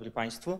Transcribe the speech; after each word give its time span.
dobry 0.00 0.10
Państwu. 0.10 0.58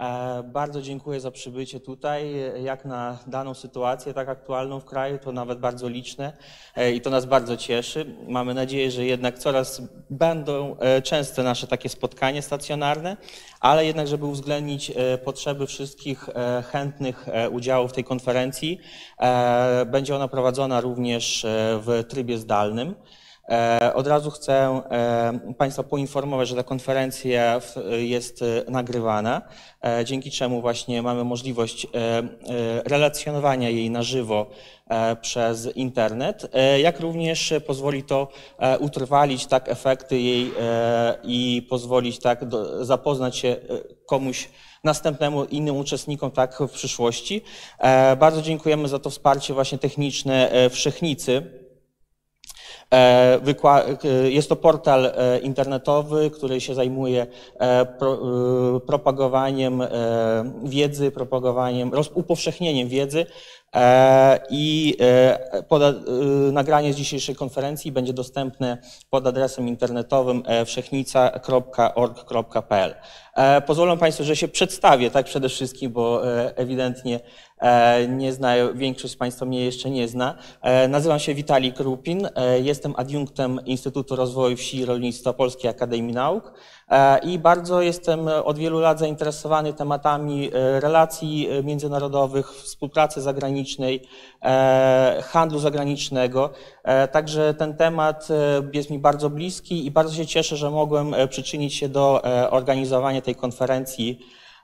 E, 0.00 0.42
Bardzo 0.42 0.82
dziękuję 0.82 1.20
za 1.20 1.30
przybycie 1.30 1.80
tutaj. 1.80 2.34
Jak 2.62 2.84
na 2.84 3.18
daną 3.26 3.54
sytuację, 3.54 4.14
tak 4.14 4.28
aktualną 4.28 4.80
w 4.80 4.84
kraju, 4.84 5.18
to 5.18 5.32
nawet 5.32 5.58
bardzo 5.58 5.88
liczne 5.88 6.32
e, 6.76 6.92
i 6.92 7.00
to 7.00 7.10
nas 7.10 7.26
bardzo 7.26 7.56
cieszy. 7.56 8.16
Mamy 8.28 8.54
nadzieję, 8.54 8.90
że 8.90 9.04
jednak 9.04 9.38
coraz 9.38 9.82
będą 10.10 10.76
e, 10.78 11.02
częste 11.02 11.42
nasze 11.42 11.66
takie 11.66 11.88
spotkania 11.88 12.42
stacjonarne, 12.42 13.16
ale 13.60 13.86
jednak, 13.86 14.08
żeby 14.08 14.26
uwzględnić 14.26 14.92
potrzeby 15.24 15.66
wszystkich 15.66 16.28
chętnych 16.72 17.26
udziału 17.50 17.88
w 17.88 17.92
tej 17.92 18.04
konferencji, 18.04 18.78
będzie 19.86 20.16
ona 20.16 20.28
prowadzona 20.28 20.80
również 20.80 21.46
w 21.86 22.04
trybie 22.08 22.38
zdalnym. 22.38 22.94
E, 23.50 23.94
Od 23.94 24.06
razu 24.06 24.30
chcę 24.30 24.54
e, 24.54 25.54
Państwa 25.58 25.82
poinformować, 25.82 26.48
że 26.48 26.56
ta 26.56 26.62
konferencja 26.62 27.60
jest 27.98 28.42
e, 28.42 28.70
nagrywana, 28.70 29.42
dzięki 30.04 30.30
czemu 30.30 30.60
właśnie 30.60 31.02
mamy 31.02 31.24
możliwość 31.24 31.86
relacjonowania 32.84 33.68
jej 33.68 33.90
na 33.90 34.02
żywo 34.02 34.46
przez 35.20 35.76
internet, 35.76 36.52
jak 36.82 37.00
również 37.00 37.54
pozwoli 37.66 38.02
to 38.02 38.28
utrwalić 38.80 39.46
tak 39.46 39.68
efekty 39.68 40.20
jej 40.20 40.52
i 41.24 41.66
pozwolić 41.70 42.18
tak 42.18 42.44
zapoznać 42.80 43.36
się 43.36 43.56
komuś 44.06 44.48
następnemu 44.84 45.44
innym 45.44 45.76
uczestnikom 45.76 46.30
tak 46.30 46.58
w 46.58 46.70
przyszłości. 46.70 47.42
Bardzo 48.18 48.42
dziękujemy 48.42 48.88
za 48.88 48.98
to 48.98 49.10
wsparcie 49.10 49.54
właśnie 49.54 49.78
techniczne 49.78 50.50
Wszechnicy. 50.70 51.60
E, 52.94 53.40
e, 54.04 54.30
Jest 54.30 54.48
to 54.48 54.56
portal 54.56 55.06
e, 55.06 55.38
internetowy, 55.38 56.30
który 56.30 56.60
się 56.60 56.74
zajmuje 56.74 57.26
pro, 57.98 58.18
propagowaniem 58.86 59.82
wiedzy, 60.64 61.10
propagowaniem, 61.10 61.90
upowszechnieniem 62.14 62.88
wiedzy 62.88 63.26
i 64.50 64.96
e, 65.00 65.62
poda, 65.68 65.88
e, 65.88 65.92
nagranie 66.52 66.92
z 66.92 66.96
dzisiejszej 66.96 67.34
konferencji 67.34 67.92
będzie 67.92 68.12
dostępne 68.12 68.78
pod 69.10 69.26
adresem 69.26 69.68
internetowym 69.68 70.42
e, 70.46 70.64
wszechnica.org.pl. 70.64 72.94
E, 73.34 73.60
Pozwolą 73.60 73.98
Państwo, 73.98 74.24
że 74.24 74.36
się 74.36 74.48
przedstawię, 74.48 75.10
tak 75.10 75.26
przede 75.26 75.48
wszystkim, 75.48 75.92
bo 75.92 76.36
e, 76.38 76.56
ewidentnie 76.56 77.20
e, 77.58 78.08
nie 78.08 78.32
znają, 78.32 78.74
większość 78.74 79.14
z 79.14 79.16
Państwa 79.16 79.46
mnie 79.46 79.64
jeszcze 79.64 79.90
nie 79.90 80.08
zna. 80.08 80.38
E, 80.62 80.88
Nazywam 80.88 81.18
się 81.18 81.34
Witalik 81.34 81.76
Krupin, 81.76 82.28
e, 82.34 82.60
jestem 82.60 82.94
adiunktem 82.96 83.60
Instytutu 83.64 84.16
Rozwoju 84.16 84.56
Wsi 84.56 84.78
i 84.78 84.84
Rolnictwa 84.84 85.32
Polskiej 85.32 85.70
Akademii 85.70 86.14
Nauk 86.14 86.48
e, 86.48 86.52
i 87.22 87.38
bardzo 87.38 87.82
jestem 87.82 88.28
od 88.44 88.58
wielu 88.58 88.80
lat 88.80 88.98
zainteresowany 88.98 89.72
tematami 89.72 90.50
e, 90.54 90.80
relacji 90.80 91.48
e, 91.50 91.62
międzynarodowych, 91.62 92.52
współpracy 92.52 93.20
zagranicznej, 93.20 94.02
e, 94.42 95.22
handlu 95.24 95.58
zagranicznego. 95.58 96.50
E, 96.84 97.08
Także 97.08 97.54
ten 97.54 97.76
temat 97.76 98.28
e, 98.30 98.34
jest 98.72 98.90
mi 98.90 98.98
bardzo 98.98 99.30
bliski 99.30 99.86
i 99.86 99.90
bardzo 99.90 100.14
się 100.14 100.26
cieszę, 100.26 100.56
że 100.56 100.70
mogłem 100.70 101.14
e, 101.14 101.28
przyczynić 101.28 101.74
się 101.74 101.88
do 101.88 102.24
e, 102.24 102.50
organizowania 102.50 103.20
tej 103.20 103.34
konferencji. 103.34 104.18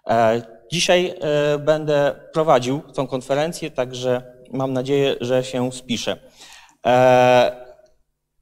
E, 0.07 0.57
Dzisiaj 0.73 1.15
e, 1.21 1.59
będę 1.59 2.15
prowadził 2.33 2.81
tą 2.95 3.07
konferencję, 3.07 3.71
także 3.71 4.23
mam 4.53 4.73
nadzieję, 4.73 5.17
że 5.21 5.45
się 5.45 5.73
spiszę. 5.73 6.17
E, 6.87 7.67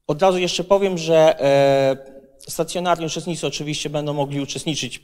Od 0.07 0.21
razu 0.21 0.37
jeszcze 0.37 0.63
powiem, 0.63 0.97
że 0.97 1.39
e, 1.39 2.14
stacjonarni 2.49 3.05
uczestnicy 3.05 3.47
oczywiście 3.47 3.89
będą 3.89 4.13
mogli 4.13 4.41
uczestniczyć 4.41 5.01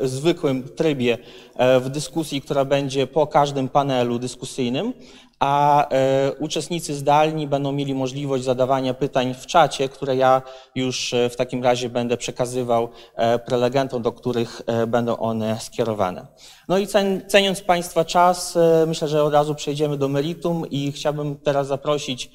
w 0.00 0.08
zwykłym 0.08 0.68
trybie 0.68 1.18
e, 1.56 1.80
w 1.80 1.88
dyskusji, 1.88 2.40
która 2.40 2.64
będzie 2.64 3.06
po 3.06 3.26
każdym 3.26 3.68
panelu 3.68 4.18
dyskusyjnym, 4.18 4.92
a 5.40 5.88
e, 5.88 6.32
uczestnicy 6.32 6.94
zdalni 6.94 7.46
będą 7.46 7.72
mieli 7.72 7.94
możliwość 7.94 8.44
zadawania 8.44 8.94
pytań 8.94 9.34
w 9.34 9.46
czacie, 9.46 9.88
które 9.88 10.16
ja 10.16 10.42
już 10.74 11.14
e, 11.14 11.30
w 11.30 11.36
takim 11.36 11.64
razie 11.64 11.88
będę 11.88 12.16
przekazywał 12.16 12.88
e, 13.14 13.38
prelegentom, 13.38 14.02
do 14.02 14.12
których 14.12 14.62
e, 14.66 14.86
będą 14.86 15.16
one 15.16 15.60
skierowane. 15.60 16.26
No 16.68 16.78
i 16.78 16.86
cen, 16.86 17.22
ceniąc 17.28 17.60
Państwa 17.60 18.04
czas, 18.04 18.56
e, 18.56 18.84
myślę, 18.86 19.08
że 19.08 19.24
od 19.24 19.32
razu 19.32 19.54
przejdziemy 19.54 19.96
do 19.96 20.08
meritum 20.08 20.64
i 20.70 20.92
chciałbym 20.92 21.36
teraz 21.36 21.66
zaprosić 21.66 22.26
e, 22.26 22.30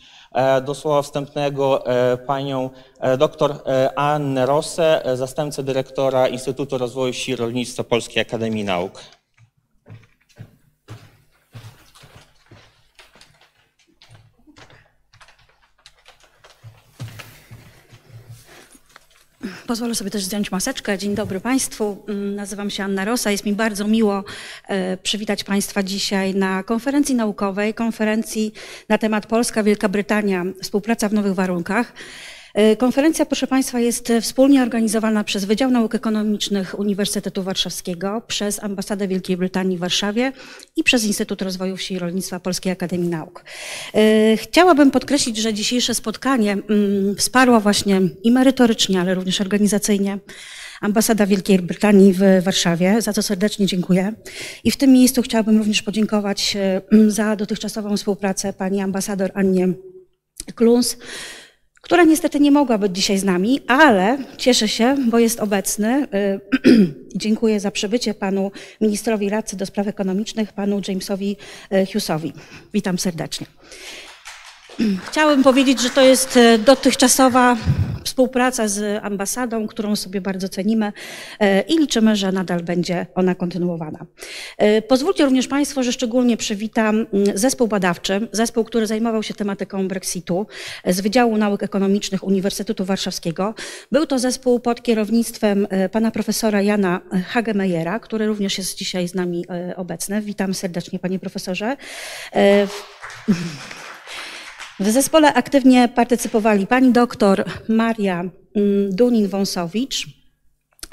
do 0.65 0.75
słowa 0.75 1.01
wstępnego 1.01 1.85
e, 1.85 2.17
panią 2.17 2.69
e, 2.99 3.17
dr 3.17 3.55
e, 3.65 3.99
Annę 3.99 4.45
Rossę, 4.45 5.05
e, 5.05 5.17
zastępcę 5.17 5.63
dyrektora 5.63 6.27
Instytutu 6.27 6.77
Rozwoju 6.77 7.13
Wsi 7.13 7.31
i 7.31 7.35
Rolnictwa 7.35 7.83
Polskiej 7.83 8.21
Akademii 8.21 8.63
Nauk. 8.63 9.22
Pozwolę 19.67 19.95
sobie 19.95 20.11
też 20.11 20.23
zdjąć 20.23 20.51
maseczkę. 20.51 20.97
Dzień 20.97 21.15
dobry 21.15 21.39
Państwu. 21.39 21.97
Mm, 22.07 22.35
Nazywam 22.35 22.69
się 22.69 22.83
Anna 22.83 23.05
Rosa. 23.05 23.31
Jest 23.31 23.45
mi 23.45 23.53
bardzo 23.53 23.87
miło 23.87 24.23
e, 24.67 24.97
przywitać 24.97 25.43
Państwa 25.43 25.83
dzisiaj 25.83 26.35
na 26.35 26.63
konferencji 26.63 27.15
naukowej, 27.15 27.73
konferencji 27.73 28.53
na 28.89 28.97
temat 28.97 29.25
Polska-Wielka 29.25 29.89
Brytania, 29.89 30.43
współpraca 30.61 31.09
w 31.09 31.13
nowych 31.13 31.33
warunkach. 31.33 31.93
E, 32.53 32.75
Konferencja, 32.75 33.25
proszę 33.25 33.47
Państwa, 33.47 33.79
jest 33.79 34.09
e, 34.09 34.21
wspólnie 34.21 34.63
organizowana 34.63 35.23
przez 35.23 35.45
Wydział 35.45 35.71
Nauk 35.71 35.95
Ekonomicznych 35.95 36.79
Uniwersytetu 36.79 37.43
Warszawskiego, 37.43 38.21
przez 38.27 38.63
Ambasadę 38.63 39.07
Wielkiej 39.07 39.37
Brytanii 39.37 39.77
w 39.77 39.79
Warszawie 39.79 40.31
i 40.75 40.83
przez 40.83 41.03
Instytut 41.05 41.41
Rozwoju 41.41 41.77
Wsi 41.77 41.93
i 41.93 41.99
Rolnictwa 41.99 42.39
Polskiej 42.39 42.71
Akademii 42.71 43.09
Nauk. 43.09 43.45
E, 43.95 44.37
Chciałabym 44.37 44.91
podkreślić, 44.91 45.37
że 45.37 45.53
dzisiejsze 45.53 45.93
spotkanie 45.93 46.51
mm, 46.51 47.15
wsparła 47.15 47.59
właśnie 47.59 48.01
i 48.23 48.31
merytorycznie, 48.31 49.01
ale 49.01 49.13
również 49.13 49.41
organizacyjnie 49.41 50.19
Ambasada 50.81 51.25
Wielkiej 51.25 51.59
Brytanii 51.59 52.13
w 52.13 52.43
Warszawie, 52.43 53.01
za 53.01 53.13
co 53.13 53.21
serdecznie 53.21 53.65
dziękuję. 53.65 54.13
I 54.63 54.71
w 54.71 54.77
tym 54.77 54.91
miejscu 54.91 55.21
chciałabym 55.21 55.57
również 55.57 55.81
podziękować 55.81 56.55
e, 56.55 56.81
za 57.07 57.35
dotychczasową 57.35 57.97
współpracę 57.97 58.53
pani 58.53 58.81
ambasador 58.81 59.31
Annie 59.33 59.73
Kluns, 60.55 60.97
która 61.83 62.03
niestety 62.03 62.39
nie 62.39 62.51
mogła 62.51 62.77
być 62.77 62.95
dzisiaj 62.95 63.17
z 63.17 63.23
nami, 63.23 63.61
ale 63.67 64.17
cieszę 64.37 64.67
się, 64.67 64.95
bo 65.09 65.19
jest 65.19 65.39
obecny. 65.39 66.07
Y, 66.13 66.39
Dziękuję 67.15 67.59
za 67.59 67.71
przybycie 67.71 68.13
panu 68.13 68.51
ministrowi 68.81 69.29
radcy 69.29 69.57
do 69.57 69.65
spraw 69.65 69.87
ekonomicznych, 69.87 70.53
panu 70.53 70.81
Jamesowi 70.87 71.37
y, 71.73 71.85
Hughesowi. 71.85 72.33
Witam 72.73 72.99
serdecznie. 72.99 73.47
Chciałabym 75.07 75.43
powiedzieć, 75.43 75.81
że 75.81 75.89
to 75.89 76.01
jest 76.01 76.37
e, 76.37 76.57
dotychczasowa 76.57 77.57
współpraca 78.03 78.67
z 78.67 79.03
ambasadą, 79.03 79.67
którą 79.67 79.95
sobie 79.95 80.21
bardzo 80.21 80.49
cenimy 80.49 80.93
e, 81.39 81.61
i 81.61 81.77
liczymy, 81.77 82.15
że 82.15 82.31
nadal 82.31 82.63
będzie 82.63 83.05
ona 83.15 83.35
kontynuowana. 83.35 84.05
E, 84.57 84.81
Pozwólcie 84.81 85.25
również 85.25 85.47
Państwo, 85.47 85.83
że 85.83 85.91
szczególnie 85.93 86.37
przywitam 86.37 86.95
mm, 87.13 87.37
zespół 87.37 87.67
badawczy, 87.67 88.27
zespół, 88.31 88.63
który 88.63 88.87
zajmował 88.87 89.23
się 89.23 89.33
tematyką 89.33 89.87
Brexitu 89.87 90.47
e, 90.83 90.93
z 90.93 91.01
Wydziału 91.01 91.37
Nauk 91.37 91.63
Ekonomicznych 91.63 92.23
Uniwersytetu 92.23 92.85
Warszawskiego. 92.85 93.53
Był 93.91 94.05
to 94.05 94.19
zespół 94.19 94.59
pod 94.59 94.81
kierownictwem 94.81 95.67
pana 95.91 96.11
profesora 96.11 96.61
Jana 96.61 97.01
Hagemeyera, 97.27 97.99
który 97.99 98.27
również 98.27 98.57
jest 98.57 98.77
dzisiaj 98.77 99.07
z 99.07 99.15
nami 99.15 99.45
obecny. 99.75 100.21
Witam 100.21 100.53
serdecznie 100.53 100.99
panie 100.99 101.19
profesorze. 101.19 101.77
W 104.83 104.89
zespole 104.91 105.33
aktywnie 105.33 105.87
partycypowali 105.87 106.67
pani 106.67 106.91
doktor 106.91 107.45
Maria 107.69 108.19
mm, 108.19 108.31
Dunin-Wąsowicz, 108.91 110.07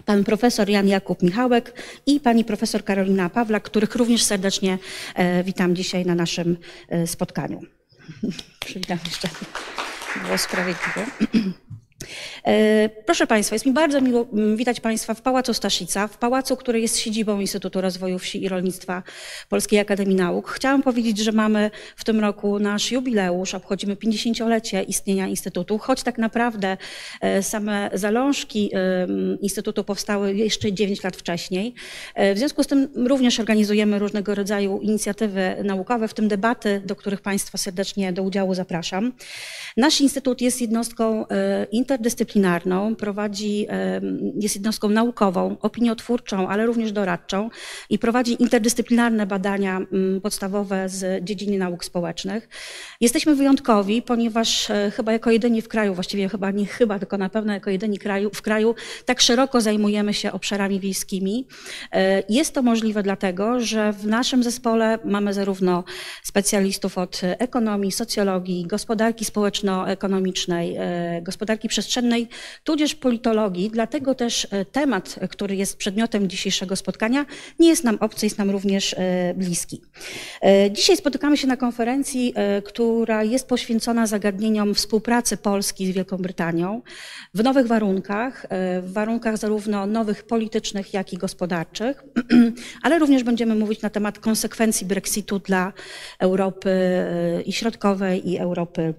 pan 0.04 0.24
profesor 0.24 0.68
Jan 0.68 0.88
Jakub 0.88 1.22
Michałek 1.22 1.82
i 2.06 2.20
pani 2.20 2.44
profesor 2.44 2.84
Karolina 2.84 3.30
Pawlak, 3.30 3.62
których 3.62 3.94
również 3.94 4.22
serdecznie 4.22 4.78
e, 5.14 5.44
witam 5.44 5.76
dzisiaj 5.76 6.06
na 6.06 6.14
naszym 6.14 6.56
e, 6.88 7.06
spotkaniu. 7.06 7.60
Przywitam 8.66 8.98
jeszcze. 9.04 9.28
Było 10.24 10.38
sprawiedliwe. 10.38 11.06
E, 12.44 12.88
Proszę 13.06 13.26
Państwa, 13.26 13.54
jest 13.54 13.66
mi 13.66 13.72
bardzo 13.72 14.00
miło 14.00 14.26
mm, 14.32 14.56
witać 14.56 14.80
Państwa 14.80 15.14
w 15.14 15.22
Pałacu 15.22 15.54
Staszica, 15.54 16.08
w 16.08 16.18
pałacu, 16.18 16.56
który 16.56 16.80
jest 16.80 16.98
siedzibą 16.98 17.40
Instytutu 17.40 17.80
Rozwoju 17.80 18.18
Wsi 18.18 18.42
i 18.42 18.48
Rolnictwa 18.48 19.02
Polskiej 19.48 19.78
Akademii 19.80 20.16
Nauk. 20.16 20.50
Chciałam 20.50 20.82
powiedzieć, 20.82 21.18
że 21.18 21.32
mamy 21.32 21.70
w 21.96 22.04
tym 22.04 22.20
roku 22.20 22.58
nasz 22.58 22.92
jubileusz, 22.92 23.54
obchodzimy 23.54 23.96
50-lecie 23.96 24.82
istnienia 24.82 25.26
Instytutu, 25.26 25.78
choć 25.78 26.02
tak 26.02 26.18
naprawdę 26.18 26.76
e, 27.20 27.42
same 27.42 27.90
zalążki 27.94 28.70
em, 28.72 29.38
Instytutu 29.40 29.84
powstały 29.84 30.34
jeszcze 30.34 30.72
9 30.72 31.04
lat 31.04 31.16
wcześniej. 31.16 31.74
E, 32.14 32.34
W 32.34 32.38
związku 32.38 32.62
z 32.62 32.66
tym 32.66 32.88
również 32.94 33.40
organizujemy 33.40 33.98
różnego 33.98 34.34
rodzaju 34.34 34.78
inicjatywy 34.82 35.56
naukowe, 35.64 36.08
w 36.08 36.14
tym 36.14 36.28
debaty, 36.28 36.82
do 36.84 36.96
których 36.96 37.20
Państwa 37.20 37.58
serdecznie 37.58 38.12
do 38.12 38.22
udziału 38.22 38.54
zapraszam. 38.54 39.12
Nasz 39.76 40.00
Instytut 40.00 40.40
jest 40.40 40.60
jednostką 40.60 41.28
e, 41.28 41.66
interdyscyplinarną, 42.00 42.96
prowadzi, 42.96 43.66
jest 44.40 44.54
jednostką 44.54 44.88
naukową, 44.88 45.56
opiniotwórczą, 45.60 46.48
ale 46.48 46.66
również 46.66 46.92
doradczą 46.92 47.50
i 47.90 47.98
prowadzi 47.98 48.42
interdyscyplinarne 48.42 49.26
badania 49.26 49.76
mm, 49.76 50.20
podstawowe 50.20 50.88
z 50.88 51.24
dziedziny 51.24 51.58
nauk 51.58 51.84
społecznych. 51.84 52.48
Jesteśmy 53.00 53.34
wyjątkowi, 53.34 54.02
ponieważ 54.02 54.70
e, 54.70 54.90
chyba 54.90 55.12
jako 55.12 55.30
jedyni 55.30 55.62
w 55.62 55.68
kraju, 55.68 55.94
właściwie 55.94 56.28
chyba 56.28 56.50
nie 56.50 56.66
chyba, 56.66 56.98
tylko 56.98 57.18
na 57.18 57.28
pewno 57.28 57.52
jako 57.52 57.70
jedyni 57.70 57.98
kraju, 57.98 58.30
w 58.34 58.42
kraju 58.42 58.74
tak 59.04 59.20
szeroko 59.20 59.60
zajmujemy 59.60 60.14
się 60.14 60.32
obszarami 60.32 60.80
wiejskimi. 60.80 61.46
E, 61.92 62.22
jest 62.28 62.54
to 62.54 62.62
możliwe 62.62 63.02
dlatego, 63.02 63.60
że 63.60 63.92
w 63.92 64.06
naszym 64.06 64.42
zespole 64.42 64.98
mamy 65.04 65.34
zarówno 65.34 65.84
specjalistów 66.22 66.98
od 66.98 67.20
ekonomii, 67.22 67.92
socjologii, 67.92 68.66
gospodarki 68.66 69.24
społeczno-ekonomicznej, 69.24 70.76
e, 70.78 71.22
gospodarki 71.22 71.68
przestrzennej, 71.68 71.89
tudzież 72.64 72.94
politologii. 72.94 73.70
Dlatego 73.70 74.14
też 74.14 74.46
e, 74.50 74.64
temat, 74.64 75.16
który 75.30 75.56
jest 75.56 75.76
przedmiotem 75.76 76.28
dzisiejszego 76.28 76.76
spotkania, 76.76 77.26
nie 77.58 77.68
jest 77.68 77.84
nam 77.84 77.96
obcy, 78.00 78.26
jest 78.26 78.38
nam 78.38 78.50
również 78.50 78.96
bliski. 79.34 79.82
Dzisiaj 80.70 80.96
spotykamy 80.96 81.36
się 81.36 81.46
na 81.46 81.56
konferencji, 81.56 82.34
która 82.64 83.24
jest 83.24 83.48
poświęcona 83.48 84.06
zagadnieniom 84.06 84.74
współpracy 84.74 85.36
Polski 85.36 85.86
z 85.86 85.90
Wielką 85.90 86.16
Brytanią 86.16 86.82
w 87.34 87.44
nowych 87.44 87.66
warunkach, 87.66 88.46
w 88.82 88.92
warunkach 88.92 89.38
zarówno 89.38 89.86
nowych 89.86 90.22
politycznych, 90.22 90.94
jak 90.94 91.12
i 91.12 91.16
gospodarczych, 91.16 92.04
ale 92.82 92.98
również 92.98 93.22
będziemy 93.22 93.54
mówić 93.54 93.82
na 93.82 93.90
temat 93.90 94.18
konsekwencji 94.18 94.86
Brexitu 94.86 95.38
dla 95.38 95.72
Europy 96.18 96.70
e, 96.70 97.42
i 97.42 97.52
Środkowej 97.52 98.30
i 98.30 98.38
Europy 98.38 98.94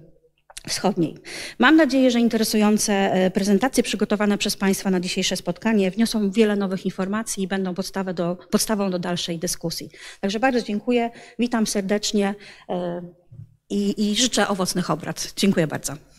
Wschodniej. 0.68 1.14
Mam 1.58 1.76
nadzieję, 1.76 2.10
że 2.10 2.20
interesujące 2.20 2.92
e, 2.92 3.30
prezentacje 3.30 3.82
przygotowane 3.82 4.38
przez 4.38 4.56
Państwa 4.56 4.90
na 4.90 5.00
dzisiejsze 5.00 5.36
spotkanie 5.36 5.90
wniosą 5.90 6.30
wiele 6.30 6.56
nowych 6.56 6.84
informacji 6.84 7.44
i 7.44 7.48
będą 7.48 7.74
do, 8.14 8.36
podstawą 8.50 8.90
do 8.90 8.98
dalszej 8.98 9.38
dyskusji. 9.38 9.90
Także 10.20 10.40
bardzo 10.40 10.62
dziękuję, 10.62 11.10
witam 11.38 11.66
serdecznie 11.66 12.34
e, 12.68 13.02
i, 13.70 14.10
i 14.10 14.16
życzę 14.16 14.48
owocnych 14.48 14.90
obrad. 14.90 15.32
Dziękuję 15.36 15.66
bardzo. 15.66 16.11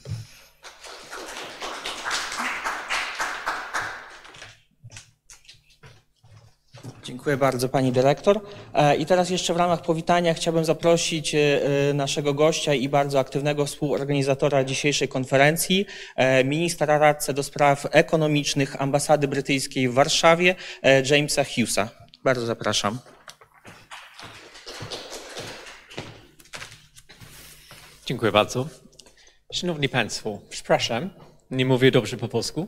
Dziękuję 7.03 7.37
bardzo 7.37 7.69
Pani 7.69 7.91
Dyrektor. 7.91 8.39
E, 8.73 8.95
I 8.95 9.05
teraz 9.05 9.29
jeszcze 9.29 9.53
w 9.53 9.57
ramach 9.57 9.81
powitania 9.81 10.33
chciałbym 10.33 10.65
zaprosić 10.65 11.35
e, 11.35 11.39
e, 11.89 11.93
naszego 11.93 12.33
gościa 12.33 12.73
i 12.73 12.89
bardzo 12.89 13.19
aktywnego 13.19 13.65
współorganizatora 13.65 14.63
dzisiejszej 14.63 15.07
konferencji, 15.07 15.85
ministra 16.45 16.97
radcę 16.97 17.33
do 17.33 17.43
spraw 17.43 17.87
ekonomicznych 17.91 18.81
Ambasady 18.81 19.27
Brytyjskiej 19.27 19.89
w 19.89 19.93
Warszawie, 19.93 20.55
Jamesa 21.09 21.43
Hughesa. 21.43 21.89
Bardzo 22.23 22.45
zapraszam. 22.45 22.99
Dziękuję 28.05 28.31
bardzo. 28.31 28.67
Szanowni 29.53 29.89
Państwo, 29.89 30.39
przepraszam, 30.49 31.09
nie 31.51 31.65
mówię 31.65 31.91
dobrze 31.91 32.17
po 32.17 32.27
polsku. 32.27 32.67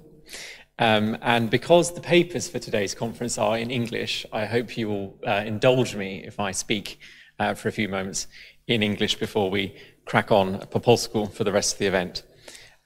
Um, 0.77 1.17
and 1.21 1.49
because 1.49 1.93
the 1.93 2.01
papers 2.01 2.49
for 2.49 2.59
today's 2.59 2.93
conference 2.93 3.37
are 3.37 3.57
in 3.57 3.71
English, 3.71 4.25
I 4.33 4.45
hope 4.45 4.77
you 4.77 4.89
will 4.89 5.17
uh, 5.25 5.43
indulge 5.45 5.95
me 5.95 6.23
if 6.25 6.39
I 6.39 6.51
speak 6.51 6.99
uh, 7.39 7.53
for 7.53 7.69
a 7.69 7.71
few 7.71 7.87
moments 7.87 8.27
in 8.67 8.83
English 8.83 9.15
before 9.15 9.49
we 9.49 9.75
crack 10.05 10.31
on 10.31 10.59
polsku 10.59 11.31
for 11.31 11.43
the 11.43 11.51
rest 11.51 11.73
of 11.73 11.79
the 11.79 11.85
event. 11.85 12.23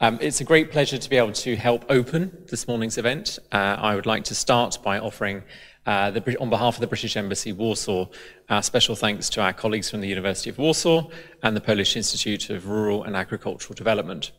Um, 0.02 0.18
it's 0.22 0.40
a 0.40 0.46
great 0.46 0.72
pleasure 0.72 0.98
to 0.98 1.10
be 1.10 1.18
able 1.18 1.34
to 1.34 1.56
help 1.56 1.84
open 1.90 2.46
this 2.50 2.68
morning's 2.68 2.98
event. 2.98 3.38
Uh, 3.52 3.76
I 3.80 3.96
would 3.96 4.06
like 4.06 4.24
to 4.26 4.36
start 4.36 4.78
by 4.82 4.98
offering, 5.00 5.44
uh, 5.86 6.12
the, 6.12 6.40
on 6.40 6.50
behalf 6.50 6.76
of 6.76 6.82
the 6.82 6.88
British 6.88 7.18
Embassy 7.18 7.52
Warsaw, 7.52 8.08
our 8.50 8.64
special 8.64 8.96
thanks 8.96 9.30
to 9.32 9.42
our 9.42 9.52
colleagues 9.52 9.90
from 9.90 10.00
the 10.00 10.08
University 10.08 10.50
of 10.50 10.58
Warsaw 10.58 11.10
and 11.44 11.56
the 11.56 11.62
Polish 11.62 11.98
Institute 11.98 12.50
of 12.50 12.70
Rural 12.70 13.04
and 13.04 13.16
Agricultural 13.16 13.76
Development. 13.76 14.32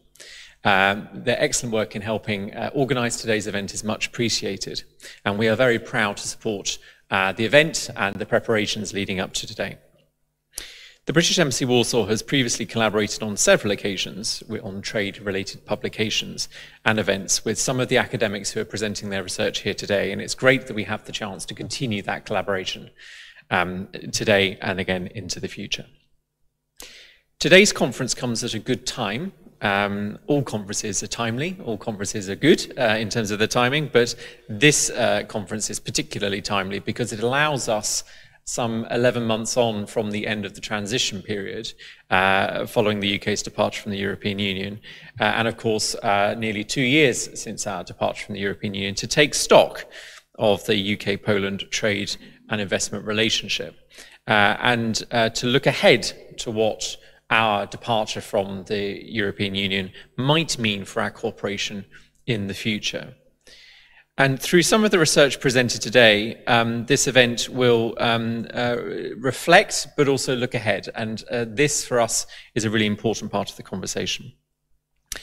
Um, 0.62 1.08
their 1.14 1.40
excellent 1.42 1.72
work 1.72 1.96
in 1.96 2.02
helping 2.02 2.54
uh, 2.54 2.70
organise 2.74 3.16
today's 3.16 3.46
event 3.46 3.72
is 3.72 3.82
much 3.82 4.08
appreciated, 4.08 4.82
and 5.24 5.38
we 5.38 5.48
are 5.48 5.56
very 5.56 5.78
proud 5.78 6.18
to 6.18 6.28
support 6.28 6.78
uh, 7.10 7.32
the 7.32 7.46
event 7.46 7.88
and 7.96 8.16
the 8.16 8.26
preparations 8.26 8.92
leading 8.92 9.20
up 9.20 9.32
to 9.34 9.46
today. 9.46 9.78
The 11.06 11.14
British 11.14 11.38
Embassy 11.38 11.64
Warsaw 11.64 12.06
has 12.06 12.22
previously 12.22 12.66
collaborated 12.66 13.22
on 13.22 13.36
several 13.36 13.72
occasions 13.72 14.42
on 14.62 14.82
trade-related 14.82 15.64
publications 15.64 16.48
and 16.84 16.98
events 16.98 17.42
with 17.44 17.58
some 17.58 17.80
of 17.80 17.88
the 17.88 17.96
academics 17.96 18.50
who 18.50 18.60
are 18.60 18.66
presenting 18.66 19.08
their 19.08 19.22
research 19.22 19.60
here 19.60 19.74
today, 19.74 20.12
and 20.12 20.20
it's 20.20 20.34
great 20.34 20.66
that 20.66 20.74
we 20.74 20.84
have 20.84 21.06
the 21.06 21.12
chance 21.12 21.46
to 21.46 21.54
continue 21.54 22.02
that 22.02 22.26
collaboration 22.26 22.90
um, 23.50 23.88
today 24.12 24.58
and 24.60 24.78
again 24.78 25.06
into 25.14 25.40
the 25.40 25.48
future. 25.48 25.86
Today's 27.40 27.72
conference 27.72 28.14
comes 28.14 28.44
at 28.44 28.52
a 28.52 28.58
good 28.58 28.86
time 28.86 29.32
um, 29.62 30.18
all 30.26 30.42
conferences 30.42 31.02
are 31.02 31.06
timely, 31.06 31.56
all 31.64 31.76
conferences 31.76 32.30
are 32.30 32.34
good 32.34 32.72
uh, 32.78 32.96
in 32.98 33.10
terms 33.10 33.30
of 33.30 33.38
the 33.38 33.46
timing, 33.46 33.90
but 33.92 34.14
this 34.48 34.90
uh, 34.90 35.24
conference 35.28 35.68
is 35.68 35.78
particularly 35.78 36.40
timely 36.40 36.78
because 36.78 37.12
it 37.12 37.22
allows 37.22 37.68
us 37.68 38.04
some 38.44 38.86
11 38.90 39.24
months 39.24 39.56
on 39.56 39.86
from 39.86 40.10
the 40.10 40.26
end 40.26 40.44
of 40.44 40.54
the 40.54 40.60
transition 40.60 41.22
period 41.22 41.72
uh, 42.08 42.66
following 42.66 43.00
the 43.00 43.20
UK's 43.20 43.42
departure 43.42 43.82
from 43.82 43.92
the 43.92 43.98
European 43.98 44.38
Union, 44.38 44.80
uh, 45.20 45.24
and 45.24 45.46
of 45.46 45.56
course, 45.56 45.94
uh, 45.96 46.34
nearly 46.36 46.64
two 46.64 46.82
years 46.82 47.28
since 47.38 47.66
our 47.66 47.84
departure 47.84 48.26
from 48.26 48.34
the 48.34 48.40
European 48.40 48.74
Union, 48.74 48.94
to 48.94 49.06
take 49.06 49.34
stock 49.34 49.84
of 50.38 50.64
the 50.66 50.94
UK 50.94 51.22
Poland 51.22 51.64
trade 51.70 52.16
and 52.48 52.60
investment 52.60 53.04
relationship. 53.04 53.76
Uh, 54.26 54.56
and 54.60 54.96
to 55.34 55.46
look 55.46 55.66
ahead 55.66 56.02
to 56.38 56.50
what 56.50 56.96
our 57.31 57.67
departure 57.67 58.21
from 58.21 58.65
the 58.65 59.03
European 59.05 59.55
Union 59.55 59.93
might 60.17 60.58
mean 60.58 60.84
for 60.84 61.01
our 61.01 61.10
cooperation 61.10 61.84
in 62.27 62.49
the 62.49 62.55
future. 62.55 63.15
And 64.19 64.39
through 64.39 64.65
some 64.65 64.84
of 64.84 64.91
the 64.91 64.99
research 64.99 65.41
presented 65.41 65.81
today, 65.81 66.44
um, 66.44 66.84
this 66.84 67.06
event 67.06 67.49
will 67.49 67.94
um, 67.99 68.46
uh, 68.53 68.77
reflect 69.17 69.87
but 69.96 70.08
also 70.08 70.37
look 70.37 70.55
ahead. 70.55 70.91
And 70.94 71.25
uh, 71.31 71.46
this, 71.49 71.87
for 71.87 71.99
us, 71.99 72.27
is 72.55 72.67
a 72.67 72.70
really 72.70 72.87
important 72.87 73.32
part 73.32 73.51
of 73.51 73.56
the 73.56 73.63
conversation. 73.63 74.32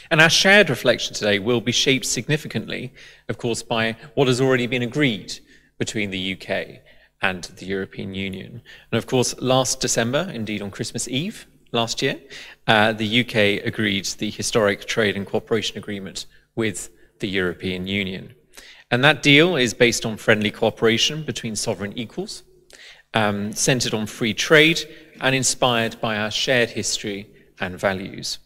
And 0.09 0.19
our 0.19 0.29
shared 0.29 0.69
reflection 0.69 1.13
today 1.13 1.37
will 1.37 1.61
be 1.61 1.71
shaped 1.71 2.05
significantly, 2.05 2.93
of 3.29 3.37
course, 3.37 3.61
by 3.61 3.95
what 4.15 4.27
has 4.27 4.41
already 4.41 4.65
been 4.65 4.81
agreed 4.81 5.39
between 5.77 6.09
the 6.09 6.33
UK 6.33 6.81
and 7.21 7.43
the 7.43 7.65
European 7.65 8.15
Union. 8.15 8.61
And 8.91 8.97
of 8.97 9.05
course, 9.05 9.39
last 9.39 9.79
December, 9.79 10.31
indeed 10.33 10.61
on 10.61 10.71
Christmas 10.71 11.07
Eve, 11.07 11.45
last 11.71 12.01
year, 12.01 12.19
uh, 12.67 12.93
the 12.93 13.21
UK 13.21 13.65
agreed 13.65 14.05
the 14.05 14.29
historic 14.29 14.85
trade 14.85 15.15
and 15.15 15.25
cooperation 15.25 15.77
agreement 15.77 16.25
with 16.55 16.89
the 17.19 17.27
European 17.27 17.87
Union. 17.87 18.33
And 18.89 19.03
that 19.03 19.21
deal 19.21 19.55
is 19.55 19.73
based 19.73 20.05
on 20.05 20.17
friendly 20.17 20.51
cooperation 20.51 21.23
between 21.23 21.55
sovereign 21.55 21.97
equals, 21.97 22.43
um, 23.13 23.51
centered 23.53 23.93
on 23.93 24.05
free 24.05 24.33
trade, 24.33 24.79
and 25.19 25.35
inspired 25.35 25.99
by 25.99 26.17
our 26.17 26.31
shared 26.31 26.69
history 26.71 27.27
and 27.59 27.79
values. 27.79 28.39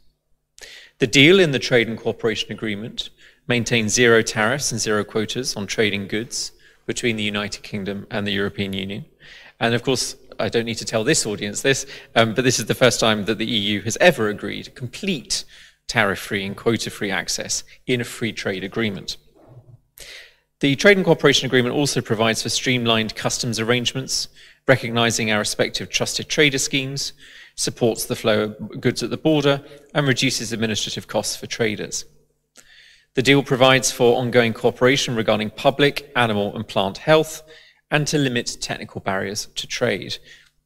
The 1.00 1.08
deal 1.08 1.40
in 1.40 1.52
the 1.52 1.60
Trade 1.60 1.88
and 1.88 1.98
Cooperation 1.98 2.52
Agreement 2.52 3.10
maintains 3.48 3.94
zero 3.94 4.22
tariffs 4.22 4.72
and 4.72 4.80
zero 4.80 5.04
quotas 5.04 5.56
on 5.56 5.68
trading 5.68 6.08
goods 6.08 6.52
between 6.86 7.16
the 7.16 7.24
United 7.24 7.64
Kingdom 7.64 8.08
and 8.10 8.26
the 8.26 8.32
European 8.32 8.74
Union. 8.74 9.06
And 9.60 9.74
of 9.74 9.84
course, 9.84 10.16
I 10.42 10.50
don't 10.50 10.66
need 10.66 10.76
to 10.76 10.86
tell 10.86 11.04
this 11.04 11.26
audience 11.26 11.62
this, 11.62 11.86
um, 12.16 12.34
but 12.34 12.44
this 12.44 12.60
is 12.60 12.66
the 12.66 12.76
first 12.76 13.00
time 13.00 13.26
that 13.26 13.38
the 13.38 13.46
EU 13.46 13.82
has 13.84 13.98
ever 14.02 14.30
agreed 14.30 14.74
complete 14.76 15.46
tariff-free 15.88 16.46
and 16.46 16.56
quota-free 16.56 17.12
access 17.12 17.64
in 17.86 18.02
a 18.02 18.06
free 18.06 18.34
trade 18.34 18.64
agreement. 18.64 19.18
The 20.62 20.76
Trade 20.76 20.98
and 20.98 21.06
Cooperation 21.06 21.48
Agreement 21.48 21.76
also 21.76 22.02
provides 22.02 22.44
for 22.44 22.50
streamlined 22.50 23.16
customs 23.16 23.60
arrangements, 23.60 24.28
recognizing 24.68 25.32
our 25.32 25.40
respective 25.40 25.90
trusted 25.90 26.30
trader 26.30 26.60
schemes, 26.60 27.14
supports 27.56 28.06
the 28.06 28.16
flow 28.16 28.44
of 28.44 28.80
goods 28.80 29.02
at 29.02 29.10
the 29.10 29.18
border, 29.18 29.64
and 29.94 30.08
reduces 30.08 30.54
administrative 30.54 31.08
costs 31.08 31.36
for 31.36 31.48
traders. 31.48 32.06
The 33.16 33.24
deal 33.24 33.44
provides 33.44 33.92
for 33.92 34.18
ongoing 34.18 34.54
cooperation 34.54 35.16
regarding 35.16 35.50
public, 35.50 36.12
animal, 36.16 36.56
and 36.56 36.66
plant 36.68 37.00
health, 37.00 37.42
and 37.92 38.08
to 38.08 38.18
limit 38.18 38.58
technical 38.62 39.02
barriers 39.02 39.48
to 39.56 39.68
trade, 39.68 40.18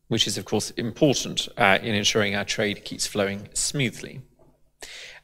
which 0.08 0.28
is, 0.28 0.38
of 0.38 0.46
course, 0.46 0.70
important 0.72 1.50
uh, 1.58 1.80
in 1.82 1.96
ensuring 1.96 2.36
our 2.36 2.46
trade 2.46 2.86
keeps 2.86 3.08
flowing 3.08 3.50
smoothly. 3.54 4.22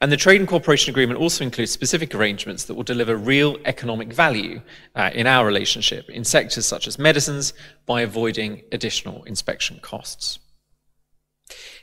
And 0.02 0.12
the 0.12 0.18
Trade 0.18 0.42
and 0.42 0.50
Cooperation 0.50 0.90
Agreement 0.90 1.20
also 1.20 1.44
includes 1.44 1.70
specific 1.70 2.16
arrangements 2.16 2.64
that 2.64 2.74
will 2.74 2.82
deliver 2.82 3.16
real 3.16 3.58
economic 3.66 4.12
value 4.12 4.62
uh, 4.96 5.12
in 5.14 5.28
our 5.28 5.46
relationship 5.46 6.10
in 6.10 6.24
sectors 6.24 6.66
such 6.66 6.88
as 6.88 6.98
medicines 6.98 7.54
by 7.86 8.02
avoiding 8.02 8.64
additional 8.72 9.24
inspection 9.26 9.80
costs. 9.80 10.40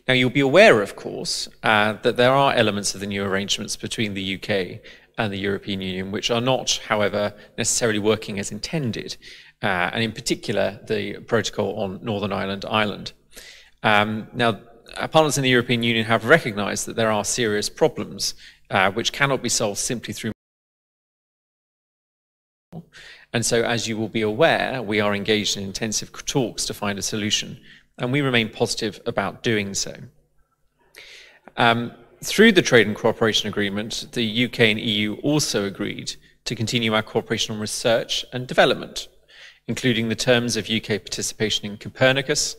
Now, 0.08 0.14
you'll 0.14 0.30
be 0.30 0.40
aware, 0.40 0.82
of 0.82 0.96
course, 0.96 1.48
uh, 1.62 1.92
that 2.02 2.16
there 2.16 2.32
are 2.32 2.54
elements 2.54 2.92
of 2.94 3.00
the 3.00 3.06
new 3.06 3.22
arrangements 3.22 3.76
between 3.76 4.14
the 4.14 4.34
UK 4.34 4.80
and 5.16 5.32
the 5.32 5.38
European 5.38 5.80
Union, 5.80 6.10
which 6.10 6.30
are 6.30 6.40
not, 6.40 6.80
however, 6.88 7.34
necessarily 7.56 7.98
working 7.98 8.38
as 8.38 8.50
intended, 8.50 9.16
uh, 9.62 9.90
and 9.92 10.02
in 10.02 10.12
particular, 10.12 10.80
the 10.86 11.18
protocol 11.20 11.80
on 11.80 12.00
Northern 12.02 12.32
Ireland 12.32 12.64
Island. 12.68 13.12
Um, 13.82 14.28
now, 14.32 14.60
our 14.96 15.08
partners 15.08 15.36
in 15.36 15.42
the 15.42 15.50
European 15.50 15.82
Union 15.82 16.04
have 16.06 16.24
recognized 16.24 16.86
that 16.86 16.96
there 16.96 17.10
are 17.10 17.24
serious 17.24 17.68
problems 17.68 18.34
uh, 18.70 18.90
which 18.90 19.12
cannot 19.12 19.42
be 19.42 19.48
solved 19.48 19.78
simply 19.78 20.14
through. 20.14 20.32
And 23.32 23.44
so, 23.44 23.62
as 23.62 23.86
you 23.88 23.96
will 23.96 24.08
be 24.08 24.22
aware, 24.22 24.82
we 24.82 25.00
are 25.00 25.14
engaged 25.14 25.56
in 25.56 25.64
intensive 25.64 26.12
talks 26.24 26.64
to 26.66 26.74
find 26.74 26.98
a 26.98 27.02
solution, 27.02 27.60
and 27.98 28.12
we 28.12 28.20
remain 28.20 28.48
positive 28.48 29.00
about 29.06 29.42
doing 29.42 29.74
so. 29.74 29.94
Um, 31.56 31.92
through 32.22 32.52
the 32.52 32.62
Trade 32.62 32.86
and 32.86 32.96
Cooperation 32.96 33.48
Agreement, 33.48 34.08
the 34.12 34.44
UK 34.46 34.60
and 34.60 34.80
EU 34.80 35.14
also 35.22 35.64
agreed 35.64 36.14
to 36.44 36.54
continue 36.54 36.94
our 36.94 37.02
cooperation 37.02 37.54
on 37.54 37.60
research 37.60 38.24
and 38.32 38.46
development, 38.46 39.08
including 39.68 40.08
the 40.08 40.16
terms 40.16 40.56
of 40.56 40.68
UK 40.68 40.88
participation 41.02 41.66
in 41.66 41.76
Copernicus, 41.76 42.56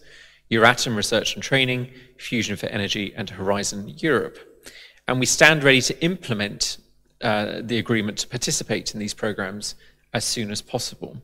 Euratom 0.51 0.95
Research 0.95 1.35
and 1.35 1.43
Training, 1.43 1.91
Fusion 2.17 2.55
for 2.55 2.67
Energy, 2.67 3.13
and 3.15 3.29
Horizon 3.29 3.93
Europe. 3.97 4.37
And 5.07 5.19
we 5.19 5.25
stand 5.25 5.63
ready 5.63 5.81
to 5.81 6.03
implement 6.03 6.77
uh, 7.21 7.61
the 7.61 7.77
agreement 7.77 8.19
to 8.19 8.27
participate 8.27 8.93
in 8.93 8.99
these 8.99 9.13
programs 9.13 9.75
as 10.13 10.23
soon 10.23 10.51
as 10.51 10.61
possible. 10.61 11.17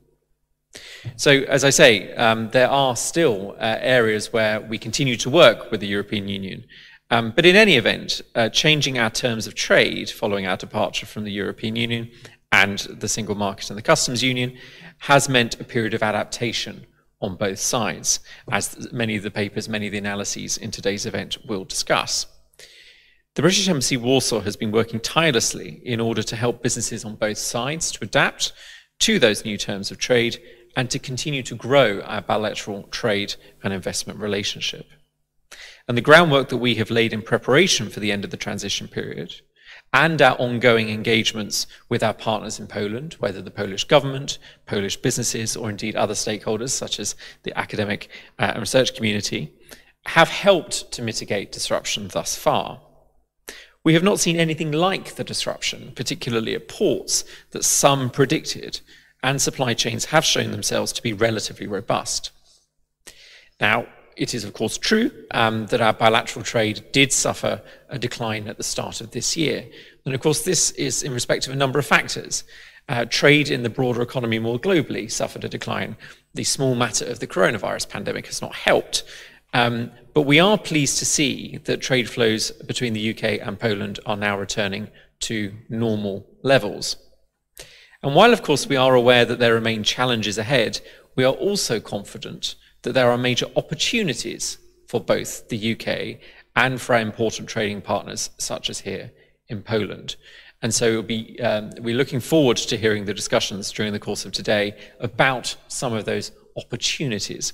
So, 1.15 1.31
as 1.31 1.63
I 1.63 1.69
say, 1.69 2.13
um, 2.15 2.49
there 2.49 2.69
are 2.69 2.95
still 2.95 3.51
uh, 3.51 3.77
areas 3.79 4.33
where 4.33 4.59
we 4.59 4.77
continue 4.77 5.15
to 5.17 5.29
work 5.29 5.71
with 5.71 5.79
the 5.79 5.87
European 5.87 6.27
Union. 6.27 6.65
Um, 7.11 7.31
but 7.35 7.45
in 7.45 7.55
any 7.55 7.77
event, 7.77 8.21
uh, 8.33 8.49
changing 8.49 8.97
our 8.97 9.11
terms 9.11 9.47
of 9.47 9.53
trade 9.53 10.09
following 10.09 10.47
our 10.47 10.57
departure 10.57 11.05
from 11.05 11.23
the 11.23 11.31
European 11.31 11.75
Union 11.75 12.09
and 12.51 12.79
the 12.79 13.07
single 13.07 13.35
market 13.35 13.69
and 13.69 13.77
the 13.77 13.83
customs 13.83 14.23
union 14.23 14.57
has 14.99 15.29
meant 15.29 15.59
a 15.59 15.63
period 15.63 15.93
of 15.93 16.03
adaptation 16.03 16.85
on 17.21 17.35
both 17.35 17.59
sides, 17.59 18.19
as 18.51 18.91
many 18.91 19.15
of 19.15 19.23
the 19.23 19.31
papers, 19.31 19.69
many 19.69 19.87
of 19.87 19.91
the 19.91 19.97
analyses 19.97 20.57
in 20.57 20.71
today's 20.71 21.05
event 21.05 21.37
will 21.47 21.65
discuss. 21.65 22.27
The 23.35 23.41
British 23.41 23.67
Embassy 23.67 23.97
Warsaw 23.97 24.41
has 24.41 24.55
been 24.55 24.71
working 24.71 24.99
tirelessly 24.99 25.81
in 25.83 25.99
order 25.99 26.23
to 26.23 26.35
help 26.35 26.63
businesses 26.63 27.03
on 27.03 27.15
both 27.15 27.37
sides 27.37 27.91
to 27.91 28.03
adapt 28.03 28.53
to 28.99 29.19
those 29.19 29.43
new 29.43 29.57
terms 29.57 29.91
of 29.91 29.97
trade 29.97 30.39
and 30.77 30.89
to 30.89 30.99
continue 30.99 31.43
to 31.43 31.55
grow 31.55 32.01
our 32.01 32.21
bilateral 32.21 32.83
trade 32.83 33.35
and 33.63 33.73
investment 33.73 34.19
relationship. 34.19 34.87
And 35.87 35.97
the 35.97 36.01
groundwork 36.01 36.49
that 36.49 36.57
we 36.57 36.75
have 36.75 36.89
laid 36.89 37.13
in 37.13 37.21
preparation 37.21 37.89
for 37.89 37.99
the 37.99 38.11
end 38.11 38.23
of 38.23 38.31
the 38.31 38.37
transition 38.37 38.87
period 38.87 39.41
and 39.95 40.21
our 40.21 40.35
ongoing 40.39 40.89
engagements 40.89 41.67
with 41.87 42.03
our 42.03 42.13
partners 42.13 42.59
in 42.59 42.67
Poland, 42.67 43.13
whether 43.19 43.41
the 43.41 43.49
Polish 43.49 43.85
government, 43.85 44.37
Polish 44.65 44.97
businesses, 44.97 45.55
or 45.55 45.69
indeed 45.69 45.95
other 45.95 46.13
stakeholders 46.13 46.71
such 46.71 46.99
as 46.99 47.15
the 47.43 47.57
academic 47.57 48.09
uh, 48.37 48.51
and 48.53 48.59
research 48.59 48.93
community, 48.93 49.53
have 50.07 50.27
helped 50.27 50.91
to 50.91 51.01
mitigate 51.01 51.53
disruption 51.53 52.09
thus 52.09 52.35
far. 52.35 52.81
We 53.85 53.93
have 53.93 54.03
not 54.03 54.19
seen 54.19 54.35
anything 54.35 54.73
like 54.73 55.15
the 55.15 55.23
disruption, 55.23 55.93
particularly 55.95 56.55
at 56.55 56.67
ports, 56.67 57.23
that 57.51 57.63
some 57.63 58.09
predicted, 58.09 58.81
and 59.23 59.41
supply 59.41 59.73
chains 59.73 60.05
have 60.05 60.25
shown 60.25 60.51
themselves 60.51 60.91
to 60.91 61.01
be 61.01 61.13
relatively 61.13 61.67
robust. 61.67 62.31
Now, 63.61 63.87
it 64.15 64.33
is, 64.33 64.43
of 64.43 64.53
course, 64.53 64.77
true 64.77 65.11
um, 65.31 65.65
that 65.67 65.81
our 65.81 65.93
bilateral 65.93 66.43
trade 66.43 66.83
did 66.91 67.11
suffer 67.11 67.61
a 67.89 67.99
decline 67.99 68.47
at 68.47 68.57
the 68.57 68.63
start 68.63 69.01
of 69.01 69.11
this 69.11 69.35
year. 69.35 69.65
And 70.05 70.13
of 70.13 70.21
course, 70.21 70.43
this 70.43 70.71
is 70.71 71.03
in 71.03 71.13
respect 71.13 71.47
of 71.47 71.53
a 71.53 71.57
number 71.57 71.79
of 71.79 71.85
factors. 71.85 72.43
Uh, 72.87 73.05
trade 73.05 73.49
in 73.49 73.63
the 73.63 73.69
broader 73.69 74.01
economy 74.01 74.37
more 74.37 74.59
globally 74.59 75.11
suffered 75.11 75.43
a 75.43 75.49
decline. 75.49 75.97
The 76.35 76.43
small 76.43 76.75
matter 76.75 77.05
of 77.05 77.19
the 77.19 77.27
coronavirus 77.27 77.89
pandemic 77.89 78.27
has 78.27 78.41
not 78.41 78.55
helped. 78.55 79.03
Um, 79.53 79.91
but 80.13 80.23
we 80.23 80.39
are 80.39 80.57
pleased 80.57 80.99
to 80.99 81.05
see 81.05 81.57
that 81.65 81.81
trade 81.81 82.09
flows 82.09 82.51
between 82.51 82.93
the 82.93 83.11
UK 83.11 83.39
and 83.41 83.59
Poland 83.59 83.99
are 84.05 84.17
now 84.17 84.37
returning 84.37 84.89
to 85.21 85.53
normal 85.69 86.27
levels. 86.43 86.97
And 88.03 88.13
while, 88.13 88.33
of 88.33 88.43
course, 88.43 88.67
we 88.67 88.75
are 88.75 88.93
aware 88.93 89.25
that 89.25 89.39
there 89.39 89.53
remain 89.53 89.83
challenges 89.83 90.37
ahead, 90.37 90.81
we 91.15 91.23
are 91.23 91.33
also 91.33 91.79
confident 91.79 92.55
that 92.85 92.93
there 92.93 93.11
are 93.11 93.17
major 93.17 93.47
opportunities 93.55 94.57
for 94.87 95.01
both 95.01 95.49
the 95.49 95.73
UK 95.73 96.19
and 96.55 96.79
for 96.79 96.95
our 96.95 97.01
important 97.01 97.49
trading 97.49 97.81
partners, 97.81 98.29
such 98.37 98.69
as 98.69 98.79
here 98.79 99.11
in 99.49 99.61
Poland. 99.61 100.15
And 100.61 100.73
so 100.73 101.01
be, 101.01 101.39
um, 101.41 101.71
we're 101.79 101.97
looking 101.97 102.19
forward 102.19 102.57
to 102.57 102.77
hearing 102.77 103.05
the 103.05 103.13
discussions 103.13 103.71
during 103.71 103.91
the 103.91 103.99
course 103.99 104.23
of 104.23 104.31
today 104.31 104.75
about 104.99 105.55
some 105.67 105.93
of 105.93 106.05
those 106.05 106.31
opportunities. 106.55 107.53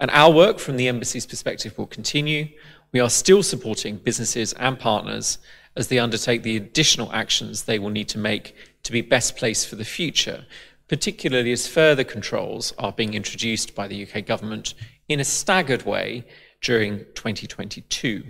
And 0.00 0.10
our 0.10 0.32
work 0.32 0.58
from 0.58 0.76
the 0.76 0.88
embassy's 0.88 1.26
perspective 1.26 1.78
will 1.78 1.86
continue. 1.86 2.48
We 2.92 3.00
are 3.00 3.10
still 3.10 3.42
supporting 3.42 3.96
businesses 3.96 4.52
and 4.54 4.78
partners 4.78 5.38
as 5.76 5.86
they 5.86 6.00
undertake 6.00 6.42
the 6.42 6.56
additional 6.56 7.12
actions 7.12 7.62
they 7.62 7.78
will 7.78 7.90
need 7.90 8.08
to 8.08 8.18
make 8.18 8.56
to 8.82 8.92
be 8.92 9.02
best 9.02 9.36
placed 9.36 9.68
for 9.68 9.76
the 9.76 9.84
future 9.84 10.44
particularly 10.90 11.52
as 11.52 11.68
further 11.68 12.02
controls 12.02 12.74
are 12.76 12.90
being 12.90 13.14
introduced 13.14 13.76
by 13.76 13.86
the 13.86 14.02
UK 14.02 14.26
government 14.26 14.74
in 15.08 15.20
a 15.20 15.24
staggered 15.24 15.86
way 15.86 16.26
during 16.62 16.98
2022. 17.14 18.24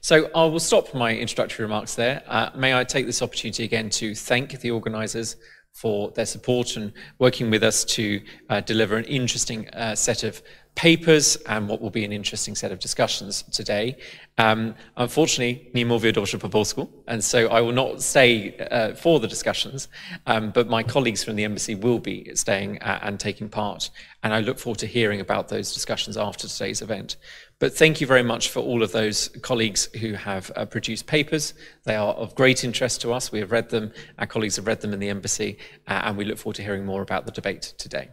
So 0.00 0.30
I 0.32 0.44
will 0.44 0.60
stop 0.60 0.94
my 0.94 1.12
introductory 1.12 1.64
remarks 1.64 1.96
there. 1.96 2.22
Uh, 2.28 2.50
may 2.54 2.72
I 2.72 2.84
take 2.84 3.06
this 3.06 3.20
opportunity 3.20 3.64
again 3.64 3.90
to 3.90 4.14
thank 4.14 4.60
the 4.60 4.70
organisers 4.70 5.34
for 5.74 6.10
their 6.12 6.26
support 6.26 6.76
and 6.76 6.92
working 7.18 7.50
with 7.50 7.64
us 7.64 7.84
to 7.84 8.20
uh, 8.48 8.60
deliver 8.60 8.96
an 8.96 9.04
interesting 9.04 9.68
uh, 9.70 9.94
set 9.94 10.22
of 10.22 10.40
papers 10.74 11.36
and 11.46 11.68
what 11.68 11.80
will 11.80 11.90
be 11.90 12.04
an 12.04 12.12
interesting 12.12 12.54
set 12.54 12.72
of 12.72 12.78
discussions 12.78 13.44
today. 13.52 13.96
Um, 14.38 14.74
unfortunately, 14.96 15.70
nie 15.74 15.86
mówię 15.86 16.12
dobrze 16.12 16.38
po 16.38 16.48
polsku, 16.48 16.88
and 17.06 17.24
so 17.24 17.38
I 17.38 17.60
will 17.60 17.72
not 17.74 18.02
stay 18.02 18.54
uh, 18.70 18.96
for 18.96 19.20
the 19.20 19.28
discussions, 19.28 19.88
um, 20.26 20.50
but 20.50 20.68
my 20.68 20.82
colleagues 20.84 21.24
from 21.24 21.36
the 21.36 21.44
embassy 21.44 21.76
will 21.76 22.00
be 22.00 22.24
staying 22.34 22.82
uh, 22.82 22.98
and 23.02 23.20
taking 23.20 23.48
part, 23.48 23.90
and 24.22 24.34
I 24.34 24.40
look 24.40 24.58
forward 24.58 24.80
to 24.80 24.86
hearing 24.86 25.20
about 25.20 25.48
those 25.48 25.74
discussions 25.74 26.16
after 26.16 26.48
today's 26.48 26.82
event. 26.82 27.16
But 27.58 27.72
thank 27.78 28.00
you 28.00 28.06
very 28.06 28.22
much 28.22 28.48
for 28.48 28.60
all 28.60 28.82
of 28.82 28.92
those 28.92 29.28
colleagues 29.40 29.88
who 30.00 30.14
have 30.14 30.50
uh, 30.56 30.66
produced 30.66 31.06
papers. 31.06 31.54
They 31.84 31.94
are 31.94 32.12
of 32.14 32.34
great 32.34 32.64
interest 32.64 33.00
to 33.02 33.12
us. 33.12 33.32
We 33.32 33.38
have 33.40 33.52
read 33.52 33.70
them, 33.70 33.92
our 34.18 34.26
colleagues 34.26 34.56
have 34.56 34.66
read 34.66 34.80
them 34.80 34.92
in 34.92 35.00
the 35.00 35.08
embassy, 35.08 35.56
uh, 35.88 36.02
and 36.04 36.16
we 36.18 36.24
look 36.24 36.38
forward 36.38 36.56
to 36.56 36.62
hearing 36.62 36.84
more 36.84 37.02
about 37.02 37.26
the 37.26 37.32
debate 37.32 37.74
today. 37.78 38.08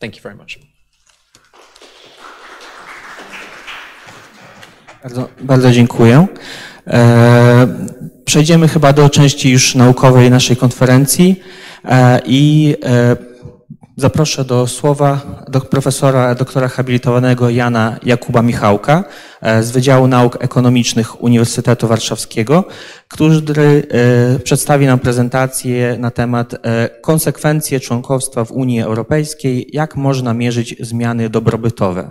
Thank 0.00 0.16
you 0.16 0.22
very 0.22 0.34
much. 0.34 0.58
Bardzo, 5.02 5.28
bardzo 5.40 5.70
dziękuję. 5.72 6.26
Przejdziemy 8.24 8.68
chyba 8.68 8.92
do 8.92 9.10
części 9.10 9.50
już 9.50 9.74
naukowej 9.74 10.30
naszej 10.30 10.56
konferencji 10.56 11.42
i 12.24 12.76
zaproszę 13.98 14.44
do 14.44 14.66
słowa 14.66 15.20
do 15.48 15.60
profesora 15.60 16.34
doktora 16.34 16.68
habilitowanego 16.68 17.50
Jana 17.50 17.98
Jakuba 18.02 18.42
Michałka 18.42 19.04
z 19.60 19.70
Wydziału 19.70 20.06
Nauk 20.06 20.44
Ekonomicznych 20.44 21.22
Uniwersytetu 21.22 21.88
Warszawskiego, 21.88 22.64
który 23.08 23.86
przedstawi 24.44 24.86
nam 24.86 24.98
prezentację 24.98 25.96
na 25.98 26.10
temat 26.10 26.54
konsekwencje 27.02 27.80
członkostwa 27.80 28.44
w 28.44 28.52
Unii 28.52 28.80
Europejskiej, 28.80 29.70
jak 29.72 29.96
można 29.96 30.34
mierzyć 30.34 30.76
zmiany 30.80 31.30
dobrobytowe. 31.30 32.10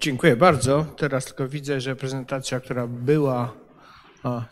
Dziękuję 0.00 0.36
bardzo. 0.36 0.86
Teraz 0.96 1.24
tylko 1.24 1.48
widzę, 1.48 1.80
że 1.80 1.96
prezentacja, 1.96 2.60
która 2.60 2.86
była, 2.86 3.52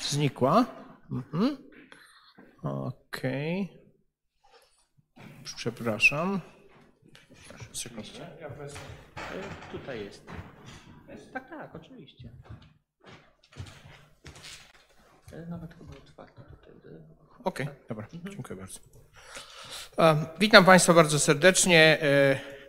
znikła. 0.00 0.64
Mhm. 1.12 1.56
Okej. 2.62 3.68
Okay. 3.71 3.81
Przepraszam. 5.44 6.40
Ja 8.40 8.49
wezmę. 8.49 8.80
Tutaj 9.72 10.04
jest. 10.04 10.26
Tak, 11.32 11.50
tak, 11.50 11.75
oczywiście. 11.75 12.28
Nawet 15.49 15.75
chyba 15.75 15.92
otwarte 15.92 16.42
tutaj. 16.42 16.72
Okej, 17.44 17.66
okay, 17.66 17.78
dobra. 17.88 18.06
Dziękuję 18.30 18.58
bardzo. 18.58 18.80
Witam 20.38 20.64
Państwa 20.64 20.94
bardzo 20.94 21.18
serdecznie. 21.18 22.02
E, 22.02 22.62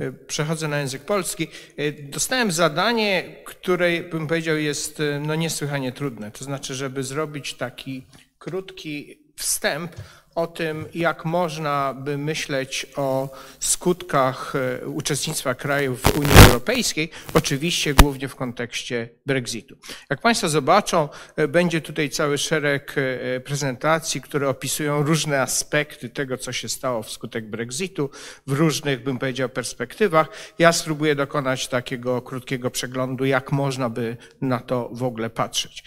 E, 0.00 0.12
przechodzę 0.12 0.68
na 0.68 0.78
język 0.78 1.02
polski. 1.02 1.48
E, 1.76 1.92
dostałem 1.92 2.52
zadanie, 2.52 3.36
które 3.44 4.02
bym 4.02 4.26
powiedział 4.26 4.56
jest 4.56 5.00
e, 5.00 5.20
no 5.20 5.34
niesłychanie 5.34 5.92
trudne. 5.92 6.30
To 6.30 6.44
znaczy, 6.44 6.74
żeby 6.74 7.02
zrobić 7.02 7.54
taki 7.54 8.06
krótki 8.38 9.22
wstęp 9.36 9.96
o 10.34 10.46
tym, 10.46 10.86
jak 10.94 11.24
można 11.24 11.94
by 11.94 12.18
myśleć 12.18 12.86
o 12.96 13.28
skutkach 13.60 14.52
e, 14.82 14.86
uczestnictwa 14.86 15.54
krajów 15.54 16.02
w 16.02 16.18
Unii 16.18 16.38
Europejskiej, 16.46 17.10
oczywiście 17.34 17.94
głównie 17.94 18.28
w 18.28 18.36
kontekście 18.36 19.08
Brexitu. 19.26 19.76
Jak 20.10 20.20
Państwo 20.20 20.48
zobaczą, 20.48 21.08
e, 21.36 21.48
będzie 21.48 21.80
tutaj 21.80 22.10
cały 22.10 22.38
szereg 22.38 22.94
e, 22.96 23.40
prezentacji, 23.40 24.20
które 24.20 24.48
opisują 24.48 25.02
różne 25.02 25.42
aspekty 25.42 26.08
tego, 26.08 26.38
co 26.38 26.52
się 26.52 26.68
stało 26.68 27.02
wskutek 27.02 27.50
Brexitu 27.50 28.10
w 28.46 28.52
różnych, 28.52 29.02
bym 29.02 29.18
powiedział, 29.18 29.48
perspektywach. 29.48 30.28
Ja 30.58 30.72
spróbuję 30.72 31.14
dokonać 31.14 31.68
takiego 31.68 32.22
krótkiego 32.22 32.70
przeglądu, 32.70 33.24
jak 33.24 33.52
można 33.52 33.90
by 33.90 34.16
na 34.40 34.58
to 34.58 34.88
w 34.92 35.02
ogóle 35.02 35.30
patrzeć. 35.30 35.84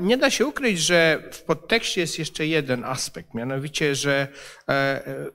Nie 0.00 0.16
da 0.16 0.30
się 0.30 0.46
ukryć, 0.46 0.80
że 0.80 1.22
w 1.32 1.42
podtekście 1.42 2.00
jest 2.00 2.18
jeszcze 2.18 2.46
jeden 2.46 2.84
aspekt, 2.84 3.34
mianowicie 3.34 3.75
że 3.76 4.28
e, 4.68 4.72
e, 4.72 5.30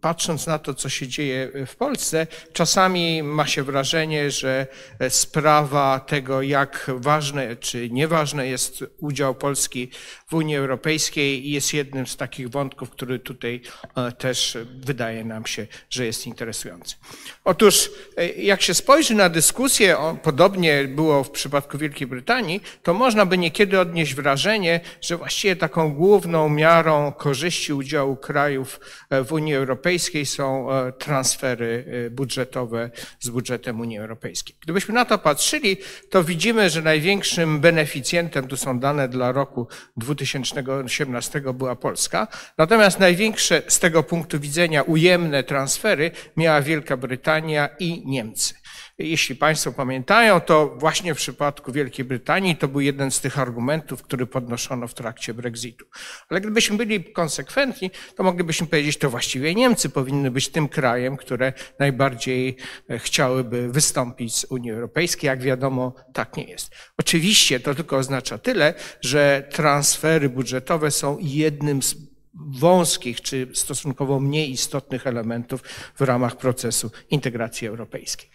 patrząc 0.00 0.46
na 0.46 0.58
to, 0.58 0.74
co 0.74 0.88
się 0.88 1.08
dzieje 1.08 1.50
w 1.66 1.76
Polsce, 1.76 2.26
czasami 2.52 3.22
ma 3.22 3.46
się 3.46 3.62
wrażenie, 3.62 4.30
że 4.30 4.66
sprawa 5.08 6.00
tego, 6.00 6.42
jak 6.42 6.90
ważne 6.94 7.56
czy 7.56 7.90
nieważne 7.90 8.46
jest 8.46 8.84
udział 8.98 9.34
Polski 9.34 9.90
w 10.26 10.34
Unii 10.34 10.56
Europejskiej, 10.56 11.50
jest 11.50 11.74
jednym 11.74 12.06
z 12.06 12.16
takich 12.16 12.50
wątków, 12.50 12.90
który 12.90 13.18
tutaj 13.18 13.60
e, 13.96 14.12
też 14.12 14.58
wydaje 14.74 15.24
nam 15.24 15.46
się, 15.46 15.66
że 15.90 16.06
jest 16.06 16.26
interesujący. 16.26 16.96
Otóż, 17.44 17.90
jak 18.36 18.62
się 18.62 18.74
spojrzy 18.74 19.14
na 19.14 19.28
dyskusję, 19.28 19.96
podobnie 20.22 20.84
było 20.84 21.24
w 21.24 21.30
przypadku 21.30 21.78
Wielkiej 21.78 22.06
Brytanii, 22.06 22.62
to 22.82 22.94
można 22.94 23.26
by 23.26 23.38
niekiedy 23.38 23.80
odnieść 23.80 24.14
wrażenie, 24.14 24.80
że 25.00 25.16
właściwie 25.16 25.56
taką 25.56 25.94
główną 25.94 26.48
miarą 26.48 27.12
korzyści 27.12 27.69
udziału 27.74 28.16
krajów 28.16 28.80
e, 29.10 29.24
w 29.24 29.32
Unii 29.32 29.54
Europejskiej 29.54 30.26
są 30.26 30.72
e, 30.72 30.92
transfery 30.92 31.84
e, 32.06 32.10
budżetowe 32.10 32.90
z 33.20 33.28
budżetem 33.28 33.80
Unii 33.80 33.98
Europejskiej. 33.98 34.56
Gdybyśmy 34.60 34.94
na 34.94 35.04
to 35.04 35.18
patrzyli, 35.18 35.76
to 36.10 36.24
widzimy, 36.24 36.70
że 36.70 36.82
największym 36.82 37.60
beneficjentem, 37.60 38.48
tu 38.48 38.56
są 38.56 38.78
dane 38.78 39.08
dla 39.08 39.32
roku 39.32 39.68
2018, 39.96 41.42
była 41.54 41.76
Polska. 41.76 42.28
Natomiast 42.58 43.00
największe 43.00 43.62
z 43.66 43.78
tego 43.78 44.02
punktu 44.02 44.40
widzenia 44.40 44.82
ujemne 44.82 45.44
transfery 45.44 46.10
miała 46.36 46.62
Wielka 46.62 46.96
Brytania 46.96 47.68
i 47.78 48.02
Niemcy. 48.06 48.59
Jeśli 49.02 49.36
Państwo 49.36 49.72
pamiętają, 49.72 50.40
to 50.40 50.66
właśnie 50.66 51.14
w 51.14 51.16
przypadku 51.16 51.72
Wielkiej 51.72 52.04
Brytanii 52.04 52.56
to 52.56 52.68
był 52.68 52.80
jeden 52.80 53.10
z 53.10 53.20
tych 53.20 53.38
argumentów, 53.38 54.02
który 54.02 54.26
podnoszono 54.26 54.88
w 54.88 54.94
trakcie 54.94 55.34
Brexitu. 55.34 55.84
Ale 56.28 56.40
gdybyśmy 56.40 56.76
byli 56.76 57.04
konsekwentni, 57.04 57.90
to 58.16 58.22
moglibyśmy 58.22 58.66
powiedzieć, 58.66 58.98
to 58.98 59.10
właściwie 59.10 59.54
Niemcy 59.54 59.88
powinny 59.88 60.30
być 60.30 60.48
tym 60.48 60.68
krajem, 60.68 61.16
które 61.16 61.52
najbardziej 61.78 62.56
e, 62.90 62.98
chciałyby 62.98 63.72
wystąpić 63.72 64.36
z 64.36 64.44
Unii 64.44 64.70
Europejskiej. 64.70 65.28
Jak 65.28 65.42
wiadomo, 65.42 65.94
tak 66.12 66.36
nie 66.36 66.44
jest. 66.44 66.70
Oczywiście 66.98 67.60
to 67.60 67.74
tylko 67.74 67.96
oznacza 67.96 68.38
tyle, 68.38 68.74
że 69.00 69.48
transfery 69.50 70.28
budżetowe 70.28 70.90
są 70.90 71.18
jednym 71.20 71.82
z 71.82 72.09
wąskich 72.34 73.20
czy 73.20 73.48
stosunkowo 73.54 74.20
mniej 74.20 74.50
istotnych 74.50 75.06
elementów 75.06 75.62
w 75.94 76.00
ramach 76.00 76.36
procesu 76.36 76.90
integracji 77.10 77.68
europejskiej. 77.68 78.30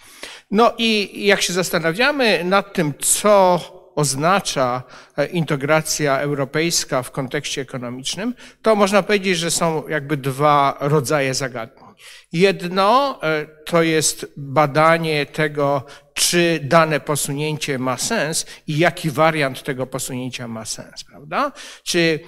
No 0.51 0.73
i 0.77 1.11
jak 1.25 1.41
się 1.41 1.53
zastanawiamy 1.53 2.43
nad 2.43 2.73
tym, 2.73 2.93
co 2.99 3.59
oznacza 3.95 4.83
e, 5.17 5.25
integracja 5.25 6.19
europejska 6.19 7.03
w 7.03 7.11
kontekście 7.11 7.61
ekonomicznym, 7.61 8.33
to 8.61 8.75
można 8.75 9.03
powiedzieć, 9.03 9.37
że 9.37 9.51
są 9.51 9.87
jakby 9.87 10.17
dwa 10.17 10.77
rodzaje 10.79 11.33
zagadnień. 11.33 11.85
Jedno 12.31 13.19
e, 13.23 13.45
to 13.65 13.83
jest 13.83 14.33
badanie 14.37 15.25
tego, 15.25 15.85
czy 16.13 16.59
dane 16.63 16.99
posunięcie 16.99 17.79
ma 17.79 17.97
sens 17.97 18.45
i 18.67 18.77
jaki 18.77 19.11
wariant 19.11 19.63
tego 19.63 19.87
posunięcia 19.87 20.47
ma 20.47 20.65
sens, 20.65 21.03
prawda? 21.03 21.51
Czy 21.83 22.19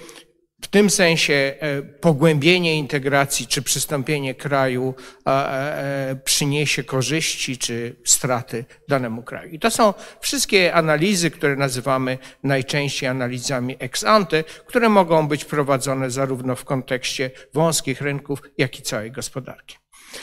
w 0.61 0.67
tym 0.67 0.89
sensie 0.89 1.33
e, 1.33 1.81
pogłębienie 1.81 2.75
integracji 2.75 3.47
czy 3.47 3.61
przystąpienie 3.61 4.35
kraju 4.35 4.95
e, 5.27 6.19
przyniesie 6.23 6.83
korzyści 6.83 7.57
czy 7.57 7.95
straty 8.03 8.65
danemu 8.87 9.23
kraju. 9.23 9.51
I 9.51 9.59
to 9.59 9.71
są 9.71 9.93
wszystkie 10.19 10.73
analizy, 10.73 11.31
które 11.31 11.55
nazywamy 11.55 12.17
najczęściej 12.43 13.09
analizami 13.09 13.75
ex 13.79 14.03
ante, 14.03 14.43
które 14.43 14.89
mogą 14.89 15.27
być 15.27 15.45
prowadzone 15.45 16.11
zarówno 16.11 16.55
w 16.55 16.65
kontekście 16.65 17.31
wąskich 17.53 18.01
rynków, 18.01 18.41
jak 18.57 18.79
i 18.79 18.81
całej 18.81 19.11
gospodarki. 19.11 19.77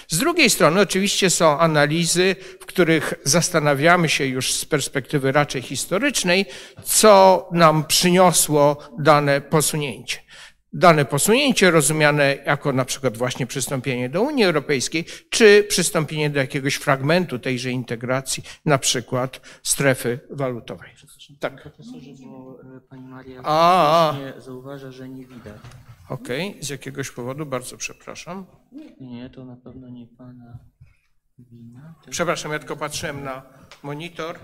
Z 0.09 0.19
drugiej 0.19 0.51
strony 0.51 0.81
oczywiście 0.81 1.31
są 1.31 1.59
analizy, 1.59 2.37
w 2.61 2.67
których 2.67 3.15
zastanawiamy 3.25 4.09
się 4.09 4.27
już 4.27 4.53
z 4.53 4.65
perspektywy 4.65 5.33
raczej 5.33 5.63
historycznej, 5.63 6.47
co 6.85 7.49
nam 7.53 7.85
przyniosło 7.85 8.77
dane 8.99 9.41
posunięcie 9.41 10.24
dane 10.75 11.05
posunięcie 11.05 11.71
rozumiane 11.71 12.37
jako 12.47 12.73
na 12.73 12.85
przykład 12.85 13.17
właśnie 13.17 13.47
przystąpienie 13.47 14.09
do 14.09 14.23
Unii 14.23 14.45
Europejskiej, 14.45 15.05
czy 15.31 15.67
przystąpienie 15.69 16.31
do 16.31 16.39
jakiegoś 16.39 16.75
fragmentu 16.75 17.39
tejże 17.39 17.71
integracji, 17.71 18.43
na 18.65 18.79
przykład 18.79 19.41
strefy 19.63 20.21
walutowej. 20.31 20.91
Tak. 21.41 21.63
Profesorze, 21.63 22.11
bo 22.25 22.61
e, 22.77 22.81
pani 22.81 23.09
Maria 23.09 23.41
A, 23.45 24.17
zauważa, 24.39 24.91
że 24.91 25.09
nie 25.09 25.27
widać. 25.27 25.61
Okej, 26.09 26.51
okay. 26.51 26.63
z 26.63 26.69
jakiegoś 26.69 27.11
powodu, 27.11 27.47
bardzo 27.47 27.77
przepraszam. 27.77 28.47
Nie, 29.01 29.31
to 29.31 29.45
na 29.45 29.57
pewno 29.57 29.89
nie 29.89 30.07
pana 30.07 30.59
wina. 31.39 31.95
Przepraszam, 32.11 32.53
ja 32.53 32.59
tylko 32.59 32.77
patrzyłem 32.77 33.25
na 33.25 33.43
monitor. 33.83 34.39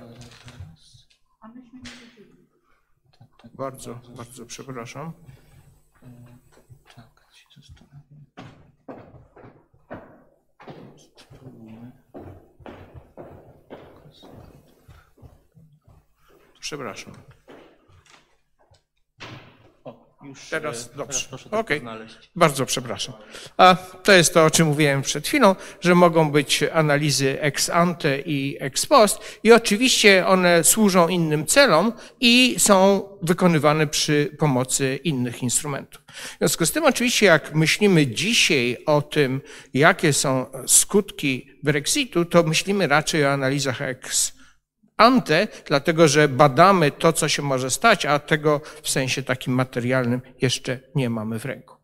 Bardzo, 3.54 4.00
bardzo 4.16 4.46
przepraszam. 4.46 5.12
Tak, 6.96 7.24
się 7.32 7.46
zastanawiam. 7.56 8.26
Spróbujmy. 11.16 11.92
Przepraszam. 16.60 17.12
Już 20.24 20.48
Teraz 20.50 20.90
e, 20.94 20.96
dobrze. 20.96 21.26
Okej. 21.50 21.80
znaleźć. 21.80 22.30
Bardzo 22.36 22.66
przepraszam. 22.66 23.14
A 23.56 23.76
to 24.02 24.12
jest 24.12 24.34
to, 24.34 24.44
o 24.44 24.50
czym 24.50 24.66
mówiłem 24.66 25.02
przed 25.02 25.26
chwilą, 25.26 25.56
że 25.80 25.94
mogą 25.94 26.30
być 26.30 26.62
analizy 26.72 27.40
ex 27.40 27.70
ante 27.70 28.20
i 28.20 28.56
ex 28.60 28.86
post 28.86 29.18
i 29.42 29.52
oczywiście 29.52 30.26
one 30.26 30.64
służą 30.64 31.08
innym 31.08 31.46
celom 31.46 31.92
i 32.20 32.54
są 32.58 33.08
wykonywane 33.22 33.86
przy 33.86 34.36
pomocy 34.38 34.98
innych 35.04 35.42
instrumentów. 35.42 36.02
W 36.34 36.38
związku 36.38 36.66
z 36.66 36.72
tym 36.72 36.84
oczywiście 36.84 37.26
jak 37.26 37.54
myślimy 37.54 38.06
dzisiaj 38.06 38.76
o 38.86 39.02
tym, 39.02 39.40
jakie 39.74 40.12
są 40.12 40.46
skutki 40.66 41.50
Brexitu, 41.62 42.24
to 42.24 42.42
myślimy 42.42 42.86
raczej 42.86 43.24
o 43.24 43.32
analizach 43.32 43.82
ex 43.82 44.32
ante, 45.00 45.48
dlatego 45.66 46.08
że 46.08 46.28
badamy 46.28 46.90
to, 46.90 47.12
co 47.12 47.28
się 47.28 47.42
może 47.42 47.70
stać, 47.70 48.06
a 48.06 48.18
tego 48.18 48.60
w 48.82 48.90
sensie 48.90 49.22
takim 49.22 49.54
materialnym 49.54 50.20
jeszcze 50.40 50.78
nie 50.94 51.10
mamy 51.10 51.38
w 51.38 51.44
ręku. 51.44 51.76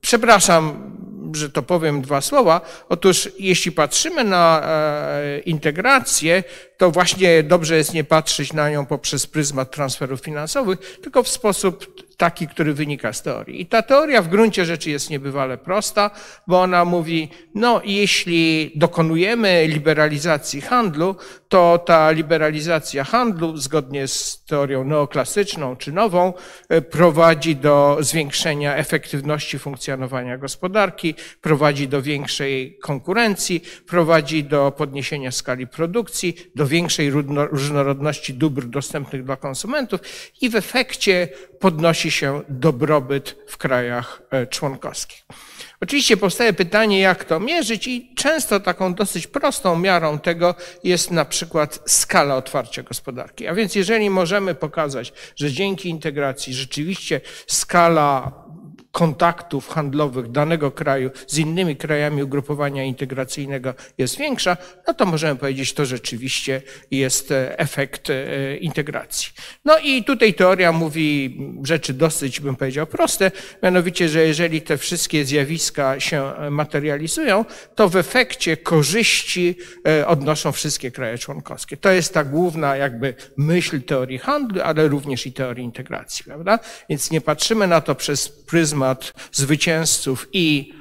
Przepraszam, 0.00 0.92
że 1.34 1.50
to 1.50 1.62
powiem 1.62 2.02
dwa 2.02 2.20
słowa. 2.20 2.60
Otóż, 2.88 3.28
jeśli 3.38 3.72
patrzymy 3.72 4.24
na 4.24 4.62
e, 4.62 5.38
integrację, 5.38 6.44
to 6.76 6.90
właśnie 6.90 7.42
dobrze 7.42 7.76
jest 7.76 7.94
nie 7.94 8.04
patrzeć 8.04 8.52
na 8.52 8.70
nią 8.70 8.86
poprzez 8.86 9.26
pryzmat 9.26 9.70
transferów 9.70 10.20
finansowych, 10.20 10.98
tylko 11.02 11.22
w 11.22 11.28
sposób 11.28 12.06
taki, 12.16 12.48
który 12.48 12.74
wynika 12.74 13.12
z 13.12 13.22
teorii. 13.22 13.60
I 13.60 13.66
ta 13.66 13.82
teoria 13.82 14.22
w 14.22 14.28
gruncie 14.28 14.64
rzeczy 14.64 14.90
jest 14.90 15.10
niebywale 15.10 15.58
prosta, 15.58 16.10
bo 16.46 16.60
ona 16.60 16.84
mówi, 16.84 17.28
no 17.54 17.80
jeśli 17.84 18.72
dokonujemy 18.74 19.66
liberalizacji 19.66 20.60
handlu, 20.60 21.16
to 21.48 21.78
ta 21.86 22.10
liberalizacja 22.10 23.04
handlu, 23.04 23.56
zgodnie 23.56 24.08
z 24.08 24.44
teorią 24.44 24.84
neoklasyczną 24.84 25.76
czy 25.76 25.92
nową, 25.92 26.32
e, 26.68 26.82
prowadzi 26.82 27.56
do 27.56 27.96
zwiększenia 28.00 28.76
efektywności 28.76 29.58
funkcjonowania 29.58 30.38
gospodarki, 30.38 31.14
prowadzi 31.40 31.88
do 31.88 32.02
większej 32.02 32.78
konkurencji, 32.82 33.62
prowadzi 33.86 34.44
do 34.44 34.72
podniesienia 34.76 35.30
skali 35.30 35.66
produkcji, 35.66 36.36
do 36.54 36.65
większej 36.66 37.10
różnorodności 37.50 38.34
dóbr 38.34 38.66
dostępnych 38.66 39.24
dla 39.24 39.36
konsumentów 39.36 40.00
i 40.40 40.50
w 40.50 40.56
efekcie 40.56 41.28
podnosi 41.60 42.10
się 42.10 42.42
dobrobyt 42.48 43.36
w 43.48 43.56
krajach 43.56 44.22
e, 44.30 44.46
członkowskich. 44.46 45.26
Oczywiście 45.80 46.16
powstaje 46.16 46.52
pytanie, 46.52 47.00
jak 47.00 47.24
to 47.24 47.40
mierzyć, 47.40 47.86
i 47.86 48.14
często 48.14 48.60
taką 48.60 48.94
dosyć 48.94 49.26
prostą 49.26 49.78
miarą 49.78 50.18
tego 50.18 50.54
jest 50.84 51.10
na 51.10 51.24
przykład 51.24 51.80
skala 51.86 52.36
otwarcia 52.36 52.82
gospodarki. 52.82 53.46
A 53.46 53.54
więc, 53.54 53.74
jeżeli 53.74 54.10
możemy 54.10 54.54
pokazać, 54.54 55.12
że 55.36 55.52
dzięki 55.52 55.88
integracji 55.88 56.54
rzeczywiście 56.54 57.20
skala 57.46 58.32
kontaktów 58.96 59.68
handlowych 59.68 60.30
danego 60.30 60.70
kraju 60.70 61.10
z 61.26 61.38
innymi 61.38 61.76
krajami 61.76 62.22
ugrupowania 62.22 62.84
integracyjnego 62.84 63.74
jest 63.98 64.18
większa, 64.18 64.56
no 64.86 64.94
to 64.94 65.06
możemy 65.06 65.36
powiedzieć, 65.36 65.72
to 65.72 65.86
rzeczywiście 65.86 66.62
jest 66.90 67.30
e, 67.30 67.58
efekt 67.58 68.10
e, 68.10 68.56
integracji. 68.56 69.32
No 69.64 69.78
i 69.78 70.04
tutaj 70.04 70.34
teoria 70.34 70.72
mówi 70.72 71.38
rzeczy 71.62 71.92
dosyć, 71.94 72.40
bym 72.40 72.56
powiedział, 72.56 72.86
proste, 72.86 73.30
mianowicie, 73.62 74.08
że 74.08 74.26
jeżeli 74.26 74.62
te 74.62 74.78
wszystkie 74.78 75.24
zjawiska 75.24 76.00
się 76.00 76.32
materializują, 76.50 77.44
to 77.74 77.88
w 77.88 77.96
efekcie 77.96 78.56
korzyści 78.56 79.58
e, 79.88 80.06
odnoszą 80.06 80.52
wszystkie 80.52 80.90
kraje 80.90 81.18
członkowskie. 81.18 81.76
To 81.76 81.90
jest 81.90 82.14
ta 82.14 82.24
główna 82.24 82.76
jakby 82.76 83.14
myśl 83.36 83.82
teorii 83.82 84.18
handlu, 84.18 84.62
ale 84.62 84.88
również 84.88 85.26
i 85.26 85.32
teorii 85.32 85.64
integracji, 85.64 86.24
prawda? 86.24 86.58
Więc 86.88 87.10
nie 87.10 87.20
patrzymy 87.20 87.66
na 87.66 87.80
to 87.80 87.94
przez 87.94 88.28
pryzmat 88.28 88.85
zwycięzców 89.32 90.28
i 90.32 90.72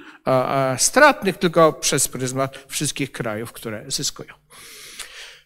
stratnych, 0.78 1.38
tylko 1.38 1.74
przez 1.74 2.08
pryzmat 2.08 2.60
wszystkich 2.68 3.12
krajów, 3.12 3.52
które 3.52 3.84
zyskują. 3.88 4.34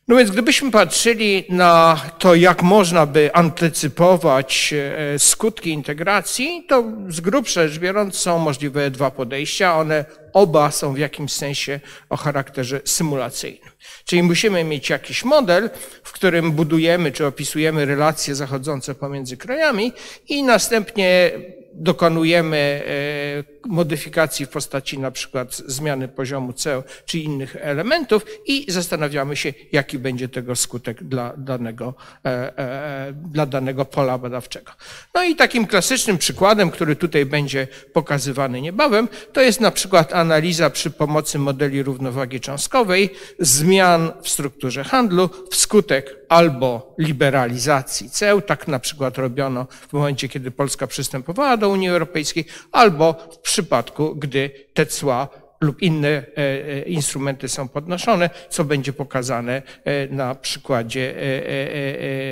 No 0.10 0.16
więc 0.16 0.32
gdybyśmy 0.32 0.72
patrzyli 0.72 1.46
na 1.50 2.02
to, 2.20 2.36
jak 2.36 2.64
można 2.64 3.06
by 3.06 3.34
antycypować 3.34 4.74
e, 4.74 5.20
skutki 5.20 5.70
integracji, 5.70 6.66
to 6.70 6.84
z 7.08 7.20
grubsza 7.20 7.68
rzecz 7.68 7.80
biorąc 7.80 8.16
są 8.16 8.40
możliwe 8.40 8.92
dwa 8.92 9.12
podejścia. 9.12 9.76
One 9.76 10.06
oba 10.34 10.72
są 10.72 10.94
w 10.94 10.98
jakimś 10.98 11.32
sensie 11.32 11.80
o 12.10 12.18
charakterze 12.18 12.82
symulacyjnym. 12.86 13.72
Czyli 14.06 14.24
musimy 14.24 14.64
mieć 14.64 14.90
jakiś 14.90 15.24
model, 15.24 15.70
w 16.04 16.12
którym 16.12 16.52
budujemy 16.52 17.12
czy 17.12 17.26
opisujemy 17.26 17.86
relacje 17.86 18.36
zachodzące 18.36 18.96
pomiędzy 18.96 19.38
krajami 19.38 19.94
i 20.28 20.44
następnie 20.44 21.32
dokonujemy 21.80 22.84
e, 22.88 23.70
modyfikacji 23.70 24.46
w 24.46 24.50
postaci 24.50 25.00
na 25.00 25.12
przykład 25.12 25.56
zmiany 25.56 26.08
poziomu 26.08 26.54
ceł 26.54 26.84
czy 27.06 27.20
innych 27.20 27.56
elementów 27.60 28.26
i 28.46 28.72
zastanawiamy 28.72 29.36
się, 29.36 29.54
jaki 29.72 30.00
będzie 30.00 30.30
tego 30.30 30.56
skutek 30.56 31.04
dla 31.04 31.34
danego, 31.38 31.94
e, 32.26 32.58
e, 32.58 33.14
dla 33.14 33.46
danego 33.46 33.86
pola 33.86 34.18
badawczego. 34.18 34.72
No 35.14 35.24
i 35.24 35.36
takim 35.36 35.68
klasycznym 35.68 36.18
przykładem, 36.18 36.72
który 36.72 36.96
tutaj 36.96 37.26
będzie 37.26 37.68
pokazywany 37.94 38.62
niebawem, 38.62 39.08
to 39.34 39.42
jest 39.42 39.62
na 39.62 39.72
przykład 39.72 40.14
analiza 40.14 40.70
przy 40.70 40.92
pomocy 40.92 41.40
modeli 41.40 41.84
równowagi 41.84 42.40
cząstkowej 42.40 43.10
zmian 43.40 44.12
w 44.24 44.30
strukturze 44.30 44.84
handlu 44.84 45.30
wskutek 45.52 46.20
albo 46.30 46.96
liberalizacji 46.98 48.10
ceł, 48.10 48.42
tak 48.42 48.68
na 48.68 48.80
przykład 48.80 49.18
robiono 49.18 49.68
w 49.90 49.94
momencie, 49.94 50.30
kiedy 50.30 50.52
Polska 50.52 50.88
przystępowała 50.88 51.58
do 51.58 51.69
Unii 51.70 51.90
Europejskiej, 51.90 52.46
albo 52.72 53.14
w 53.14 53.38
przypadku, 53.38 54.16
gdy 54.16 54.52
te 54.74 54.86
cła 54.86 55.30
lub 55.62 55.82
inne 55.82 56.08
e, 56.08 56.24
e, 56.38 56.82
instrumenty 56.82 57.50
są 57.50 57.68
podnoszone, 57.68 58.30
co 58.50 58.64
będzie 58.64 58.94
pokazane 58.94 59.62
e, 59.84 60.08
na 60.08 60.36
przykładzie 60.36 61.16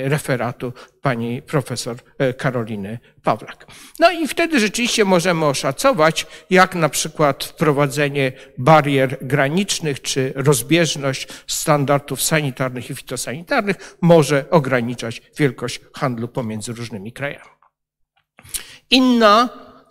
referatu 0.04 0.72
pani 1.02 1.42
profesor 1.42 1.96
Karoliny 2.38 2.98
Pawlak. 3.22 3.66
No 3.98 4.10
i 4.10 4.28
wtedy 4.28 4.60
rzeczywiście 4.60 5.04
możemy 5.04 5.44
oszacować, 5.44 6.26
jak 6.50 6.74
na 6.74 6.88
przykład 6.88 7.44
wprowadzenie 7.44 8.32
barier 8.58 9.18
granicznych 9.20 10.02
czy 10.02 10.32
rozbieżność 10.36 11.28
standardów 11.46 12.22
sanitarnych 12.22 12.90
i 12.90 12.94
fitosanitarnych 12.94 13.96
może 14.00 14.50
ograniczać 14.50 15.22
wielkość 15.38 15.80
handlu 15.94 16.28
pomiędzy 16.28 16.72
różnymi 16.72 17.12
krajami. 17.12 17.58
Inna 18.90 19.48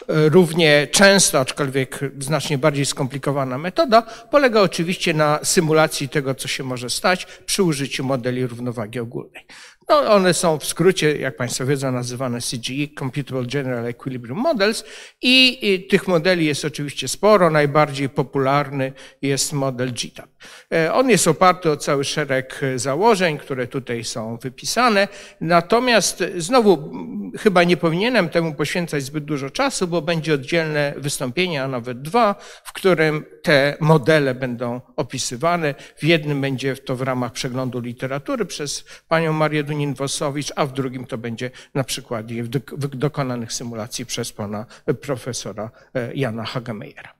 równie 0.07 0.87
często, 0.91 1.39
aczkolwiek 1.39 1.99
znacznie 2.19 2.57
bardziej 2.57 2.85
skomplikowana 2.85 3.57
metoda, 3.57 4.01
polega 4.31 4.61
oczywiście 4.61 5.13
na 5.13 5.39
symulacji 5.43 6.09
tego, 6.09 6.35
co 6.35 6.47
się 6.47 6.63
może 6.63 6.89
stać 6.89 7.25
przy 7.45 7.63
użyciu 7.63 8.03
modeli 8.03 8.47
równowagi 8.47 8.99
ogólnej. 8.99 9.45
No, 9.89 10.13
one 10.13 10.33
są 10.33 10.59
w 10.59 10.65
skrócie, 10.65 11.17
jak 11.17 11.35
Państwo 11.35 11.65
wiedzą, 11.65 11.91
nazywane 11.91 12.39
CGE, 12.41 12.95
Computable 12.99 13.45
General 13.45 13.85
Equilibrium 13.85 14.39
Models 14.39 14.83
i, 15.21 15.59
i 15.73 15.87
tych 15.87 16.07
modeli 16.07 16.45
jest 16.45 16.65
oczywiście 16.65 17.07
sporo. 17.07 17.49
Najbardziej 17.49 18.09
popularny 18.09 18.93
jest 19.21 19.53
model 19.53 19.93
GTAP. 19.93 20.29
E, 20.73 20.93
on 20.93 21.09
jest 21.09 21.27
oparty 21.27 21.71
o 21.71 21.77
cały 21.77 22.03
szereg 22.03 22.61
założeń, 22.75 23.37
które 23.37 23.67
tutaj 23.67 24.03
są 24.03 24.37
wypisane. 24.37 25.07
Natomiast 25.41 26.23
znowu 26.37 26.91
chyba 27.37 27.63
nie 27.63 27.77
powinienem 27.77 28.29
temu 28.29 28.53
poświęcać 28.53 29.03
zbyt 29.03 29.25
dużo 29.25 29.49
czasu, 29.49 29.87
bo 29.87 30.01
będzie 30.01 30.33
oddzielne 30.33 30.93
wystąpienie, 30.97 31.63
a 31.63 31.67
nawet 31.67 32.01
dwa, 32.01 32.35
w 32.63 32.73
którym 32.73 33.25
te 33.43 33.77
modele 33.79 34.35
będą 34.35 34.81
opisywane. 34.95 35.75
W 35.97 36.03
jednym 36.03 36.41
będzie 36.41 36.75
to 36.75 36.95
w 36.95 37.01
ramach 37.01 37.31
przeglądu 37.31 37.79
literatury 37.79 38.45
przez 38.45 38.85
panią 39.07 39.33
Marię 39.33 39.63
Dunin-Wosowicz, 39.77 40.51
a 40.55 40.65
w 40.65 40.73
drugim 40.73 41.05
to 41.05 41.17
będzie 41.17 41.51
na 41.73 41.83
przykładzie 41.83 42.43
dokonanych 42.77 43.53
symulacji 43.53 44.05
przez 44.05 44.31
pana 44.31 44.65
profesora 45.01 45.71
e, 45.93 46.13
Jana 46.15 46.45
Hagemeyera. 46.45 47.16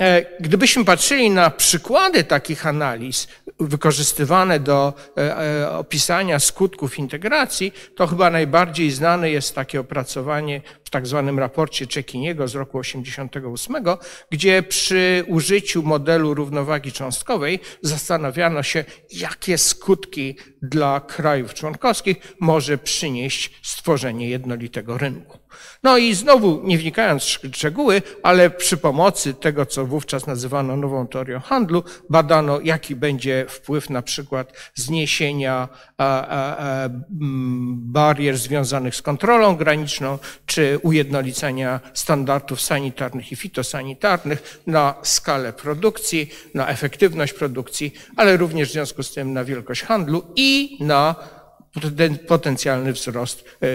E, 0.00 0.26
gdybyśmy 0.40 0.84
patrzyli 0.84 1.30
na 1.30 1.50
przykłady 1.50 2.24
takich 2.24 2.66
analiz 2.66 3.28
wykorzystywane 3.60 4.60
do 4.60 4.94
e, 5.18 5.70
opisania 5.70 6.38
skutków 6.38 6.98
integracji, 6.98 7.72
to 7.94 8.06
chyba 8.06 8.30
najbardziej 8.30 8.90
znane 8.90 9.30
jest 9.30 9.54
takie 9.54 9.80
opracowanie 9.80 10.60
w 10.84 10.90
tak 10.90 11.06
zwanym 11.06 11.38
raporcie 11.38 11.86
Czekiniego 11.86 12.48
z 12.48 12.54
roku 12.54 12.78
88, 12.78 13.76
gdzie 14.30 14.62
przy 14.62 15.24
użyciu 15.28 15.82
modelu 15.82 16.34
równowagi 16.34 16.92
cząstkowej 16.92 17.60
zastanawiano 17.82 18.62
się, 18.62 18.84
jakie 19.12 19.58
skutki 19.58 20.36
dla 20.62 21.00
krajów 21.00 21.54
członkowskich 21.54 22.16
może 22.40 22.78
przynieść 22.78 23.52
stworzenie 23.62 24.28
jednolitego 24.28 24.98
rynku. 24.98 25.45
No 25.82 25.98
i 25.98 26.14
znowu, 26.14 26.60
nie 26.64 26.78
wnikając 26.78 27.22
w 27.24 27.56
szczegóły, 27.56 28.02
ale 28.22 28.50
przy 28.50 28.76
pomocy 28.76 29.34
tego, 29.34 29.66
co 29.66 29.86
wówczas 29.86 30.26
nazywano 30.26 30.76
nową 30.76 31.06
teorią 31.06 31.40
handlu, 31.40 31.84
badano, 32.10 32.60
jaki 32.60 32.96
będzie 32.96 33.46
wpływ 33.48 33.90
na 33.90 34.02
przykład 34.02 34.52
zniesienia 34.74 35.68
barier 37.70 38.36
związanych 38.36 38.96
z 38.96 39.02
kontrolą 39.02 39.56
graniczną, 39.56 40.18
czy 40.46 40.78
ujednolicenia 40.82 41.80
standardów 41.94 42.60
sanitarnych 42.60 43.32
i 43.32 43.36
fitosanitarnych 43.36 44.60
na 44.66 44.94
skalę 45.02 45.52
produkcji, 45.52 46.30
na 46.54 46.68
efektywność 46.68 47.32
produkcji, 47.32 47.94
ale 48.16 48.36
również 48.36 48.68
w 48.68 48.72
związku 48.72 49.02
z 49.02 49.12
tym 49.12 49.32
na 49.32 49.44
wielkość 49.44 49.82
handlu 49.82 50.24
i 50.36 50.78
na 50.80 51.14
potencjalny 52.28 52.92
wzrost 52.92 53.44
e, 53.62 53.66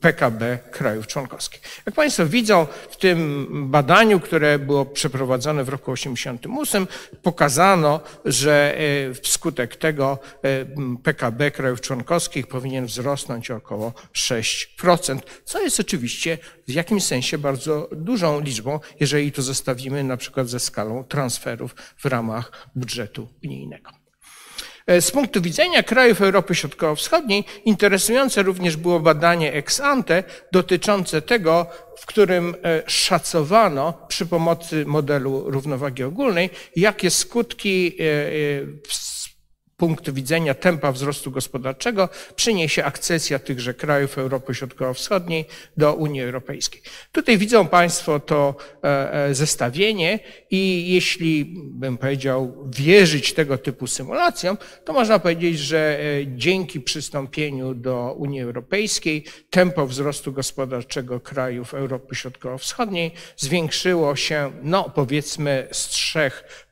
PKB 0.00 0.58
krajów 0.70 1.06
członkowskich. 1.06 1.62
Jak 1.86 1.94
Państwo 1.94 2.26
widzą, 2.26 2.66
w 2.90 2.96
tym 2.96 3.46
badaniu, 3.70 4.20
które 4.20 4.58
było 4.58 4.86
przeprowadzone 4.86 5.64
w 5.64 5.68
roku 5.68 5.94
1988, 5.94 6.86
pokazano, 7.22 8.00
że 8.24 8.74
e, 9.10 9.14
wskutek 9.14 9.76
tego 9.76 10.18
e, 10.42 10.66
PKB 11.02 11.50
krajów 11.50 11.80
członkowskich 11.80 12.46
powinien 12.46 12.86
wzrosnąć 12.86 13.50
około 13.50 13.92
6%, 14.14 15.18
co 15.44 15.62
jest 15.62 15.80
oczywiście 15.80 16.38
w 16.68 16.72
jakimś 16.72 17.04
sensie 17.04 17.38
bardzo 17.38 17.88
dużą 17.92 18.40
liczbą, 18.40 18.80
jeżeli 19.00 19.32
to 19.32 19.42
zestawimy 19.42 20.04
na 20.04 20.16
przykład 20.16 20.48
ze 20.48 20.60
skalą 20.60 21.04
transferów 21.04 21.74
w 21.96 22.04
ramach 22.04 22.68
budżetu 22.74 23.28
unijnego. 23.44 24.01
E, 24.86 25.00
z 25.00 25.10
punktu 25.10 25.42
widzenia 25.42 25.82
krajów 25.82 26.20
Europy 26.20 26.54
Środkowo-Wschodniej 26.54 27.44
interesujące 27.64 28.42
również 28.42 28.76
było 28.76 29.00
badanie 29.00 29.52
ex 29.52 29.80
ante 29.80 30.24
dotyczące 30.52 31.22
tego, 31.22 31.66
w 31.98 32.06
którym 32.06 32.54
e, 32.64 32.82
szacowano 32.86 34.06
przy 34.08 34.26
pomocy 34.26 34.86
modelu 34.86 35.50
równowagi 35.50 36.04
ogólnej, 36.04 36.50
jakie 36.76 37.10
skutki 37.10 37.96
e, 38.00 38.04
punktu 39.82 40.12
widzenia 40.12 40.54
tempa 40.54 40.92
wzrostu 40.92 41.30
gospodarczego 41.30 42.08
przyniesie 42.36 42.84
akcesja 42.84 43.38
tychże 43.38 43.74
krajów 43.74 44.18
Europy 44.18 44.54
Środkowo-Wschodniej 44.54 45.44
do 45.76 45.94
Unii 45.94 46.22
Europejskiej. 46.22 46.82
Tutaj 47.12 47.38
widzą 47.38 47.68
Państwo 47.68 48.20
to 48.20 48.54
e, 48.84 49.12
e, 49.12 49.34
zestawienie 49.34 50.18
i 50.50 50.92
jeśli 50.92 51.44
bym 51.56 51.98
powiedział 51.98 52.68
wierzyć 52.70 53.32
tego 53.32 53.58
typu 53.58 53.86
symulacjom, 53.86 54.58
to 54.84 54.92
można 54.92 55.18
powiedzieć, 55.18 55.58
że 55.58 56.00
e, 56.00 56.02
dzięki 56.26 56.80
przystąpieniu 56.80 57.74
do 57.74 58.14
Unii 58.18 58.40
Europejskiej 58.40 59.24
tempo 59.50 59.86
wzrostu 59.86 60.32
gospodarczego 60.32 61.20
krajów 61.20 61.74
Europy 61.74 62.14
Środkowo-Wschodniej 62.14 63.10
zwiększyło 63.36 64.16
się, 64.16 64.52
no 64.62 64.90
powiedzmy 64.94 65.68
z 65.72 65.88
3 65.88 66.30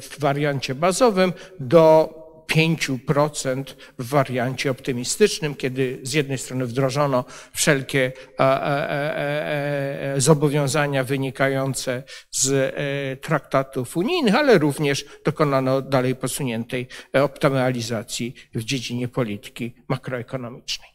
w 0.00 0.16
wariancie 0.18 0.74
bazowym 0.74 1.32
do 1.60 2.20
5% 2.50 3.64
w 3.98 4.08
wariancie 4.08 4.70
optymistycznym, 4.70 5.54
kiedy 5.54 5.98
z 6.02 6.12
jednej 6.12 6.38
strony 6.38 6.66
wdrożono 6.66 7.24
wszelkie 7.52 8.12
e, 8.38 8.42
e, 8.42 10.14
e, 10.14 10.20
zobowiązania 10.20 11.04
wynikające 11.04 12.02
z 12.30 12.74
traktatów 13.22 13.96
unijnych, 13.96 14.34
ale 14.34 14.58
również 14.58 15.04
dokonano 15.24 15.82
dalej 15.82 16.14
posuniętej 16.14 16.88
optymalizacji 17.12 18.34
w 18.54 18.64
dziedzinie 18.64 19.08
polityki 19.08 19.74
makroekonomicznej. 19.88 20.90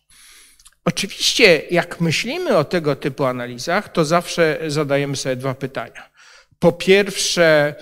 Oczywiście, 0.85 1.61
jak 1.71 2.01
myślimy 2.01 2.57
o 2.57 2.63
tego 2.63 2.95
typu 2.95 3.25
analizach, 3.25 3.89
to 3.89 4.05
zawsze 4.05 4.59
zadajemy 4.67 5.15
sobie 5.15 5.35
dwa 5.35 5.53
pytania. 5.53 6.14
Po 6.65 6.71
pierwsze, 6.71 7.75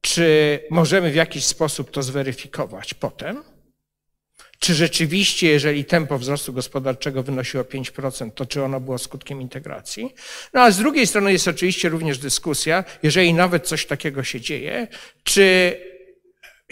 czy 0.00 0.60
możemy 0.70 1.10
w 1.10 1.14
jakiś 1.14 1.44
sposób 1.44 1.90
to 1.90 2.02
zweryfikować 2.02 2.94
potem? 2.94 3.44
Czy 4.58 4.74
rzeczywiście, 4.74 5.46
jeżeli 5.46 5.84
tempo 5.84 6.18
wzrostu 6.18 6.52
gospodarczego 6.52 7.22
wynosiło 7.22 7.64
5%, 7.64 8.30
to 8.30 8.46
czy 8.46 8.62
ono 8.62 8.80
było 8.80 8.98
skutkiem 8.98 9.40
integracji? 9.40 10.14
No 10.52 10.60
a 10.60 10.70
z 10.70 10.78
drugiej 10.78 11.06
strony 11.06 11.32
jest 11.32 11.48
oczywiście 11.48 11.88
również 11.88 12.18
dyskusja, 12.18 12.84
jeżeli 13.02 13.34
nawet 13.34 13.66
coś 13.66 13.86
takiego 13.86 14.24
się 14.24 14.40
dzieje, 14.40 14.88
czy 15.24 15.76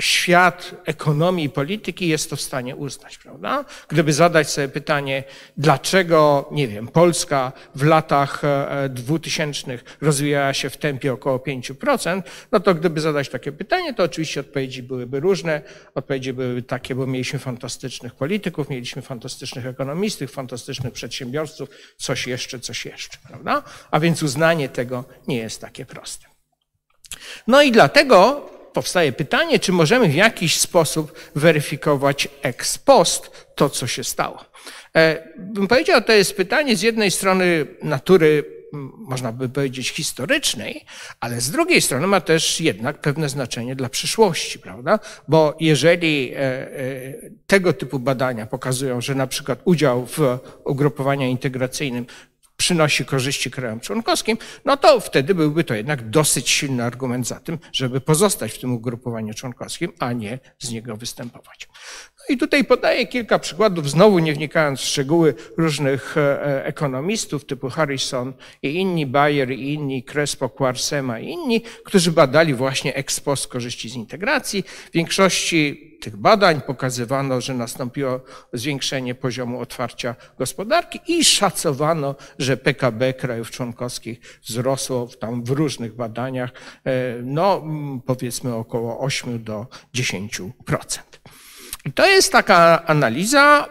świat 0.01 0.75
ekonomii 0.85 1.45
i 1.45 1.51
polityki 1.51 2.09
jest 2.09 2.31
to 2.31 2.37
w 2.37 2.41
stanie 2.41 2.77
uznać, 2.77 3.19
prawda? 3.19 3.65
Gdyby 3.89 4.13
zadać 4.13 4.51
sobie 4.51 4.69
pytanie, 4.69 5.25
dlaczego, 5.57 6.49
nie 6.53 6.69
wiem, 6.69 6.89
Polska 6.89 7.53
w 7.75 7.85
latach 7.85 8.43
2000 8.91 9.73
e, 9.73 9.79
rozwijała 10.01 10.55
się 10.55 10.71
w 10.71 10.77
tempie 10.77 11.13
około 11.13 11.39
5%, 11.39 12.23
no 12.53 12.61
to 12.61 12.75
gdyby 12.75 13.01
zadać 13.01 13.29
takie 13.29 13.53
pytanie, 13.53 13.95
to 13.95 14.03
oczywiście 14.03 14.41
odpowiedzi 14.41 14.83
byłyby 14.83 15.21
różne. 15.21 15.63
Odpowiedzi 15.95 16.33
byłyby 16.33 16.63
takie, 16.63 16.95
bo 16.95 17.07
mieliśmy 17.07 17.39
fantastycznych 17.39 18.15
polityków, 18.15 18.71
mieliśmy 18.71 19.03
fantastycznych 19.03 19.67
ekonomistów, 19.67 20.31
fantastycznych 20.31 20.93
przedsiębiorców, 20.93 21.69
coś 21.97 22.27
jeszcze, 22.27 22.61
coś 22.61 22.85
jeszcze, 22.85 23.19
prawda? 23.29 23.63
A 23.91 24.01
więc 24.01 24.23
uznanie 24.23 24.69
tego 24.69 25.05
nie 25.29 25.37
jest 25.37 25.61
takie 25.61 25.87
proste. 25.87 26.27
No 27.47 27.63
i 27.63 27.73
dlatego 27.73 28.49
powstaje 28.73 29.13
pytanie, 29.13 29.59
czy 29.59 29.73
możemy 29.73 30.09
w 30.09 30.15
jakiś 30.15 30.61
sposób 30.61 31.13
weryfikować 31.35 32.29
ex 32.43 32.79
post 32.79 33.47
to, 33.55 33.71
co 33.71 33.87
się 33.87 34.05
stało. 34.05 34.45
E, 34.97 35.29
bym 35.39 35.69
powiedział, 35.69 36.03
to 36.03 36.13
jest 36.13 36.37
pytanie 36.37 36.77
z 36.77 36.83
jednej 36.83 37.11
strony 37.11 37.67
natury, 37.83 38.45
można 38.99 39.33
by 39.33 39.49
powiedzieć, 39.49 39.89
historycznej, 39.89 40.85
ale 41.21 41.41
z 41.41 41.51
drugiej 41.51 41.81
strony 41.81 42.07
ma 42.07 42.21
też 42.21 42.61
jednak 42.61 42.99
pewne 42.99 43.29
znaczenie 43.29 43.77
dla 43.77 43.89
przyszłości, 43.89 44.59
prawda? 44.59 44.99
Bo 45.29 45.57
jeżeli 45.61 46.33
e, 46.35 46.39
e, 46.39 46.71
tego 47.47 47.73
typu 47.73 47.99
badania 47.99 48.47
pokazują, 48.47 49.01
że 49.01 49.15
na 49.15 49.27
przykład 49.27 49.59
udział 49.65 50.07
w 50.07 50.39
ugrupowaniu 50.65 51.29
integracyjnym 51.29 52.07
przynosi 52.63 53.05
korzyści 53.05 53.51
krajom 53.51 53.81
członkowskim, 53.81 54.39
no 54.65 54.77
to 54.77 55.01
wtedy 55.01 55.35
byłby 55.35 55.65
to 55.65 55.75
jednak 55.75 56.11
dosyć 56.11 56.51
silny 56.51 56.85
argument 56.85 57.27
za 57.27 57.41
tym, 57.41 57.59
żeby 57.73 58.01
pozostać 58.01 58.53
w 58.53 58.59
tym 58.59 58.73
ugrupowaniu 58.73 59.35
członkowskim, 59.35 59.93
a 59.99 60.13
nie 60.13 60.39
z 60.59 60.71
niego 60.71 60.97
występować. 60.97 61.69
No 62.19 62.35
i 62.35 62.39
tutaj 62.39 62.65
podaję 62.65 63.07
kilka 63.07 63.39
przykładów, 63.39 63.91
znowu 63.91 64.19
nie 64.19 64.35
wnikając 64.35 64.81
w 64.81 64.85
szczegóły 64.85 65.35
różnych 65.57 66.17
e, 66.17 66.47
e, 66.47 66.65
ekonomistów 66.65 67.45
typu 67.45 67.69
Harrison 67.71 68.33
i 68.63 68.75
inni, 68.75 69.07
Bayer 69.07 69.51
i 69.51 69.75
inni, 69.75 70.05
Crespo, 70.05 70.49
Quarsema 70.49 71.19
i 71.19 71.29
inni, 71.29 71.63
którzy 71.85 72.13
badali 72.13 72.55
właśnie 72.55 72.95
ex 72.95 73.21
post 73.21 73.49
korzyści 73.49 73.89
z 73.91 73.95
integracji. 73.95 74.63
W 74.63 74.93
większości 74.93 75.92
tych 76.03 76.17
badań 76.17 76.61
pokazywano, 76.61 77.41
że 77.41 77.55
nastąpiło 77.55 78.21
zwiększenie 78.53 79.15
poziomu 79.15 79.61
otwarcia 79.61 80.15
gospodarki 80.39 81.01
i 81.07 81.25
szacowano, 81.25 82.15
że 82.39 82.57
PKB 82.57 83.15
krajów 83.15 83.51
członkowskich 83.51 84.21
wzrosło 84.43 85.09
tam 85.21 85.45
w 85.45 85.51
różnych 85.51 85.95
badaniach, 85.95 86.51
e, 86.85 86.93
no 87.23 87.65
powiedzmy 88.07 88.55
około 88.55 89.01
8 89.01 89.45
do 89.45 89.67
10%. 89.95 90.99
I 91.85 91.93
to 91.93 92.07
jest 92.07 92.33
taka 92.33 92.87
analiza 92.87 93.69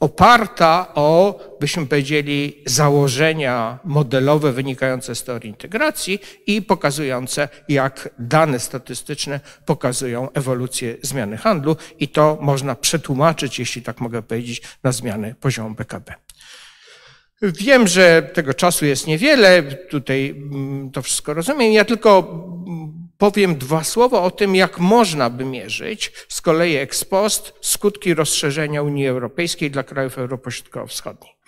oparta 0.00 0.86
o, 0.94 1.40
byśmy 1.60 1.86
powiedzieli, 1.86 2.62
założenia 2.66 3.78
modelowe 3.84 4.52
wynikające 4.52 5.14
z 5.14 5.24
teorii 5.24 5.50
integracji 5.50 6.18
i 6.46 6.62
pokazujące, 6.62 7.48
jak 7.68 8.08
dane 8.18 8.60
statystyczne 8.60 9.40
pokazują 9.66 10.32
ewolucję 10.32 10.96
zmiany 11.02 11.36
handlu 11.36 11.76
i 11.98 12.08
to 12.08 12.38
można 12.40 12.74
przetłumaczyć, 12.74 13.58
jeśli 13.58 13.82
tak 13.82 14.00
mogę 14.00 14.22
powiedzieć, 14.22 14.62
na 14.82 14.92
zmianę 14.92 15.34
poziomu 15.40 15.74
PKB. 15.74 16.14
Wiem, 17.42 17.88
że 17.88 18.22
tego 18.22 18.54
czasu 18.54 18.86
jest 18.86 19.06
niewiele, 19.06 19.62
tutaj 19.62 20.30
mm, 20.30 20.90
to 20.90 21.02
wszystko 21.02 21.34
rozumiem. 21.34 21.72
Ja 21.72 21.84
tylko 21.84 22.22
powiem 23.18 23.58
dwa 23.58 23.84
słowa 23.84 24.22
o 24.22 24.30
tym, 24.30 24.56
jak 24.56 24.78
można 24.78 25.30
by 25.30 25.44
mierzyć 25.44 26.12
z 26.28 26.40
kolei 26.40 26.76
ex 26.76 27.04
post 27.04 27.52
skutki 27.60 28.14
rozszerzenia 28.14 28.82
Unii 28.82 29.06
Europejskiej 29.06 29.70
dla 29.70 29.82
krajów 29.82 30.18
Europy 30.18 30.50
Środkowo-Wschodniej. 30.50 31.38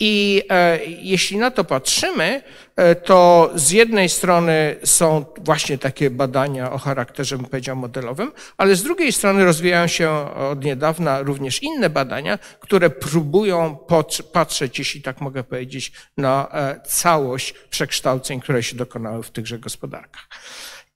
I 0.00 0.42
e, 0.50 0.84
jeśli 0.84 1.36
na 1.36 1.50
to 1.50 1.64
patrzymy, 1.64 2.42
e, 2.76 2.94
to 2.94 3.50
z 3.54 3.70
jednej 3.70 4.08
strony 4.08 4.76
są 4.84 5.24
właśnie 5.40 5.78
takie 5.78 6.10
badania 6.10 6.72
o 6.72 6.78
charakterze, 6.78 7.36
bym 7.36 7.46
powiedział, 7.46 7.76
modelowym, 7.76 8.32
ale 8.56 8.76
z 8.76 8.82
drugiej 8.82 9.12
strony 9.12 9.44
rozwijają 9.44 9.86
się 9.86 10.10
od 10.34 10.64
niedawna 10.64 11.22
również 11.22 11.62
inne 11.62 11.90
badania, 11.90 12.38
które 12.60 12.90
próbują 12.90 13.78
patrzeć, 14.32 14.78
jeśli 14.78 15.02
tak 15.02 15.20
mogę 15.20 15.44
powiedzieć, 15.44 15.92
na 16.16 16.48
e, 16.52 16.80
całość 16.86 17.54
przekształceń, 17.70 18.40
które 18.40 18.62
się 18.62 18.76
dokonały 18.76 19.22
w 19.22 19.30
tychże 19.30 19.58
gospodarkach. 19.58 20.28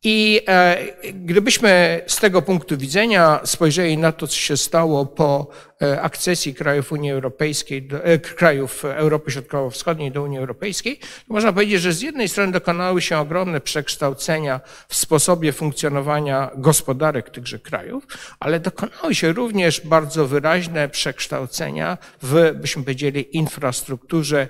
I 0.04 0.40
e, 0.48 0.78
gdybyśmy 1.12 2.00
z 2.06 2.16
tego 2.16 2.42
punktu 2.42 2.78
widzenia 2.78 3.40
spojrzeli 3.44 3.98
na 3.98 4.12
to, 4.12 4.26
co 4.26 4.36
się 4.36 4.56
stało 4.56 5.06
po 5.06 5.46
e, 5.82 6.02
akcesji 6.02 6.54
krajów 6.54 6.92
Unii 6.92 7.10
Europejskiej, 7.10 7.88
e, 8.02 8.18
krajów 8.18 8.84
Europy 8.84 9.30
Środkowo-Wschodniej 9.30 10.12
do 10.12 10.22
Unii 10.22 10.38
Europejskiej, 10.38 10.98
to 10.98 11.34
można 11.34 11.52
powiedzieć, 11.52 11.80
że 11.80 11.92
z 11.92 12.02
jednej 12.02 12.28
strony 12.28 12.52
dokonały 12.52 13.02
się 13.02 13.18
ogromne 13.18 13.60
przekształcenia 13.60 14.60
w 14.88 14.94
sposobie 14.94 15.52
funkcjonowania 15.52 16.50
gospodarek 16.56 17.30
tychże 17.30 17.58
krajów, 17.58 18.06
ale 18.40 18.60
dokonały 18.60 19.14
się 19.14 19.32
również 19.32 19.80
bardzo 19.80 20.26
wyraźne 20.26 20.88
przekształcenia 20.88 21.98
w, 22.22 22.52
byśmy 22.54 22.82
powiedzieli, 22.82 23.36
infrastrukturze 23.36 24.48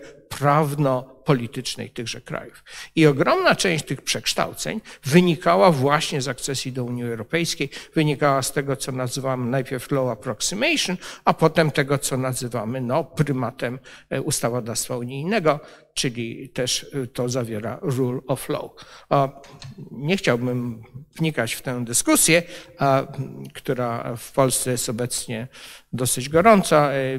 prawno-politycznej 1.22 1.90
tychże 1.90 2.20
krajów. 2.20 2.64
I 2.96 3.06
ogromna 3.06 3.54
część 3.54 3.84
tych 3.84 4.02
przekształceń 4.02 4.80
wynikała 5.04 5.70
właśnie 5.70 6.22
z 6.22 6.28
akcesji 6.28 6.72
do 6.72 6.84
Unii 6.84 7.04
Europejskiej, 7.04 7.70
wynikała 7.94 8.42
z 8.42 8.52
tego, 8.52 8.76
co 8.76 8.92
nazywamy 8.92 9.50
najpierw 9.50 9.90
law 9.90 10.08
approximation, 10.08 10.96
a 11.24 11.34
potem 11.34 11.70
tego, 11.70 11.98
co 11.98 12.16
nazywamy 12.16 12.80
no, 12.80 13.04
prymatem 13.04 13.78
e, 14.10 14.22
ustawodawstwa 14.22 14.96
unijnego, 14.96 15.60
czyli 15.94 16.48
też 16.48 16.86
e, 17.02 17.06
to 17.06 17.28
zawiera 17.28 17.78
rule 17.82 18.20
of 18.26 18.48
law. 18.48 18.70
Nie 19.90 20.16
chciałbym 20.16 20.82
wnikać 21.16 21.54
w 21.54 21.62
tę 21.62 21.84
dyskusję, 21.84 22.42
która 23.54 24.16
w 24.16 24.32
Polsce 24.32 24.70
jest 24.70 24.88
obecnie 24.88 25.48
dosyć 25.92 26.28
gorąca. 26.28 26.92
E, 26.92 27.18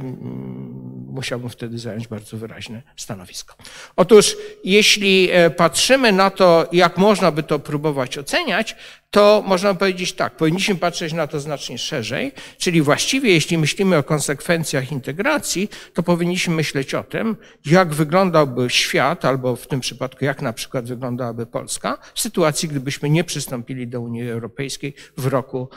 musiałbym 1.07 1.49
wtedy 1.49 1.79
zająć 1.79 2.07
bardzo 2.07 2.37
wyraźne 2.37 2.81
stanowisko. 2.97 3.55
Otóż, 3.95 4.37
jeśli 4.63 5.29
e, 5.31 5.49
patrzymy 5.49 6.11
na 6.11 6.29
to, 6.29 6.67
jak 6.71 6.97
można 6.97 7.31
by 7.31 7.43
to 7.43 7.59
próbować 7.59 8.17
oceniać, 8.17 8.75
to 9.13 9.43
można 9.45 9.73
powiedzieć 9.73 10.13
tak, 10.13 10.37
powinniśmy 10.37 10.75
patrzeć 10.75 11.13
na 11.13 11.27
to 11.27 11.39
znacznie 11.39 11.77
szerzej, 11.77 12.31
czyli 12.57 12.81
właściwie 12.81 13.33
jeśli 13.33 13.57
myślimy 13.57 13.97
o 13.97 14.03
konsekwencjach 14.03 14.91
integracji, 14.91 15.69
to 15.93 16.03
powinniśmy 16.03 16.55
myśleć 16.55 16.93
o 16.93 17.03
tym, 17.03 17.37
jak 17.65 17.93
wyglądałby 17.93 18.69
świat, 18.69 19.25
albo 19.25 19.55
w 19.55 19.67
tym 19.67 19.79
przypadku 19.79 20.25
jak 20.25 20.41
na 20.41 20.53
przykład 20.53 20.85
wyglądałaby 20.85 21.45
Polska, 21.45 21.97
w 22.13 22.21
sytuacji, 22.21 22.69
gdybyśmy 22.69 23.09
nie 23.09 23.23
przystąpili 23.23 23.87
do 23.87 24.01
Unii 24.01 24.29
Europejskiej 24.29 24.93
w 25.17 25.25
roku 25.25 25.69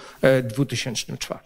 2004. 0.44 1.40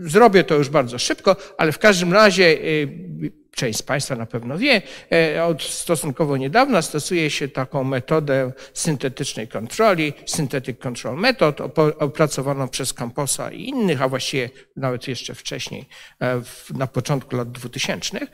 Zrobię 0.00 0.44
to 0.44 0.54
już 0.54 0.68
bardzo 0.68 0.98
szybko, 0.98 1.36
ale 1.58 1.72
w 1.72 1.78
każdym 1.78 2.12
razie 2.12 2.44
y, 2.44 3.44
część 3.54 3.78
z 3.78 3.82
Państwa 3.82 4.16
na 4.16 4.26
pewno 4.26 4.58
wie, 4.58 4.82
e, 5.12 5.44
od 5.44 5.62
stosunkowo 5.62 6.36
niedawna 6.36 6.82
stosuje 6.82 7.30
się 7.30 7.48
taką 7.48 7.84
metodę 7.84 8.52
syntetycznej 8.74 9.48
kontroli, 9.48 10.12
Synthetic 10.26 10.78
Control 10.78 11.16
Method, 11.16 11.60
opracowaną 11.98 12.68
przez 12.68 12.92
Camposa 12.92 13.50
i 13.50 13.68
innych, 13.68 14.02
a 14.02 14.08
właściwie 14.08 14.50
nawet 14.76 15.08
jeszcze 15.08 15.34
wcześniej, 15.34 15.88
e, 16.22 16.42
na 16.74 16.86
początku 16.86 17.36
lat 17.36 17.52
2000, 17.52 18.26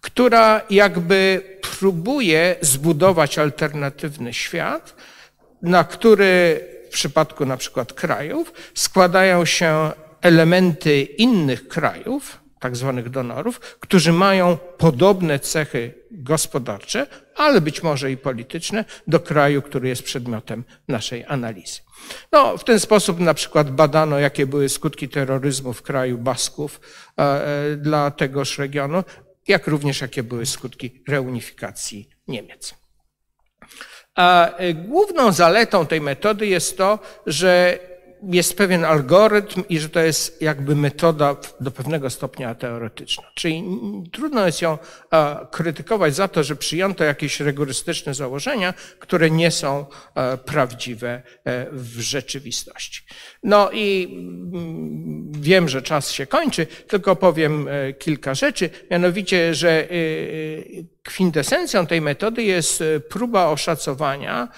która 0.00 0.62
jakby 0.70 1.42
próbuje 1.78 2.56
zbudować 2.60 3.38
alternatywny 3.38 4.34
świat, 4.34 4.94
na 5.62 5.84
który 5.84 6.60
w 6.88 6.90
przypadku 6.90 7.46
na 7.46 7.56
przykład 7.56 7.92
krajów 7.92 8.52
składają 8.74 9.44
się 9.44 9.92
elementy 10.22 11.02
innych 11.02 11.68
krajów, 11.68 12.40
tak 12.60 12.76
zwanych 12.76 13.10
donorów, 13.10 13.60
którzy 13.60 14.12
mają 14.12 14.56
podobne 14.56 15.38
cechy 15.38 15.94
gospodarcze, 16.10 17.06
ale 17.36 17.60
być 17.60 17.82
może 17.82 18.12
i 18.12 18.16
polityczne 18.16 18.84
do 19.06 19.20
kraju, 19.20 19.62
który 19.62 19.88
jest 19.88 20.02
przedmiotem 20.02 20.64
naszej 20.88 21.24
analizy. 21.28 21.80
No, 22.32 22.58
w 22.58 22.64
ten 22.64 22.80
sposób 22.80 23.20
na 23.20 23.34
przykład 23.34 23.70
badano, 23.70 24.18
jakie 24.18 24.46
były 24.46 24.68
skutki 24.68 25.08
terroryzmu 25.08 25.72
w 25.72 25.82
kraju 25.82 26.18
Basków 26.18 26.80
e, 27.18 27.22
e, 27.22 27.76
dla 27.76 28.10
tegoż 28.10 28.58
regionu, 28.58 29.04
jak 29.48 29.66
również 29.66 30.00
jakie 30.00 30.22
były 30.22 30.46
skutki 30.46 31.02
reunifikacji 31.08 32.08
Niemiec. 32.28 32.74
A 34.14 34.56
e, 34.56 34.74
główną 34.74 35.32
zaletą 35.32 35.86
tej 35.86 36.00
metody 36.00 36.46
jest 36.46 36.78
to, 36.78 36.98
że 37.26 37.78
jest 38.22 38.56
pewien 38.56 38.84
algorytm 38.84 39.62
i 39.68 39.78
że 39.78 39.88
to 39.88 40.00
jest 40.00 40.42
jakby 40.42 40.76
metoda 40.76 41.36
do 41.60 41.70
pewnego 41.70 42.10
stopnia 42.10 42.54
teoretyczna. 42.54 43.24
Czyli 43.34 43.64
trudno 44.12 44.46
jest 44.46 44.62
ją 44.62 44.78
krytykować 45.50 46.14
za 46.14 46.28
to, 46.28 46.44
że 46.44 46.56
przyjęto 46.56 47.04
jakieś 47.04 47.40
rygorystyczne 47.40 48.14
założenia, 48.14 48.74
które 48.98 49.30
nie 49.30 49.50
są 49.50 49.86
prawdziwe 50.44 51.22
e, 51.44 51.66
w 51.72 52.00
rzeczywistości. 52.00 53.02
No 53.42 53.70
i 53.72 54.08
mm, 54.52 55.32
wiem, 55.32 55.68
że 55.68 55.82
czas 55.82 56.10
się 56.10 56.26
kończy, 56.26 56.66
tylko 56.66 57.16
powiem 57.16 57.68
e, 57.68 57.92
kilka 57.92 58.34
rzeczy, 58.34 58.70
mianowicie, 58.90 59.54
że 59.54 59.70
e, 59.70 59.86
kwintesencją 61.02 61.86
tej 61.86 62.00
metody 62.00 62.42
jest 62.42 62.82
próba 63.08 63.46
oszacowania 63.46 64.48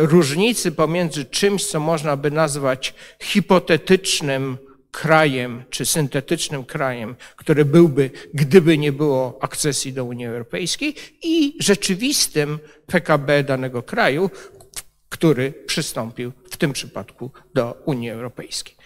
różnicy 0.00 0.72
pomiędzy 0.72 1.24
czymś, 1.24 1.66
co 1.66 1.80
można 1.80 2.16
by 2.16 2.30
nazwać 2.30 2.94
hipotetycznym 3.22 4.58
krajem 4.90 5.64
czy 5.70 5.86
syntetycznym 5.86 6.64
krajem, 6.64 7.16
który 7.36 7.64
byłby, 7.64 8.10
gdyby 8.34 8.78
nie 8.78 8.92
było 8.92 9.38
akcesji 9.40 9.92
do 9.92 10.04
Unii 10.04 10.26
Europejskiej 10.26 10.94
i 11.22 11.56
rzeczywistym 11.60 12.58
PKB 12.86 13.44
danego 13.44 13.82
kraju, 13.82 14.30
który 15.08 15.52
przystąpił 15.52 16.32
w 16.50 16.56
tym 16.56 16.72
przypadku 16.72 17.30
do 17.54 17.82
Unii 17.84 18.10
Europejskiej. 18.10 18.76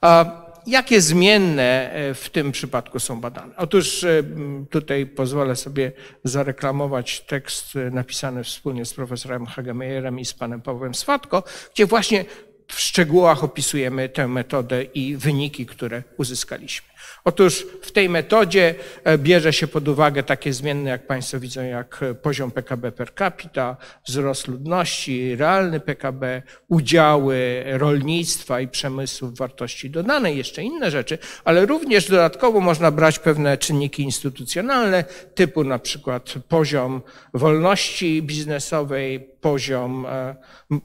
A 0.00 0.42
jakie 0.66 1.00
zmienne 1.00 1.92
e, 1.92 2.14
w 2.14 2.30
tym 2.30 2.52
przypadku 2.52 3.00
są 3.00 3.20
badane? 3.20 3.56
Otóż 3.56 4.04
e, 4.04 4.22
tutaj 4.70 5.06
pozwolę 5.06 5.56
sobie 5.56 5.92
zareklamować 6.24 7.20
tekst 7.20 7.76
e, 7.76 7.90
napisany 7.90 8.44
wspólnie 8.44 8.84
z 8.84 8.94
profesorem 8.94 9.46
Hagemejerem 9.46 10.18
i 10.18 10.24
z 10.24 10.34
panem 10.34 10.60
Pawłem 10.60 10.94
Swatko, 10.94 11.42
gdzie 11.74 11.86
właśnie 11.86 12.24
w 12.68 12.80
szczegółach 12.80 13.44
opisujemy 13.44 14.08
tę 14.08 14.28
metodę 14.28 14.82
i 14.82 15.16
wyniki, 15.16 15.66
które 15.66 16.02
uzyskaliśmy. 16.16 16.91
Otóż 17.24 17.66
w 17.82 17.92
tej 17.92 18.08
metodzie 18.08 18.74
e, 19.04 19.18
bierze 19.18 19.52
się 19.52 19.66
pod 19.66 19.88
uwagę 19.88 20.22
takie 20.22 20.52
zmienne, 20.52 20.90
jak 20.90 21.06
Państwo 21.06 21.40
widzą, 21.40 21.62
jak 21.62 22.00
poziom 22.22 22.50
PKB 22.50 22.92
per 22.92 23.14
capita, 23.14 23.76
wzrost 24.06 24.48
ludności, 24.48 25.36
realny 25.36 25.80
PKB, 25.80 26.42
udziały 26.68 27.64
rolnictwa 27.66 28.60
i 28.60 28.68
przemysłu 28.68 29.28
w 29.28 29.36
wartości 29.38 29.90
dodanej, 29.90 30.36
jeszcze 30.36 30.62
inne 30.62 30.90
rzeczy, 30.90 31.18
ale 31.44 31.66
również 31.66 32.08
dodatkowo 32.08 32.60
można 32.60 32.90
brać 32.90 33.18
pewne 33.18 33.58
czynniki 33.58 34.02
instytucjonalne, 34.02 35.04
typu 35.34 35.64
na 35.64 35.78
przykład 35.78 36.34
poziom 36.48 37.02
wolności 37.34 38.22
biznesowej, 38.22 39.20
poziom, 39.40 40.06
e, 40.06 40.36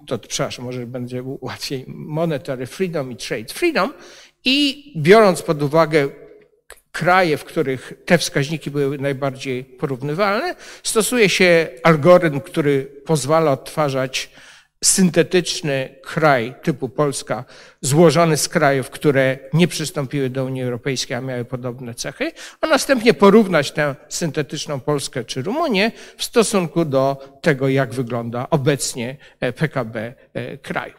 to 0.07 0.19
przepraszam, 0.19 0.65
może 0.65 0.87
będzie 0.87 1.23
łatwiej, 1.41 1.85
monetary 1.87 2.65
freedom 2.65 3.11
i 3.11 3.15
trade 3.15 3.53
freedom 3.53 3.93
i 4.49 4.91
biorąc 4.97 5.41
pod 5.41 5.63
uwagę 5.63 6.09
kraje, 6.91 7.37
w 7.37 7.43
których 7.43 7.93
te 8.05 8.17
wskaźniki 8.17 8.71
były 8.71 8.97
najbardziej 8.97 9.63
porównywalne, 9.63 10.55
stosuje 10.83 11.29
się 11.29 11.67
algorytm, 11.83 12.41
który 12.41 12.85
pozwala 13.05 13.51
odtwarzać 13.51 14.29
syntetyczny 14.83 15.95
kraj 16.03 16.55
typu 16.63 16.89
Polska, 16.89 17.45
złożony 17.81 18.37
z 18.37 18.49
krajów, 18.49 18.89
które 18.89 19.37
nie 19.53 19.67
przystąpiły 19.67 20.29
do 20.29 20.45
Unii 20.45 20.63
Europejskiej, 20.63 21.17
a 21.17 21.21
miały 21.21 21.45
podobne 21.45 21.93
cechy, 21.93 22.31
a 22.61 22.67
następnie 22.67 23.13
porównać 23.13 23.71
tę 23.71 23.95
syntetyczną 24.09 24.79
Polskę 24.79 25.23
czy 25.23 25.41
Rumunię 25.41 25.91
w 26.17 26.23
stosunku 26.23 26.85
do 26.85 27.37
tego, 27.41 27.67
jak 27.69 27.93
wygląda 27.93 28.47
obecnie 28.49 29.17
PKB 29.55 30.13
e, 30.33 30.57
kraju. 30.57 30.93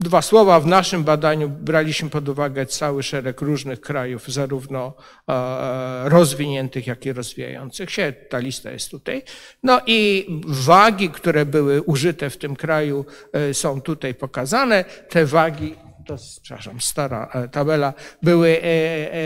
Dwa 0.00 0.22
słowa. 0.22 0.60
W 0.60 0.66
naszym 0.66 1.04
badaniu 1.04 1.48
braliśmy 1.48 2.10
pod 2.10 2.28
uwagę 2.28 2.66
cały 2.66 3.02
szereg 3.02 3.40
różnych 3.40 3.80
krajów, 3.80 4.28
zarówno 4.28 4.94
e, 5.28 6.08
rozwiniętych, 6.08 6.86
jak 6.86 7.06
i 7.06 7.12
rozwijających 7.12 7.90
się. 7.90 8.12
Ta 8.28 8.38
lista 8.38 8.70
jest 8.70 8.90
tutaj. 8.90 9.22
No 9.62 9.80
i 9.86 10.26
wagi, 10.46 11.10
które 11.10 11.46
były 11.46 11.82
użyte 11.82 12.30
w 12.30 12.36
tym 12.36 12.56
kraju, 12.56 13.04
e, 13.32 13.54
są 13.54 13.80
tutaj 13.80 14.14
pokazane. 14.14 14.84
Te 15.08 15.26
wagi 15.26 15.74
to, 16.08 16.16
przepraszam, 16.42 16.80
stara 16.80 17.28
e, 17.34 17.48
tabela, 17.48 17.94
były 18.22 18.48
e, 18.48 18.62
e, 18.62 19.18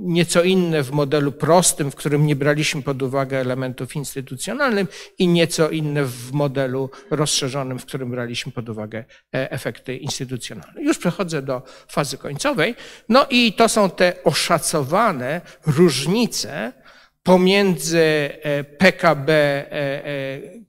nieco 0.00 0.42
inne 0.42 0.82
w 0.82 0.90
modelu 0.90 1.32
prostym, 1.32 1.90
w 1.90 1.94
którym 1.94 2.26
nie 2.26 2.36
braliśmy 2.36 2.82
pod 2.82 3.02
uwagę 3.02 3.38
elementów 3.38 3.96
instytucjonalnych 3.96 4.88
i 5.18 5.28
nieco 5.28 5.70
inne 5.70 6.04
w 6.04 6.32
modelu 6.32 6.90
rozszerzonym, 7.10 7.78
w 7.78 7.86
którym 7.86 8.10
braliśmy 8.10 8.52
pod 8.52 8.68
uwagę 8.68 9.04
efekty 9.32 9.96
instytucjonalne. 9.96 10.82
Już 10.82 10.98
przechodzę 10.98 11.42
do 11.42 11.62
fazy 11.88 12.18
końcowej. 12.18 12.74
No 13.08 13.26
i 13.30 13.52
to 13.52 13.68
są 13.68 13.90
te 13.90 14.24
oszacowane 14.24 15.40
różnice 15.66 16.72
pomiędzy 17.22 18.30
PKB 18.78 19.64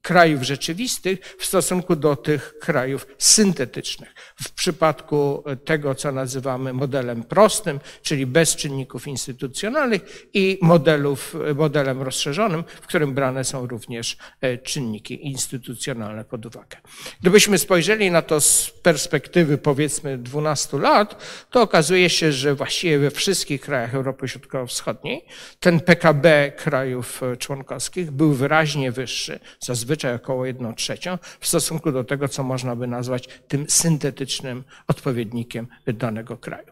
krajów 0.02 0.44
rzeczywistych 0.44 1.36
w 1.40 1.46
stosunku 1.46 1.96
do 1.96 2.16
tych 2.16 2.60
krajów 2.60 3.08
syntetycznych. 3.18 4.16
W 4.44 4.52
przypadku 4.52 5.44
tego, 5.66 5.96
co 5.96 6.12
nazywamy 6.12 6.74
modelem 6.74 7.24
prostym, 7.24 7.80
czyli 8.02 8.26
bez 8.26 8.56
czynników 8.56 9.08
instytucjonalnych 9.08 10.26
i 10.34 10.60
modelów, 10.62 11.36
modelem 11.56 12.02
rozszerzonym, 12.02 12.64
w 12.82 12.88
którym 12.88 13.14
brane 13.14 13.44
są 13.44 13.68
również 13.68 14.18
e, 14.42 14.58
czynniki 14.58 15.28
instytucjonalne 15.28 16.26
pod 16.26 16.46
uwagę. 16.46 16.78
Gdybyśmy 17.22 17.58
spojrzeli 17.58 18.12
na 18.12 18.22
to 18.22 18.42
z 18.42 18.72
perspektywy 18.84 19.58
powiedzmy 19.58 20.18
12 20.18 20.78
lat, 20.78 21.24
to 21.50 21.62
okazuje 21.62 22.10
się, 22.10 22.32
że 22.32 22.56
właściwie 22.56 23.00
we 23.00 23.12
wszystkich 23.12 23.62
krajach 23.62 23.96
Europy 23.96 24.28
Środkowo-Wschodniej 24.28 25.26
ten 25.60 25.80
PKB 25.80 26.52
krajów 26.58 27.24
e, 27.24 27.38
członkowskich 27.38 28.12
był 28.12 28.34
wyraźnie 28.34 28.92
wyższy, 28.92 29.40
zazwyczaj 29.60 29.99
zazwyczaj 30.00 30.16
około 30.16 30.46
1 30.46 30.76
trzecią, 30.76 31.18
w 31.40 31.48
stosunku 31.48 31.92
do 31.92 32.04
tego, 32.04 32.28
co 32.28 32.44
można 32.44 32.76
by 32.76 32.88
nazwać 32.88 33.30
tym 33.48 33.66
syntetycznym 33.70 34.64
odpowiednikiem 34.88 35.68
danego 35.88 36.38
kraju. 36.38 36.68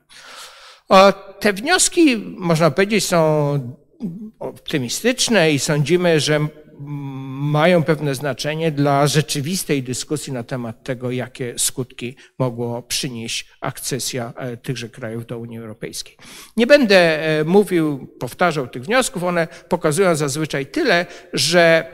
Te 1.40 1.54
wnioski, 1.54 2.18
można 2.38 2.72
powiedzieć, 2.72 3.06
są 3.06 3.20
optymistyczne 4.40 5.52
i 5.52 5.60
sądzimy, 5.60 6.20
że 6.20 6.48
mają 6.80 7.84
pewne 7.84 8.16
znaczenie 8.16 8.72
dla 8.72 9.08
rzeczywistej 9.08 9.84
dyskusji 9.84 10.34
na 10.34 10.44
temat 10.44 10.84
tego, 10.84 11.12
jakie 11.12 11.54
skutki 11.58 12.16
mogło 12.40 12.82
przynieść 12.82 13.48
akcesja 13.62 14.34
e, 14.38 14.58
tychże 14.58 14.90
krajów 14.90 15.26
do 15.26 15.40
Unii 15.40 15.58
Europejskiej. 15.58 16.18
Nie 16.58 16.68
będę 16.68 16.98
e, 17.40 17.44
mówił, 17.44 18.08
powtarzał 18.20 18.68
tych 18.68 18.84
wniosków, 18.84 19.24
one 19.24 19.48
pokazują 19.70 20.16
zazwyczaj 20.16 20.66
tyle, 20.66 21.06
że 21.34 21.86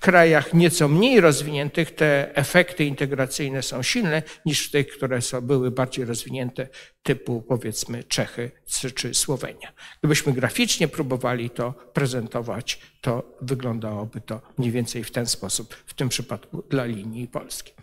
krajach 0.00 0.54
nieco 0.54 0.88
mniej 0.88 1.20
rozwiniętych 1.20 1.94
te 1.94 2.36
efekty 2.36 2.84
integracyjne 2.84 3.62
są 3.62 3.82
silne 3.82 4.22
niż 4.46 4.68
w 4.68 4.70
tych, 4.70 4.88
które 4.88 5.22
są, 5.22 5.40
były 5.40 5.70
bardziej 5.70 6.04
rozwinięte, 6.04 6.68
typu 7.02 7.42
powiedzmy 7.42 8.04
Czechy 8.04 8.50
czy 8.94 9.14
Słowenia. 9.14 9.72
Gdybyśmy 10.00 10.32
graficznie 10.32 10.88
próbowali 10.88 11.50
to 11.50 11.72
prezentować, 11.72 12.80
to 13.00 13.36
wyglądałoby 13.42 14.20
to 14.20 14.40
mniej 14.58 14.72
więcej 14.72 15.04
w 15.04 15.10
ten 15.10 15.26
sposób, 15.26 15.74
w 15.86 15.94
tym 15.94 16.08
przypadku 16.08 16.64
dla 16.70 16.84
linii 16.84 17.28
polskiej. 17.28 17.74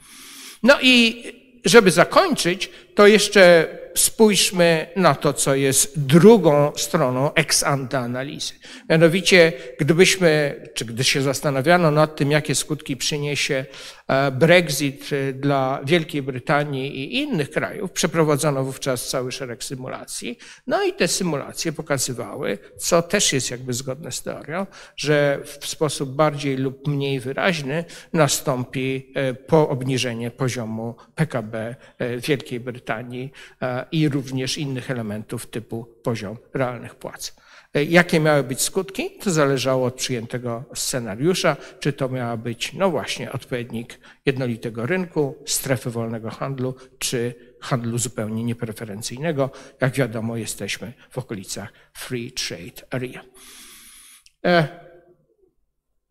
No 0.63 0.77
i 0.81 1.23
żeby 1.65 1.91
zakończyć, 1.91 2.71
to 2.97 3.07
jeszcze 3.07 3.67
spójrzmy 3.95 4.87
na 4.95 5.15
to, 5.15 5.33
co 5.33 5.55
jest 5.55 5.99
drugą 5.99 6.71
stroną 6.75 7.33
ex 7.33 7.63
ante 7.63 7.99
analizy. 7.99 8.53
Mianowicie, 8.89 9.53
gdybyśmy, 9.79 10.61
czy 10.73 10.85
gdy 10.85 11.03
się 11.03 11.21
zastanawiano 11.21 11.91
nad 11.91 12.15
tym, 12.15 12.31
jakie 12.31 12.55
skutki 12.55 12.97
przyniesie 12.97 13.65
e, 14.07 14.31
Brexit 14.31 15.09
e, 15.11 15.33
dla 15.33 15.79
Wielkiej 15.85 16.21
Brytanii 16.21 16.99
i 16.99 17.17
innych 17.17 17.51
krajów, 17.51 17.91
przeprowadzono 17.91 18.63
wówczas 18.63 19.09
cały 19.09 19.31
szereg 19.31 19.63
symulacji. 19.63 20.37
No 20.67 20.83
i 20.83 20.93
te 20.93 21.07
symulacje 21.07 21.71
pokazywały, 21.71 22.57
co 22.77 23.01
też 23.01 23.33
jest 23.33 23.51
jakby 23.51 23.73
zgodne 23.73 24.11
z 24.11 24.23
teorią, 24.23 24.65
że 24.95 25.39
w 25.59 25.67
sposób 25.67 26.09
bardziej 26.09 26.57
lub 26.57 26.87
mniej 26.87 27.19
wyraźny 27.19 27.85
nastąpi 28.13 29.11
e, 29.15 29.33
po 29.33 29.69
obniżenie 29.69 30.31
poziomu 30.31 30.95
PKB 31.15 31.75
Wielkiej 32.17 32.59
Brytanii 32.59 32.86
Brytanii 32.87 33.31
e, 33.61 33.85
i 33.91 34.09
również 34.09 34.57
innych 34.57 34.91
elementów 34.91 35.47
typu 35.47 35.85
poziom 36.03 36.37
realnych 36.53 36.95
płac. 36.95 37.35
E, 37.73 37.83
Jakie 37.83 38.19
miały 38.19 38.43
być 38.43 38.61
skutki? 38.61 39.11
To 39.19 39.31
zależało 39.31 39.87
od 39.87 39.95
przyjętego 39.95 40.63
scenariusza, 40.73 41.57
czy 41.79 41.93
to 41.93 42.09
miała 42.09 42.37
być, 42.37 42.73
no 42.73 42.91
właśnie, 42.91 43.31
odpowiednik 43.31 43.99
jednolitego 44.25 44.85
rynku, 44.85 45.35
strefy 45.45 45.89
wolnego 45.89 46.29
handlu, 46.29 46.75
czy 46.99 47.35
handlu 47.61 47.97
zupełnie 47.97 48.43
niepreferencyjnego. 48.43 49.49
Jak 49.81 49.93
wiadomo, 49.93 50.37
jesteśmy 50.37 50.93
w 51.09 51.17
okolicach 51.17 51.73
Free 51.93 52.31
Trade 52.31 52.81
Area. 52.89 53.21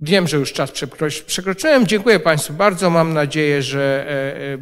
Wiem, 0.00 0.28
że 0.28 0.36
już 0.36 0.52
czas 0.52 0.72
przekroczy- 0.72 1.24
przekroczyłem. 1.24 1.86
Dziękuję 1.86 2.20
Państwu 2.20 2.52
bardzo. 2.52 2.90
Mam 2.90 3.12
nadzieję, 3.12 3.62
że 3.62 4.06
e, 4.08 4.36
e, 4.54 4.58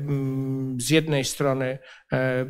z 0.78 0.90
jednej 0.90 1.24
strony 1.24 1.78
e, 2.12 2.46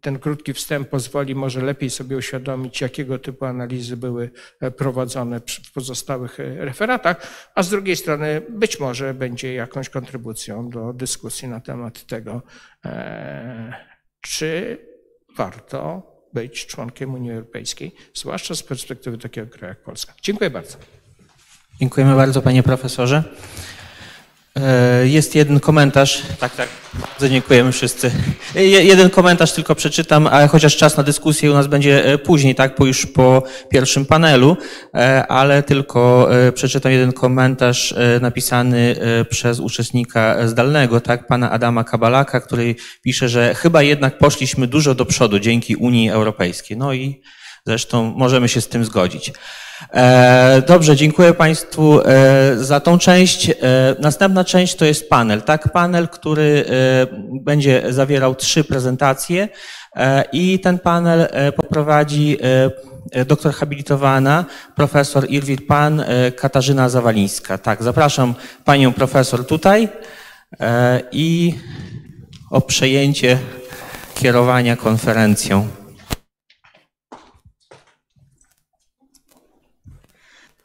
ten 0.00 0.18
krótki 0.18 0.52
wstęp 0.52 0.88
pozwoli 0.88 1.34
może 1.34 1.62
lepiej 1.62 1.90
sobie 1.90 2.16
uświadomić, 2.16 2.80
jakiego 2.80 3.18
typu 3.18 3.44
analizy 3.44 3.96
były 3.96 4.30
prowadzone 4.76 5.40
w 5.40 5.72
pozostałych 5.72 6.38
referatach, 6.56 7.26
a 7.54 7.62
z 7.62 7.70
drugiej 7.70 7.96
strony 7.96 8.42
być 8.48 8.80
może 8.80 9.14
będzie 9.14 9.54
jakąś 9.54 9.88
kontrybucją 9.88 10.68
do 10.68 10.92
dyskusji 10.92 11.48
na 11.48 11.60
temat 11.60 12.06
tego, 12.06 12.42
czy 14.20 14.78
warto 15.36 16.02
być 16.32 16.66
członkiem 16.66 17.14
Unii 17.14 17.32
Europejskiej, 17.32 17.94
zwłaszcza 18.14 18.54
z 18.54 18.62
perspektywy 18.62 19.18
takiego 19.18 19.46
kraju 19.46 19.68
jak 19.68 19.82
Polska. 19.82 20.14
Dziękuję 20.22 20.50
bardzo. 20.50 20.97
Dziękujemy 21.80 22.16
bardzo, 22.16 22.42
panie 22.42 22.62
profesorze. 22.62 23.22
E, 24.56 25.06
Jest 25.08 25.34
jeden 25.34 25.60
komentarz. 25.60 26.22
Tak, 26.40 26.54
tak. 26.56 26.68
Bardzo 26.94 27.28
dziękujemy 27.28 27.72
wszyscy. 27.72 28.10
Je- 28.54 28.84
Jeden 28.84 29.10
komentarz 29.10 29.52
tylko 29.52 29.74
przeczytam, 29.74 30.26
ale 30.26 30.48
chociaż 30.48 30.76
czas 30.76 30.96
na 30.96 31.02
dyskusję 31.02 31.50
u 31.50 31.54
nas 31.54 31.66
będzie 31.66 32.04
e, 32.04 32.18
później, 32.18 32.54
tak, 32.54 32.74
po 32.74 32.86
już 32.86 33.06
po 33.06 33.42
pierwszym 33.70 34.06
panelu, 34.06 34.56
e, 34.94 35.26
ale 35.26 35.62
tylko 35.62 36.28
e, 36.46 36.52
przeczytam 36.52 36.92
jeden 36.92 37.12
komentarz 37.12 37.92
e, 37.92 38.20
napisany 38.20 38.96
e, 39.20 39.24
przez 39.24 39.60
uczestnika 39.60 40.48
zdalnego, 40.48 41.00
tak, 41.00 41.26
pana 41.26 41.50
Adama 41.50 41.84
Kabalaka, 41.84 42.40
który 42.40 42.74
pisze, 43.02 43.28
że 43.28 43.54
chyba 43.54 43.82
jednak 43.82 44.18
poszliśmy 44.18 44.66
dużo 44.66 44.94
do 44.94 45.06
przodu 45.06 45.38
dzięki 45.38 45.76
Unii 45.76 46.10
Europejskiej. 46.10 46.76
No 46.76 46.92
i 46.92 47.20
zresztą 47.66 48.14
możemy 48.16 48.48
się 48.48 48.60
z 48.60 48.68
tym 48.68 48.84
zgodzić. 48.84 49.32
E, 49.92 50.62
Dobrze, 50.66 50.96
dziękuję 50.96 51.34
Państwu 51.34 52.00
e, 52.00 52.04
za 52.56 52.80
tą 52.80 52.98
część. 52.98 53.50
E, 53.50 53.54
Następna 54.00 54.44
część 54.44 54.74
to 54.76 54.84
jest 54.84 55.10
panel, 55.10 55.42
tak? 55.42 55.72
Panel, 55.72 56.08
który 56.08 56.64
będzie 57.32 57.82
zawierał 57.88 58.34
trzy 58.34 58.64
prezentacje 58.64 59.48
i 60.32 60.60
ten 60.60 60.78
panel 60.78 61.28
poprowadzi 61.56 62.38
doktor 63.26 63.54
habilitowana, 63.54 64.44
profesor 64.76 65.26
Irwin 65.30 65.58
Pan, 65.66 66.04
Katarzyna 66.36 66.88
Zawalińska. 66.88 67.58
Tak, 67.58 67.82
zapraszam 67.82 68.34
Panią 68.64 68.92
profesor 68.92 69.46
tutaj 69.46 69.88
i 71.12 71.54
o 72.50 72.60
przejęcie 72.60 73.38
kierowania 74.14 74.76
konferencją. 74.76 75.68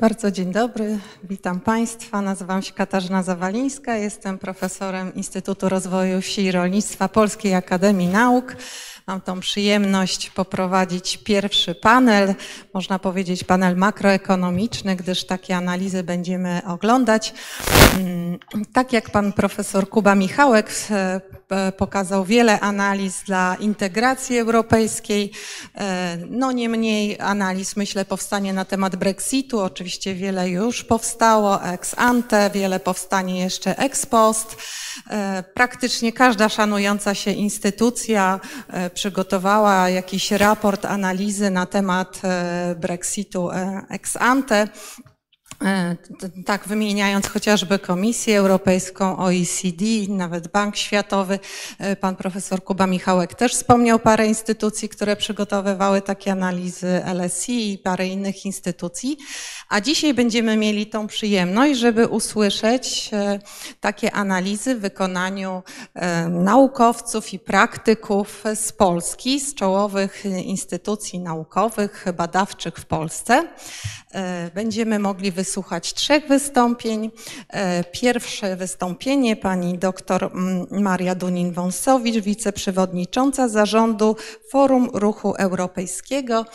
Bardzo 0.04 0.32
dzień 0.32 0.51
dobry, 0.51 0.99
witam 1.24 1.60
Państwa. 1.60 2.22
Nazywam 2.22 2.62
się 2.62 2.74
Katarzyna 2.74 3.24
Zawalińska, 3.24 3.97
jestem 3.97 4.38
profesorem 4.38 5.16
Instytutu 5.16 5.70
Rozwoju 5.70 6.22
Wsi 6.22 6.41
i 6.43 6.51
Rolnictwa 6.51 7.10
Polskiej 7.10 7.56
Akademii 7.56 8.08
Nauk. 8.08 8.56
Mam 9.08 9.22
tą 9.22 9.39
przyjemność 9.39 10.30
poprowadzić 10.30 11.18
pierwszy 11.18 11.76
panel, 11.76 12.36
można 12.74 12.99
powiedzieć 12.99 13.43
panel 13.43 13.78
makroekonomiczny, 13.78 14.95
gdyż 14.95 15.26
takie 15.26 15.56
analizy 15.56 16.04
będziemy 16.04 16.62
oglądać. 16.68 17.34
Mm, 17.99 18.39
Tak 18.74 18.93
jak 18.93 19.10
pan 19.10 19.34
profesor 19.34 19.89
Kuba 19.89 20.16
Michałek 20.16 20.72
e, 20.91 21.22
pokazał 21.78 22.26
wiele 22.26 22.60
analiz 22.60 23.24
dla 23.26 23.56
integracji 23.60 24.38
europejskiej, 24.38 25.32
e, 25.76 26.18
no 26.30 26.51
niemniej 26.51 27.20
analiz 27.20 27.76
myślę 27.76 28.06
powstanie 28.06 28.54
na 28.54 28.66
temat 28.66 28.95
Brexitu, 28.95 29.60
oczywiście 29.60 30.16
wiele 30.16 30.49
już 30.49 30.84
powstało 30.84 31.64
ex 31.64 31.95
ante, 31.97 32.49
wiele 32.54 32.80
powstanie 32.80 33.39
jeszcze 33.39 33.78
ex 33.78 34.06
post. 34.06 34.58
E, 35.10 35.43
Praktycznie 35.54 36.14
każda 36.14 36.49
szanująca 36.49 37.16
się 37.16 37.32
instytucja 37.32 38.39
przygotowała 38.93 39.89
jakiś 39.89 40.31
raport, 40.31 40.85
analizy 40.85 41.49
na 41.49 41.65
temat 41.65 42.21
e, 42.23 42.75
Brexitu 42.79 43.51
e, 43.51 43.81
ex 43.89 44.17
ante. 44.17 44.67
E, 45.61 45.95
Tak, 46.45 46.67
wymieniając 46.67 47.27
chociażby 47.27 47.79
Komisję 47.79 48.37
Europejską, 48.37 49.17
OECD, 49.17 49.85
nawet 50.09 50.47
Bank 50.47 50.75
Światowy, 50.75 51.39
pan 52.01 52.15
profesor 52.15 52.63
Kuba 52.63 52.87
Michałek 52.87 53.35
też 53.35 53.53
wspomniał 53.53 53.99
parę 53.99 54.27
instytucji, 54.27 54.89
które 54.89 55.15
przygotowywały 55.15 56.01
takie 56.01 56.31
analizy 56.31 57.01
LSI 57.13 57.73
i 57.73 57.77
parę 57.77 58.07
innych 58.07 58.45
instytucji. 58.45 59.17
A 59.70 59.82
dzisiaj 59.82 60.14
będziemy 60.14 60.57
mieli 60.57 60.88
tą 60.88 61.07
przyjemność, 61.07 61.80
żeby 61.80 62.07
usłyszeć 62.07 63.09
e, 63.14 63.39
takie 63.80 64.11
analizy 64.11 64.76
w 64.76 64.80
wykonaniu 64.80 65.64
e, 65.93 66.30
naukowców 66.30 67.34
i 67.34 67.39
praktyków 67.39 68.43
z 68.55 68.72
Polski, 68.72 69.39
z 69.39 69.55
czołowych 69.55 70.26
instytucji 70.26 71.20
naukowych, 71.20 72.05
badawczych 72.18 72.76
w 72.76 72.86
Polsce. 72.86 73.47
E, 74.11 74.51
Będziemy 74.55 74.99
mogli 74.99 75.32
wysłuchać 75.32 75.93
trzech 75.93 76.28
wystąpień. 76.28 77.11
Pierwsze 77.91 78.55
wystąpienie 78.55 79.36
pani 79.36 79.78
dr 79.78 80.24
mm, 80.24 80.68
Maria 80.72 81.16
Dunin-Wąsowicz, 81.16 82.22
wiceprzewodnicząca 82.22 83.47
zarządu 83.47 84.16
Forum 84.49 84.89
Ruchu 84.93 85.34
Europejskiego. 85.34 86.45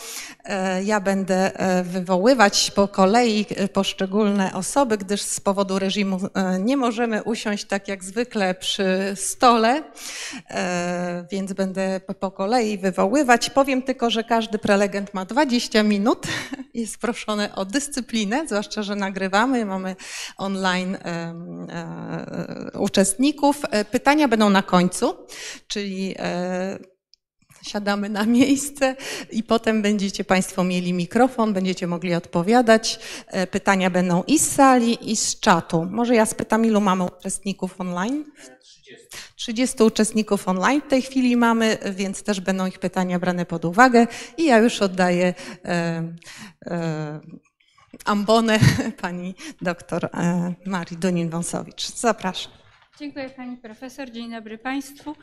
Ja 0.85 0.99
będę 0.99 1.51
wywoływać 1.83 2.71
po 2.71 2.87
kolei 2.99 3.45
e, 3.49 3.67
poszczególne 3.67 4.53
osoby, 4.53 4.97
gdyż 4.97 5.21
z 5.21 5.39
powodu 5.39 5.79
reżimu 5.79 6.19
e, 6.33 6.59
nie 6.59 6.77
możemy 6.77 7.23
usiąść 7.23 7.65
tak 7.65 7.87
jak 7.87 8.03
zwykle 8.03 8.55
przy 8.55 9.13
stole, 9.15 9.83
e, 10.49 11.25
więc 11.31 11.53
będę 11.53 12.01
po- 12.19 12.31
kolei 12.31 12.77
wywoływać. 12.77 13.49
Powiem 13.49 13.81
tylko, 13.81 14.09
że 14.09 14.23
każdy 14.23 14.59
prelegent 14.59 15.13
ma 15.13 15.25
20 15.25 15.83
minut. 15.83 16.27
Jest 16.73 16.97
proszony 16.97 17.55
o 17.55 17.65
dyscyplinę, 17.65 18.47
zwłaszcza, 18.47 18.83
że 18.83 18.95
nagrywamy, 18.95 19.65
mamy 19.65 19.95
online 20.37 20.97
uczestników. 22.79 23.61
Pytania 23.91 24.27
będą 24.27 24.49
na 24.49 24.63
końcu, 24.63 25.17
czyli 25.67 26.15
siadamy 27.61 28.09
na 28.09 28.25
miejsce 28.25 28.95
i 29.31 29.43
potem 29.43 29.81
będziecie 29.81 30.23
Państwo 30.23 30.63
mieli 30.63 30.93
mikrofon, 30.93 31.53
będziecie 31.53 31.87
mogli 31.87 32.13
odpowiadać. 32.13 32.99
E, 33.27 33.47
Pytania 33.47 33.89
będą 33.89 34.23
i 34.23 34.39
z 34.39 34.51
sali, 34.51 35.11
i 35.11 35.15
z 35.15 35.39
czatu. 35.39 35.87
Może 35.91 36.15
ja 36.15 36.25
spytam, 36.25 36.65
ilu 36.65 36.81
mamy 36.81 37.03
uczestników 37.03 37.81
online? 37.81 38.25
30 39.35 39.83
uczestników 39.83 40.47
online 40.47 40.81
w 40.81 40.87
tej 40.87 41.01
chwili 41.01 41.37
mamy, 41.37 41.77
więc 41.91 42.23
też 42.23 42.41
będą 42.41 42.65
ich 42.65 42.79
pytania 42.79 43.19
brane 43.19 43.45
pod 43.45 43.65
uwagę. 43.65 44.07
I 44.37 44.45
ja 44.45 44.57
już 44.57 44.81
oddaję 44.81 45.33
e, 45.65 46.03
e, 46.65 47.19
ambonę 48.05 48.59
pani 49.01 49.35
doktor 49.61 50.05
e, 50.05 50.53
Marii 50.65 50.97
Dunin-Wąsowicz. 50.97 51.95
Zapraszam. 51.95 52.51
Dziękuję 52.99 53.29
Pani 53.29 53.57
Profesor. 53.57 54.11
Dzień 54.11 54.31
dobry 54.31 54.57
Państwu. 54.57 55.15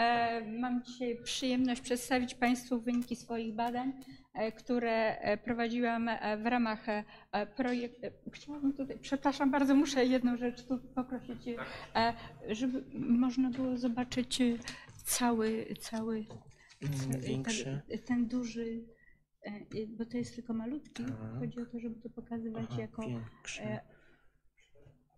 E, 0.00 0.40
Mam 0.60 0.82
dzisiaj 0.84 1.16
przyjemność 1.22 1.80
przedstawić 1.80 2.34
Państwu 2.34 2.80
wyniki 2.80 3.16
swoich 3.16 3.54
badań, 3.54 3.92
e, 4.34 4.52
które 4.52 5.18
e, 5.18 5.36
prowadziłam 5.36 6.10
w 6.42 6.46
ramach 6.46 6.86
projektu. 7.56 8.00
Chciałabym 8.32 8.72
tutaj, 8.72 8.98
przepraszam 8.98 9.50
bardzo, 9.50 9.74
muszę 9.74 10.04
jedną 10.06 10.36
rzecz 10.36 10.62
tu 10.66 10.78
poprosić, 10.78 11.44
żeby 12.48 12.84
można 12.94 13.50
było 13.50 13.76
zobaczyć 13.76 14.42
cały, 15.04 15.66
cały 15.80 16.26
Większy. 17.20 17.82
ten, 17.88 17.98
ten 17.98 18.26
duży, 18.26 18.84
bo 19.88 20.04
to 20.04 20.16
jest 20.16 20.34
tylko 20.34 20.54
malutki. 20.54 21.04
Chodzi 21.38 21.60
o 21.60 21.66
to, 21.66 21.80
żeby 21.80 22.00
to 22.00 22.08
pokazywać 22.10 22.66
Aha, 22.70 22.80
jako. 22.80 23.02
większy. 23.02 23.62
e, 23.62 23.80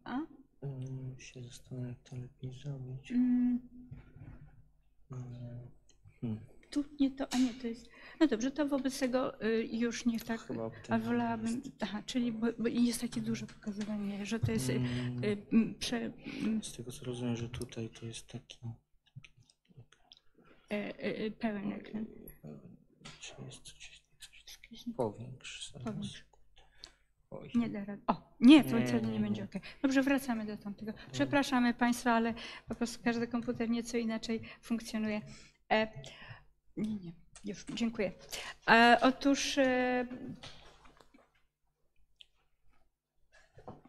A? 0.05 0.19
Mm, 0.63 1.15
się 1.19 1.43
zastanawiam, 1.43 1.89
jak 1.89 1.99
to 2.03 2.17
lepiej 2.17 2.53
zrobić. 2.53 3.13
Mm. 3.13 3.61
Tu 6.71 6.85
nie 7.01 7.11
to, 7.11 7.33
a 7.35 7.39
nie, 7.39 7.55
to 7.55 7.67
jest. 7.67 7.89
No 8.21 8.27
dobrze, 8.27 8.51
to 8.51 8.69
wobec 8.69 8.99
tego 8.99 9.43
y, 9.45 9.69
już 9.73 10.07
nie 10.07 10.21
tak. 10.21 10.41
Chyba 10.41 10.71
A 10.89 10.99
wolałabym. 10.99 11.63
Aha, 11.81 12.03
czyli 12.07 12.33
bo, 12.33 12.47
bo 12.59 12.69
jest 12.69 13.01
takie 13.01 13.21
duże 13.21 13.47
pokazywanie, 13.47 14.27
że 14.27 14.39
to 14.41 14.53
jest. 14.53 14.69
y, 14.69 14.73
Mm. 14.73 15.25
y, 15.25 15.37
m, 15.53 15.75
prze, 15.79 16.13
Z 16.63 16.73
tego 16.77 16.93
co 16.93 17.05
rozumiem, 17.05 17.37
że 17.37 17.49
tutaj 17.49 17.89
to 17.91 18.07
jest 18.07 18.27
taki. 18.27 18.59
e, 20.71 20.99
e, 20.99 21.31
pełen 21.31 21.73
ekran. 21.73 22.07
Czy 23.21 23.35
jest 23.47 23.63
coś, 23.63 24.03
coś 24.19 24.85
powiększ? 24.97 25.73
Powiększ. 25.85 26.25
Oj. 27.41 27.51
Nie 27.55 27.69
da 27.69 27.85
rady. 27.85 28.03
O, 28.07 28.35
nie, 28.41 28.65
to 28.65 28.79
Nie, 28.79 28.87
wtedy 28.87 29.07
nie, 29.07 29.13
nie 29.13 29.21
będzie 29.21 29.45
ok. 29.45 29.53
Dobrze, 29.83 30.03
wracamy 30.03 30.47
do 30.47 30.57
tamtego. 30.57 30.93
Przepraszamy 31.13 31.75
Państwa, 31.75 32.13
ale 32.13 32.35
po 32.69 32.75
prostu 32.75 33.05
każdy 33.05 33.27
komputer 33.27 33.71
nieco 33.71 33.97
inaczej 33.97 34.41
funkcjonuje. 34.61 35.21
E, 35.73 35.89
nie, 36.77 36.95
nie, 36.97 37.13
już, 37.45 37.65
dziękuję. 37.75 38.13
E, 38.71 38.99
otóż 39.03 39.59
e, 39.59 39.63
e, 39.65 40.05
prze- 40.05 40.35
prze- 43.65 43.82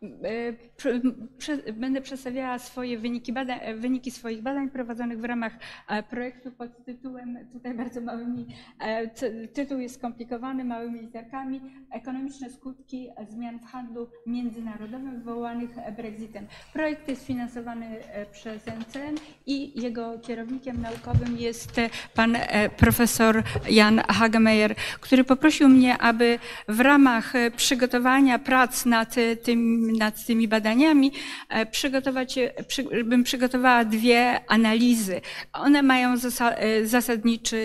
będę 1.74 2.02
przedstawiała 2.02 2.60
swoje 2.60 2.98
wyniki, 2.98 3.34
badań, 3.34 3.60
e, 3.62 3.76
wyniki 3.76 4.12
swoich 4.12 4.42
badań 4.42 4.70
prowadzonych 4.70 5.20
w 5.20 5.24
ramach 5.24 5.54
e, 5.88 6.04
projektu 6.04 6.52
pod 6.52 6.86
tytułem, 6.86 7.38
tutaj 7.54 7.74
bardzo 7.74 8.02
małymi, 8.02 8.48
e, 8.80 9.08
ty- 9.08 9.48
tytuł 9.54 9.80
jest 9.80 9.96
skomplikowany, 9.96 10.66
małymi 10.66 11.00
literkami, 11.00 11.62
ekonomiczne 11.92 12.50
skutki 12.50 13.10
zmian 13.30 13.60
w 13.60 13.66
handlu 13.66 14.10
międzynarodowym 14.28 15.18
wywołanych 15.20 15.70
Brexitem. 15.96 16.48
Projekt 16.74 17.08
jest 17.08 17.26
finansowany 17.26 17.86
e, 17.86 18.26
przez 18.26 18.68
NCN 18.68 19.16
i 19.46 19.82
jego 19.82 20.20
kierownikiem 20.20 20.82
naukowym 20.82 21.38
jest 21.38 21.80
e, 21.80 21.90
pan 22.16 22.36
e, 22.36 22.70
profesor 22.70 23.44
Jan 23.70 24.00
Hagemeyer, 24.00 24.76
który 25.00 25.24
poprosił 25.24 25.70
mnie, 25.70 25.98
aby 25.98 26.40
w 26.68 26.80
ramach 26.80 27.36
e, 27.36 27.52
przygotowania 27.52 28.40
prac 28.40 28.86
nad, 28.86 29.18
e, 29.18 29.36
tym, 29.36 29.93
nad 29.98 30.26
tymi 30.26 30.48
badaniami 30.48 31.12
e, 31.50 31.66
przygotować, 31.66 32.40
przy, 32.68 32.84
bym 33.04 33.24
przygotowała 33.24 33.86
dwie 33.86 34.40
analizy. 34.48 35.22
One 35.54 35.84
mają 35.84 36.16
e, 36.40 36.86
zasadniczy 36.86 37.58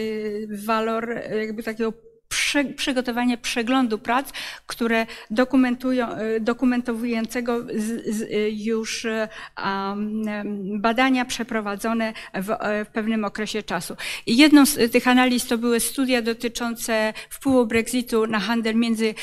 walor 0.50 1.10
e, 1.12 1.36
jakby 1.38 1.62
takiego 1.62 2.07
prze, 2.28 2.64
przygotowanie 2.64 3.38
przeglądu 3.38 3.98
prac, 3.98 4.32
które 4.66 5.06
dokumentują, 5.30 6.08
e, 6.08 6.40
dokumentowującego 6.40 7.62
z, 7.62 8.16
z, 8.16 8.22
e, 8.22 8.50
już 8.50 9.06
em, 9.06 10.22
badania 10.80 11.24
przeprowadzone 11.24 12.12
w, 12.34 12.56
w 12.84 12.88
pewnym 12.92 13.24
okresie 13.24 13.62
czasu. 13.62 13.96
I 14.26 14.36
jedną 14.36 14.66
z 14.66 14.92
tych 14.92 15.08
analiz 15.08 15.46
to 15.46 15.58
były 15.58 15.80
studia 15.80 16.22
dotyczące 16.22 17.12
wpływu 17.30 17.66
Brexitu 17.66 18.26
na 18.26 18.40
handel 18.40 18.76
między 18.76 19.14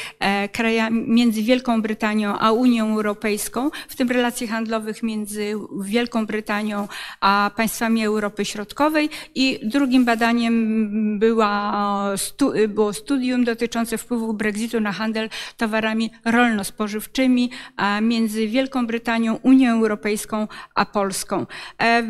krajami, 0.51 1.03
między 1.07 1.41
Wielką 1.41 1.81
Brytanią 1.81 2.39
a 2.39 2.51
Unią 2.51 2.95
Europejską, 2.95 3.69
w 3.87 3.95
tym 3.95 4.09
relacji 4.11 4.47
handlowych 4.47 5.03
między 5.03 5.53
Wielką 5.81 6.25
Brytanią 6.25 6.87
a 7.21 7.51
państwami 7.55 8.05
Europy 8.05 8.45
Środkowej. 8.45 9.09
I 9.35 9.59
drugim 9.63 10.05
badaniem 10.05 11.19
była, 11.19 12.15
było 12.67 12.93
studium 12.95 13.43
dotyczące 13.43 13.97
wpływu 13.97 14.33
Brexitu 14.33 14.79
na 14.79 14.91
handel 14.91 15.29
towarami 15.57 16.11
rolno-spożywczymi 16.25 17.49
między 18.01 18.47
Wielką 18.47 18.87
Brytanią, 18.87 19.35
Unią 19.43 19.71
Europejską 19.71 20.47
a 20.75 20.85
Polską. 20.85 21.45
E, 21.81 22.03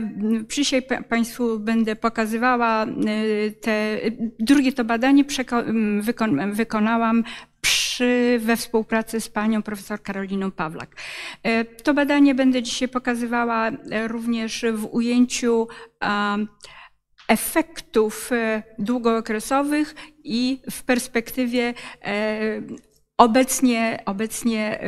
Dzisiaj 0.50 0.82
pa- 0.82 1.02
Państwu 1.04 1.60
będę 1.60 1.96
pokazywała 1.96 2.84
e, 2.84 2.88
te, 3.52 3.98
drugie 4.40 4.74
to 4.74 4.84
badanie 4.84 5.26
wykonałam 6.52 7.24
przy, 7.62 8.40
we 8.44 8.56
współpracy 8.58 9.22
z 9.22 9.30
panią 9.30 9.62
profesor 9.64 10.02
Karoliną 10.02 10.52
Pawlak. 10.52 10.96
E, 11.44 11.66
To 11.66 11.94
badanie 11.94 12.36
będę 12.36 12.64
dzisiaj 12.64 12.88
pokazywała 12.88 13.72
również 14.08 14.66
w 14.74 14.86
ujęciu 14.92 15.68
efektów 17.28 18.32
e, 18.32 18.64
długookresowych 18.80 19.96
i 20.24 20.62
w 20.72 20.84
perspektywie 20.84 21.74
e, 22.06 22.62
obecnie, 23.18 24.04
obecnie 24.06 24.80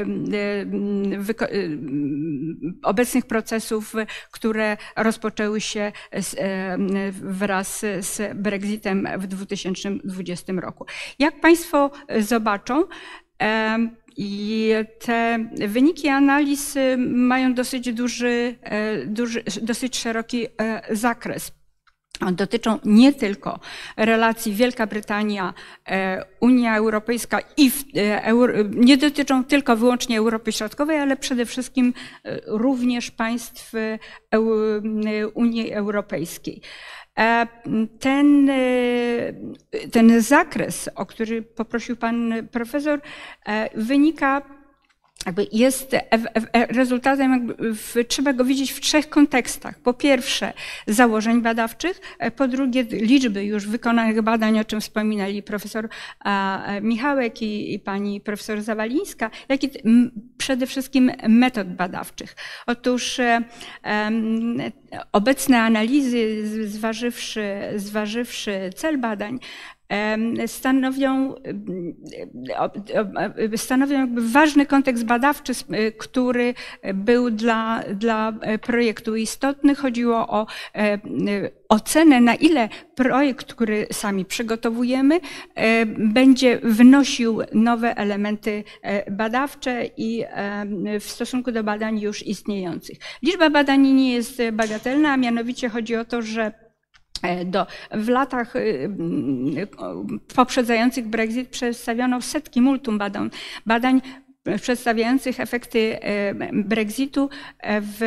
obecnych 2.84 3.26
procesów, 3.26 3.94
które 4.32 4.78
rozpoczęły 4.96 5.62
się 5.62 5.92
em, 6.38 6.90
wraz 7.12 7.80
z 8.00 8.38
Brexitem 8.38 9.08
w 9.18 9.28
2020 9.28 10.54
roku. 10.54 10.86
Jak 11.20 11.42
Państwo 11.42 11.92
zobaczą, 12.20 12.84
i 14.18 14.74
te 15.00 15.50
wyniki 15.68 16.08
analiz 16.08 16.76
mają 16.98 17.54
dosyć 17.54 17.94
duży, 17.94 18.56
e, 18.62 19.06
duży 19.06 19.44
dosyć 19.62 19.98
szeroki 19.98 20.48
e, 20.62 20.96
zakres. 20.96 21.52
Dotyczą 22.32 22.80
nie 22.86 23.14
tylko 23.14 23.60
relacji 23.98 24.54
Wielka 24.54 24.88
Brytania, 24.88 25.54
e, 25.88 26.26
Unia 26.40 26.78
Europejska 26.78 27.40
i 27.58 27.72
e, 27.96 28.34
nie 28.70 28.98
dotyczą 28.98 29.44
tylko 29.44 29.78
wyłącznie 29.78 30.18
Europy 30.18 30.52
Środkowej, 30.52 31.00
ale 31.00 31.18
przede 31.18 31.46
wszystkim 31.46 31.94
e, 32.24 32.40
również 32.46 33.12
państw 33.12 33.72
Unii 35.34 35.74
Europejskiej. 35.74 36.62
Ten, 38.00 38.52
ten 39.92 40.22
zakres, 40.22 40.90
o 40.96 41.06
który 41.06 41.42
poprosił 41.42 41.96
pan 41.96 42.34
profesor, 42.52 43.02
wynika 43.76 44.42
jakby 45.26 45.48
jest 45.52 45.94
e- 45.94 46.12
e- 46.54 46.66
rezultatem, 46.66 47.32
jakby 47.32 47.74
w, 47.74 47.96
trzeba 48.08 48.34
go 48.34 48.46
widzieć 48.46 48.72
w 48.72 48.80
trzech 48.80 49.10
kontekstach. 49.10 49.80
Po 49.80 49.94
pierwsze 49.94 50.54
założeń 50.88 51.42
badawczych, 51.42 52.02
e, 52.20 52.32
po 52.32 52.48
drugie 52.48 52.84
liczby 52.84 53.46
już 53.46 53.68
wykonanych 53.68 54.22
badań, 54.22 54.60
o 54.60 54.66
czym 54.66 54.82
wspominali 54.82 55.44
profesor 55.44 55.90
Michałek 56.82 57.42
i, 57.42 57.74
i 57.74 57.80
pani 57.80 58.22
profesor 58.22 58.62
Zawalińska, 58.62 59.30
jak 59.50 59.64
i 59.64 59.70
przede 60.38 60.68
wszystkim 60.68 61.12
metod 61.28 61.68
badawczych. 61.68 62.36
Otóż 62.68 63.20
em, 63.84 64.58
obecne 65.12 65.62
analizy, 65.62 66.48
zważywszy, 66.68 67.58
zważywszy 67.76 68.70
cel 68.76 68.98
badań, 68.98 69.40
stanowią, 70.48 71.36
stanowią 73.56 74.00
jakby 74.00 74.30
ważny 74.30 74.66
kontekst 74.66 75.06
badawczy, 75.06 75.52
s- 75.52 75.66
który 75.98 76.54
był 76.94 77.30
dla, 77.32 77.84
dla 77.94 78.34
projektu 78.62 79.16
istotny. 79.16 79.76
Chodziło 79.76 80.28
o 80.28 80.48
e, 80.76 81.00
ocenę, 81.70 82.22
na 82.22 82.36
ile 82.36 82.70
projekt, 82.96 83.54
który 83.54 83.88
sami 83.92 84.26
przygotowujemy, 84.26 85.20
e, 85.56 85.86
będzie 85.86 86.60
wnosił 86.64 87.40
nowe 87.54 87.98
elementy 87.98 88.64
e, 88.82 89.12
badawcze 89.12 89.86
i 89.98 90.24
e, 90.28 90.66
w 91.00 91.04
stosunku 91.10 91.52
do 91.52 91.64
badań 91.64 92.00
już 92.00 92.28
istniejących. 92.28 92.98
Liczba 93.24 93.50
badań 93.50 93.82
nie 93.88 94.14
jest 94.14 94.42
bagatelna, 94.54 95.12
a 95.14 95.18
mianowicie 95.18 95.70
chodzi 95.70 95.96
o 95.96 96.06
to, 96.06 96.22
że 96.22 96.67
E, 96.67 96.67
Do, 97.46 97.68
w 97.92 98.10
latach 98.10 98.56
y, 98.56 98.60
y, 98.60 99.68
poprzedzających 100.36 101.08
Brexit 101.08 101.50
przedstawiono 101.50 102.22
setki 102.22 102.62
multum 102.62 102.98
badań, 102.98 103.30
badań 103.66 104.02
przedstawiających 104.62 105.40
efekty 105.40 106.02
e, 106.02 106.34
Brexitu 106.54 107.30
e, 107.60 107.82
w 107.82 108.02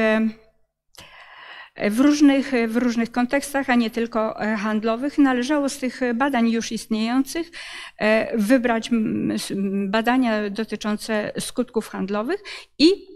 w 1.90 2.00
różnych, 2.00 2.52
w 2.68 2.76
różnych 2.76 3.12
kontekstach, 3.12 3.70
a 3.70 3.74
nie 3.74 3.90
tylko 3.90 4.42
e, 4.42 4.56
handlowych. 4.56 5.18
Należało 5.18 5.68
z 5.68 5.78
tych 5.78 6.00
badań 6.14 6.48
już 6.50 6.72
istniejących 6.72 7.50
e, 7.98 8.38
wybrać 8.38 8.90
badania 9.86 10.50
dotyczące 10.50 11.32
skutków 11.38 11.88
handlowych 11.88 12.42
i 12.78 13.09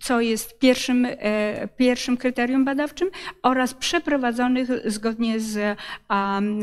co 0.00 0.20
jest 0.20 0.58
pierwszym, 0.58 1.06
e, 1.10 1.68
pierwszym 1.76 2.16
kryterium 2.16 2.64
badawczym 2.64 3.10
oraz 3.42 3.74
przeprowadzonych 3.74 4.68
zgodnie 4.84 5.40
z 5.40 5.78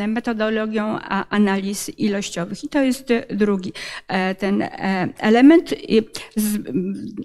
metodologią 0.07 0.99
analiz 1.29 1.99
ilościowych. 1.99 2.63
I 2.63 2.69
to 2.69 2.81
jest 2.81 3.13
drugi 3.29 3.73
e, 4.07 4.35
ten 4.35 4.61
e, 4.61 4.69
element. 5.17 5.73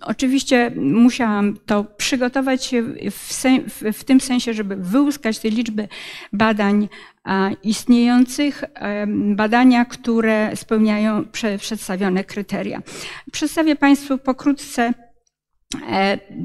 Oczywiście 0.00 0.72
musiałam 0.76 1.56
to 1.66 1.84
przygotować 1.84 2.74
w, 3.92 4.04
tym 4.04 4.20
sensie, 4.20 4.54
żeby 4.54 4.76
wyłuskać 4.76 5.38
te 5.38 5.50
liczby 5.50 5.88
badań 6.32 6.88
istniejących, 7.62 8.64
badania, 9.14 9.84
które 9.84 10.56
spełniają 10.56 11.24
prze, 11.24 11.58
przedstawione 11.58 12.24
kryteria. 12.24 12.82
Przedstawię 13.32 13.76
Państwu 13.76 14.18
pokrótce 14.18 14.94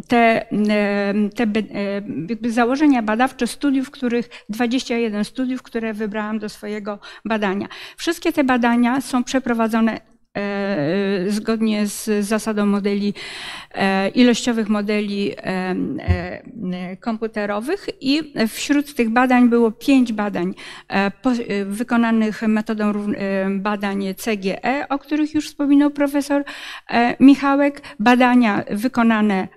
te, 0.07 0.51
e, 0.51 1.13
te 1.35 1.43
e, 1.43 2.51
założenia 2.51 3.01
badawcze 3.01 3.47
studiów, 3.47 3.91
których 3.91 4.29
21 4.49 5.25
studiów, 5.25 5.63
które 5.63 5.93
wybrałam 5.93 6.39
do 6.39 6.49
swojego 6.49 6.99
badania. 7.25 7.67
Wszystkie 7.97 8.33
te 8.33 8.43
badania 8.43 9.01
są 9.01 9.23
przeprowadzone 9.23 10.16
zgodnie 11.27 11.87
z 11.87 12.25
zasadą 12.25 12.65
modeli, 12.65 13.13
ilościowych 14.15 14.69
modeli 14.69 15.31
komputerowych 16.99 17.87
i 18.01 18.33
wśród 18.47 18.93
tych 18.93 19.09
badań 19.09 19.49
było 19.49 19.71
pięć 19.71 20.13
badań 20.13 20.53
wykonanych 21.65 22.41
metodą 22.41 22.93
badań 23.59 24.03
CGE, 24.17 24.87
o 24.89 24.99
których 24.99 25.33
już 25.33 25.47
wspominał 25.47 25.91
profesor 25.91 26.43
Michałek, 27.19 27.81
badania 27.99 28.63
wykonane 28.71 29.47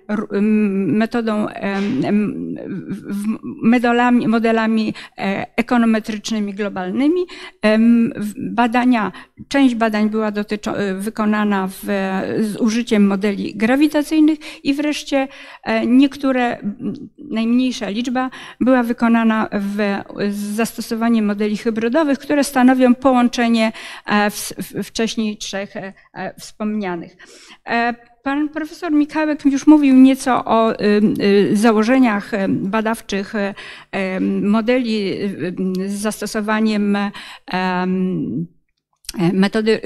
metodą 0.87 1.47
modelami, 3.63 4.27
modelami 4.27 4.93
ekonometrycznymi 5.55 6.53
globalnymi. 6.53 7.21
Badania, 8.37 9.11
część 9.47 9.75
badań 9.75 10.09
była 10.09 10.31
dotyczą, 10.31 10.70
wykonana 10.95 11.67
w, 11.67 11.83
z 12.39 12.55
użyciem 12.59 13.07
modeli 13.07 13.55
grawitacyjnych 13.55 14.65
i 14.65 14.73
wreszcie 14.73 15.27
e, 15.63 15.85
niektóre, 15.85 16.57
najmniejsza 17.17 17.89
liczba 17.89 18.29
była 18.59 18.83
wykonana 18.83 19.49
w, 19.51 20.01
z 20.29 20.37
zastosowaniem 20.37 21.25
modeli 21.25 21.57
hybrydowych, 21.57 22.19
które 22.19 22.43
stanowią 22.43 22.95
połączenie 22.95 23.71
e, 24.05 24.31
wcześniej 24.83 25.37
trzech 25.37 25.75
e, 25.75 25.93
wspomnianych. 26.39 27.17
Pan 28.23 28.49
profesor 28.49 28.91
Mikałek 28.91 29.45
już 29.45 29.67
mówił 29.67 29.95
nieco 29.95 30.45
o 30.45 30.73
założeniach 31.53 32.31
badawczych 32.49 33.33
modeli 34.41 35.17
z 35.85 35.91
zastosowaniem 35.91 36.97
metody 39.33 39.79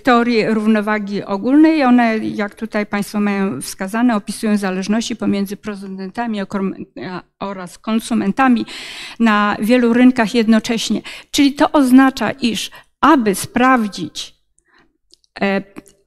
teorii 0.00 0.46
równowagi 0.46 1.24
ogólnej. 1.24 1.84
One, 1.84 2.18
jak 2.18 2.54
tutaj 2.54 2.86
Państwo 2.86 3.20
mają 3.20 3.60
wskazane, 3.60 4.16
opisują 4.16 4.56
zależności 4.56 5.16
pomiędzy 5.16 5.56
producentami 5.56 6.40
oraz 7.40 7.78
konsumentami 7.78 8.66
na 9.20 9.56
wielu 9.60 9.92
rynkach 9.92 10.34
jednocześnie. 10.34 11.02
Czyli 11.30 11.52
to 11.52 11.72
oznacza, 11.72 12.30
iż 12.30 12.70
aby 13.00 13.34
sprawdzić 13.34 14.34
e, 15.40 15.62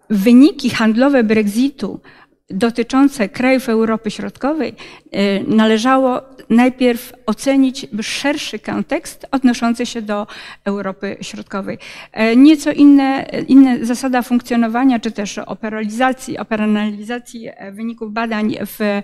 wyniki 0.10 0.70
handlowe 0.70 1.24
Brexitu 1.24 2.02
dotyczące 2.50 3.30
krajów 3.30 3.70
Europy 3.70 4.12
Środkowej 4.12 4.74
e, 5.12 5.44
należało 5.44 6.22
najpierw 6.50 7.14
ocenić 7.26 7.88
szerszy 8.02 8.60
kontekst 8.60 9.26
odnoszący 9.32 9.86
się 9.86 10.02
do 10.02 10.28
Europy 10.66 11.18
Środkowej. 11.22 11.78
E, 12.12 12.36
nieco 12.36 12.72
inne, 12.72 13.26
inne 13.48 13.86
zasada 13.86 14.22
funkcjonowania, 14.22 15.00
czy 15.00 15.12
też 15.12 15.38
operalizacji, 15.38 16.38
operalizacji 16.38 17.48
e, 17.48 17.72
wyników 17.72 18.14
badań 18.14 18.56
w, 18.66 19.02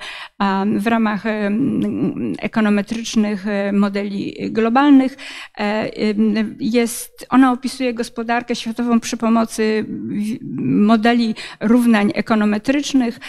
w 0.79 0.87
ramach 0.87 1.23
ekonometrycznych 2.39 3.45
modeli 3.73 4.35
globalnych 4.51 5.17
jest, 6.59 7.25
ona 7.29 7.51
opisuje 7.51 7.93
gospodarkę 7.93 8.55
światową 8.55 8.99
przy 8.99 9.17
pomocy 9.17 9.85
modeli 10.63 11.35
równań 11.59 12.11
ekonometrycznych 12.15 13.19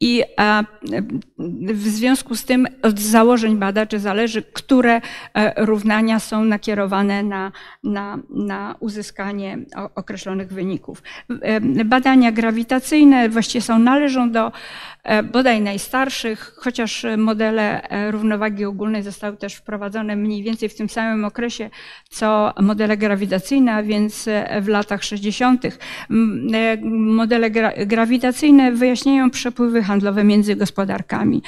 i 0.00 0.24
w 1.68 1.88
związku 1.88 2.34
z 2.34 2.44
tym 2.44 2.66
od 2.82 3.00
założeń 3.00 3.56
badaczy 3.56 3.98
zależy, 3.98 4.42
które 4.42 5.00
e, 5.34 5.64
równania 5.64 6.20
są 6.20 6.44
nakierowane 6.44 7.22
na, 7.22 7.52
na, 7.84 8.18
na 8.30 8.74
uzyskanie 8.80 9.58
określonych 9.94 10.52
wyników. 10.52 11.02
E, 11.42 11.60
badania 11.84 12.32
grawitacyjne 12.32 13.28
właściwie 13.28 13.62
są, 13.62 13.78
należą 13.78 14.30
do 14.30 14.52
e, 15.02 15.22
bodaj 15.22 15.60
najstarszych, 15.60 16.54
chociaż 16.56 17.06
modele 17.16 17.88
równowagi 18.10 18.64
ogólnej 18.64 19.02
zostały 19.02 19.36
też 19.36 19.54
wprowadzone 19.54 20.16
mniej 20.16 20.42
więcej 20.42 20.68
w 20.68 20.74
tym 20.74 20.88
samym 20.88 21.24
okresie, 21.24 21.70
co 22.10 22.52
modele 22.60 22.96
grawitacyjne, 22.96 23.74
a 23.74 23.82
więc 23.82 24.28
w 24.60 24.68
latach 24.68 25.04
60. 25.04 25.62
Modele 26.90 27.50
gra 27.50 27.72
grawitacyjne 27.86 28.72
wyjaśniają 28.72 29.30
przepływy 29.30 29.82
handlowe 29.88 30.24
między 30.24 30.56
gospodarkami, 30.56 31.42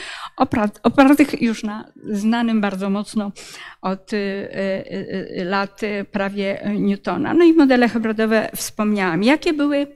opartych 0.83 1.43
już 1.43 1.63
na 1.63 1.85
znanym 2.05 2.61
bardzo 2.61 2.91
mocno 2.91 3.33
od 3.83 4.13
y, 4.13 4.17
y, 4.17 5.41
y, 5.41 5.45
lat 5.45 5.81
prawie 6.13 6.73
Newtona. 6.79 7.35
No 7.35 7.45
i 7.45 7.53
modele 7.53 7.89
hybrydowe 7.89 8.51
wspomniałam. 8.57 9.23
Jakie 9.23 9.53
były 9.53 9.87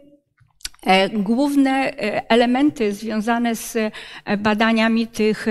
e, 0.86 1.08
główne 1.08 1.70
e, 1.70 2.30
elementy 2.30 2.92
związane 2.92 3.56
z 3.56 3.76
e, 3.76 4.36
badaniami 4.36 5.06
tych, 5.06 5.46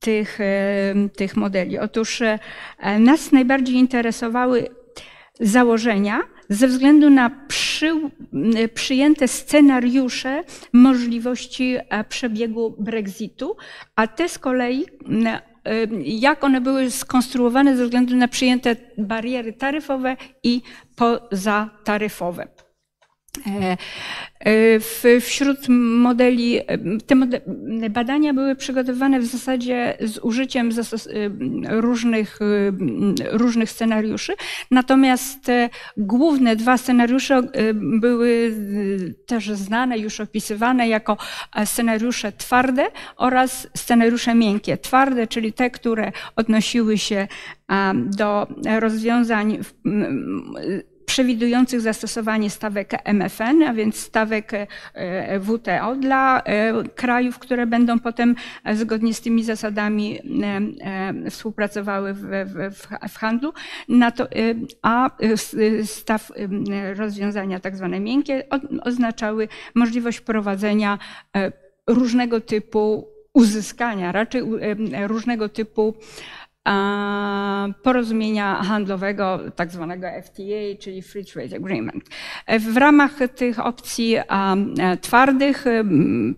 tych, 0.00 0.38
tych 1.16 1.36
modeli? 1.36 1.78
Otóż 1.78 2.22
nas 2.98 3.32
najbardziej 3.32 3.76
interesowały 3.76 4.68
założenia, 5.40 6.20
ze 6.50 6.68
względu 6.68 7.10
na 7.10 7.30
przy, 7.48 7.92
przyjęte 8.74 9.28
scenariusze 9.28 10.44
możliwości 10.72 11.76
e, 11.88 12.04
przebiegu 12.04 12.74
Brexitu, 12.78 13.56
a 13.96 14.06
te 14.06 14.28
z 14.28 14.38
kolei 14.38 14.84
e, 15.24 15.40
jak 16.04 16.44
one 16.44 16.60
były 16.60 16.90
skonstruowane 16.90 17.76
ze 17.76 17.84
względu 17.84 18.16
na 18.16 18.28
przyjęte 18.28 18.76
bariery 18.98 19.52
taryfowe 19.52 20.16
i 20.42 20.62
pozataryfowe. 20.96 22.48
E, 23.46 23.76
e, 25.04 25.20
wśród 25.20 25.68
modeli, 25.68 26.58
e, 26.58 26.64
te 27.06 27.16
badania 27.90 28.34
były 28.34 28.56
przygotowane 28.56 29.20
w 29.20 29.26
zasadzie 29.26 29.96
z 30.00 30.18
użyciem 30.18 30.70
różnych, 31.68 32.38
różnych 33.32 33.70
scenariuszy, 33.70 34.32
natomiast 34.70 35.46
główne 35.96 36.56
dwa 36.56 36.76
scenariusze 36.76 37.42
były 37.74 38.54
też 39.26 39.50
znane, 39.50 39.98
już 39.98 40.20
opisywane 40.20 40.88
jako 40.88 41.16
scenariusze 41.64 42.32
twarde 42.32 42.86
oraz 43.16 43.68
scenariusze 43.76 44.34
miękkie. 44.34 44.78
Twarde, 44.78 45.26
czyli 45.26 45.52
te, 45.52 45.70
które 45.70 46.12
odnosiły 46.36 46.98
się 46.98 47.28
do 47.96 48.46
rozwiązań 48.80 49.58
przewidujących 51.10 51.80
zastosowanie 51.80 52.50
stawek 52.50 52.92
MFN, 53.04 53.62
a 53.62 53.74
więc 53.74 53.96
stawek 53.96 54.52
e, 54.54 55.40
WTO 55.40 55.96
dla 55.96 56.42
e, 56.42 56.84
krajów, 56.94 57.38
które 57.38 57.66
będą 57.66 57.98
potem 57.98 58.36
e, 58.64 58.76
zgodnie 58.76 59.14
z 59.14 59.20
tymi 59.20 59.44
zasadami 59.44 60.18
współpracowały 61.30 62.14
w, 62.14 62.20
w, 62.20 62.86
w 63.12 63.18
handlu, 63.18 63.52
to, 64.16 64.28
a 64.82 65.10
staw 65.84 66.32
rozwiązania 66.96 67.60
tak 67.60 67.76
zwane 67.76 68.00
miękkie 68.00 68.44
oznaczały 68.84 69.48
możliwość 69.74 70.18
wprowadzenia 70.18 70.98
różnego 71.86 72.40
typu 72.40 73.08
uzyskania, 73.34 74.12
raczej 74.12 74.42
różnego 75.06 75.48
typu 75.48 75.94
porozumienia 77.82 78.54
handlowego, 78.54 79.40
tak 79.56 79.70
zwanego 79.70 80.06
FTA, 80.22 80.78
czyli 80.80 81.02
Free 81.02 81.24
Trade 81.24 81.56
Agreement. 81.56 82.04
W 82.60 82.76
ramach 82.76 83.12
tych 83.36 83.58
opcji 83.58 84.16
twardych 85.00 85.64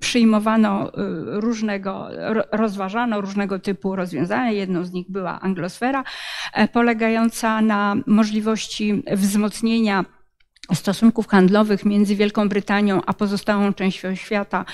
przyjmowano 0.00 0.88
y, 0.88 0.92
różnego, 1.40 2.08
rozważano 2.52 3.20
różnego 3.20 3.58
typu 3.58 3.96
rozwiązania. 3.96 4.50
Jedną 4.50 4.84
z 4.84 4.92
nich 4.92 5.10
była 5.10 5.40
anglosfera, 5.40 6.04
e, 6.52 6.68
polegająca 6.68 7.60
na 7.60 7.96
możliwości 8.06 9.02
wzmocnienia 9.12 10.04
stosunków 10.74 11.28
handlowych 11.28 11.84
między 11.84 12.16
Wielką 12.16 12.48
Brytanią 12.48 13.00
a 13.06 13.12
pozostałą 13.12 13.72
częścią 13.74 14.14
świata. 14.14 14.64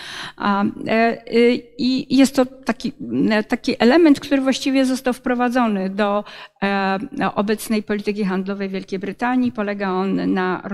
E, 0.86 1.18
y, 1.34 1.62
I 1.78 2.16
jest 2.16 2.36
to 2.36 2.46
taki, 2.46 2.92
e, 3.30 3.44
taki 3.44 3.74
element, 3.78 4.20
który 4.20 4.40
właściwie 4.40 4.84
został 4.84 5.12
wprowadzony 5.12 5.90
do 5.90 6.24
e, 6.62 6.98
obecnej 7.34 7.82
polityki 7.82 8.24
handlowej 8.24 8.68
Wielkiej 8.68 8.98
Brytanii. 8.98 9.52
Polega 9.52 9.90
on 9.90 10.32
na, 10.32 10.68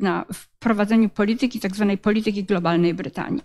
na 0.00 0.24
wprowadzeniu 0.34 1.08
polityki, 1.08 1.60
tak 1.60 1.76
zwanej 1.76 1.98
polityki 1.98 2.44
globalnej 2.44 2.94
Brytanii. 2.94 3.42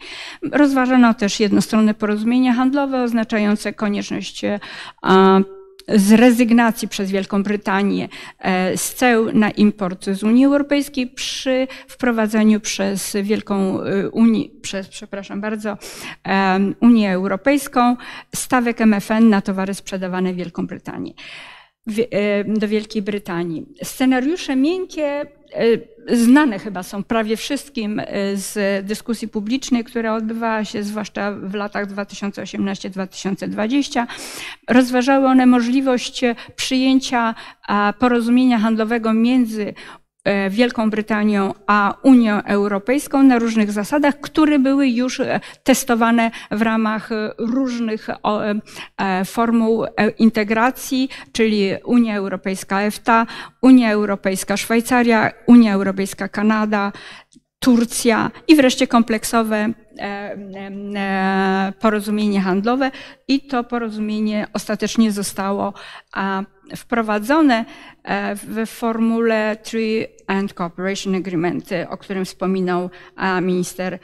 Rozważano 0.51 1.13
też 1.13 1.39
jednostronne 1.39 1.93
porozumienia 1.93 2.53
handlowe 2.53 3.03
oznaczające 3.03 3.73
konieczność 3.73 4.41
z 5.87 6.11
rezygnacji 6.11 6.87
przez 6.87 7.11
Wielką 7.11 7.43
Brytanię 7.43 8.09
e, 8.39 8.77
z 8.77 8.93
ceł 8.93 9.31
na 9.33 9.51
import 9.51 10.05
z 10.05 10.23
Unii 10.23 10.45
Europejskiej 10.45 11.07
przy 11.07 11.67
wprowadzeniu 11.87 12.59
przez 12.59 13.17
Wielką 13.23 13.81
e, 13.81 14.09
Unię, 14.09 14.49
przez, 14.61 14.87
przepraszam 14.87 15.41
bardzo, 15.41 15.77
Unię 16.79 17.13
Europejską 17.13 17.97
stawek 18.35 18.79
MFN 18.79 19.29
na 19.29 19.41
towary 19.41 19.73
sprzedawane 19.73 20.33
w 20.33 20.35
Wielką 20.35 20.67
Brytanię. 20.67 21.13
Do 22.45 22.67
Wielkiej 22.67 23.01
Brytanii. 23.01 23.65
Scenariusze 23.83 24.55
miękkie 24.55 25.25
znane 26.11 26.59
chyba 26.59 26.83
są 26.83 27.03
prawie 27.03 27.37
wszystkim 27.37 28.01
z 28.33 28.85
dyskusji 28.85 29.27
publicznej, 29.27 29.83
która 29.83 30.15
odbywała 30.15 30.65
się 30.65 30.83
zwłaszcza 30.83 31.31
w 31.31 31.53
latach 31.53 31.87
2018-2020. 31.87 34.05
Rozważały 34.69 35.25
one 35.25 35.45
możliwość 35.45 36.21
przyjęcia 36.55 37.35
porozumienia 37.99 38.59
handlowego 38.59 39.13
między 39.13 39.73
E, 39.73 40.04
Wielką 40.49 40.89
Brytanią 40.89 41.53
a 41.67 41.93
Unią 42.03 42.43
Europejską 42.43 43.23
na 43.23 43.39
różnych 43.39 43.71
zasadach, 43.71 44.19
które 44.21 44.59
były 44.59 44.87
już 44.87 45.19
e, 45.19 45.39
testowane 45.63 46.31
w 46.51 46.61
ramach 46.61 47.11
e, 47.11 47.31
różnych 47.37 48.09
formuł 49.25 49.85
integracji, 50.19 51.09
czyli 51.31 51.71
Unia 51.83 52.15
Europejska 52.15 52.81
EFTA, 52.81 53.25
Unia 53.61 53.91
Europejska 53.91 54.57
Szwajcaria, 54.57 55.31
Unia 55.47 55.73
Europejska 55.73 56.27
Kanada, 56.27 56.91
Turcja 57.59 58.31
i 58.47 58.55
wreszcie 58.55 58.87
kompleksowe 58.87 59.69
porozumienie 61.79 62.41
handlowe. 62.41 62.91
I 63.27 63.47
to 63.47 63.63
porozumienie 63.63 64.47
ostatecznie 64.53 65.11
zostało 65.11 65.73
wprowadzone 66.75 67.65
e, 68.03 68.35
w 68.35 68.65
formule 68.69 69.57
Tree 69.63 70.07
and 70.27 70.53
Cooperation 70.53 71.15
Agreement, 71.15 71.69
o 71.89 71.97
którym 71.97 72.25
wspominał 72.25 72.89
minister 73.41 73.99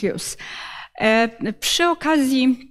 Hughes. 0.00 0.36
E, 1.00 1.52
przy 1.52 1.84
okazji 1.86 2.70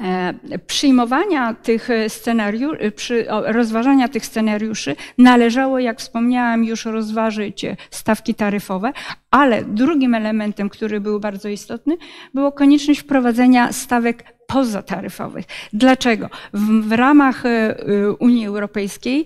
e, 0.00 0.58
przyjmowania 0.66 1.54
tych 1.54 1.88
scenariuszy, 2.08 3.26
rozważania 3.28 4.08
tych 4.08 4.26
scenariuszy 4.26 4.96
należało, 5.18 5.78
jak 5.78 5.98
wspomniałam, 5.98 6.64
już 6.64 6.84
rozważyć 6.84 7.66
stawki 7.90 8.34
taryfowe, 8.34 8.92
ale 9.32 9.64
drugim 9.64 10.14
elementem, 10.14 10.68
który 10.68 11.00
był 11.00 11.20
bardzo 11.20 11.48
istotny, 11.48 11.96
było 12.34 12.52
konieczność 12.52 13.00
wprowadzenia 13.00 13.72
stawek 13.72 14.24
pozataryfowych. 14.52 15.44
Dlaczego? 15.72 16.28
W, 16.52 16.88
w 16.88 16.92
ramach 16.92 17.46
e, 17.46 17.48
e, 17.48 18.12
Unii 18.12 18.46
Europejskiej 18.46 19.24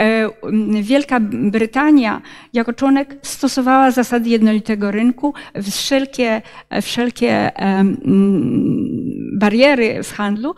e, 0.00 0.30
Wielka 0.82 1.20
Brytania 1.20 2.22
jako 2.52 2.72
członek 2.72 3.16
stosowała 3.22 3.90
zasady 3.90 4.28
jednolitego 4.28 4.90
rynku. 4.90 5.34
Wszelkie, 5.62 6.42
wszelkie 6.82 7.50
bariery 9.38 10.02
w 10.02 10.12
handlu, 10.12 10.54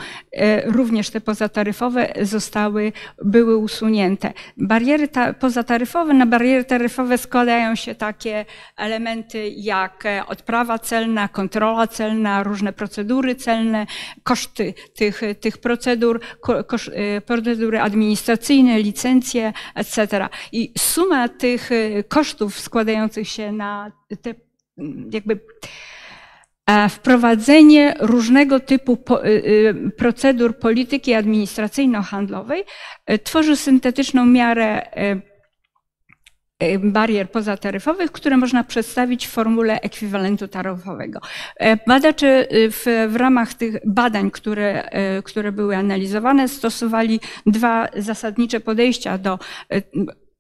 również 0.65 1.11
te 1.11 1.21
pozataryfowe, 1.21 2.13
zostały, 2.23 2.93
były 3.25 3.57
usunięte. 3.57 4.33
Bariery 4.57 5.09
ta, 5.09 5.33
pozataryfowe, 5.33 6.15
na 6.15 6.27
bariery 6.27 6.65
taryfowe 6.65 7.19
składają 7.19 7.75
się 7.75 7.95
takie 7.95 8.45
elementy 8.77 9.49
jak 9.57 10.05
odprawa 10.27 10.79
celna, 10.79 11.29
kontrola 11.29 11.87
celna, 11.87 12.43
różne 12.43 12.73
procedury 12.73 13.35
celne, 13.35 13.87
koszty 14.23 14.75
tych, 14.95 15.21
tych 15.41 15.59
procedur, 15.59 16.21
kosz, 16.67 16.89
y, 16.89 17.23
procedury 17.27 17.81
administracyjne, 17.81 18.79
licencje, 18.79 19.53
etc. 19.75 20.29
I 20.53 20.73
suma 20.79 21.29
tych 21.29 21.73
y, 21.73 22.05
kosztów 22.09 22.61
składających 22.61 23.29
się 23.29 23.53
na 23.53 23.93
te 24.23 24.35
jakby 25.13 25.41
e, 26.67 26.89
wprowadzenie 26.89 27.95
różnego 28.01 28.61
typu 28.61 28.99
procedur 29.97 30.59
polityki 30.59 31.13
administracyjno-handlowej 31.13 32.65
e, 33.07 33.19
tworzy 33.19 33.57
syntetyczną 33.57 34.27
miarę 34.27 34.97
e, 34.97 35.32
E, 35.32 35.32
barier 36.79 37.31
pozataryfowych, 37.31 38.13
które 38.13 38.37
można 38.37 38.65
przedstawić 38.65 39.27
w 39.27 39.31
formule 39.31 39.81
ekwiwalentu 39.81 40.49
taryfowego. 40.49 41.21
E, 41.57 41.77
badacze 41.87 42.29
e, 42.29 42.71
w, 42.71 42.85
w 43.09 43.17
ramach 43.17 43.55
tych 43.55 43.77
badań, 43.85 44.31
które, 44.31 44.91
które 45.25 45.53
były 45.53 45.77
analizowane, 45.77 46.49
stosowali 46.49 47.21
dwa 47.47 47.89
zasadnicze 47.97 48.61
podejścia 48.61 49.19
do 49.19 49.39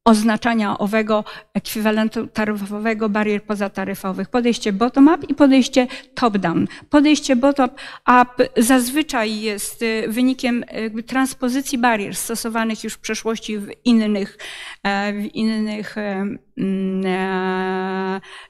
oznaczania 0.04 0.78
owego 0.78 1.24
ekwiwalentu 1.54 2.26
taryfowego 2.26 3.08
barier 3.08 3.42
pozataryfowych. 3.42 4.28
Podejście 4.28 4.72
bottom-up 4.72 5.26
i 5.28 5.34
podejście 5.34 5.86
top-down. 6.14 6.66
Podejście 6.90 7.36
bottom-up 7.36 8.48
zazwyczaj 8.56 9.40
jest 9.40 9.82
y, 9.82 10.04
wynikiem 10.08 10.64
transpozycji 11.06 11.78
barier 11.78 12.16
stosowanych 12.16 12.84
już 12.84 12.92
w 12.94 12.98
przeszłości 12.98 13.58
w 13.58 13.68
innych, 13.84 14.38
e, 14.82 15.12
w 15.12 15.34
innych 15.34 15.98
e, 15.98 16.26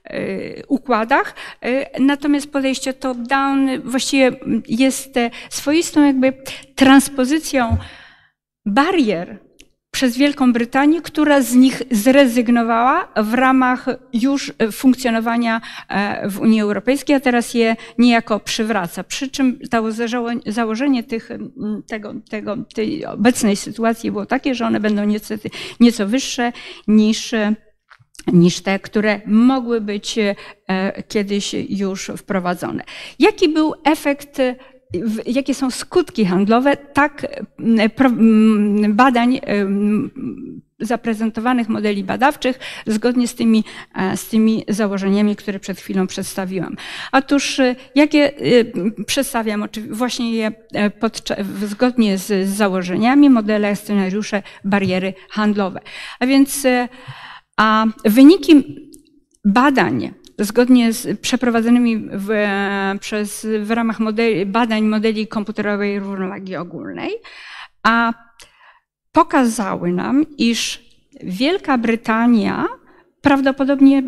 e, 0.04 0.66
układach. 0.68 1.34
Natomiast 2.00 2.52
podejście 2.52 2.94
top-down 2.94 3.68
właściwie 3.84 4.32
jest 4.68 5.14
swoistą 5.50 6.06
jakby 6.06 6.32
transpozycją 6.74 7.76
barier 8.66 9.38
przez 9.92 10.16
Wielką 10.16 10.52
Brytanię, 10.52 11.02
która 11.02 11.42
z 11.42 11.54
nich 11.54 11.82
zrezygnowała 11.90 13.08
w 13.16 13.34
ramach 13.34 13.86
już 14.12 14.52
funkcjonowania 14.72 15.60
e, 15.88 16.28
w 16.28 16.40
Unii 16.40 16.60
Europejskiej, 16.60 17.16
a 17.16 17.20
teraz 17.20 17.54
je 17.54 17.76
niejako 17.98 18.40
przywraca. 18.40 19.04
Przy 19.04 19.30
czym 19.30 19.58
założenie 20.46 21.02
tych, 21.02 21.30
tego, 21.86 22.14
tego, 22.30 22.56
tej 22.74 23.06
obecnej 23.06 23.56
sytuacji 23.56 24.10
było 24.10 24.26
takie, 24.26 24.54
że 24.54 24.66
one 24.66 24.80
będą 24.80 25.04
nieco, 25.04 25.34
nieco 25.80 26.06
wyższe 26.06 26.52
niż 26.88 27.34
niż 28.26 28.60
te, 28.60 28.78
które 28.78 29.20
mogły 29.26 29.80
być 29.80 30.18
e, 30.18 30.34
kiedyś 31.08 31.54
już 31.68 32.10
wprowadzone. 32.16 32.84
Jaki 33.18 33.48
był 33.48 33.74
efekt 33.84 34.38
jakie 35.26 35.54
są 35.54 35.70
skutki 35.70 36.24
handlowe 36.24 36.76
tak 36.76 37.26
badań 38.88 39.40
zaprezentowanych 40.82 41.68
modeli 41.68 42.04
badawczych 42.04 42.58
zgodnie 42.86 43.28
z 43.28 43.34
tymi, 43.34 43.64
e, 43.94 44.16
z 44.16 44.28
tymi 44.28 44.64
założeniami, 44.68 45.36
które 45.36 45.60
przed 45.60 45.80
chwilą 45.80 46.06
przedstawiłam. 46.06 46.76
Otóż 47.12 47.60
e, 47.60 47.76
jakie 47.94 48.36
e, 48.36 49.04
przedstawiam 49.04 49.68
właśnie 49.90 50.32
je 50.34 50.52
zgodnie 51.66 52.18
z 52.18 52.48
założeniami, 52.48 53.30
modele, 53.30 53.76
scenariusze, 53.76 54.42
bariery 54.64 55.14
handlowe. 55.30 55.80
A 56.20 56.26
więc 56.26 56.66
a 57.56 57.86
wyniki 58.04 58.64
badań 59.44 60.12
zgodnie 60.44 60.92
z 60.92 61.20
przeprowadzonymi 61.20 62.08
w, 62.12 62.30
przez, 63.00 63.46
w 63.60 63.70
ramach 63.70 64.00
modeli, 64.00 64.46
badań 64.46 64.82
modeli 64.82 65.26
komputerowej 65.26 65.98
równowagi 65.98 66.56
ogólnej, 66.56 67.10
a 67.82 68.12
pokazały 69.12 69.92
nam, 69.92 70.24
iż 70.38 70.92
Wielka 71.22 71.78
Brytania 71.78 72.66
prawdopodobnie 73.20 74.02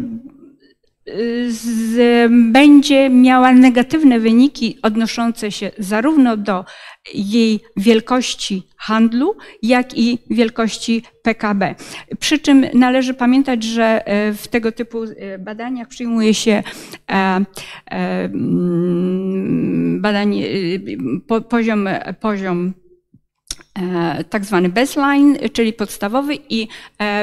z, 1.49 2.33
będzie 2.53 3.11
miała 3.11 3.53
negatywne 3.53 4.21
wyniki 4.21 4.79
odnoszące 4.83 5.53
się 5.53 5.71
zarówno 5.79 6.37
do 6.37 6.65
jej 7.15 7.61
wielkości 7.77 8.69
handlu, 8.77 9.37
jak 9.63 9.99
i 9.99 10.19
wielkości 10.31 11.03
PKB. 11.23 11.75
Przy 12.19 12.39
czym 12.39 12.67
należy 12.75 13.15
pamiętać, 13.15 13.65
że 13.65 14.07
e, 14.07 14.33
w 14.33 14.49
tego 14.49 14.73
typu 14.73 15.03
e, 15.03 15.39
badaniach 15.39 15.89
przyjmuje 15.89 16.35
się 16.35 16.63
e, 17.11 17.45
mm, 17.91 20.01
badań, 20.01 20.43
poziom, 21.49 21.89
poziom 22.21 22.73
tak 24.31 24.45
zwany 24.45 24.69
baseline, 24.69 25.37
czyli 25.53 25.73
podstawowy 25.73 26.39
i 26.49 26.69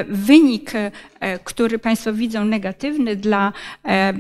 wynik 0.07 0.71
który 1.43 1.80
Państwo 1.80 2.13
widzą 2.13 2.45
negatywny 2.45 3.15
dla 3.15 3.53
e, 3.86 4.13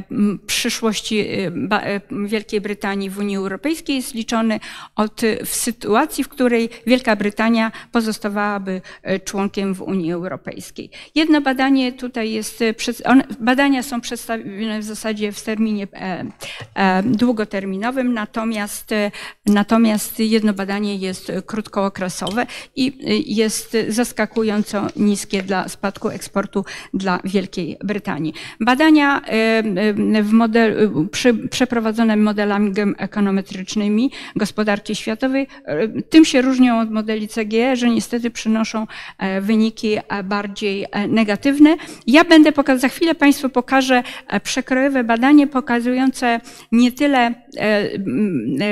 przyszłości 0.47 1.19
e, 1.19 2.01
Wielkiej 2.25 2.61
Brytanii 2.61 3.09
w 3.09 3.17
Unii 3.17 3.37
Europejskiej 3.37 3.95
jest 3.95 4.13
liczony 4.13 4.59
od, 4.95 5.21
w 5.45 5.55
sytuacji, 5.55 6.23
w 6.23 6.29
której 6.29 6.69
Wielka 6.87 7.15
Brytania 7.15 7.71
pozostawałaby 7.91 8.81
członkiem 9.25 9.73
w 9.73 9.81
Unii 9.81 10.11
Europejskiej. 10.11 10.89
Jedno 11.15 11.41
badanie 11.41 11.91
tutaj 11.91 12.31
jest, 12.31 12.63
badania 13.39 13.83
są 13.83 14.01
przedstawione 14.01 14.79
w 14.79 14.83
zasadzie 14.83 15.31
w 15.31 15.43
terminie 15.43 15.87
długoterminowym, 17.03 18.13
natomiast, 18.13 18.89
natomiast 19.45 20.19
jedno 20.19 20.53
badanie 20.53 20.95
jest 20.95 21.31
krótkookresowe 21.45 22.45
i 22.75 22.91
jest 23.35 23.77
zaskakująco 23.87 24.87
niskie 24.95 25.43
dla 25.43 25.69
spadku 25.69 26.09
eksportu 26.09 26.65
dla 26.93 27.19
Wielkiej 27.23 27.77
Brytanii. 27.83 28.33
Badania 28.59 29.21
w 30.23 30.31
model, 30.31 30.91
przy, 31.11 31.33
przeprowadzone 31.33 32.17
modelami 32.17 32.71
ekonometrycznymi 32.97 34.11
gospodarki 34.35 34.95
światowej 34.95 35.47
tym 36.09 36.25
się 36.25 36.41
różnią 36.41 36.79
od 36.79 36.91
modeli 36.91 37.27
CGE, 37.27 37.75
że 37.75 37.89
niestety 37.89 38.31
przynoszą 38.31 38.87
wyniki 39.41 39.97
bardziej 40.23 40.85
negatywne. 41.07 41.75
Ja 42.07 42.23
będę 42.23 42.51
pokazać, 42.51 42.81
za 42.81 42.89
chwilę 42.89 43.15
Państwu 43.15 43.49
pokażę 43.49 44.03
przekrojowe 44.43 45.03
badanie 45.03 45.47
pokazujące 45.47 46.41
nie 46.71 46.91
tyle 46.91 47.33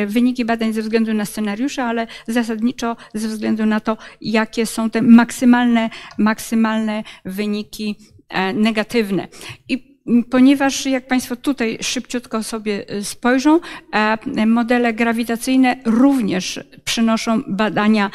wyniki 0.08 0.46
badań 0.46 0.74
ze 0.74 0.82
względu 0.82 1.14
na 1.14 1.26
scenariusze, 1.26 1.84
ale 1.84 2.08
zasadniczo 2.28 2.96
ze 3.14 3.28
względu 3.28 3.66
na 3.66 3.80
to, 3.80 3.98
jakie 4.22 4.66
są 4.66 4.90
te 4.90 5.02
maksymalne, 5.02 5.90
maksymalne 6.18 7.04
wyniki 7.26 7.96
e, 8.00 8.09
negatywne. 8.54 9.28
I 9.70 9.90
ponieważ 10.32 10.86
jak 10.86 11.08
Państwo 11.08 11.36
tutaj 11.36 11.78
szybciutko 11.82 12.44
sobie 12.44 12.90
e, 12.90 13.04
spojrzą, 13.04 13.60
e, 13.94 14.46
modele 14.46 14.94
grawitacyjne 14.94 15.78
również 15.86 16.60
przynoszą 16.84 17.44
badania 17.48 18.12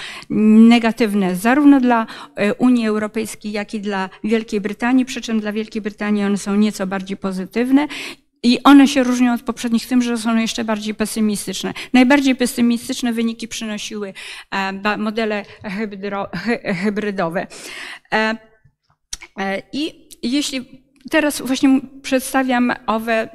negatywne 0.68 1.36
zarówno 1.36 1.80
dla 1.80 2.06
Unii 2.58 2.86
Europejskiej, 2.86 3.52
jak 3.52 3.74
i 3.74 3.80
dla 3.80 4.10
Wielkiej 4.24 4.60
Brytanii, 4.60 5.04
przy 5.04 5.20
czym 5.20 5.40
dla 5.40 5.52
Wielkiej 5.52 5.82
Brytanii 5.82 6.24
one 6.24 6.38
są 6.38 6.56
nieco 6.56 6.86
bardziej 6.86 7.16
pozytywne 7.16 7.88
i 8.44 8.62
one 8.62 8.88
się 8.88 9.02
różnią 9.02 9.34
od 9.34 9.42
poprzednich 9.42 9.86
tym, 9.86 10.02
że 10.02 10.18
są 10.18 10.36
jeszcze 10.36 10.64
bardziej 10.64 10.94
pesymistyczne. 10.94 11.74
Najbardziej 11.92 12.36
pesymistyczne 12.36 13.12
wyniki 13.12 13.48
przynosiły 13.48 14.14
e, 14.50 14.98
modele 14.98 15.44
hybrydowe. 16.82 17.46
E, 18.12 18.36
e, 19.38 19.62
I 19.72 20.03
jeśli 20.28 20.84
Teraz 21.10 21.40
właśnie 21.40 21.80
przedstawiam 22.02 22.72
owe 22.86 23.28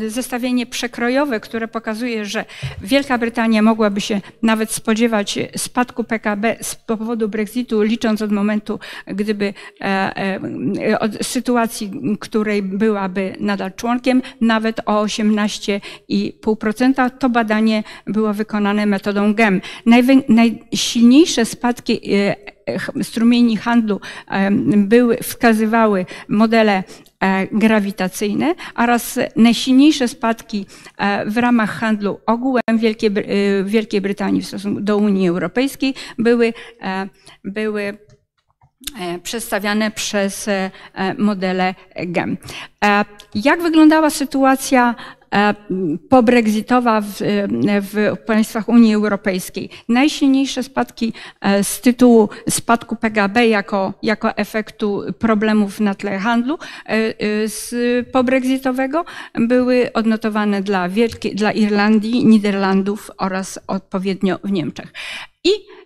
y, 0.00 0.10
zestawienie 0.10 0.66
przekrojowe, 0.66 1.40
które 1.40 1.68
pokazuje, 1.68 2.24
że 2.24 2.44
Wielka 2.80 3.18
Brytania 3.18 3.62
mogłaby 3.62 4.00
się 4.00 4.20
nawet 4.42 4.72
spodziewać 4.72 5.38
spadku 5.56 6.04
PKB 6.04 6.56
z 6.62 6.74
powodu 6.74 7.28
Brexitu, 7.28 7.82
licząc 7.82 8.22
od 8.22 8.32
momentu, 8.32 8.78
gdyby 9.06 9.54
e, 9.80 10.16
e, 10.90 10.98
od 10.98 11.26
sytuacji, 11.26 11.90
której 12.20 12.62
byłaby 12.62 13.36
nadal 13.40 13.72
członkiem, 13.72 14.22
nawet 14.40 14.80
o 14.86 15.04
18,5%. 15.04 17.10
To 17.18 17.28
badanie 17.28 17.82
było 18.06 18.34
wykonane 18.34 18.86
metodą 18.86 19.34
GEM. 19.34 19.60
Najsilniejsze 20.28 21.44
spadki 21.44 22.14
e, 22.14 22.36
strumieni 23.02 23.56
handlu 23.56 24.00
były, 24.76 25.16
wskazywały 25.16 26.06
modele 26.28 26.84
e, 27.20 27.46
grawitacyjne 27.46 28.54
oraz 28.76 29.18
najsilniejsze 29.36 30.08
spadki 30.08 30.66
e, 30.98 31.26
w 31.26 31.36
ramach 31.36 31.70
handlu 31.70 32.20
ogółem 32.26 32.78
Wielkiej, 32.78 33.10
e, 33.10 33.64
Wielkiej 33.64 34.00
Brytanii 34.00 34.42
w 34.42 34.46
stosunku 34.46 34.80
do 34.80 34.96
Unii 34.96 35.28
Europejskiej 35.28 35.94
były, 36.18 36.52
były 37.44 37.98
przedstawiane 39.22 39.90
przez 39.90 40.48
modele 41.18 41.74
GEM. 42.06 42.36
Jak 43.34 43.62
wyglądała 43.62 44.10
sytuacja 44.10 44.94
E, 44.94 45.21
pobrexitowa 46.08 47.00
w, 47.00 47.20
w 47.82 48.16
państwach 48.26 48.68
Unii 48.68 48.94
Europejskiej. 48.94 49.70
Najsilniejsze 49.88 50.62
spadki 50.62 51.12
e, 51.40 51.64
z 51.64 51.80
tytułu 51.80 52.28
spadku 52.48 52.96
PKB 52.96 53.48
jako, 53.48 53.94
jako 54.02 54.36
efektu 54.36 55.02
problemów 55.18 55.80
na 55.80 55.94
tle 55.94 56.18
handlu 56.18 56.58
e, 56.86 57.48
z 57.48 57.74
pobrexitowego 58.12 59.04
były 59.34 59.92
odnotowane 59.92 60.62
dla, 60.62 60.88
dla 61.34 61.52
Irlandii, 61.52 62.24
Niderlandów 62.26 63.10
oraz 63.18 63.58
odpowiednio 63.66 64.38
w 64.44 64.52
Niemczech. 64.52 64.92
I 65.44 65.50
E, 65.50 65.54
e, 65.54 65.81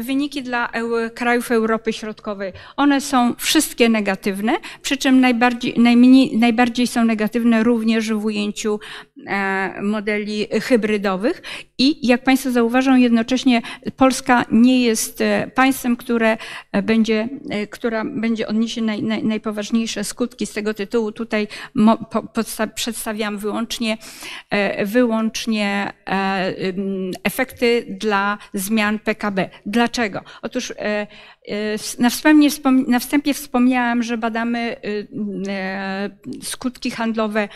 wyniki 0.00 0.42
dla 0.42 0.70
krajów 1.14 1.50
Europy 1.50 1.92
Środkowej, 1.92 2.52
one 2.76 3.00
są 3.00 3.34
wszystkie 3.38 3.88
negatywne, 3.88 4.52
przy 4.82 4.96
czym 4.96 5.20
najbardziej, 5.20 5.74
najmniej, 5.76 6.36
najbardziej 6.38 6.86
są 6.86 7.04
negatywne 7.04 7.62
również 7.62 8.12
w 8.12 8.24
ujęciu 8.24 8.80
e, 9.26 9.82
modeli 9.82 10.46
hybrydowych. 10.62 11.42
I 11.78 12.06
jak 12.06 12.24
Państwo 12.24 12.50
zauważą, 12.50 12.96
jednocześnie 12.96 13.62
Polska 13.96 14.44
nie 14.52 14.84
jest 14.84 15.22
państwem, 15.54 15.96
które 15.96 16.36
będzie, 16.82 17.28
która 17.70 18.04
będzie 18.04 18.48
odniesie 18.48 18.82
naj, 18.82 19.02
naj, 19.02 19.24
najpoważniejsze 19.24 20.04
skutki 20.04 20.46
z 20.46 20.52
tego 20.52 20.74
tytułu. 20.74 21.12
Tutaj 21.12 21.48
przedstawiam 22.74 23.38
wyłącznie, 23.38 23.98
wyłącznie 24.84 25.92
efekty 27.24 27.96
dla 28.00 28.38
zmian 28.54 28.93
zmian 28.94 28.98
PKB. 28.98 29.50
Dlaczego? 29.66 30.20
Otóż 30.42 30.70
e, 30.70 30.76
e, 30.76 31.06
na 32.88 32.98
wstępie, 32.98 33.34
wspomniałam, 33.34 34.02
że 34.02 34.18
badamy 34.18 34.76
e, 35.48 36.10
skutki 36.42 36.90
handlowe 36.90 37.48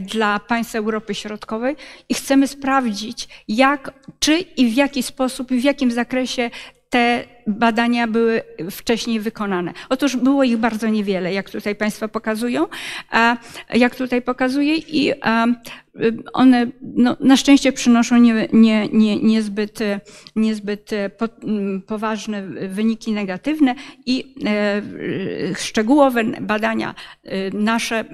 dla 0.00 0.38
państw 0.38 0.74
Europy 0.74 1.14
Środkowej 1.14 1.76
i 2.08 2.14
chcemy 2.14 2.48
sprawdzić, 2.48 3.28
jak, 3.48 3.92
czy 4.18 4.38
i 4.38 4.70
w 4.70 4.74
jaki 4.74 5.02
sposób 5.02 5.50
i 5.50 5.60
w 5.60 5.64
jakim 5.64 5.90
zakresie 5.90 6.50
te 6.90 7.24
badania 7.46 8.06
były 8.06 8.42
wcześniej 8.70 9.20
wykonane. 9.20 9.72
Otóż 9.88 10.16
było 10.16 10.44
ich 10.44 10.56
bardzo 10.56 10.88
niewiele, 10.88 11.32
jak 11.32 11.50
tutaj 11.50 11.74
Państwo 11.74 12.08
pokazują, 12.08 12.66
jak 13.74 13.94
tutaj 13.94 14.22
pokazuję 14.22 14.76
i 14.76 15.12
one 16.32 16.66
no, 16.82 17.16
na 17.20 17.36
szczęście 17.36 17.72
przynoszą 17.72 18.16
nie, 18.16 18.48
nie, 18.52 18.88
nie, 18.88 19.16
niezbyt, 19.16 19.78
niezbyt 20.36 20.90
poważne 21.86 22.42
wyniki 22.68 23.12
negatywne 23.12 23.74
i 24.06 24.34
e, 24.46 25.54
szczegółowe 25.54 26.24
badania 26.24 26.94
e, 27.24 27.50
nasze 27.50 28.04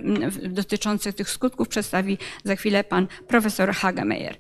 dotyczące 0.48 1.12
tych 1.12 1.30
skutków 1.30 1.68
przedstawi 1.68 2.18
za 2.44 2.56
chwilę 2.56 2.84
pan 2.84 3.06
profesor 3.28 3.74
Hagemeyer. 3.74 4.36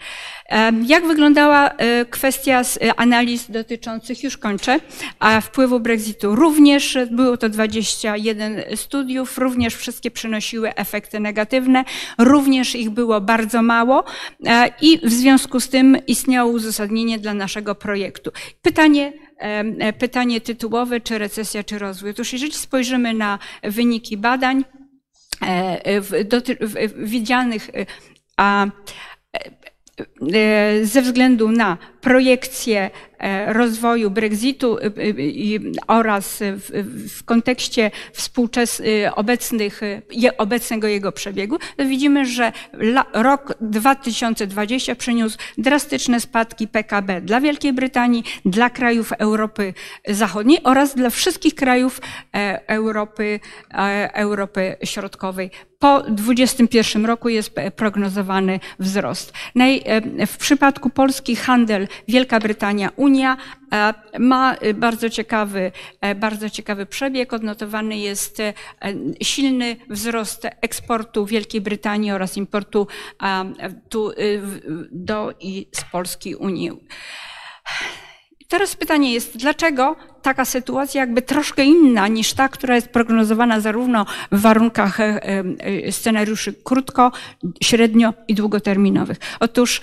Jak 0.86 1.06
wyglądała 1.06 1.70
e, 1.70 2.04
kwestia 2.04 2.62
analiz 2.96 3.50
dotyczących, 3.50 4.24
już 4.24 4.36
kończę, 4.36 4.75
a 5.18 5.40
wpływu 5.40 5.80
Brexitu. 5.80 6.34
Również 6.34 6.98
było 7.10 7.36
to 7.36 7.48
21 7.48 8.62
studiów, 8.76 9.38
również 9.38 9.74
wszystkie 9.74 10.10
przynosiły 10.10 10.74
efekty 10.74 11.20
negatywne, 11.20 11.84
również 12.18 12.74
ich 12.74 12.90
było 12.90 13.20
bardzo 13.20 13.62
mało 13.62 14.04
e, 14.46 14.70
i 14.80 14.98
w 14.98 15.12
związku 15.12 15.60
z 15.60 15.68
tym 15.68 15.96
istniało 16.06 16.50
uzasadnienie 16.50 17.18
dla 17.18 17.34
naszego 17.34 17.74
projektu. 17.74 18.30
Pytanie, 18.62 19.12
e, 19.38 19.92
pytanie 19.92 20.40
tytułowe, 20.40 21.00
czy 21.00 21.18
recesja, 21.18 21.64
czy 21.64 21.78
rozwój. 21.78 22.10
Otóż 22.10 22.32
jeżeli 22.32 22.52
spojrzymy 22.52 23.14
na 23.14 23.38
wyniki 23.62 24.16
badań 24.16 24.64
e, 25.42 26.00
widzianych 26.96 27.70
a, 28.36 28.66
ze 30.82 31.02
względu 31.02 31.50
na 31.50 31.78
projekcję 32.00 32.90
E, 32.90 32.90
rozwoju 33.46 34.10
Brexitu 34.10 34.78
e, 34.78 34.84
e, 34.84 34.90
oraz 35.86 36.38
w, 36.40 37.24
kontekście 37.24 37.90
współczesnych, 38.12 39.18
obecnych, 39.18 39.80
obecnego 40.38 40.88
jego 40.88 41.12
przebiegu, 41.12 41.58
widzimy, 41.78 42.26
że 42.26 42.52
rok 43.12 43.54
2020 43.60 44.94
przyniósł 44.94 45.38
drastyczne 45.58 46.20
spadki 46.20 46.68
PKB 46.68 47.20
dla 47.20 47.40
Wielkiej 47.40 47.72
Brytanii, 47.72 48.24
dla 48.44 48.70
krajów 48.70 49.12
Europy 49.12 49.74
Zachodniej 50.08 50.58
oraz 50.64 50.94
dla 50.94 51.10
wszystkich 51.10 51.54
krajów 51.54 52.00
Europy, 52.66 53.40
Europy 54.14 54.76
Środkowej. 54.84 55.50
Po 55.78 56.02
2021 56.02 57.06
roku 57.06 57.28
jest 57.28 57.50
prognozowany 57.76 58.60
wzrost. 58.78 59.32
W 60.26 60.36
przypadku 60.36 60.90
Polski 60.90 61.36
handel 61.36 61.88
Wielka 62.08 62.40
Brytania, 62.40 62.90
Unia 63.06 63.36
e, 63.72 63.94
ma 64.18 64.54
e, 64.54 64.74
bardzo 64.74 65.10
ciekawy, 65.10 65.72
e, 66.00 66.14
bardzo 66.14 66.50
ciekawy 66.50 66.86
przebieg. 66.86 67.32
Odnotowany 67.32 67.98
jest 67.98 68.42
silny 69.22 69.76
wzrost 69.90 70.46
eksportu 70.60 71.26
Wielkiej 71.26 71.60
Brytanii 71.60 72.12
oraz 72.12 72.36
importu 72.36 72.86
tu 73.88 74.10
do 74.90 75.34
i 75.40 75.68
z 75.72 75.84
Polski 75.84 76.34
Unii. 76.34 76.70
Teraz 78.48 78.76
pytanie 78.76 79.12
jest, 79.12 79.36
dlaczego 79.36 79.96
taka 80.22 80.44
sytuacja 80.44 81.00
jakby 81.00 81.22
troszkę 81.22 81.64
inna 81.64 82.08
niż 82.08 82.32
ta, 82.32 82.48
która 82.48 82.74
jest 82.74 82.88
prognozowana 82.88 83.60
zarówno 83.60 84.06
w 84.32 84.40
warunkach 84.40 84.98
scenariuszy 85.90 86.52
krótko, 86.52 87.12
średnio 87.62 88.14
i 88.28 88.34
długoterminowych? 88.34 89.18
Otóż 89.40 89.80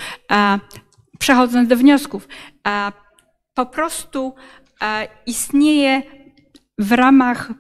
przechodząc 1.19 1.69
do 1.69 1.77
wniosków, 1.77 2.27
po 3.53 3.65
prostu 3.65 4.33
istnieje 5.25 6.01
w 6.77 6.91
ramach 6.91 7.51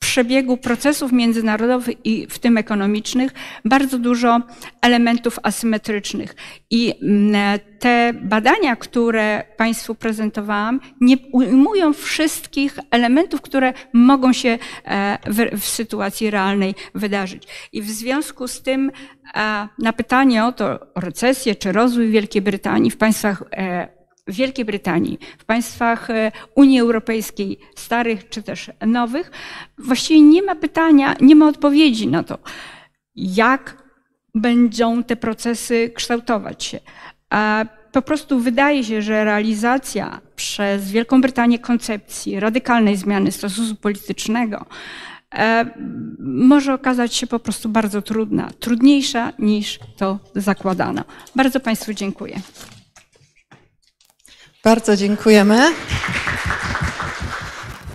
przebiegu 0.00 0.56
procesów 0.56 1.12
międzynarodowych 1.12 1.96
i 2.04 2.26
w 2.30 2.38
tym 2.38 2.58
ekonomicznych 2.58 3.32
bardzo 3.64 3.98
dużo 3.98 4.40
elementów 4.82 5.38
asymetrycznych. 5.42 6.36
I 6.70 6.94
mm, 7.02 7.60
te 7.78 8.12
badania, 8.22 8.76
które 8.76 9.44
Państwu 9.56 9.94
prezentowałam, 9.94 10.80
nie 11.00 11.16
ujmują 11.32 11.92
wszystkich 11.92 12.78
elementów, 12.90 13.40
które 13.40 13.72
mogą 13.92 14.32
się 14.32 14.58
e, 14.84 15.18
w, 15.26 15.60
w 15.60 15.64
sytuacji 15.64 16.30
realnej 16.30 16.74
wydarzyć. 16.94 17.42
I 17.72 17.82
w 17.82 17.90
związku 17.90 18.48
z 18.48 18.62
tym 18.62 18.90
e, 19.34 19.68
na 19.78 19.92
pytanie 19.92 20.44
o 20.44 20.52
to, 20.52 20.80
o 20.94 21.00
recesję 21.00 21.54
czy 21.54 21.72
rozwój 21.72 22.08
Wielkiej 22.08 22.42
Brytanii 22.42 22.90
w 22.90 22.96
państwach 22.96 23.42
e, 23.52 23.99
w 24.26 24.34
Wielkiej 24.34 24.64
Brytanii, 24.64 25.18
w 25.38 25.44
państwach 25.44 26.10
e, 26.10 26.32
Unii 26.54 26.80
Europejskiej, 26.80 27.58
starych 27.76 28.28
czy 28.28 28.42
też 28.42 28.70
nowych, 28.86 29.30
właściwie 29.78 30.20
nie 30.20 30.42
ma 30.42 30.54
pytania, 30.54 31.16
nie 31.20 31.36
ma 31.36 31.48
odpowiedzi 31.48 32.08
na 32.08 32.22
to, 32.22 32.38
jak 33.16 33.82
będą 34.34 35.04
te 35.04 35.16
procesy 35.16 35.90
kształtować 35.94 36.64
się. 36.64 36.80
A 37.30 37.64
po 37.92 38.02
prostu 38.02 38.40
wydaje 38.40 38.84
się, 38.84 39.02
że 39.02 39.24
realizacja 39.24 40.20
przez 40.36 40.90
Wielką 40.90 41.20
Brytanię 41.20 41.58
koncepcji 41.58 42.40
radykalnej 42.40 42.96
zmiany 42.96 43.32
statusu 43.32 43.76
politycznego 43.76 44.66
e, 45.34 45.66
może 46.18 46.74
okazać 46.74 47.14
się 47.14 47.26
po 47.26 47.38
prostu 47.38 47.68
bardzo 47.68 48.02
trudna, 48.02 48.50
trudniejsza 48.60 49.32
niż 49.38 49.78
to 49.96 50.18
zakładano. 50.34 51.04
Bardzo 51.36 51.60
Państwu 51.60 51.94
dziękuję. 51.94 52.40
Bardzo 54.64 54.96
dziękujemy. 54.96 55.72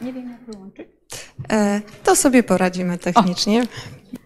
Nie 0.02 0.14
wiem, 0.14 0.30
jak 0.30 0.56
wyłączyć. 0.56 0.88
E, 1.52 1.82
To 2.04 2.16
sobie 2.16 2.44
poradzimy 2.44 2.98
technicznie. 2.98 3.64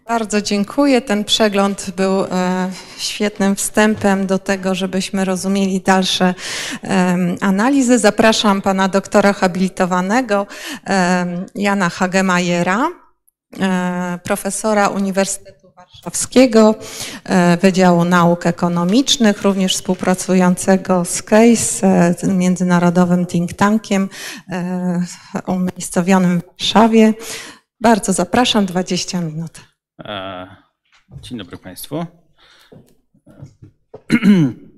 Bardzo 0.08 0.42
dziękuję. 0.42 1.02
Ten 1.02 1.24
przegląd 1.24 1.92
był 1.96 2.24
e, 2.24 2.28
świetnym 2.98 3.56
wstępem 3.56 4.28
do 4.28 4.40
tego, 4.40 4.76
żebyśmy 4.76 5.26
rozumieli 5.26 5.82
dalsze 5.82 6.34
analizy. 7.42 8.00
Zapraszam 8.00 8.62
pana 8.62 8.88
doktora 8.88 9.34
habilitowanego 9.34 10.48
Jana 11.56 11.90
Hagemajera, 11.90 12.88
e, 13.60 14.20
profesora 14.24 14.88
Uniwersytetu 14.88 15.59
Warszawskiego, 15.96 16.76
e, 17.24 17.58
Wydziału 17.58 18.06
Nauk 18.06 18.46
Ekonomicznych, 18.46 19.42
również 19.42 19.76
współpracującego 19.76 21.06
z 21.06 21.24
CASE, 21.24 21.88
e, 22.24 22.28
międzynarodowym 22.28 23.26
think 23.26 23.54
tankiem 23.54 24.10
e, 24.50 25.04
umiejscowionym 25.48 26.42
w 26.42 26.46
Warszawie. 26.46 27.14
Bardzo 27.82 28.14
zapraszam, 28.14 28.66
20 28.66 29.22
minut. 29.22 29.60
Dzień 31.22 31.38
dobry 31.38 31.58
Państwu. 31.58 32.06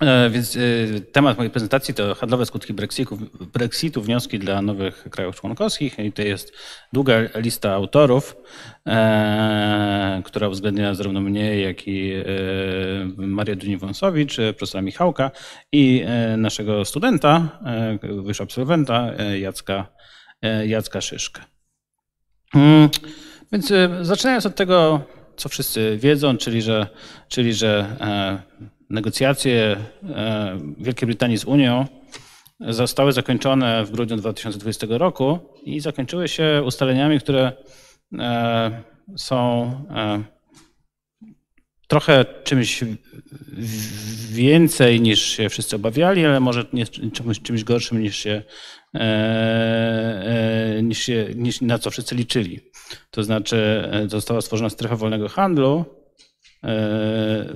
E, 0.00 0.30
Więc 0.30 0.56
e, 0.56 0.60
temat 1.00 1.36
mojej 1.36 1.50
prezentacji 1.50 1.94
to 1.94 2.14
handlowe 2.14 2.46
skutki 2.46 2.74
Brexitu, 2.74 3.18
Brexitu, 3.52 4.02
wnioski 4.02 4.38
dla 4.38 4.62
nowych 4.62 5.06
krajów 5.10 5.40
członkowskich. 5.40 5.98
I 5.98 6.12
to 6.12 6.22
jest 6.22 6.52
długa 6.92 7.14
lista 7.34 7.72
autorów, 7.72 8.36
e, 8.86 10.22
która 10.24 10.48
uwzględnia 10.48 10.94
zarówno 10.94 11.20
mnie, 11.20 11.60
jak 11.60 11.88
i 11.88 12.12
Marię 13.16 13.56
Duni-Wąsowicz, 13.56 14.36
profesora 14.56 14.82
Michałka 14.82 15.30
i 15.72 16.04
naszego 16.36 16.84
studenta, 16.84 17.58
wyższego 18.02 18.44
absolwenta 18.44 19.10
Jacka, 19.38 19.86
Jacka 20.66 21.00
Szyszkę. 21.00 21.42
Mm, 22.54 22.88
Więc 23.52 23.72
zaczynając 24.02 24.46
od 24.46 24.54
tego, 24.54 25.00
co 25.36 25.48
wszyscy 25.48 25.98
wiedzą, 26.00 26.36
czyli 26.36 26.62
że, 26.62 26.86
czyli 27.28 27.54
że 27.54 27.96
negocjacje 28.90 29.76
e, 30.02 30.58
Wielkiej 30.78 31.06
Brytanii 31.06 31.36
z 31.36 31.44
Unią 31.44 31.86
zostały 32.60 33.12
zakończone 33.12 33.84
w 33.84 33.90
grudniu 33.90 34.16
2020 34.16 34.86
roku 34.90 35.38
i 35.64 35.80
zakończyły 35.80 36.28
się 36.28 36.62
ustaleniami, 36.64 37.20
które 37.20 37.52
e, 38.18 38.82
są 39.16 39.70
e, 39.90 40.22
trochę 41.88 42.24
czymś 42.44 42.84
więcej 44.30 45.00
niż 45.00 45.22
się 45.22 45.48
wszyscy 45.48 45.76
obawiali, 45.76 46.26
ale 46.26 46.40
może 46.40 46.64
nie 46.72 46.86
czymś, 46.86 47.40
czymś 47.40 47.64
gorszym 47.64 48.02
niż 48.02 48.16
się, 48.16 48.42
niż 50.82 50.98
się 50.98 51.26
niż 51.34 51.60
na 51.60 51.78
co 51.78 51.90
wszyscy 51.90 52.14
liczyli. 52.14 52.60
To 53.10 53.22
znaczy 53.22 53.88
została 54.06 54.40
stworzona 54.40 54.70
strefa 54.70 54.96
wolnego 54.96 55.28
handlu 55.28 55.84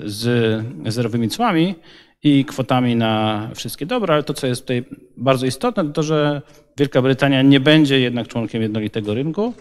z 0.05 0.25
zerowymi 0.87 1.29
cłami 1.29 1.75
i 2.23 2.45
kwotami 2.45 2.97
na 2.97 3.49
wszystkie 3.55 3.87
dobra, 3.87 4.15
ale 4.15 4.23
to, 4.23 4.35
co 4.35 4.47
jest 4.47 4.61
tutaj 4.61 4.85
bardzo 5.17 5.47
istotne, 5.47 5.85
to 5.85 5.91
to, 5.93 6.03
że 6.03 6.43
Wielka 6.79 7.03
Brytania 7.03 7.43
nie 7.43 7.61
będzie 7.61 8.01
jednak 8.01 8.29
członkiem 8.29 8.63
jednolitego 8.63 9.15
rynku, 9.15 9.55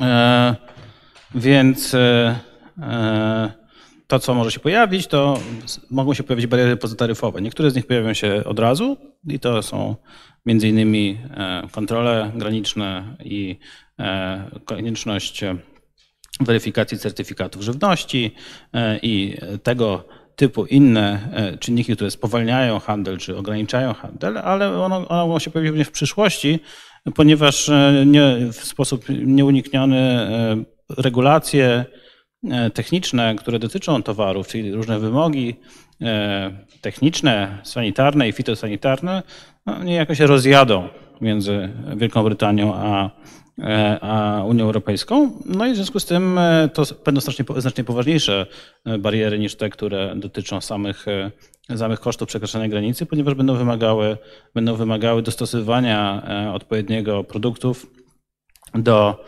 E, 0.00 0.56
Więc 1.34 1.94
e, 1.94 2.38
e, 2.82 3.52
to, 4.06 4.18
co 4.18 4.34
może 4.34 4.50
się 4.50 4.60
pojawić, 4.60 5.06
to 5.06 5.38
mogą 5.90 6.14
się 6.14 6.22
pojawić 6.22 6.46
bariery 6.46 6.76
pozytaryfowe. 6.76 7.42
Niektóre 7.42 7.70
z 7.70 7.74
nich 7.74 7.86
pojawią 7.86 8.14
się 8.14 8.44
od 8.44 8.58
razu 8.58 8.96
i 9.28 9.40
to 9.40 9.62
są 9.62 9.96
między 10.46 10.68
innymi 10.68 11.18
kontrole 11.72 12.32
graniczne 12.34 13.16
i 13.24 13.58
konieczność 14.64 15.44
weryfikacji 16.40 16.98
certyfikatów 16.98 17.62
żywności 17.62 18.34
e, 18.74 18.98
i 19.02 19.36
tego 19.62 20.04
typu 20.36 20.66
inne 20.66 21.28
e, 21.32 21.58
czynniki, 21.58 21.94
które 21.96 22.10
spowalniają 22.10 22.78
handel 22.78 23.18
czy 23.18 23.36
ograniczają 23.36 23.94
handel, 23.94 24.38
ale 24.38 24.82
one 24.82 25.00
mogą 25.10 25.38
się 25.38 25.50
pojawić 25.50 25.70
również 25.70 25.88
w 25.88 25.90
przyszłości, 25.90 26.58
ponieważ 27.14 27.68
e, 27.68 28.04
nie, 28.06 28.36
w 28.52 28.64
sposób 28.64 29.04
nieunikniony 29.08 30.26
regulacje 30.98 31.84
techniczne, 32.74 33.34
które 33.34 33.58
dotyczą 33.58 34.02
towarów, 34.02 34.48
czyli 34.48 34.72
różne 34.72 34.98
wymogi 34.98 35.54
techniczne, 36.80 37.58
sanitarne 37.62 38.28
i 38.28 38.32
fitosanitarne, 38.32 39.22
no, 39.66 39.84
niejako 39.84 40.14
się 40.14 40.26
rozjadą 40.26 40.88
między 41.20 41.68
Wielką 41.96 42.22
Brytanią 42.22 42.74
a, 42.74 43.10
a 44.00 44.42
Unią 44.46 44.64
Europejską. 44.64 45.30
No 45.46 45.66
i 45.66 45.72
w 45.72 45.76
związku 45.76 46.00
z 46.00 46.06
tym 46.06 46.38
e, 46.38 46.68
to 46.74 46.82
będą 47.04 47.20
znacznie, 47.20 47.44
znacznie 47.56 47.84
poważniejsze 47.84 48.46
e, 48.84 48.98
bariery 48.98 49.38
niż 49.38 49.54
te, 49.54 49.70
które 49.70 50.12
dotyczą 50.16 50.60
samych, 50.60 51.06
e, 51.08 51.78
samych 51.78 52.00
kosztów 52.00 52.28
przekroczenia 52.28 52.68
granicy, 52.68 53.06
ponieważ 53.06 53.34
będą 53.34 53.54
wymagały, 53.54 54.16
będą 54.54 54.74
wymagały 54.74 55.22
dostosowania 55.22 56.22
e, 56.28 56.52
odpowiedniego 56.52 57.24
produktów 57.24 57.86
do, 58.74 59.24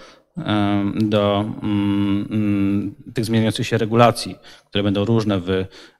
do 0.95 1.45
mm, 1.63 2.27
mm, 2.31 2.95
tych 3.15 3.25
zmieniających 3.25 3.67
się 3.67 3.79
regulacji, 3.79 4.37
które 4.67 4.85
będą 4.85 5.05
różne 5.05 5.41
w 5.41 5.51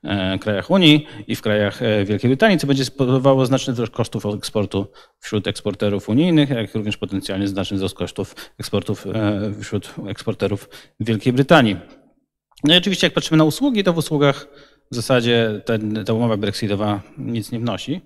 e, 0.05 0.39
krajach 0.39 0.71
Unii 0.71 1.07
i 1.27 1.37
w 1.37 1.43
krajach 1.43 1.83
e, 1.83 2.05
Wielkiej 2.05 2.29
Brytanii, 2.29 2.59
co 2.59 2.67
będzie 2.67 2.85
spowodowało 2.85 3.47
znaczny 3.47 3.73
wzrost 3.73 3.93
kosztów 3.93 4.27
eksportu 4.27 4.87
wśród 5.19 5.47
eksporterów 5.47 6.09
unijnych, 6.09 6.51
jak 6.51 6.75
również 6.75 6.97
potencjalnie 6.97 7.49
znaczny 7.49 7.77
wzrost 7.77 7.95
kosztów 7.95 8.35
eksportów 8.59 9.07
e, 9.07 9.53
wśród 9.61 9.95
eksporterów 10.09 10.69
Wielkiej 11.01 11.33
Brytanii. 11.33 11.77
No 12.65 12.75
i 12.75 12.77
oczywiście 12.77 13.07
jak 13.07 13.15
patrzymy 13.15 13.39
na 13.39 13.45
usługi, 13.45 13.85
to 13.85 13.93
w 13.93 13.99
usługach 13.99 14.47
w 14.91 14.95
zasadzie 14.95 15.63
ten, 15.65 16.05
ta 16.05 16.13
umowa 16.13 16.37
brexitowa 16.37 17.03
nic 17.19 17.53
nie 17.53 17.59
wnosi. 17.61 18.01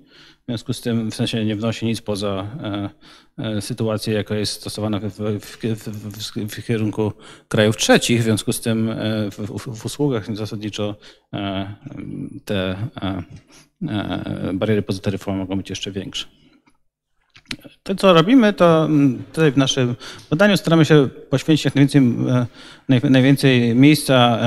W 0.47 0.49
związku 0.49 0.72
z 0.72 0.80
tym 0.80 1.11
w 1.11 1.14
sensie 1.14 1.44
nie 1.44 1.57
wnosi 1.57 1.86
nic 1.86 2.01
poza 2.01 2.47
e, 2.62 2.90
e, 3.38 3.61
sytuację, 3.61 4.14
jaka 4.14 4.36
jest 4.36 4.53
stosowana 4.53 5.01
w, 5.01 5.12
w, 5.40 5.57
w, 5.76 6.55
w, 6.55 6.66
kierunku 6.66 7.12
krajów 7.49 7.76
trzecich. 7.76 8.20
W 8.20 8.22
związku 8.22 8.53
z 8.53 8.61
tym 8.61 8.90
e, 8.90 9.30
w, 9.30 9.84
usługach 9.84 10.36
zasadniczo 10.36 10.97
te 12.44 12.76
bariery 14.55 14.82
pozytaryfowe 14.82 15.38
mogą 15.38 15.57
być 15.57 15.70
jeszcze 15.70 15.90
większe. 15.90 16.26
To, 17.82 17.94
co 17.94 18.12
robimy, 18.12 18.53
to 18.53 18.84
mm, 18.84 19.22
tutaj 19.32 19.53
w 19.53 19.57
naszym 19.57 19.97
badaniu 20.30 20.57
staramy 20.57 20.84
się 20.84 21.09
poświęcić 21.30 21.64
jak 21.64 21.74
najwięcej, 21.74 22.03
naj- 22.88 23.11
najwięcej 23.11 23.74
miejsca 23.74 24.38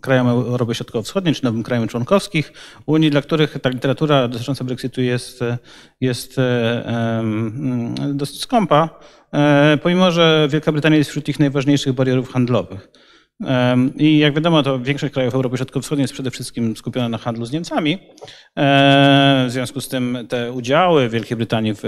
krajom 0.00 0.28
Europy 0.28 0.74
Środkowo-Wschodniej, 0.74 1.34
czy 1.34 1.44
nowym 1.44 1.62
krajom 1.62 1.88
członkowskich 1.88 2.52
Unii, 2.86 3.10
dla 3.10 3.22
których 3.22 3.58
ta 3.62 3.68
literatura 3.68 4.28
dotycząca 4.28 4.64
Brexitu 4.64 5.00
jest, 5.00 5.40
jest 6.00 6.38
e, 6.38 6.86
em, 7.18 7.94
dosyć 8.12 8.40
skąpa, 8.40 8.88
e, 9.32 9.78
pomimo 9.82 10.10
że 10.10 10.48
Wielka 10.50 10.72
Brytania 10.72 10.96
jest 10.96 11.10
wśród 11.10 11.28
ich 11.28 11.38
najważniejszych 11.38 11.92
barierów 11.92 12.32
handlowych. 12.32 12.88
I 13.96 14.18
jak 14.18 14.34
wiadomo, 14.34 14.62
to 14.62 14.78
większość 14.80 15.14
krajów 15.14 15.34
Europy 15.34 15.56
Środkowo-Wschodniej 15.56 16.02
jest 16.02 16.14
przede 16.14 16.30
wszystkim 16.30 16.76
skupiona 16.76 17.08
na 17.08 17.18
handlu 17.18 17.46
z 17.46 17.52
Niemcami. 17.52 17.98
W 18.56 19.48
związku 19.48 19.80
z 19.80 19.88
tym 19.88 20.18
te 20.28 20.52
udziały 20.52 21.08
Wielkiej 21.08 21.36
Brytanii 21.36 21.74
w 21.74 21.82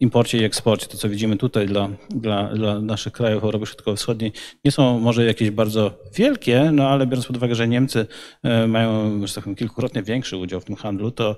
imporcie 0.00 0.38
i 0.38 0.44
eksporcie, 0.44 0.86
to 0.86 0.96
co 0.96 1.08
widzimy 1.08 1.36
tutaj 1.36 1.66
dla, 1.66 1.88
dla, 2.10 2.44
dla 2.44 2.80
naszych 2.80 3.12
krajów 3.12 3.44
Europy 3.44 3.66
Środkowo-Wschodniej, 3.66 4.32
nie 4.64 4.70
są 4.70 5.00
może 5.00 5.24
jakieś 5.24 5.50
bardzo 5.50 5.98
wielkie, 6.14 6.70
no 6.72 6.88
ale 6.88 7.06
biorąc 7.06 7.26
pod 7.26 7.36
uwagę, 7.36 7.54
że 7.54 7.68
Niemcy 7.68 8.06
e, 8.42 8.66
mają, 8.66 9.20
że 9.26 9.34
tak 9.34 9.44
kilkukrotnie 9.56 10.02
większy 10.02 10.36
udział 10.36 10.60
w 10.60 10.64
tym 10.64 10.76
handlu, 10.76 11.10
to 11.10 11.36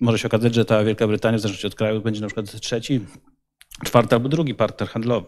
może 0.00 0.18
się 0.18 0.28
okazać, 0.28 0.54
że 0.54 0.64
ta 0.64 0.84
Wielka 0.84 1.06
Brytania, 1.06 1.38
w 1.38 1.40
zależności 1.40 1.66
od 1.66 1.74
kraju, 1.74 2.00
będzie 2.00 2.20
na 2.20 2.26
przykład 2.26 2.60
trzeci 2.60 3.00
czwarty 3.84 4.14
albo 4.14 4.28
drugi 4.28 4.54
partner 4.54 4.88
handlowy. 4.88 5.26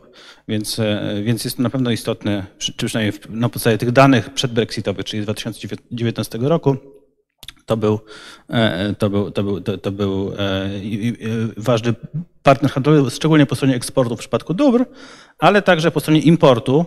Więc, 0.49 0.79
e, 0.79 1.23
więc 1.25 1.45
jest 1.45 1.57
to 1.57 1.63
na 1.63 1.71
pewno 1.71 1.91
istotne, 1.91 2.47
czy 2.59 2.73
przynajmniej 2.73 3.21
na 3.29 3.49
podstawie 3.49 3.79
tych 3.79 3.93
danych 3.93 4.31
przedbrexitowych, 4.31 5.05
czyli 5.05 5.23
z 5.23 5.25
2019 5.25 6.39
roku, 6.39 6.77
to 7.67 7.77
był, 7.77 8.01
e, 8.49 8.95
to 8.99 9.11
był, 9.11 9.31
to 9.31 9.43
był, 9.43 9.61
to, 9.61 9.79
to 9.79 9.93
był 9.93 10.33
e, 10.33 10.71
ważny 11.57 11.95
partner 12.43 12.71
handlowy, 12.71 13.11
szczególnie 13.11 13.47
po 13.47 13.57
stronie 13.57 13.75
eksportu 13.75 14.17
w 14.17 14.19
przypadku 14.19 14.55
dóbr, 14.55 14.85
ale 15.39 15.63
także 15.63 15.91
po 15.91 16.01
stronie 16.01 16.21
importu 16.21 16.85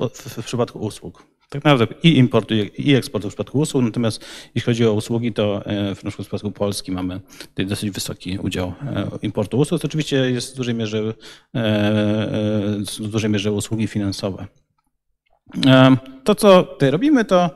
w, 0.00 0.08
w 0.42 0.44
przypadku 0.44 0.78
usług. 0.78 1.37
Tak 1.48 1.64
naprawdę 1.64 1.86
i 2.02 2.18
importu, 2.18 2.54
i 2.78 2.94
eksportu 2.94 3.28
w 3.28 3.32
przypadku 3.32 3.58
usług, 3.58 3.84
natomiast 3.84 4.24
jeśli 4.54 4.66
chodzi 4.66 4.86
o 4.86 4.92
usługi, 4.92 5.32
to 5.32 5.66
e, 5.66 5.94
w 5.94 5.98
przypadku 6.18 6.50
Polski 6.50 6.92
mamy 6.92 7.20
tutaj 7.40 7.66
dosyć 7.66 7.90
wysoki 7.90 8.38
udział 8.38 8.72
e, 8.82 9.08
importu 9.22 9.58
usług. 9.58 9.80
To 9.80 9.86
oczywiście 9.86 10.16
jest 10.16 10.54
w 10.54 10.56
dużej 10.56 10.74
mierze, 10.74 10.98
e, 10.98 11.14
w 13.00 13.08
dużej 13.08 13.30
mierze 13.30 13.52
usługi 13.52 13.86
finansowe. 13.86 14.46
To, 16.24 16.34
co 16.34 16.62
tutaj 16.62 16.90
robimy, 16.90 17.24
to 17.24 17.50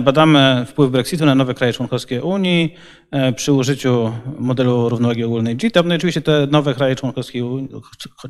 badamy 0.00 0.64
wpływ 0.68 0.90
Brexitu 0.90 1.26
na 1.26 1.34
nowe 1.34 1.54
kraje 1.54 1.72
członkowskie 1.72 2.22
Unii 2.22 2.74
e, 3.10 3.32
przy 3.32 3.52
użyciu 3.52 4.12
modelu 4.38 4.88
równowagi 4.88 5.24
ogólnej 5.24 5.56
GTAP. 5.56 5.86
No 5.86 5.94
i 5.94 5.96
oczywiście 5.96 6.20
te 6.20 6.46
nowe 6.50 6.74
kraje 6.74 6.96
członkowskie, 6.96 7.42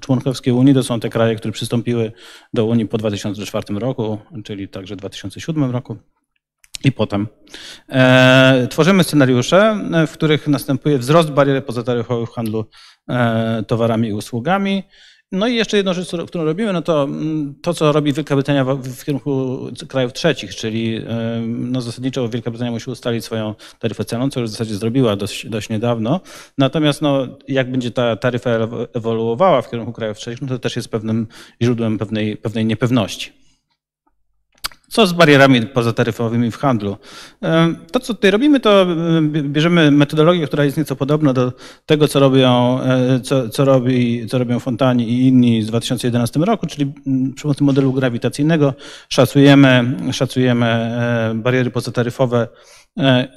członkowskie 0.00 0.54
Unii 0.54 0.74
to 0.74 0.82
są 0.82 1.00
te 1.00 1.08
kraje, 1.08 1.34
które 1.34 1.52
przystąpiły 1.52 2.12
do 2.54 2.66
Unii 2.66 2.86
po 2.86 2.98
2004 2.98 3.78
roku, 3.78 4.18
czyli 4.44 4.68
także 4.68 4.94
w 4.94 4.98
2007 4.98 5.70
roku 5.70 5.96
i 6.84 6.92
potem. 6.92 7.28
E, 7.88 8.66
tworzymy 8.70 9.04
scenariusze, 9.04 9.80
w 10.06 10.12
których 10.12 10.48
następuje 10.48 10.98
wzrost 10.98 11.30
barier 11.30 11.64
pozataryfowych 11.64 12.28
w 12.28 12.32
handlu 12.32 12.64
e, 13.08 13.62
towarami 13.66 14.08
i 14.08 14.12
usługami. 14.12 14.82
No 15.32 15.48
i 15.48 15.54
jeszcze 15.54 15.76
jedną 15.76 15.92
rzecz, 15.92 16.08
którą 16.26 16.44
robimy, 16.44 16.72
no 16.72 16.82
to 16.82 17.02
mm, 17.02 17.54
to, 17.62 17.74
co 17.74 17.92
robi 17.92 18.12
Wielka 18.12 18.34
Brytania 18.34 18.64
w, 18.64 19.04
kierunku 19.04 19.58
krajów 19.88 20.12
trzecich, 20.12 20.54
czyli 20.54 21.00
no 21.46 21.80
zasadniczo 21.80 22.28
Wielka 22.28 22.50
Brytania 22.50 22.70
musi 22.70 22.90
ustalić 22.90 23.24
swoją 23.24 23.54
taryfę 23.78 24.04
ceną, 24.04 24.30
co 24.30 24.40
już 24.40 24.48
w 24.48 24.52
zasadzie 24.52 24.74
zrobiła 24.74 25.16
dość, 25.16 25.48
dość 25.48 25.68
niedawno. 25.68 26.20
Natomiast 26.58 27.02
no, 27.02 27.26
jak 27.48 27.70
będzie 27.70 27.90
ta 27.90 28.16
taryfa 28.16 28.50
ewoluowała 28.94 29.62
w 29.62 29.70
kierunku 29.70 29.92
krajów 29.92 30.18
trzecich, 30.18 30.42
no 30.42 30.48
to 30.48 30.58
też 30.58 30.76
jest 30.76 30.88
pewnym 30.88 31.26
źródłem 31.62 31.98
pewnej, 31.98 32.36
pewnej 32.36 32.64
niepewności. 32.64 33.39
Co 34.90 35.06
z 35.06 35.12
barierami 35.12 35.62
pozataryfowymi 35.62 36.50
w 36.50 36.56
handlu? 36.56 36.96
To, 37.92 38.00
co 38.00 38.14
tutaj 38.14 38.30
robimy, 38.30 38.60
to 38.60 38.86
bierzemy 39.30 39.90
metodologię, 39.90 40.46
która 40.46 40.64
jest 40.64 40.76
nieco 40.76 40.96
podobna 40.96 41.32
do 41.32 41.52
tego, 41.86 42.08
co 42.08 42.20
robią, 42.20 42.80
e, 42.80 43.20
co, 43.20 43.48
co, 43.48 43.64
robi, 43.64 44.26
co 44.26 44.38
robią 44.38 44.58
Fontani 44.58 45.08
i 45.10 45.28
inni 45.28 45.62
z 45.62 45.66
2011 45.66 46.40
roku, 46.40 46.66
czyli 46.66 46.92
przy 47.34 47.42
pomocy 47.42 47.64
modelu 47.64 47.92
grawitacyjnego 47.92 48.74
szacujemy, 49.08 49.96
szacujemy 50.12 50.66
e, 50.66 51.32
bariery 51.34 51.70
pozataryfowe 51.70 52.48
e, 52.98 53.28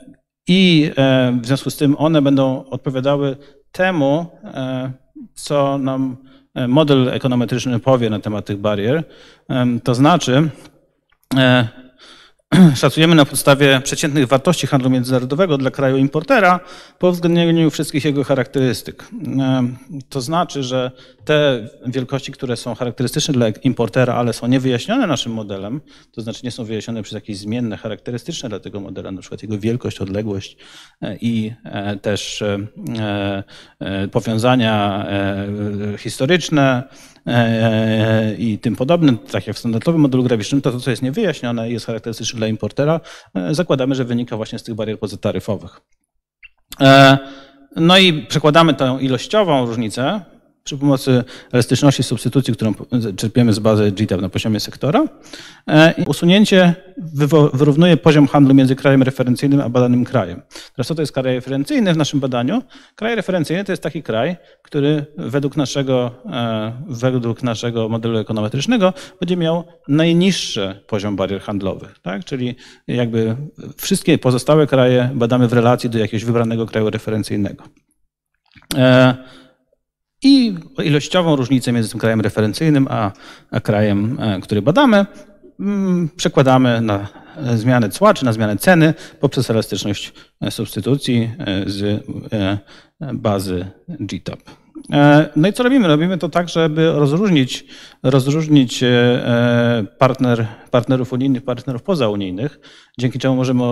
i 0.47 0.91
w 1.41 1.45
związku 1.45 1.69
z 1.69 1.77
tym 1.77 1.95
one 1.97 2.21
będą 2.21 2.65
odpowiadały 2.65 3.37
temu, 3.71 4.25
co 5.33 5.77
nam 5.77 6.17
model 6.67 7.09
ekonometryczny 7.09 7.79
powie 7.79 8.09
na 8.09 8.19
temat 8.19 8.45
tych 8.45 8.57
barier. 8.57 9.03
To 9.83 9.95
znaczy, 9.95 10.49
szacujemy 12.75 13.15
na 13.15 13.25
podstawie 13.25 13.81
przeciętnych 13.83 14.27
wartości 14.27 14.67
handlu 14.67 14.89
międzynarodowego 14.89 15.57
dla 15.57 15.71
kraju 15.71 15.97
importera 15.97 16.59
po 16.99 17.09
uwzględnieniu 17.09 17.69
wszystkich 17.69 18.05
jego 18.05 18.23
charakterystyk. 18.23 19.09
E, 19.39 19.67
to 20.09 20.21
znaczy, 20.21 20.63
że 20.63 20.91
te 21.25 21.67
wielkości, 21.87 22.31
które 22.31 22.57
są 22.57 22.75
charakterystyczne 22.75 23.33
dla 23.33 23.47
importera, 23.49 24.15
ale 24.15 24.33
są 24.33 24.47
niewyjaśnione 24.47 25.07
naszym 25.07 25.31
modelem, 25.31 25.81
to 26.11 26.21
znaczy 26.21 26.41
nie 26.43 26.51
są 26.51 26.65
wyjaśnione 26.65 27.03
przez 27.03 27.13
jakieś 27.13 27.37
zmienne 27.37 27.77
charakterystyczne 27.77 28.49
dla 28.49 28.59
tego 28.59 28.79
modela, 28.79 29.11
na 29.11 29.21
przykład 29.21 29.41
jego 29.41 29.59
wielkość, 29.59 30.01
odległość 30.01 30.57
e, 31.01 31.17
i 31.21 31.53
też 32.01 32.43
powiązania 34.11 35.05
historyczne, 35.97 36.83
E, 36.89 37.12
i 38.37 38.59
tym 38.59 38.75
podobnym, 38.75 39.17
tak 39.17 39.47
jak 39.47 39.55
w 39.55 39.59
standardowym 39.59 40.01
modelu 40.01 40.23
graficznym, 40.23 40.61
to, 40.61 40.71
to 40.71 40.79
co 40.79 40.89
jest 40.89 41.03
niewyjaśnione 41.03 41.69
i 41.69 41.73
jest 41.73 41.85
charakterystyczne 41.85 42.37
dla 42.37 42.47
importera, 42.47 42.99
e, 43.35 43.55
zakładamy, 43.55 43.95
że 43.95 44.05
wynika 44.05 44.37
właśnie 44.37 44.59
z 44.59 44.63
tych 44.63 44.75
barier 44.75 44.99
pozytaryfowych. 44.99 45.81
E, 46.81 47.17
no 47.75 47.97
i 47.97 48.13
przekładamy 48.13 48.73
tę 48.73 48.97
ilościową 49.01 49.65
różnicę 49.65 50.21
przy 50.63 50.77
pomocy 50.77 51.23
elastyczności 51.51 52.03
substytucji, 52.03 52.53
którą 52.53 52.73
czerpiemy 53.17 53.53
z 53.53 53.59
bazy 53.59 53.91
GTAP 53.91 54.21
na 54.21 54.29
poziomie 54.29 54.59
sektora. 54.59 55.03
E, 55.67 55.93
usunięcie 56.07 56.75
wyrównuje 57.53 57.97
poziom 57.97 58.27
handlu 58.27 58.53
między 58.53 58.75
krajem 58.75 59.03
referencyjnym 59.03 59.61
a 59.61 59.69
badanym 59.69 60.05
krajem. 60.05 60.41
Teraz 60.75 60.87
co 60.87 60.95
to 60.95 61.01
jest 61.01 61.11
kraj 61.11 61.35
referencyjny 61.35 61.93
w 61.93 61.97
naszym 61.97 62.19
badaniu? 62.19 62.61
Kraj 62.95 63.15
referencyjny 63.15 63.63
to 63.63 63.71
jest 63.71 63.83
taki 63.83 64.03
kraj, 64.03 64.37
który 64.61 65.05
według 65.17 65.57
naszego, 65.57 66.11
e, 66.25 66.73
według 66.87 67.43
naszego 67.43 67.89
modelu 67.89 68.17
ekonometrycznego 68.17 68.93
będzie 69.19 69.37
miał 69.37 69.63
najniższy 69.87 70.83
poziom 70.87 71.15
barier 71.15 71.41
handlowych. 71.41 71.99
Tak? 71.99 72.25
Czyli 72.25 72.55
jakby 72.87 73.35
wszystkie 73.77 74.17
pozostałe 74.17 74.67
kraje 74.67 75.09
badamy 75.13 75.47
w 75.47 75.53
relacji 75.53 75.89
do 75.89 75.99
jakiegoś 75.99 76.25
wybranego 76.25 76.65
kraju 76.65 76.89
referencyjnego. 76.89 77.63
E, 80.25 80.27
i 80.27 80.55
ilościową 80.83 81.35
różnicę 81.35 81.71
między 81.71 81.89
tym 81.89 81.99
krajem 81.99 82.21
referencyjnym 82.21 82.87
a, 82.89 83.11
a 83.51 83.59
krajem, 83.59 84.17
e, 84.21 84.39
który 84.41 84.61
badamy, 84.61 85.05
mm, 85.59 86.09
przekładamy 86.15 86.81
na 86.81 87.07
zmianę 87.55 87.89
cła 87.89 88.13
czy 88.13 88.25
na 88.25 88.33
zmianę 88.33 88.57
ceny 88.57 88.93
poprzez 89.19 89.49
elastyczność 89.49 90.13
e, 90.41 90.51
substytucji 90.51 91.31
e, 91.39 91.63
z 91.69 92.05
bazy 93.13 93.65
GTAP. 93.89 94.39
No 95.35 95.47
i 95.47 95.53
co 95.53 95.63
robimy? 95.63 95.87
Robimy 95.87 96.17
to 96.17 96.29
tak, 96.29 96.49
żeby 96.49 96.91
rozróżnić, 96.91 97.65
rozróżnić 98.03 98.83
partner, 99.97 100.47
partnerów 100.71 101.13
unijnych, 101.13 101.43
partnerów 101.43 101.83
pozaunijnych, 101.83 102.59
dzięki 102.99 103.19
czemu 103.19 103.35
możemy 103.35 103.63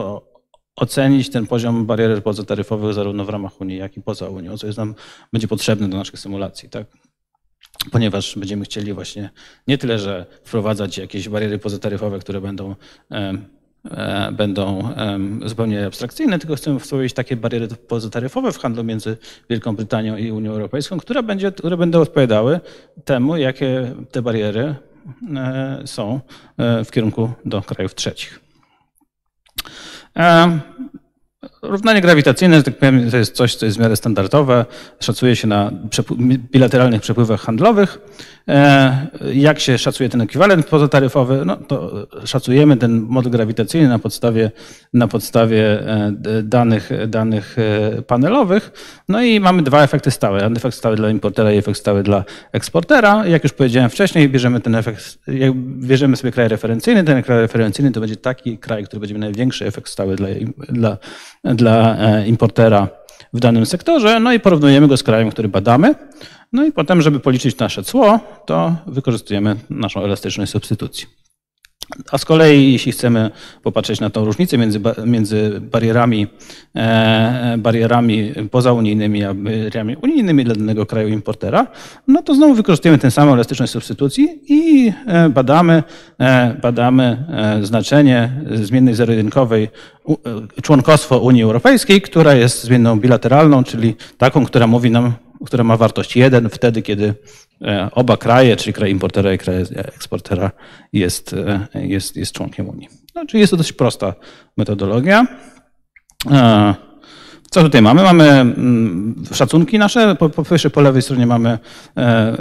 ocenić 0.81 1.29
ten 1.29 1.47
poziom 1.47 1.85
barier 1.85 2.23
pozataryfowych 2.23 2.93
zarówno 2.93 3.25
w 3.25 3.29
ramach 3.29 3.61
Unii, 3.61 3.77
jak 3.77 3.97
i 3.97 4.01
poza 4.01 4.29
Unią, 4.29 4.57
co 4.57 4.67
jest 4.67 4.77
nam 4.77 4.95
będzie 5.33 5.47
potrzebne 5.47 5.89
do 5.89 5.97
naszych 5.97 6.19
symulacji, 6.19 6.69
tak? 6.69 6.87
Ponieważ 7.91 8.37
będziemy 8.37 8.65
chcieli 8.65 8.93
właśnie 8.93 9.29
nie 9.67 9.77
tyle, 9.77 9.99
że 9.99 10.25
wprowadzać 10.43 10.97
jakieś 10.97 11.29
bariery 11.29 11.59
pozataryfowe, 11.59 12.19
które 12.19 12.41
będą, 12.41 12.75
e, 13.11 14.31
będą 14.31 14.93
zupełnie 15.45 15.85
abstrakcyjne, 15.85 16.39
tylko 16.39 16.55
chcemy 16.55 16.79
wprowadzić 16.79 17.13
takie 17.13 17.35
bariery 17.35 17.67
pozataryfowe 17.67 18.51
w 18.51 18.57
handlu 18.57 18.83
między 18.83 19.17
Wielką 19.49 19.75
Brytanią 19.75 20.17
i 20.17 20.31
Unią 20.31 20.51
Europejską, 20.51 20.97
które, 20.97 21.23
będzie, 21.23 21.51
które 21.51 21.77
będą 21.77 22.01
odpowiadały 22.01 22.59
temu, 23.05 23.37
jakie 23.37 23.95
te 24.11 24.21
bariery 24.21 24.75
e, 25.35 25.81
są 25.85 26.19
e, 26.57 26.85
w 26.85 26.91
kierunku 26.91 27.31
do 27.45 27.61
krajów 27.61 27.95
trzecich. 27.95 28.39
Um, 30.15 30.91
Równanie 31.61 32.01
grawitacyjne, 32.01 32.63
tak 32.63 32.77
powiem, 32.77 33.11
to 33.11 33.17
jest 33.17 33.35
coś, 33.35 33.55
co 33.55 33.65
jest 33.65 33.77
w 33.77 33.81
miarę 33.81 33.95
standardowe. 33.95 34.65
Szacuje 34.99 35.35
się 35.35 35.47
na 35.47 35.71
bilateralnych 36.51 37.01
przepływach 37.01 37.41
handlowych. 37.41 37.99
E, 38.47 39.07
jak 39.33 39.59
się 39.59 39.77
szacuje 39.77 40.09
ten 40.09 40.21
ekwiwalent 40.21 40.65
pozataryfowy? 40.65 41.41
No 41.45 41.57
to 41.57 42.07
szacujemy 42.25 42.77
ten 42.77 43.01
model 43.01 43.31
grawitacyjny 43.31 43.89
na 43.89 43.99
podstawie, 43.99 44.51
na 44.93 45.07
podstawie 45.07 45.87
e, 45.87 46.11
danych, 46.43 46.89
danych 47.07 47.55
e, 47.59 48.01
panelowych. 48.01 48.71
No 49.09 49.23
i 49.23 49.39
mamy 49.39 49.63
dwa 49.63 49.83
efekty 49.83 50.11
stałe. 50.11 50.45
Efekt 50.45 50.77
stały 50.77 50.95
dla 50.95 51.09
importera 51.09 51.51
i 51.51 51.57
efekt 51.57 51.79
stały 51.79 52.03
dla 52.03 52.23
eksportera. 52.51 53.27
Jak 53.27 53.43
już 53.43 53.53
powiedziałem 53.53 53.89
wcześniej, 53.89 54.29
bierzemy 54.29 54.61
ten 54.61 54.75
efekt, 54.75 55.19
bierzemy 55.55 56.17
sobie 56.17 56.31
kraj 56.31 56.47
referencyjny. 56.47 57.03
Ten 57.03 57.23
kraj 57.23 57.41
referencyjny 57.41 57.91
to 57.91 57.99
będzie 57.99 58.15
taki 58.15 58.57
kraj, 58.57 58.83
który 58.83 58.99
będzie 58.99 59.13
miał 59.13 59.21
największy 59.21 59.65
efekt 59.65 59.89
stały 59.89 60.15
dla, 60.15 60.27
dla, 60.69 60.97
dla 61.55 61.97
importera 62.25 62.87
w 63.33 63.39
danym 63.39 63.65
sektorze, 63.65 64.19
no 64.19 64.33
i 64.33 64.39
porównujemy 64.39 64.87
go 64.87 64.97
z 64.97 65.03
krajem, 65.03 65.29
który 65.29 65.47
badamy. 65.47 65.95
No 66.53 66.65
i 66.65 66.71
potem, 66.71 67.01
żeby 67.01 67.19
policzyć 67.19 67.57
nasze 67.57 67.83
cło, 67.83 68.19
to 68.45 68.75
wykorzystujemy 68.87 69.55
naszą 69.69 70.03
elastyczność 70.03 70.51
substytucji. 70.51 71.20
A 72.11 72.17
z 72.17 72.25
kolei, 72.25 72.73
jeśli 72.73 72.91
chcemy 72.91 73.31
popatrzeć 73.63 73.99
na 73.99 74.09
tą 74.09 74.25
różnicę 74.25 74.57
między, 74.57 74.79
między 75.05 75.61
barierami, 75.71 76.27
e, 76.75 77.55
barierami 77.57 78.33
pozaunijnymi 78.51 79.23
a 79.23 79.33
barierami 79.33 79.95
unijnymi 79.95 80.43
dla 80.45 80.55
danego 80.55 80.85
kraju 80.85 81.09
importera, 81.09 81.67
no 82.07 82.23
to 82.23 82.35
znowu 82.35 82.53
wykorzystujemy 82.53 82.97
tę 82.97 83.11
samą 83.11 83.33
elastyczność 83.33 83.71
substytucji 83.71 84.39
i 84.47 84.93
e, 85.07 85.29
badamy, 85.29 85.83
e, 86.19 86.55
badamy 86.61 87.25
e, 87.61 87.65
znaczenie 87.65 88.31
zmiennej 88.51 88.93
zero-jedynkowej 88.93 89.69
członkostwo 90.61 91.19
Unii 91.19 91.43
Europejskiej, 91.43 92.01
która 92.01 92.33
jest 92.33 92.63
zmienną 92.63 92.99
bilateralną, 92.99 93.63
czyli 93.63 93.95
taką, 94.17 94.45
która 94.45 94.67
mówi 94.67 94.91
nam, 94.91 95.13
która 95.45 95.63
ma 95.63 95.77
wartość 95.77 96.15
1 96.15 96.49
wtedy, 96.49 96.81
kiedy 96.81 97.15
E, 97.61 97.89
oba 97.91 98.17
kraje, 98.17 98.55
czyli 98.55 98.73
kraj 98.73 98.91
importera 98.91 99.33
i 99.33 99.37
kraj 99.37 99.55
eksportera 99.75 100.51
jest, 100.93 101.33
e, 101.33 101.67
jest, 101.73 102.15
jest 102.15 102.33
członkiem 102.33 102.69
Unii. 102.69 102.87
Czyli 103.27 103.41
jest 103.41 103.51
to 103.51 103.57
dość 103.57 103.73
prosta 103.73 104.13
metodologia. 104.57 105.27
Co 107.53 107.63
tutaj 107.63 107.81
mamy? 107.81 108.03
Mamy 108.03 108.29
mm, 108.29 109.15
szacunki 109.33 109.79
nasze. 109.79 110.15
Po, 110.15 110.29
po 110.29 110.43
po 110.73 110.81
lewej 110.81 111.01
stronie 111.01 111.27
mamy 111.27 111.49
e, 111.49 111.59
e, 111.97 112.35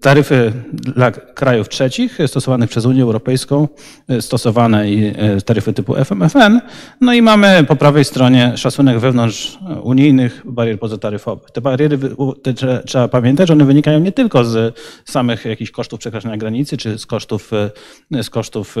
taryfy 0.00 0.52
dla 0.72 1.10
krajów 1.10 1.68
trzecich 1.68 2.18
stosowanych 2.26 2.70
przez 2.70 2.84
Unię 2.84 3.02
Europejską, 3.02 3.68
e, 4.08 4.22
stosowane 4.22 4.90
i 4.90 5.12
taryfy 5.44 5.72
typu 5.72 5.94
FMFN. 5.94 6.60
No 7.00 7.14
i 7.14 7.22
mamy 7.22 7.64
po 7.68 7.76
prawej 7.76 8.04
stronie 8.04 8.52
szacunek 8.56 8.98
wewnątrz 8.98 9.58
unijnych 9.82 10.42
barier 10.44 10.78
pozataryfowych. 10.78 11.50
Te 11.50 11.60
bariery, 11.60 11.98
te 12.42 12.54
trzeba, 12.86 13.08
pamiętać, 13.08 13.48
że 13.48 13.54
one 13.54 13.64
wynikają 13.64 14.00
nie 14.00 14.12
tylko 14.12 14.44
z 14.44 14.78
samych 15.04 15.44
jakichś 15.44 15.70
kosztów 15.70 16.00
przekroczenia 16.00 16.36
granicy, 16.36 16.76
czy 16.76 16.98
z 16.98 17.06
kosztów, 17.06 17.50
z 18.22 18.30
kosztów 18.30 18.76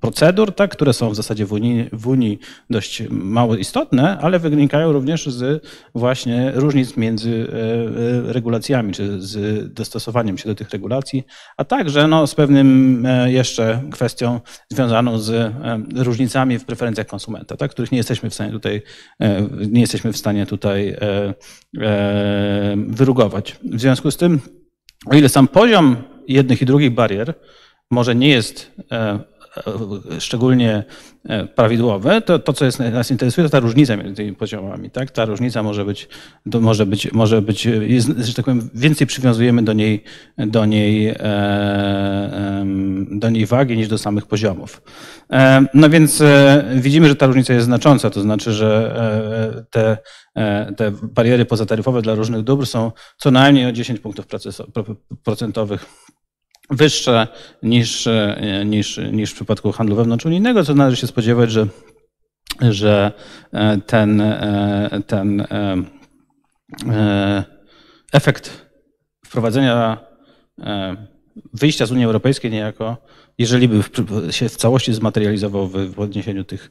procedur, 0.00 0.54
tak, 0.54 0.70
które 0.70 0.92
są 0.92 1.10
w 1.10 1.14
zasadzie 1.16 1.46
w 1.46 1.52
Unii, 1.52 1.88
w 1.92 2.06
Unii 2.06 2.38
dość 2.70 3.02
mało 3.10 3.56
istotne, 3.56 3.83
istotne, 3.84 4.18
ale 4.18 4.38
wynikają 4.38 4.92
również 4.92 5.26
z 5.26 5.66
właśnie 5.94 6.52
różnic 6.54 6.96
między 6.96 7.30
e, 7.30 8.28
e, 8.28 8.32
regulacjami, 8.32 8.92
czy 8.92 9.22
z 9.22 9.72
dostosowaniem 9.74 10.38
się 10.38 10.48
do 10.48 10.54
tych 10.54 10.70
regulacji, 10.70 11.24
a 11.56 11.64
także 11.64 12.08
no, 12.08 12.26
z 12.26 12.34
pewnym 12.34 13.06
e, 13.06 13.32
jeszcze 13.32 13.82
kwestią 13.92 14.40
związaną 14.70 15.18
z 15.18 15.52
różnicami 15.96 16.58
w 16.58 16.64
preferencjach 16.64 17.06
konsumenta, 17.06 17.56
tak, 17.56 17.70
których 17.70 17.92
nie 17.92 17.98
jesteśmy 17.98 18.30
w 18.30 18.34
stanie 18.34 18.52
tutaj, 18.52 18.82
nie 19.68 19.80
jesteśmy 19.80 20.12
w 20.12 20.16
stanie 20.16 20.46
tutaj 20.46 20.96
wyrugować. 22.76 23.56
W 23.64 23.80
związku 23.80 24.10
z 24.10 24.16
tym, 24.16 24.40
o 25.06 25.14
ile 25.14 25.28
sam 25.28 25.48
poziom 25.48 25.96
jednych 26.28 26.62
i 26.62 26.66
drugich 26.66 26.90
barier 26.90 27.34
może 27.90 28.14
nie 28.14 28.28
jest 28.28 28.72
szczególnie 30.18 30.84
e, 31.24 31.46
prawidłowe, 31.46 32.22
to, 32.22 32.38
to 32.38 32.52
co 32.52 32.64
jest, 32.64 32.78
nas 32.78 33.10
interesuje, 33.10 33.46
to 33.46 33.50
ta 33.50 33.60
różnica 33.60 33.96
między 33.96 34.14
tymi 34.14 34.32
poziomami. 34.32 34.90
Tak? 34.90 35.10
Ta 35.10 35.24
różnica 35.24 35.62
może 35.62 35.84
być, 35.84 36.08
może 36.60 36.86
być, 36.86 37.12
może 37.12 37.42
być 37.42 37.66
jest, 37.80 38.08
że 38.08 38.34
tak 38.34 38.44
powiem, 38.44 38.70
więcej 38.74 39.06
przywiązujemy 39.06 39.62
do 39.62 39.72
niej, 39.72 40.04
do 40.38 40.66
niej, 40.66 41.08
e, 41.08 42.64
do 43.10 43.30
niej 43.30 43.46
wagi 43.46 43.76
niż 43.76 43.88
do 43.88 43.98
samych 43.98 44.26
poziomów. 44.26 44.82
E, 45.32 45.64
no 45.74 45.90
więc 45.90 46.22
widzimy, 46.74 47.08
że 47.08 47.16
ta 47.16 47.26
różnica 47.26 47.54
jest 47.54 47.66
znacząca, 47.66 48.10
to 48.10 48.22
znaczy, 48.22 48.52
że 48.52 48.94
te, 49.70 49.98
te 50.76 50.92
bariery 51.02 51.44
pozataryfowe 51.44 52.02
dla 52.02 52.14
różnych 52.14 52.42
dóbr 52.42 52.66
są 52.66 52.92
co 53.16 53.30
najmniej 53.30 53.66
o 53.66 53.72
10 53.72 54.00
punktów 54.00 54.26
procentowych 55.22 55.86
wyższe 56.70 57.28
niż, 57.62 58.06
e, 58.06 58.62
niż, 58.64 59.00
niż 59.12 59.30
w 59.30 59.34
przypadku 59.34 59.72
handlu 59.72 59.96
wewnątrzunijnego, 59.96 60.64
co 60.64 60.74
należy 60.74 60.96
się 60.96 61.06
spodziewać, 61.06 61.50
że, 61.50 61.66
że 62.60 63.12
e, 63.52 63.78
ten, 63.86 64.20
e, 64.20 65.00
ten 65.06 65.46
efekt 68.12 68.66
wprowadzenia 69.26 69.98
wyjścia 71.52 71.86
z 71.86 71.92
Unii 71.92 72.04
Europejskiej 72.04 72.50
niejako 72.50 72.96
jeżeli 73.38 73.68
by 73.68 73.82
się 74.30 74.48
w 74.48 74.56
całości 74.56 74.94
zmaterializował 74.94 75.68
w 75.68 76.00
odniesieniu 76.00 76.44
tych, 76.44 76.70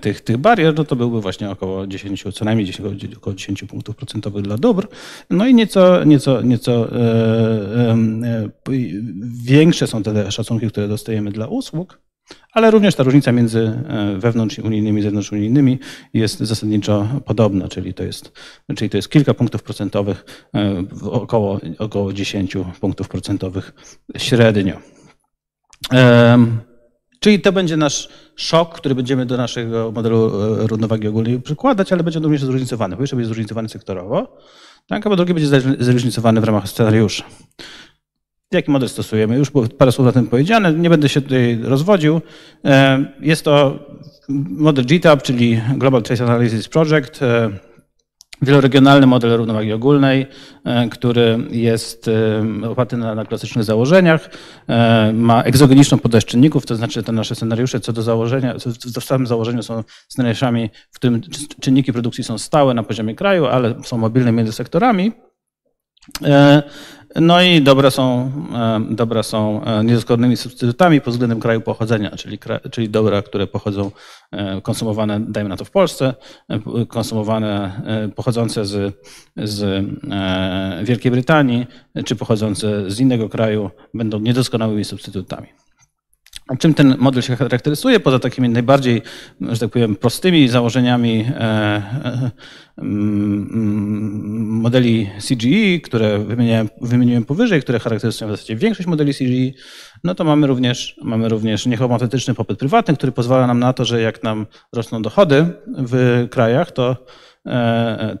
tych, 0.00 0.20
tych 0.20 0.36
barier, 0.36 0.74
no 0.74 0.84
to 0.84 0.96
byłby 0.96 1.20
właśnie 1.20 1.50
około 1.50 1.86
10, 1.86 2.24
co 2.34 2.44
najmniej 2.44 2.66
10, 2.66 3.04
około 3.16 3.36
10 3.36 3.64
punktów 3.64 3.96
procentowych 3.96 4.42
dla 4.42 4.58
dóbr. 4.58 4.88
No 5.30 5.46
i 5.46 5.54
nieco, 5.54 6.04
nieco, 6.04 6.42
nieco 6.42 6.92
e, 6.92 7.00
e, 7.76 7.96
e, 8.24 8.48
większe 9.44 9.86
są 9.86 10.02
te 10.02 10.32
szacunki, 10.32 10.68
które 10.68 10.88
dostajemy 10.88 11.30
dla 11.30 11.46
usług, 11.46 11.98
ale 12.52 12.70
również 12.70 12.94
ta 12.94 13.02
różnica 13.02 13.32
między 13.32 13.58
e, 13.88 14.16
wewnątrz 14.18 14.58
unijnymi 14.58 15.00
i 15.00 15.02
zewnątrz 15.02 15.32
unijnymi 15.32 15.78
jest 16.14 16.38
zasadniczo 16.38 17.08
podobna, 17.24 17.68
czyli 17.68 17.94
to 17.94 18.02
jest, 18.02 18.32
czyli 18.76 18.90
to 18.90 18.96
jest 18.96 19.08
kilka 19.08 19.34
punktów 19.34 19.62
procentowych, 19.62 20.24
e, 20.54 20.84
około, 21.10 21.60
około 21.78 22.12
10 22.12 22.56
punktów 22.80 23.08
procentowych 23.08 23.72
średnio. 24.16 24.76
Czyli 27.20 27.40
to 27.40 27.52
będzie 27.52 27.76
nasz 27.76 28.08
szok, 28.36 28.74
który 28.74 28.94
będziemy 28.94 29.26
do 29.26 29.36
naszego 29.36 29.92
modelu 29.92 30.26
e, 30.26 30.66
równowagi 30.66 31.08
ogólnej 31.08 31.40
przykładać, 31.40 31.92
ale 31.92 32.02
będzie 32.02 32.18
on 32.18 32.22
również 32.22 32.44
zróżnicowany. 32.44 32.96
Po 32.96 32.98
pierwsze 32.98 33.16
będzie 33.16 33.26
zróżnicowany 33.26 33.68
sektorowo, 33.68 34.38
tak, 34.86 35.06
a 35.06 35.10
po 35.10 35.16
drugie 35.16 35.34
będzie 35.34 35.60
zróżnicowany 35.78 36.40
w 36.40 36.44
ramach 36.44 36.68
scenariusza. 36.68 37.24
Jaki 38.52 38.70
model 38.70 38.88
stosujemy? 38.88 39.36
Już 39.36 39.50
było 39.50 39.68
parę 39.78 39.92
słów 39.92 40.06
na 40.06 40.12
tym 40.12 40.26
powiedziane, 40.26 40.72
nie 40.72 40.90
będę 40.90 41.08
się 41.08 41.20
tutaj 41.20 41.58
rozwodził. 41.62 42.20
Jest 43.20 43.44
to 43.44 43.78
model 44.48 44.86
GTAP, 44.86 45.22
czyli 45.22 45.60
Global 45.76 46.02
Trace 46.02 46.24
Analysis 46.24 46.68
Project. 46.68 47.22
E, 47.22 47.50
wieloregionalny 48.42 49.06
model 49.06 49.36
równowagi 49.36 49.72
ogólnej, 49.72 50.26
e, 50.64 50.88
który 50.88 51.38
jest 51.50 52.08
e, 52.08 52.68
oparty 52.68 52.96
na, 52.96 53.14
na, 53.14 53.24
klasycznych 53.24 53.64
założeniach, 53.64 54.30
e, 54.68 55.12
ma 55.12 55.42
egzogeniczną 55.42 55.98
podajść 55.98 56.26
czynników, 56.26 56.66
to 56.66 56.76
znaczy 56.76 57.02
te 57.02 57.12
nasze 57.12 57.34
scenariusze 57.34 57.80
co 57.80 57.92
do 57.92 58.02
założenia, 58.02 58.54
co 58.92 59.00
w 59.00 59.04
samym 59.04 59.26
założeniu 59.26 59.62
są 59.62 59.84
scenariuszami, 60.08 60.70
w 60.90 60.96
którym 60.96 61.20
czynniki 61.60 61.92
produkcji 61.92 62.24
są 62.24 62.38
stałe 62.38 62.74
na 62.74 62.82
poziomie 62.82 63.14
kraju, 63.14 63.46
ale 63.46 63.74
są 63.84 63.98
mobilne 63.98 64.32
między 64.32 64.52
sektorami. 64.52 65.12
No 67.16 67.42
i 67.42 67.62
dobre 67.62 67.90
są, 67.90 68.32
e, 68.54 68.94
dobre 68.94 69.22
są 69.22 69.64
e, 69.64 69.84
niedoskonalnymi 69.84 70.36
substytutami 70.36 71.00
pod 71.00 71.14
względem 71.14 71.40
kraju 71.40 71.60
pochodzenia, 71.60 72.10
czyli, 72.10 72.38
czyli 72.70 72.88
dobra, 72.88 73.22
które 73.22 73.46
pochodzą, 73.46 73.90
e, 74.32 74.60
konsumowane, 74.60 75.20
dajmy 75.20 75.50
na 75.50 75.56
to 75.56 75.64
w 75.64 75.70
Polsce, 75.70 76.14
konsumowane, 76.88 77.82
pochodzące 78.16 78.64
z, 78.64 78.94
z 79.36 79.86
Wielkiej 80.82 81.12
Brytanii, 81.12 81.66
czy 82.04 82.16
pochodzące 82.16 82.90
z 82.90 83.00
innego 83.00 83.28
kraju, 83.28 83.70
będą 83.94 84.18
niedoskonałymi 84.18 84.84
substytutami. 84.84 85.48
Czym 86.58 86.74
ten 86.74 86.94
model 86.98 87.22
się 87.22 87.36
charakteryzuje, 87.36 88.00
poza 88.00 88.18
takimi 88.18 88.48
najbardziej, 88.48 89.02
że 89.40 89.58
tak 89.58 89.70
powiem, 89.70 89.96
prostymi 89.96 90.48
założeniami 90.48 91.26
e, 91.28 91.40
e, 91.40 92.30
mm, 92.78 94.60
modeli 94.60 95.10
CGE, 95.28 95.80
które 95.80 96.18
wymieniłem, 96.18 96.68
wymieniłem 96.80 97.24
powyżej, 97.24 97.62
które 97.62 97.78
charakteryzują 97.78 98.28
w 98.28 98.36
zasadzie 98.36 98.56
większość 98.56 98.88
modeli 98.88 99.14
CGE, 99.14 99.60
no 100.04 100.14
to 100.14 100.24
mamy 100.24 100.46
również, 100.46 100.96
mamy 101.02 101.28
również 101.28 101.66
niehomotetyczny 101.66 102.34
popyt 102.34 102.58
prywatny, 102.58 102.94
który 102.96 103.12
pozwala 103.12 103.46
nam 103.46 103.58
na 103.58 103.72
to, 103.72 103.84
że 103.84 104.00
jak 104.00 104.22
nam 104.22 104.46
rosną 104.72 105.02
dochody 105.02 105.46
w 105.66 106.26
krajach, 106.30 106.72
to 106.72 106.96
E, 106.96 107.29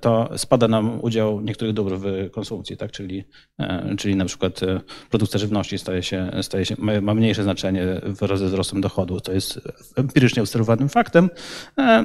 to 0.00 0.30
spada 0.36 0.68
nam 0.68 1.00
udział 1.02 1.40
niektórych 1.40 1.74
dóbr 1.74 1.96
w 1.98 2.30
konsumpcji, 2.30 2.76
tak? 2.76 2.92
czyli, 2.92 3.24
e, 3.58 3.94
czyli 3.98 4.16
na 4.16 4.24
przykład 4.24 4.62
e, 4.62 4.80
produkcja 5.10 5.38
żywności 5.38 5.78
staje 5.78 6.02
się, 6.02 6.30
staje 6.42 6.64
się, 6.64 6.74
ma 7.02 7.14
mniejsze 7.14 7.42
znaczenie 7.42 7.86
wraz 8.02 8.38
ze 8.38 8.46
wzrostem 8.46 8.80
dochodu. 8.80 9.20
To 9.20 9.32
jest 9.32 9.60
empirycznie 9.96 10.42
obserwowanym 10.42 10.88
faktem. 10.88 11.30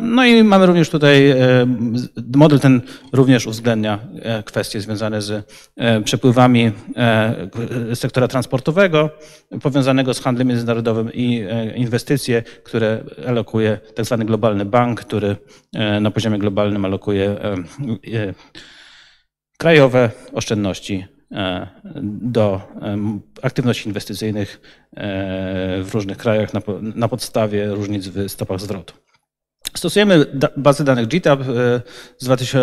No 0.02 0.26
i 0.26 0.44
mamy 0.44 0.66
również 0.66 0.90
tutaj, 0.90 1.36
model 2.36 2.60
ten 2.60 2.82
również 3.14 3.48
uwzględnia 3.48 4.00
kwestie 4.46 4.82
związane 4.82 5.22
z 5.22 5.46
przepływami 6.06 6.72
sektora 7.94 8.28
transportowego 8.28 9.10
powiązanego 9.62 10.14
z 10.14 10.20
handlem 10.20 10.48
międzynarodowym 10.48 11.14
i 11.14 11.48
inwestycje, 11.76 12.44
które 12.64 13.04
alokuje 13.28 13.80
tak 13.96 14.06
zwany 14.06 14.26
globalny 14.26 14.66
bank, 14.66 15.02
który 15.02 15.36
na 16.02 16.12
poziomie 16.12 16.40
globalnym 16.40 16.86
alokuje 16.86 17.05
E, 17.14 17.54
e, 18.14 18.34
krajowe 19.58 20.12
oszczędności 20.34 21.06
e, 21.32 21.68
do 22.02 22.62
aktywności 23.42 23.88
inwestycyjnych 23.88 24.62
w 25.84 25.90
różnych 25.94 26.18
krajach 26.18 26.50
na, 26.82 27.08
podstawie 27.08 27.68
różnic 27.68 28.08
w 28.08 28.30
stopach 28.30 28.60
zwrotu. 28.60 29.05
Stosujemy 29.76 30.26
da, 30.34 30.50
bazę 30.58 30.84
danych 30.84 31.08
GitHub, 31.08 31.42
e, 31.42 31.44
z 32.18 32.26
2000, 32.26 32.60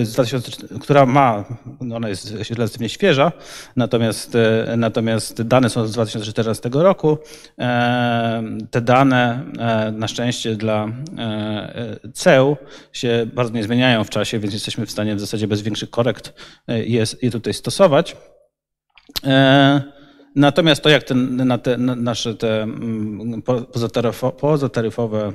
e, 0.00 0.04
z 0.04 0.12
2000, 0.12 0.78
która 0.80 1.06
ma, 1.06 1.44
no 1.80 1.96
ona 1.96 2.08
jest 2.08 2.34
relatywnie 2.50 2.88
świeża, 2.88 3.32
natomiast, 3.76 4.34
e, 4.34 4.74
natomiast 4.76 5.42
dane 5.42 5.70
są 5.70 5.86
z 5.86 5.92
2014 5.92 6.70
roku. 6.72 7.18
Te 8.70 8.80
dane 8.80 9.44
na 9.92 10.08
szczęście 10.08 10.56
dla 10.56 10.88
CEU 12.14 12.56
się 12.92 13.26
bardzo 13.34 13.52
nie 13.52 13.62
zmieniają 13.62 14.04
w 14.04 14.10
czasie, 14.10 14.38
więc 14.38 14.54
jesteśmy 14.54 14.86
w 14.86 14.90
stanie 14.90 15.16
w 15.16 15.20
zasadzie 15.20 15.48
bez 15.48 15.62
większych 15.62 15.90
korekt 15.90 16.32
je, 16.68 17.04
je 17.22 17.30
tutaj 17.30 17.54
stosować. 17.54 18.16
Natomiast 20.36 20.82
to, 20.82 20.88
jak 20.88 21.02
ten, 21.02 21.36
na 21.36 21.58
te, 21.58 21.76
na 21.76 21.94
nasze 21.94 22.34
te 22.34 22.62
mm, 22.62 23.42
pozataryfowe 24.40 25.32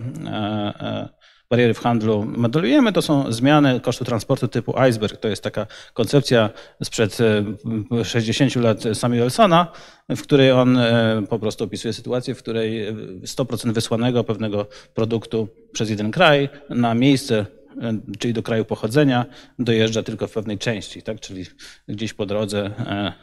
bariery 1.49 1.73
w 1.73 1.79
handlu 1.79 2.25
modelujemy, 2.37 2.93
to 2.93 3.01
są 3.01 3.31
zmiany 3.31 3.79
kosztu 3.79 4.05
transportu 4.05 4.47
typu 4.47 4.79
iceberg. 4.79 5.17
To 5.17 5.27
jest 5.27 5.43
taka 5.43 5.67
koncepcja 5.93 6.49
sprzed 6.83 7.17
60 8.03 8.55
lat 8.55 8.83
Samuelsona, 8.93 9.71
w 10.09 10.21
której 10.21 10.51
on 10.51 10.77
e, 10.77 11.23
po 11.29 11.39
prostu 11.39 11.63
opisuje 11.63 11.93
sytuację, 11.93 12.35
w 12.35 12.37
której 12.37 12.95
100% 13.23 13.73
wysłanego 13.73 14.23
pewnego 14.23 14.67
produktu 14.93 15.47
przez 15.71 15.89
jeden 15.89 16.11
kraj 16.11 16.49
na 16.69 16.93
miejsce 16.93 17.45
e, 17.81 17.99
czyli 18.19 18.33
do 18.33 18.43
kraju 18.43 18.65
pochodzenia, 18.65 19.25
dojeżdża 19.59 20.03
tylko 20.03 20.27
w 20.27 20.31
pewnej 20.31 20.57
części, 20.57 21.01
tak? 21.01 21.19
czyli 21.19 21.45
gdzieś 21.87 22.13
po 22.13 22.25
drodze 22.25 22.65
e, 22.65 23.13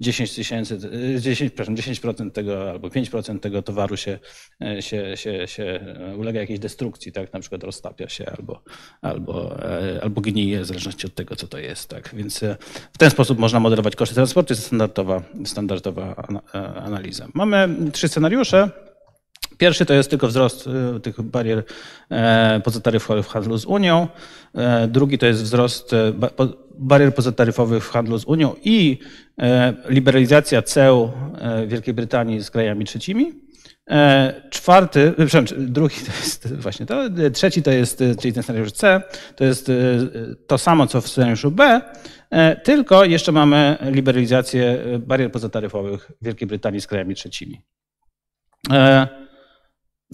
10 0.00 0.34
tysięcy, 0.34 0.78
10, 1.20 1.52
10% 1.52 2.30
tego 2.30 2.70
albo 2.70 2.88
5% 2.88 3.40
tego 3.40 3.62
towaru 3.62 3.96
się, 3.96 4.18
się, 4.80 5.16
się, 5.16 5.48
się 5.48 5.80
ulega 6.18 6.40
jakiejś 6.40 6.58
destrukcji, 6.60 7.12
tak? 7.12 7.32
Na 7.32 7.40
przykład 7.40 7.64
roztapia 7.64 8.08
się 8.08 8.26
albo, 8.26 8.62
albo, 9.02 9.56
albo 10.02 10.20
gnije, 10.20 10.60
w 10.60 10.66
zależności 10.66 11.06
od 11.06 11.14
tego, 11.14 11.36
co 11.36 11.46
to 11.48 11.58
jest. 11.58 11.88
Tak? 11.88 12.10
Więc 12.14 12.42
e, 12.42 12.56
w 12.92 12.98
ten 12.98 13.10
sposób 13.10 13.38
można 13.38 13.60
modelować 13.60 13.96
koszty 13.96 14.14
transportu, 14.14 14.52
jest 14.52 14.66
standardowa, 14.66 15.22
standardowa 15.44 16.28
e, 16.54 16.58
analiza. 16.74 17.28
Mamy 17.34 17.68
trzy 17.92 18.08
scenariusze. 18.08 18.91
Pierwszy 19.58 19.86
to 19.86 19.94
jest 19.94 20.10
tylko 20.10 20.28
wzrost 20.28 20.68
e, 20.96 21.00
tych 21.00 21.22
barier 21.22 21.64
pozataryfowych 22.64 23.26
w 23.26 23.28
handlu 23.28 23.58
z 23.58 23.64
Unią. 23.64 24.08
Drugi 24.88 25.18
to 25.18 25.26
jest 25.26 25.42
wzrost 25.42 25.94
barier 26.78 27.14
pozataryfowych 27.14 27.84
w 27.84 27.90
handlu 27.90 28.18
z 28.18 28.24
Unią 28.24 28.54
i 28.64 28.98
e, 29.38 29.74
liberalizacja 29.88 30.62
ceł 30.62 31.12
e, 31.38 31.66
Wielkiej 31.66 31.94
Brytanii 31.94 32.42
z 32.42 32.50
krajami 32.50 32.84
trzecimi. 32.84 33.32
E, 33.90 34.42
czwarty, 34.50 35.12
przepraszam, 35.16 35.44
drugi 35.58 35.96
to 35.96 36.12
jest 36.20 36.54
właśnie 36.54 36.86
to, 36.86 37.02
trzeci 37.32 37.62
to 37.62 37.70
jest, 37.70 38.02
czyli 38.20 38.34
ten 38.34 38.42
scenariusz 38.42 38.72
C, 38.72 39.02
to 39.36 39.44
jest 39.44 39.70
to 40.46 40.58
samo 40.58 40.86
co 40.86 41.00
w 41.00 41.08
scenariuszu 41.08 41.50
B, 41.50 41.80
tylko 42.64 43.04
jeszcze 43.04 43.32
mamy 43.32 43.76
liberalizację 43.80 44.78
barier 44.98 45.32
pozataryfowych 45.32 46.10
Wielkiej 46.22 46.48
Brytanii 46.48 46.80
z 46.80 46.86
krajami 46.86 47.14
trzecimi. 47.14 47.62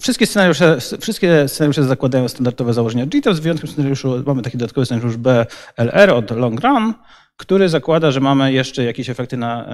Wszystkie 0.01 0.25
scenariusze, 0.25 0.77
wszystkie 1.01 1.47
scenariusze 1.47 1.83
zakładają 1.83 2.27
standardowe 2.27 2.73
założenia. 2.73 3.05
GTOP, 3.05 3.35
z 3.35 3.39
wyjątkiem 3.39 3.69
scenariuszu 3.69 4.23
mamy 4.25 4.41
taki 4.41 4.57
dodatkowy 4.57 4.85
scenariusz 4.85 5.17
BLR 5.17 6.09
od 6.09 6.31
Long 6.31 6.61
Run, 6.63 6.93
który 7.39 7.69
zakłada, 7.69 8.11
że 8.11 8.19
mamy 8.19 8.53
jeszcze 8.53 8.83
jakieś 8.83 9.09
efekty 9.09 9.37
na 9.37 9.65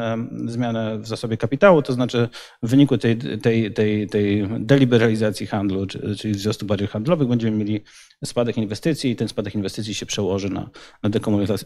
zmianę 0.45 0.97
w 0.99 1.07
zasobie 1.07 1.37
kapitału, 1.37 1.81
to 1.81 1.93
znaczy 1.93 2.29
w 2.63 2.69
wyniku 2.69 2.97
tej, 2.97 3.17
tej, 3.17 3.73
tej, 3.73 4.07
tej 4.07 4.47
deliberalizacji 4.59 5.47
handlu, 5.47 5.85
czyli 6.19 6.33
wzrostu 6.33 6.65
barier 6.65 6.89
handlowych, 6.89 7.27
będziemy 7.27 7.57
mieli 7.57 7.83
spadek 8.25 8.57
inwestycji 8.57 9.11
i 9.11 9.15
ten 9.15 9.27
spadek 9.27 9.55
inwestycji 9.55 9.93
się 9.93 10.05
przełoży 10.05 10.49
na, 10.49 10.69
na 11.03 11.09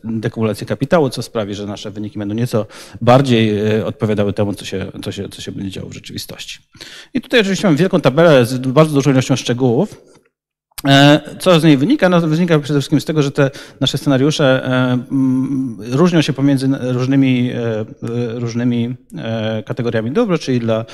dekumulację, 0.04 0.68
kapitału, 0.68 1.10
co 1.10 1.22
sprawi, 1.22 1.54
że 1.54 1.66
nasze 1.66 1.92
wyniki 1.92 2.20
będą 2.20 2.36
nieco 2.36 2.66
bardziej 3.02 3.60
e, 3.60 3.86
odpowiadały 3.86 4.34
temu, 4.34 4.54
co 4.54 4.66
się, 4.66 4.92
co 5.04 5.12
się, 5.12 5.30
co 5.30 5.42
się 5.42 5.52
będzie 5.52 5.72
działo 5.72 5.90
w 5.90 5.94
rzeczywistości. 5.94 6.60
I 7.14 7.22
tutaj 7.22 7.40
oczywiście 7.40 7.68
mam 7.68 7.76
wielką 7.76 8.02
tabelę 8.02 8.46
z 8.46 8.58
bardzo 8.58 8.94
dużą 8.94 9.12
ilością 9.12 9.36
szczegółów. 9.36 10.19
E, 10.88 11.22
co 11.40 11.60
z 11.60 11.64
niej 11.64 11.78
wynika? 11.78 12.10
No, 12.10 12.22
wynika 12.22 12.60
przede 12.60 12.80
wszystkim 12.80 13.02
z 13.02 13.06
tego, 13.06 13.22
że 13.22 13.32
te 13.32 13.52
nasze 13.82 13.98
scenariusze 13.98 14.66
e, 14.66 14.98
różnią 15.80 16.22
się 16.22 16.34
pomiędzy 16.34 16.70
różnymi, 16.82 17.52
e, 17.52 17.86
różnymi 18.40 18.96
kategoriami 19.66 20.12
dóbr, 20.12 20.40
czyli 20.40 20.60
dla 20.60 20.86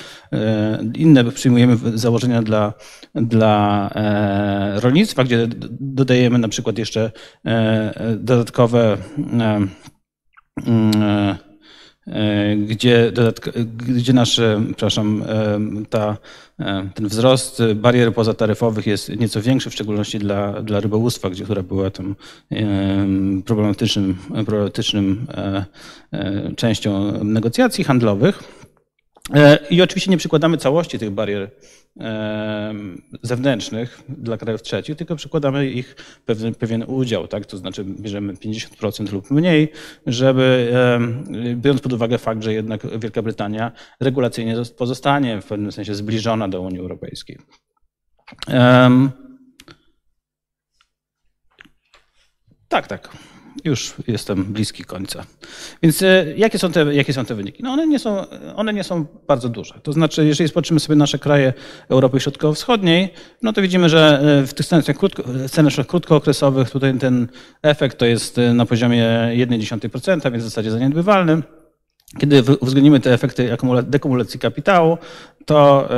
inne 0.96 1.32
przyjmujemy 1.32 1.78
założenia 1.94 2.42
dla, 2.42 2.74
dla 3.16 3.90
rolnictwa, 4.76 5.24
gdzie 5.24 5.48
dodajemy 5.80 6.38
na 6.38 6.48
przykład 6.48 6.78
jeszcze 6.78 7.12
dodatkowe 8.18 8.98
gdzie, 12.58 13.12
gdzie 13.88 14.14
nasz, 14.14 14.42
przepraszam, 14.68 15.24
e, 15.28 15.60
ta, 15.90 16.18
e, 16.60 16.90
ten 16.96 17.08
wzrost 17.08 17.62
barier 17.76 18.14
pozataryfowych 18.14 18.88
jest 18.88 19.10
nieco 19.10 19.42
większy, 19.42 19.70
w 19.70 19.74
szczególności 19.74 20.20
dla, 20.20 20.62
dla 20.62 20.80
rybołówstwa, 20.80 21.30
gdzie, 21.30 21.44
która 21.44 21.64
była 21.64 21.90
tym 21.90 22.16
problematycznym, 23.46 24.18
problematycznym 24.46 25.28
częścią 26.56 27.24
negocjacji 27.24 27.84
handlowych. 27.84 28.44
I 29.70 29.82
oczywiście 29.82 30.12
nie 30.12 30.18
przykładamy 30.18 30.58
całości 30.58 31.00
tych 31.00 31.10
barier 31.10 31.52
zewnętrznych 33.22 34.02
dla 34.10 34.38
krajów 34.38 34.62
trzecich, 34.62 34.96
tylko 34.96 35.16
przykładamy 35.16 35.70
ich 35.70 35.96
pewien, 36.26 36.56
pewien 36.56 36.84
udział, 36.88 37.28
tak? 37.28 37.46
to 37.46 37.58
znaczy 37.58 37.84
bierzemy 37.84 38.34
50% 38.34 39.14
lub 39.14 39.32
mniej, 39.32 39.72
żeby 40.06 40.74
biorąc 41.56 41.82
pod 41.82 41.94
uwagę 41.94 42.18
fakt, 42.18 42.44
że 42.44 42.54
jednak 42.54 43.00
Wielka 43.00 43.22
Brytania 43.22 43.72
regulacyjnie 44.00 44.56
pozostanie 44.78 45.42
w 45.42 45.46
pewnym 45.46 45.72
sensie 45.72 45.96
zbliżona 45.96 46.48
do 46.48 46.62
Unii 46.62 46.80
Europejskiej. 46.80 47.38
Tak, 52.68 52.88
tak 52.88 53.10
już 53.64 53.94
jestem 54.08 54.44
bliski 54.44 54.84
końca. 54.84 55.26
Więc 55.84 56.02
e, 56.02 56.26
jakie 56.38 56.60
są 56.60 56.72
te, 56.72 56.94
jakie 56.94 57.14
są 57.14 57.26
te 57.26 57.36
wyniki? 57.36 57.64
No 57.64 57.72
one, 57.72 57.88
nie 57.88 58.00
są, 58.00 58.26
one 58.56 58.74
nie 58.74 58.84
są 58.84 59.06
bardzo 59.28 59.50
duże. 59.50 59.74
To 59.84 59.94
znaczy, 59.94 60.26
jeżeli 60.26 60.50
spoczymy 60.50 60.80
sobie 60.80 60.96
nasze 60.96 61.20
kraje 61.20 61.54
Europy 61.90 62.20
Środkowo-Wschodniej, 62.20 63.14
no 63.42 63.54
to 63.54 63.62
widzimy, 63.62 63.90
że 63.90 64.22
e, 64.44 64.48
w 64.48 64.54
tych 64.54 64.66
scenariuszach, 64.66 64.98
krótko, 64.98 65.24
scenariuszach 65.48 65.88
krótkookresowych 65.88 66.70
tutaj 66.70 66.98
ten 66.98 67.28
efekt 67.62 67.98
to 67.98 68.06
jest 68.06 68.38
e, 68.38 68.54
na 68.54 68.66
poziomie 68.66 69.06
0,1%, 69.36 70.32
więc 70.32 70.44
w 70.44 70.48
zasadzie 70.48 70.72
zaniedbywalny. 70.72 71.42
Kiedy 72.20 72.44
uwzględnimy 72.60 73.00
te 73.00 73.14
efekty 73.14 73.58
dekumulacji 73.84 74.40
kapitału, 74.40 74.98
to 75.46 75.90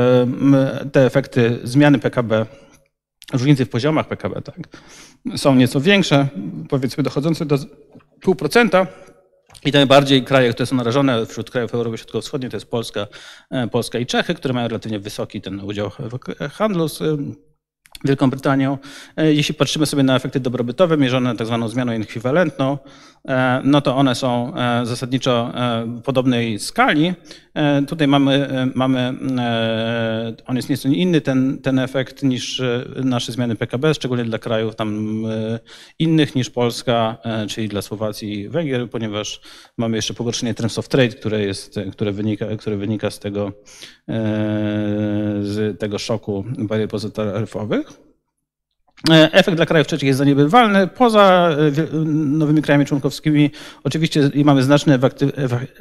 te 0.92 1.06
efekty 1.06 1.60
zmiany 1.64 2.00
PKB 2.00 2.46
różnice 3.34 3.66
w 3.66 3.70
poziomach 3.70 4.08
PKB 4.08 4.42
tak, 4.42 4.58
są 5.36 5.56
nieco 5.56 5.82
większe, 5.82 6.28
powiedzmy 6.70 7.04
dochodzące 7.04 7.46
do 7.46 7.56
0,5%. 8.26 8.88
I 9.66 9.72
najbardziej 9.72 10.24
kraje, 10.24 10.54
które 10.54 10.66
są 10.66 10.76
narażone 10.76 11.26
wśród 11.26 11.52
krajów 11.52 11.74
Europy 11.74 11.98
Środkowo-Wschodniej, 11.98 12.52
to 12.52 12.58
jest 12.58 12.70
Polska, 12.70 13.08
e, 13.52 13.68
Polska 13.68 14.00
i 14.00 14.06
Czechy, 14.06 14.36
które 14.36 14.54
mają 14.54 14.68
relatywnie 14.68 15.00
wysoki 15.00 15.42
ten 15.42 15.60
udział 15.60 15.90
w 15.90 16.50
handlu 16.52 16.90
z 16.90 17.04
Wielką 18.04 18.30
Brytanią. 18.30 18.78
E, 19.18 19.34
jeśli 19.34 19.54
patrzymy 19.54 19.86
sobie 19.86 20.04
na 20.04 20.16
efekty 20.16 20.40
dobrobytowe 20.40 20.98
mierzone 20.98 21.36
tak 21.36 21.48
zwaną 21.48 21.68
zmianą 21.68 21.92
ekwiwalentną, 21.92 22.74
e, 22.74 22.78
no 23.64 23.82
to 23.82 23.96
one 23.96 24.16
są 24.16 24.54
e, 24.56 24.86
zasadniczo 24.86 25.54
podobnej 26.04 26.60
skali. 26.60 27.14
Tutaj 27.88 28.08
mamy, 28.08 28.50
mamy 28.76 29.14
on 30.46 30.56
jest 30.56 30.70
nieco 30.70 30.90
inny 30.90 31.22
ten, 31.22 31.60
ten 31.62 31.80
efekt 31.80 32.24
niż 32.24 32.62
nasze 33.04 33.32
zmiany 33.32 33.56
PKB, 33.56 33.94
szczególnie 33.94 34.24
dla 34.24 34.40
krajów 34.40 34.76
tam 34.76 35.24
innych 36.00 36.36
niż 36.36 36.50
Polska, 36.50 37.18
czyli 37.50 37.68
dla 37.68 37.82
Słowacji 37.82 38.40
i 38.40 38.50
Węgier, 38.50 38.90
ponieważ 38.90 39.42
mamy 39.78 39.96
jeszcze 39.96 40.14
pogorszenie 40.14 40.54
terms 40.54 40.78
of 40.78 40.88
trade, 40.88 41.10
które, 41.10 41.42
jest, 41.42 41.80
które, 41.92 42.12
wynika, 42.12 42.46
które 42.58 42.78
wynika 42.78 43.12
z 43.12 43.20
tego, 43.20 43.52
z 45.42 45.80
tego 45.80 45.98
szoku 45.98 46.46
barier 46.58 46.90
pozataryfowych. 46.90 48.07
E, 49.10 49.34
efekt 49.34 49.56
dla 49.56 49.66
krajów 49.66 49.88
trzecich 49.88 50.08
jest 50.08 50.18
zaniebywalny. 50.18 50.88
Poza 50.88 51.50
e, 51.94 52.06
nowymi 52.16 52.62
krajami 52.62 52.86
członkowskimi 52.86 53.52
oczywiście 53.84 54.32
mamy 54.46 54.64
znaczny 54.64 55.00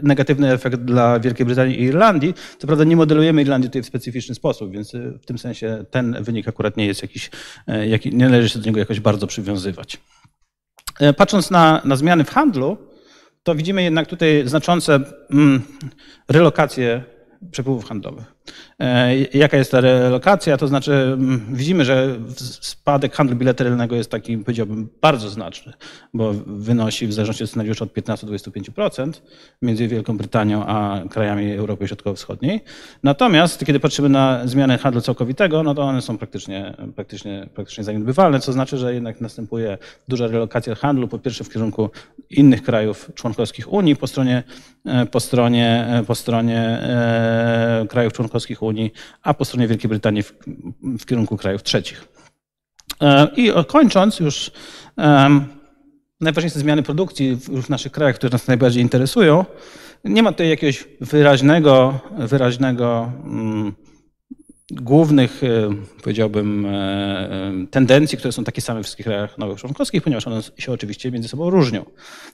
negatywny 0.03 0.53
efekt 0.53 0.77
dla 0.77 1.21
Wielkiej 1.21 1.47
Brytanii 1.47 1.81
i 1.81 1.83
Irlandii. 1.83 2.35
Co 2.59 2.67
prawda 2.67 2.85
nie 2.85 2.97
modelujemy 2.97 3.43
Irlandii 3.43 3.71
tutaj 3.71 3.83
w 3.83 3.87
specyficzny 3.87 4.35
sposób, 4.35 4.73
więc 4.73 4.95
e, 4.95 4.99
w 5.23 5.27
tym 5.27 5.39
sensie 5.39 5.85
ten 5.91 6.17
wynik 6.21 6.49
akurat 6.49 6.77
nie 6.77 6.87
jest 6.87 7.03
jakiś, 7.03 7.31
nie 8.13 8.25
należy 8.25 8.49
się 8.49 8.59
do 8.59 8.67
niego 8.67 8.79
jakoś 8.79 9.01
bardzo 9.01 9.27
przywiązywać. 9.27 10.01
Patrząc 11.17 11.51
na, 11.51 11.81
na 11.85 11.97
zmiany 11.97 12.25
w 12.25 12.31
handlu, 12.31 12.79
to 13.43 13.55
widzimy 13.55 13.83
jednak 13.83 14.09
tutaj 14.09 14.43
znaczące 14.47 15.01
mm, 15.31 15.63
relokacje 16.29 17.05
przepływów 17.51 17.85
handlowych. 17.85 18.36
E, 18.81 19.17
Jaka 19.35 19.57
jest 19.57 19.71
ta 19.71 19.81
relokacja? 19.81 20.57
To 20.57 20.69
znaczy, 20.69 20.93
mm, 20.93 21.47
widzimy, 21.53 21.85
że 21.85 22.17
spadek 22.61 23.15
handlu 23.15 23.37
bilateralnego 23.37 23.97
jest 23.97 24.11
taki, 24.11 24.39
powiedziałbym, 24.39 24.89
bardzo 25.01 25.29
znaczny, 25.31 25.73
bo 26.15 26.33
wynosi 26.47 27.07
w 27.07 27.13
zależności 27.13 27.45
od 27.45 27.51
scenariusza 27.51 27.85
od 27.85 27.93
15 27.93 28.27
do 28.27 28.33
25% 28.33 29.23
między 29.63 29.89
Wielką 29.89 30.17
Brytanią 30.17 30.67
a 30.67 31.01
krajami 31.11 31.53
Europy 31.53 31.89
Środkowo-Wschodniej. 31.89 32.61
Natomiast 33.03 33.65
kiedy 33.65 33.81
patrzymy 33.81 34.09
na 34.09 34.47
zmiany 34.47 34.79
handlu 34.79 35.01
całkowitego, 35.01 35.63
no 35.63 35.75
to 35.75 35.83
one 35.83 36.03
są 36.03 36.19
praktycznie, 36.19 36.75
praktycznie, 36.97 37.49
praktycznie 37.55 37.85
zaniedbywalne, 37.85 38.41
co 38.41 38.53
znaczy, 38.53 38.79
że 38.79 38.95
jednak 38.95 39.21
następuje 39.21 39.79
duża 40.09 40.27
relokacja 40.27 40.75
handlu, 40.75 41.09
po 41.09 41.19
pierwsze 41.19 41.45
w 41.45 41.51
kierunku 41.51 41.91
innych 42.31 42.63
krajów 42.63 43.11
członkowskich 43.15 43.73
Unii, 43.73 43.97
po 43.97 44.07
stronie, 44.07 44.43
e, 44.87 45.07
po 45.07 45.21
stronie, 45.21 45.87
e, 45.91 46.05
po 46.05 46.15
stronie 46.15 46.79
krajów 47.89 48.13
członkowskich 48.13 48.36
Unii, 48.63 48.93
a 49.23 49.35
po 49.35 49.45
stronie 49.45 49.69
Wielkiej 49.69 49.89
Brytanii 49.89 50.23
w, 50.23 50.33
w 50.83 51.07
kierunku 51.07 51.37
krajów 51.37 51.63
trzecich. 51.63 52.09
E, 53.03 53.29
I 53.37 53.53
kończąc 53.67 54.21
już, 54.21 54.51
najważniejsze 56.21 56.59
zmiany 56.59 56.83
produkcji 56.83 57.35
w 57.35 57.49
w 57.63 57.69
naszych 57.69 57.93
krajach, 57.93 58.17
które 58.17 58.31
nas 58.31 58.47
najbardziej 58.47 58.83
interesują. 58.83 59.45
Nie 60.05 60.23
ma 60.23 60.33
tutaj 60.33 60.49
jakiegoś 60.49 60.85
wyraźnego, 61.01 62.01
wyraźnego 62.19 63.13
mm, 63.25 63.75
głównych, 64.71 65.45
e, 65.45 65.71
powiedziałbym, 66.03 66.67
e, 66.67 66.71
e, 66.71 67.53
tendencji, 67.71 68.19
które 68.19 68.33
są 68.33 68.45
takie 68.45 68.61
same 68.61 68.81
w 68.81 68.83
wszystkich 68.83 69.07
krajach 69.07 69.39
nowych 69.39 69.59
członkowskich, 69.59 70.03
ponieważ 70.03 70.27
one 70.27 70.41
się 70.59 70.73
oczywiście 70.73 71.11
między 71.11 71.29
sobą 71.29 71.51
różnią. 71.51 71.85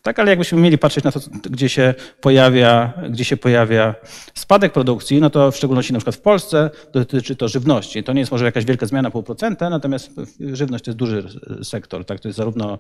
Tak, 0.03 0.19
ale 0.19 0.31
jakbyśmy 0.31 0.61
mieli 0.61 0.79
patrzeć 0.79 1.05
na 1.05 1.13
to, 1.13 1.21
gdzie 1.51 1.69
się 1.69 1.95
pojawia, 2.21 2.93
gdzie 3.11 3.25
się 3.25 3.37
pojawia 3.37 3.95
spadek 4.35 4.73
produkcji, 4.73 5.21
no 5.21 5.31
to 5.31 5.51
w 5.51 5.57
szczególności 5.57 5.93
na 5.93 5.99
przykład 5.99 6.17
w 6.17 6.21
Polsce 6.21 6.71
dotyczy 6.93 7.37
to 7.37 7.49
żywności. 7.49 8.05
To 8.05 8.13
nie 8.13 8.21
jest 8.21 8.33
może 8.33 8.45
jakaś 8.45 8.65
wielka 8.65 8.87
zmiana 8.87 9.11
pół 9.11 9.23
procenta, 9.23 9.71
natomiast 9.71 10.11
żywność 10.41 10.85
to 10.85 10.91
jest 10.91 10.99
duży 10.99 11.25
sektor, 11.63 12.05
tak, 12.05 12.21
to 12.21 12.29
jest 12.29 12.37
zarówno 12.37 12.79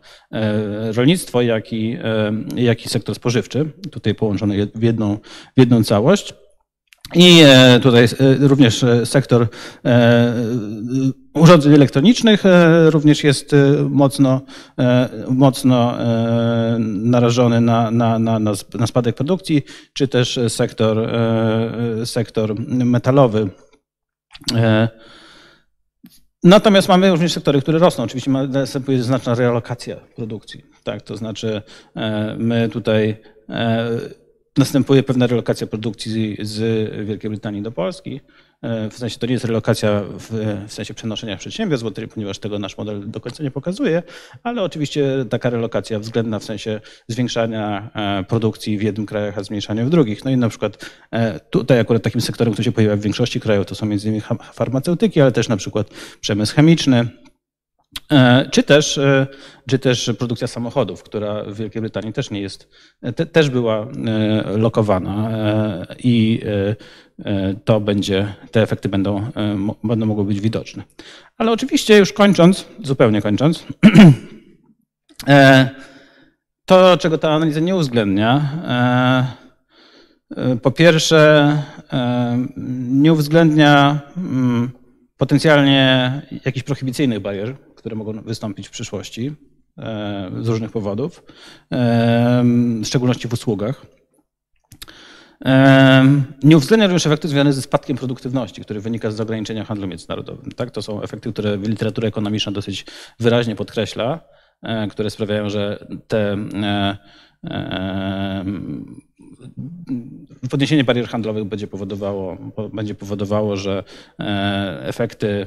rolnictwo, 0.96 1.42
jak 1.42 1.72
i, 1.72 1.98
jak 2.56 2.86
i 2.86 2.88
sektor 2.88 3.14
spożywczy, 3.14 3.70
tutaj 3.90 4.14
połączony 4.14 4.68
w 4.74 4.82
jedną, 4.82 5.18
w 5.56 5.60
jedną 5.60 5.84
całość. 5.84 6.34
I 7.14 7.42
e, 7.42 7.80
tutaj 7.80 8.04
e, 8.04 8.08
również 8.40 8.84
e, 8.84 9.06
sektor 9.06 9.48
urządzeń 11.34 11.74
elektronicznych 11.74 12.42
również 12.86 13.24
jest 13.24 13.56
mocno, 13.90 14.40
mocno 15.28 15.96
narażony 16.78 17.60
na, 17.60 17.90
na, 17.90 18.18
na, 18.18 18.38
na 18.38 18.50
sp- 18.60 18.78
na 18.78 18.86
spadek 18.86 19.16
produkcji, 19.16 19.62
czy 19.92 20.08
też 20.08 20.40
sektor, 20.48 21.10
sektor 22.04 22.54
metalowy. 22.68 23.48
Natomiast 26.44 26.88
mamy 26.88 27.10
również 27.10 27.32
sektory, 27.32 27.62
które 27.62 27.78
rosną. 27.78 28.04
Oczywiście 28.04 28.30
następuje 28.30 29.02
znaczna 29.02 29.34
realokacja 29.34 29.96
produkcji. 29.96 30.64
Tak, 30.84 31.02
to 31.02 31.16
znaczy 31.16 31.62
my 32.38 32.68
tutaj 32.68 33.16
następuje 34.58 35.02
pewna 35.02 35.26
relokacja 35.26 35.66
produkcji 35.66 36.36
z 36.40 36.60
Wielkiej 37.06 37.30
Brytanii 37.30 37.62
do 37.62 37.72
Polski. 37.72 38.20
E, 38.62 38.90
W 38.90 38.98
sensie 38.98 39.18
to 39.18 39.26
nie 39.26 39.32
jest 39.32 39.44
relokacja 39.44 40.02
w, 40.18 40.28
w 40.68 40.72
sensie 40.72 40.94
przenoszenia 40.94 41.36
przedsiębiorstw, 41.36 41.86
ponieważ 42.14 42.38
tego 42.38 42.58
nasz 42.58 42.78
model 42.78 43.10
do 43.10 43.20
końca 43.20 43.42
nie 43.42 43.50
pokazuje, 43.50 44.02
ale 44.42 44.62
oczywiście 44.62 45.24
taka 45.30 45.50
relokacja 45.50 45.98
względna 45.98 46.38
w 46.38 46.44
sensie 46.44 46.80
zwiększania 47.08 47.90
e, 47.94 48.24
produkcji 48.24 48.78
w 48.78 48.82
jednym 48.82 49.06
kraju, 49.06 49.32
a 49.36 49.42
zmniejszania 49.42 49.84
w 49.84 49.90
drugich. 49.90 50.24
No 50.24 50.30
i 50.30 50.36
na 50.36 50.48
przykład 50.48 50.90
e, 51.10 51.40
tutaj 51.40 51.80
akurat 51.80 52.02
takim 52.02 52.20
sektorem, 52.20 52.52
który 52.52 52.64
się 52.64 52.72
pojawia 52.72 52.96
w 52.96 53.00
większości 53.00 53.40
krajów, 53.40 53.66
to 53.66 53.74
są 53.74 53.86
między 53.86 54.08
innymi 54.08 54.22
farmaceutyki, 54.52 55.20
ale 55.20 55.32
też 55.32 55.48
na 55.48 55.56
przykład 55.56 55.90
przemysł 56.20 56.54
chemiczny, 56.56 57.08
Czy 58.50 58.62
też, 58.62 58.98
e, 58.98 59.26
czy 59.68 59.78
też 59.78 60.10
produkcja 60.18 60.46
samochodów, 60.46 61.02
która 61.02 61.44
w 61.44 61.56
Wielkiej 61.56 61.82
Brytanii 61.82 62.12
też 62.12 62.30
nie 62.30 62.40
jest, 62.40 62.68
te, 63.16 63.26
też 63.26 63.50
była 63.50 63.86
e, 63.86 64.58
lokowana 64.58 65.30
e, 65.30 65.86
i 66.04 66.40
e, 66.44 66.76
e, 67.24 67.54
to 67.64 67.80
będzie, 67.80 68.34
te 68.50 68.62
efekty 68.62 68.88
będą, 68.88 69.18
e, 69.18 69.30
będą 69.84 70.06
mogły 70.06 70.24
być 70.24 70.40
widoczne. 70.40 70.82
Ale 71.38 71.52
oczywiście 71.52 71.98
już 71.98 72.12
kończąc, 72.12 72.66
zupełnie 72.82 73.22
kończąc, 73.22 73.66
e, 75.28 75.68
to 76.64 76.96
czego 76.96 77.18
ta 77.18 77.30
analiza 77.30 77.60
nie 77.60 77.76
uwzględnia, 77.76 78.50
e, 78.64 80.42
e, 80.42 80.56
po 80.56 80.70
pierwsze 80.70 81.62
e, 81.92 82.46
nie 82.88 83.12
uwzględnia 83.12 84.00
mm, 84.16 84.70
potencjalnie 85.16 86.12
jakichś 86.44 86.64
prohibicyjnych 86.64 87.20
barier, 87.20 87.56
które 87.82 87.96
mogą 87.96 88.12
wystąpić 88.22 88.68
w 88.68 88.70
przyszłości 88.70 89.32
e, 89.78 90.30
z 90.42 90.48
różnych 90.48 90.70
powodów, 90.70 91.22
e, 91.72 92.42
w 92.82 92.86
szczególności 92.86 93.28
w 93.28 93.32
usługach. 93.32 93.86
E, 95.44 96.22
Nie 96.42 96.56
uwzględnia 96.56 96.86
również 96.86 97.06
efektów 97.06 97.30
związanych 97.30 97.54
ze 97.54 97.62
spadkiem 97.62 97.96
produktywności, 97.96 98.62
który 98.62 98.80
wynika 98.80 99.10
z 99.10 99.20
ograniczenia 99.20 99.64
handlu 99.64 99.86
międzynarodowym. 99.88 100.52
Tak? 100.52 100.70
To 100.70 100.82
są 100.82 101.02
efekty, 101.02 101.32
które 101.32 101.56
literatura 101.56 102.08
ekonomiczna 102.08 102.52
dosyć 102.52 102.86
wyraźnie 103.20 103.56
podkreśla, 103.56 104.20
które 104.90 105.10
sprawiają, 105.10 105.50
że 105.50 105.86
te 106.08 106.36
podniesienie 110.50 110.84
barier 110.84 111.08
handlowych 111.08 111.44
będzie 111.44 111.66
powodowało, 111.66 112.36
po- 112.56 112.68
będzie 112.68 112.94
powodowało 112.94 113.56
że 113.56 113.84
efekty 114.82 115.46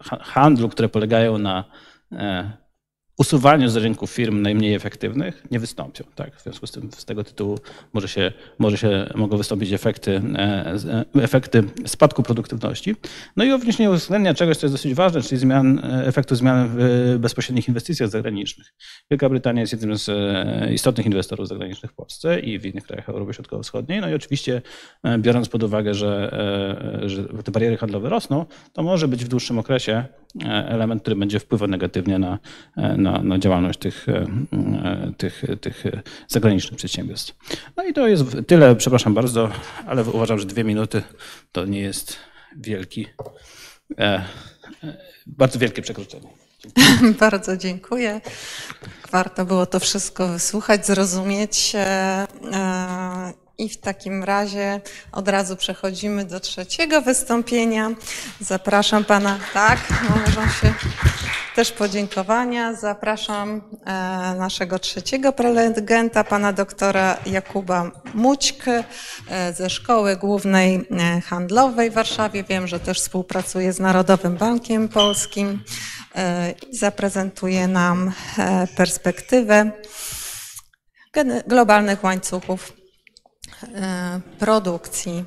handlu, 0.00 0.68
które 0.68 0.88
polegają 0.88 1.38
na 1.38 1.64
e, 2.12 2.50
usuwaniu 3.18 3.68
z 3.68 3.76
rynku 3.76 4.06
firm 4.06 4.42
najmniej 4.42 4.74
efektywnych, 4.74 5.42
nie 5.50 5.60
wystąpią. 5.60 6.04
Tak? 6.14 6.36
W 6.36 6.42
związku 6.42 6.66
z 6.66 6.72
tym 6.72 6.90
z 6.92 7.04
tego 7.04 7.24
tytułu 7.24 7.58
może 7.92 8.08
się, 8.08 8.32
może 8.58 8.78
się, 8.78 9.06
mogą 9.14 9.36
wystąpić 9.36 9.72
efekty, 9.72 10.22
e, 10.36 10.74
e, 11.16 11.22
efekty 11.22 11.62
spadku 11.86 12.22
produktywności. 12.22 12.96
No 13.36 13.44
i 13.44 13.50
również 13.50 13.78
nie 13.78 13.90
uwzględnia 13.90 14.34
czegoś, 14.34 14.56
co 14.56 14.66
jest 14.66 14.74
dosyć 14.74 14.94
ważne, 14.94 15.22
czyli 15.22 15.40
zmian, 15.40 15.78
e, 15.78 16.06
efektu 16.06 16.36
zmian 16.36 16.68
w 16.72 17.16
bezpośrednich 17.18 17.68
inwestycjach 17.68 18.10
zagranicznych. 18.10 18.74
Wielka 19.10 19.28
Brytania 19.28 19.60
jest 19.60 19.72
jednym 19.72 19.98
z 19.98 20.10
istotnych 20.72 21.06
inwestorów 21.06 21.48
zagranicznych 21.48 21.92
w 21.92 21.94
Polsce 21.94 22.40
i 22.40 22.58
w 22.58 22.66
innych 22.66 22.84
krajach 22.84 23.08
Europy 23.08 23.34
Środkowo-Wschodniej. 23.34 24.00
No 24.00 24.08
i 24.08 24.14
oczywiście 24.14 24.62
biorąc 25.18 25.48
pod 25.48 25.62
uwagę, 25.62 25.94
że, 25.94 26.36
że 27.06 27.24
te 27.24 27.52
bariery 27.52 27.76
handlowe 27.76 28.08
rosną, 28.08 28.46
to 28.72 28.82
może 28.82 29.08
być 29.08 29.24
w 29.24 29.28
dłuższym 29.28 29.58
okresie 29.58 30.04
element, 30.44 31.02
który 31.02 31.16
będzie 31.16 31.40
wpływał 31.40 31.68
negatywnie 31.68 32.18
na, 32.18 32.38
e, 32.76 32.96
na, 33.04 33.22
na 33.22 33.38
działalność 33.38 33.78
tych, 33.78 34.08
e, 34.08 34.26
e, 34.84 35.12
tych, 35.16 35.42
tych 35.60 35.84
zagranicznych 36.28 36.76
przedsiębiorstw. 36.76 37.34
No 37.76 37.84
i 37.84 37.92
to 37.92 38.08
jest 38.08 38.24
tyle, 38.46 38.76
przepraszam 38.76 39.14
bardzo, 39.14 39.50
ale 39.86 40.04
uważam, 40.04 40.38
że 40.38 40.46
dwie 40.46 40.64
minuty 40.64 41.02
to 41.52 41.64
nie 41.64 41.80
jest 41.80 42.16
wielki, 42.56 43.06
e, 43.98 44.24
bardzo 45.26 45.58
wielkie 45.58 45.82
przekroczenie. 45.82 46.28
Bardzo 47.20 47.56
dziękuję. 47.56 48.20
Warto 49.12 49.44
było 49.44 49.66
to 49.66 49.80
wszystko 49.80 50.28
wysłuchać, 50.28 50.86
zrozumieć. 50.86 51.72
I 53.58 53.68
w 53.68 53.76
takim 53.76 54.24
razie 54.24 54.80
od 55.12 55.28
razu 55.28 55.56
przechodzimy 55.56 56.24
do 56.24 56.40
trzeciego 56.40 57.02
wystąpienia. 57.02 57.90
Zapraszam 58.40 59.04
pana, 59.04 59.38
tak, 59.52 59.78
należą 60.10 60.48
się 60.48 60.74
też 61.54 61.72
podziękowania. 61.72 62.74
Zapraszam 62.74 63.62
e, 63.84 63.92
naszego 64.38 64.78
trzeciego 64.78 65.32
prelegenta, 65.32 66.24
pana 66.24 66.52
doktora 66.52 67.16
Jakuba 67.26 67.90
Mućkę 68.14 68.84
e, 69.28 69.52
ze 69.52 69.70
Szkoły 69.70 70.16
Głównej 70.16 70.74
e, 70.90 71.20
Handlowej 71.20 71.90
w 71.90 71.94
Warszawie. 71.94 72.44
Wiem, 72.44 72.66
że 72.66 72.80
też 72.80 73.00
współpracuje 73.00 73.72
z 73.72 73.80
Narodowym 73.80 74.36
Bankiem 74.36 74.88
Polskim 74.88 75.62
e, 76.14 76.54
i 76.70 76.76
zaprezentuje 76.76 77.68
nam 77.68 78.12
e, 78.38 78.66
perspektywę 78.76 79.70
globalnych 81.46 82.04
łańcuchów 82.04 82.83
produkcji. 84.38 85.24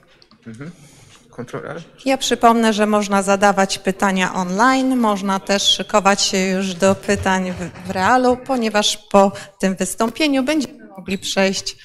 Kontroler? 1.30 1.84
Ja 2.06 2.18
przypomnę, 2.18 2.74
że 2.74 2.86
można 2.86 3.22
zadawać 3.22 3.80
pytania 3.80 4.34
online, 4.34 4.98
można 4.98 5.40
też 5.40 5.64
szykować 5.64 6.22
się 6.22 6.38
już 6.38 6.74
do 6.74 6.96
pytań 6.96 7.54
w, 7.54 7.88
w 7.88 7.90
realu, 7.92 8.38
ponieważ 8.38 8.98
po 9.12 9.32
tym 9.60 9.76
wystąpieniu 9.76 10.44
będziemy 10.44 10.88
mogli 10.98 11.18
przejść 11.18 11.78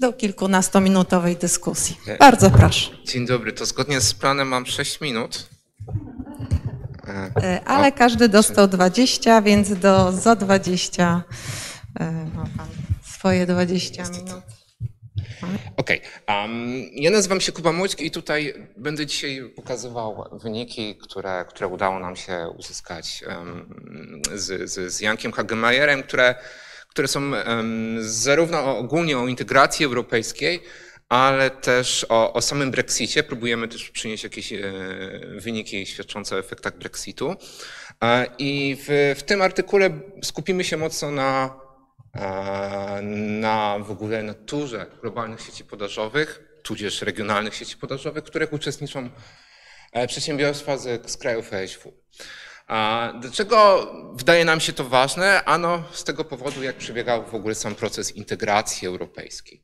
do 0.00 0.12
kilkunastominutowej 0.12 1.36
dyskusji. 1.36 1.98
Bardzo 2.18 2.50
proszę. 2.50 2.90
Dzień 3.04 3.26
dobry, 3.26 3.52
to 3.52 3.66
zgodnie 3.66 4.00
z 4.00 4.14
planem 4.14 4.48
mam 4.48 4.66
6 4.66 5.00
minut. 5.00 5.48
E, 7.08 7.30
E, 7.42 7.64
Ale 7.64 7.92
każdy 7.92 8.28
dostał 8.28 8.68
20, 8.68 9.42
więc 9.42 9.78
do 9.78 10.12
za 10.12 10.36
20 10.36 11.22
e, 12.00 12.12
ma 12.34 12.44
pan 12.56 12.68
swoje 13.02 13.46
20 13.46 14.02
minut. 14.02 14.42
Okej. 15.76 16.00
Um, 16.28 16.82
ja 16.92 17.10
nazywam 17.10 17.40
się 17.40 17.52
Kuba 17.52 17.72
Młoćki 17.72 18.06
i 18.06 18.10
tutaj 18.10 18.54
będę 18.76 19.06
dzisiaj 19.06 19.52
pokazywał 19.56 20.24
wyniki, 20.32 20.96
które, 20.96 21.44
które 21.48 21.68
udało 21.68 21.98
nam 21.98 22.16
się 22.16 22.48
uzyskać 22.58 23.24
um, 23.28 24.22
z, 24.34 24.70
z, 24.70 24.92
z 24.92 25.00
Jankiem 25.00 25.32
Hagemayerem, 25.32 26.02
które, 26.02 26.34
które 26.88 27.08
są 27.08 27.20
um, 27.20 27.96
zarówno 28.00 28.78
ogólnie 28.78 29.18
o 29.18 29.26
integracji 29.26 29.86
europejskiej, 29.86 30.62
ale 31.08 31.50
też 31.50 32.06
o, 32.08 32.32
o 32.32 32.40
samym 32.40 32.70
Brexicie. 32.70 33.22
Próbujemy 33.22 33.68
też 33.68 33.90
przynieść 33.90 34.24
jakieś 34.24 34.52
e, 34.52 34.58
wyniki 35.36 35.86
świadczące 35.86 36.36
o 36.36 36.38
efektach 36.38 36.78
Brexitu. 36.78 37.34
E, 38.04 38.26
I 38.38 38.76
w, 38.86 39.14
w 39.18 39.22
tym 39.22 39.42
artykule 39.42 39.90
skupimy 40.22 40.64
się 40.64 40.76
mocno 40.76 41.10
na 41.10 41.60
na 43.40 43.78
w 43.78 43.90
ogóle 43.90 44.22
naturze 44.22 44.86
globalnych 45.00 45.40
sieci 45.40 45.64
podażowych, 45.64 46.42
tudzież 46.62 47.02
regionalnych 47.02 47.54
sieci 47.54 47.76
podażowych, 47.76 48.24
w 48.24 48.26
których 48.26 48.52
uczestniczą 48.52 49.10
e, 49.92 50.06
przedsiębiorstwa 50.06 50.76
z, 50.76 51.10
z 51.10 51.16
krajów 51.16 51.52
ESW. 51.52 51.92
A 52.66 53.12
dlaczego 53.20 53.88
wydaje 54.14 54.44
nam 54.44 54.60
się 54.60 54.72
to 54.72 54.84
ważne? 54.84 55.44
Ano 55.44 55.84
z 55.92 56.04
tego 56.04 56.24
powodu, 56.24 56.62
jak 56.62 56.76
przebiegał 56.76 57.24
w 57.24 57.34
ogóle 57.34 57.54
sam 57.54 57.74
proces 57.74 58.16
integracji 58.16 58.88
europejskiej. 58.88 59.62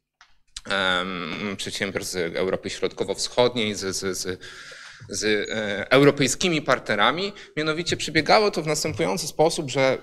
Przedsiębiorstw 1.57 2.12
z 2.12 2.37
Europy 2.37 2.71
Środkowo-Wschodniej, 2.71 3.75
z, 3.75 3.97
z, 3.97 4.19
z, 4.19 4.41
z 5.09 5.25
e, 5.25 5.91
europejskimi 5.91 6.62
partnerami. 6.62 7.33
Mianowicie 7.57 7.97
przebiegało 7.97 8.51
to 8.51 8.62
w 8.62 8.66
następujący 8.66 9.27
sposób, 9.27 9.71
że 9.71 9.99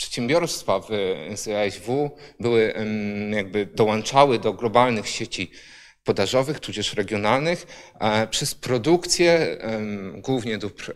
przedsiębiorstwa 0.00 0.80
w 0.80 0.88
SASW 1.36 2.10
były, 2.40 2.74
jakby 3.30 3.66
dołączały 3.66 4.38
do 4.38 4.52
globalnych 4.52 5.08
sieci 5.08 5.52
podażowych, 6.04 6.60
tudzież 6.60 6.94
regionalnych, 6.94 7.66
przez 8.30 8.54
produkcję 8.54 9.58
głównie 10.14 10.58
dóbr 10.58 10.92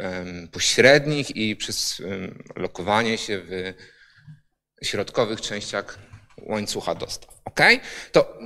pośrednich 0.52 1.36
i 1.36 1.56
przez 1.56 2.02
lokowanie 2.56 3.18
się 3.18 3.42
w 3.48 3.74
środkowych 4.86 5.40
częściach 5.40 5.98
łańcucha 6.42 6.94
dostaw. 6.94 7.40
Ok? 7.44 7.60
To 8.12 8.38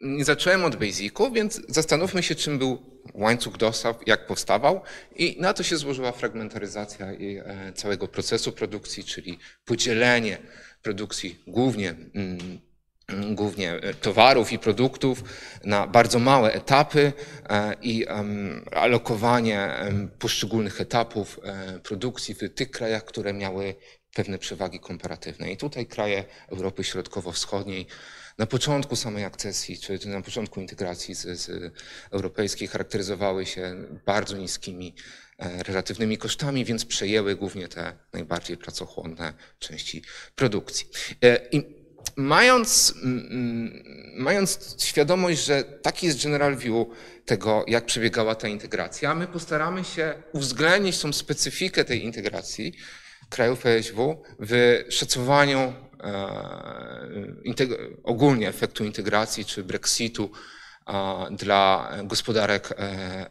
nie 0.00 0.24
zacząłem 0.24 0.64
od 0.64 0.76
basicu, 0.76 1.32
więc 1.32 1.60
zastanówmy 1.68 2.22
się, 2.22 2.34
czym 2.34 2.58
był 2.58 2.78
łańcuch 3.14 3.56
dostaw, 3.56 3.96
jak 4.06 4.26
powstawał 4.26 4.80
i 5.16 5.36
na 5.40 5.54
to 5.54 5.62
się 5.62 5.76
złożyła 5.76 6.12
fragmentaryzacja 6.12 7.06
e, 7.06 7.72
całego 7.72 8.08
procesu 8.08 8.52
produkcji, 8.52 9.04
czyli 9.04 9.38
podzielenie 9.64 10.38
produkcji 10.82 11.42
głównie 11.46 11.94
mm, 12.14 12.60
głównie 13.34 13.72
e, 13.72 13.94
towarów 13.94 14.52
i 14.52 14.58
produktów 14.58 15.24
na 15.64 15.86
bardzo 15.86 16.18
małe 16.18 16.52
etapy 16.52 17.12
e, 17.48 17.74
i 17.82 18.06
alokowanie 18.72 19.70
poszczególnych 20.18 20.80
etapów 20.80 21.40
produkcji 21.82 22.34
w 22.34 22.54
tych 22.54 22.70
krajach, 22.70 23.04
które 23.04 23.32
miały 23.32 23.74
pewne 24.14 24.38
przewagi 24.38 24.80
komparatywne. 24.80 25.52
I 25.52 25.56
tutaj 25.56 25.86
kraje 25.86 26.24
Europy 26.48 26.84
Środkowo-Wschodniej 26.84 27.86
na 28.38 28.46
początku 28.46 28.96
samej 28.96 29.24
akcesji, 29.24 29.78
czy 29.78 30.08
na 30.08 30.22
początku 30.22 30.60
integracji 30.60 31.14
z, 31.14 31.40
z 31.40 31.72
europejskiej 32.10 32.68
charakteryzowały 32.68 33.46
się 33.46 33.74
bardzo 34.06 34.36
niskimi 34.36 34.94
e, 35.38 35.62
relatywnymi 35.62 36.18
kosztami, 36.18 36.64
więc 36.64 36.84
przejęły 36.84 37.36
głównie 37.36 37.68
te 37.68 37.92
najbardziej 38.12 38.56
pracochłonne 38.56 39.34
części 39.58 40.02
produkcji. 40.34 40.86
E, 41.22 41.48
I 41.52 41.86
mając, 42.16 42.94
mając 44.16 44.76
świadomość, 44.78 45.44
że 45.44 45.64
taki 45.64 46.06
jest 46.06 46.22
general 46.22 46.56
view 46.56 46.86
tego, 47.24 47.64
jak 47.68 47.86
przebiegała 47.86 48.34
ta 48.34 48.48
integracja, 48.48 49.14
my 49.14 49.26
postaramy 49.26 49.84
się 49.84 50.14
uwzględnić 50.32 51.00
tą 51.00 51.12
specyfikę 51.12 51.84
tej 51.84 52.04
integracji 52.04 52.72
krajów 53.28 53.66
ESW 53.66 54.22
w 54.38 54.84
szacowaniu 54.90 55.72
ogólnie 58.04 58.48
efektu 58.48 58.84
integracji 58.84 59.44
czy 59.44 59.64
Brexitu 59.64 60.30
dla 61.30 61.92
gospodarek 62.04 62.74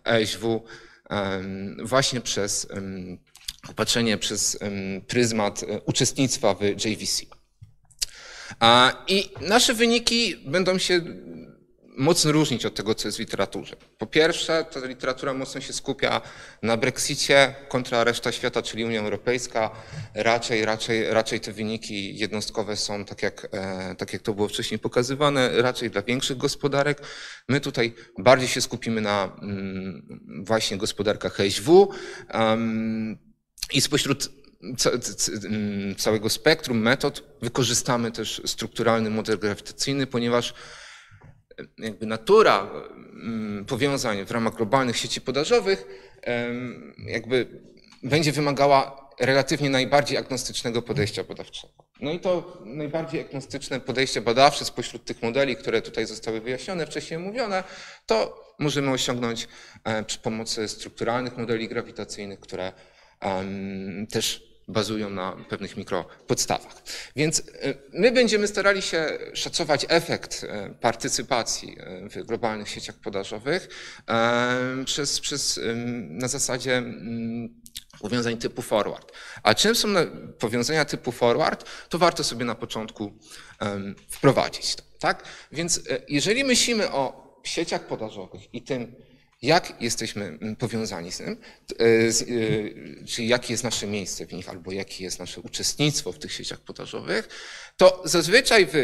ESW 0.04 0.64
e 1.10 1.42
właśnie 1.84 2.22
przez 2.22 2.68
opatrzenie 3.70 4.18
przez 4.18 4.60
pryzmat 5.08 5.64
e, 5.64 5.82
uczestnictwa 5.82 6.54
w 6.54 6.62
JVC. 6.62 7.26
I 9.08 9.30
nasze 9.42 9.74
wyniki 9.74 10.36
będą 10.46 10.78
się 10.78 11.02
mocno 11.98 12.32
różnić 12.32 12.66
od 12.66 12.76
tego, 12.76 12.96
co 12.96 13.08
jest 13.08 13.18
w 13.18 13.20
literaturze. 13.20 13.76
Po 13.98 14.08
pierwsze, 14.08 14.66
ta 14.74 14.86
literatura 14.86 15.34
mocno 15.34 15.62
się 15.62 15.74
skupia 15.74 16.22
na 16.62 16.78
Brexicie 16.78 17.56
kontra 17.70 18.04
reszta 18.04 18.32
świata, 18.32 18.62
czyli 18.62 18.86
Unia 18.86 19.00
Europejska. 19.00 19.72
Raczej, 20.16 20.66
raczej, 20.66 21.14
raczej 21.14 21.40
te 21.40 21.52
wyniki 21.52 22.18
jednostkowe 22.18 22.78
są, 22.78 23.06
tak 23.06 23.24
jak, 23.24 23.48
e, 23.52 23.96
tak 23.98 24.14
jak 24.14 24.22
to 24.22 24.34
było 24.34 24.48
wcześniej 24.48 24.80
pokazywane, 24.80 25.62
raczej 25.62 25.90
dla 25.90 26.02
większych 26.02 26.38
gospodarek. 26.38 27.02
My 27.50 27.62
tutaj 27.62 27.94
bardziej 28.18 28.48
się 28.48 28.62
skupimy 28.62 29.02
na 29.02 29.38
mm, 29.42 30.20
właśnie 30.46 30.78
gospodarkach 30.78 31.34
HSW 31.34 31.90
i 33.74 33.82
spośród 33.82 34.30
mm, 35.46 35.96
całego 35.96 36.30
spektrum 36.30 36.78
metod 36.78 37.24
wykorzystamy 37.42 38.12
też 38.12 38.42
strukturalny 38.46 39.10
model 39.10 39.40
grawitacyjny, 39.40 40.08
ponieważ 40.08 40.54
jakby 41.78 42.06
natura 42.06 42.70
mm, 43.14 43.66
powiązań 43.66 44.26
w 44.26 44.32
ramach 44.32 44.56
globalnych 44.56 44.98
sieci 44.98 45.22
podażowych 45.22 45.86
jakby 47.06 47.48
będzie 48.04 48.32
wymagała 48.32 49.10
relatywnie 49.20 49.70
najbardziej 49.70 50.18
agnostycznego 50.18 50.82
podejścia 50.82 51.24
badawczego. 51.24 51.74
No 52.02 52.12
i 52.12 52.20
to 52.20 52.58
najbardziej 52.66 53.22
agnostyczne 53.22 53.80
podejście 53.80 54.22
badawcze 54.22 54.66
spośród 54.66 55.06
tych 55.06 55.24
modeli, 55.24 55.56
które 55.56 55.82
tutaj 55.82 56.06
zostały 56.06 56.42
wyjaśnione, 56.42 56.86
wcześniej 56.86 57.20
mówione, 57.20 57.64
to 58.06 58.46
możemy 58.60 58.92
osiągnąć 58.92 59.48
e, 59.84 60.04
przy 60.04 60.20
pomocy 60.20 60.68
strukturalnych 60.68 61.38
modeli 61.38 61.68
grawitacyjnych, 61.68 62.40
które 62.40 62.74
też 64.10 64.55
bazują 64.68 65.10
na 65.10 65.38
pewnych 65.50 65.78
mikropodstawach. 65.78 66.84
Więc 67.16 67.40
e, 67.40 67.44
my 67.94 68.12
będziemy 68.12 68.48
starali 68.48 68.82
się 68.82 69.18
szacować 69.34 69.86
efekt 69.90 70.44
e, 70.44 70.70
partycypacji 70.82 71.78
e, 71.80 72.10
w 72.10 72.26
globalnych 72.26 72.70
sieciach 72.70 72.96
podażowych 72.96 73.70
przez, 74.86 75.20
przez, 75.20 75.60
na 76.10 76.28
zasadzie 76.28 76.78
mm, 76.78 77.62
powiązań 78.00 78.38
typu 78.38 78.62
forward. 78.62 79.12
A 79.44 79.56
czym 79.56 79.76
są 79.76 79.88
powiązania 80.40 80.86
typu 80.86 81.12
forward, 81.12 81.66
to 81.90 81.98
warto 81.98 82.24
sobie 82.24 82.46
na 82.46 82.56
początku 82.56 83.14
wprowadzić. 84.10 84.76
Tak? 85.00 85.24
Więc 85.52 85.82
jeżeli 86.10 86.44
myślimy 86.44 86.92
o 86.92 87.26
sieciach 87.44 87.88
podażowych 87.88 88.54
i 88.54 88.62
tym, 88.62 88.96
jak 89.46 89.82
jesteśmy 89.82 90.26
mm, 90.26 90.56
powiązani 90.56 91.12
z 91.12 91.18
tym, 91.18 91.38
e, 91.80 91.86
e, 91.86 93.06
czyli 93.06 93.28
jakie 93.28 93.54
jest 93.54 93.64
nasze 93.64 93.88
miejsce 93.88 94.26
w 94.26 94.34
nich, 94.34 94.50
albo 94.50 94.72
jakie 94.72 95.04
jest 95.04 95.20
nasze 95.20 95.42
uczestnictwo 95.42 96.12
w 96.12 96.20
tych 96.20 96.34
sieciach 96.34 96.60
podażowych, 96.60 97.30
to 97.78 98.02
zazwyczaj 98.06 98.66
w, 98.66 98.76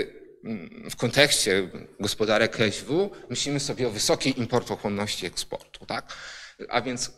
mm, 0.43 0.89
w 0.89 0.95
kontekście 0.95 1.69
gospodarek 1.99 2.57
SW 2.71 3.11
myślimy 3.29 3.59
sobie 3.59 3.87
o 3.87 3.91
wysokiej 3.91 4.39
importochłonności 4.39 5.25
eksportu, 5.25 5.85
tak? 5.85 6.13
A 6.69 6.81
więc 6.81 7.11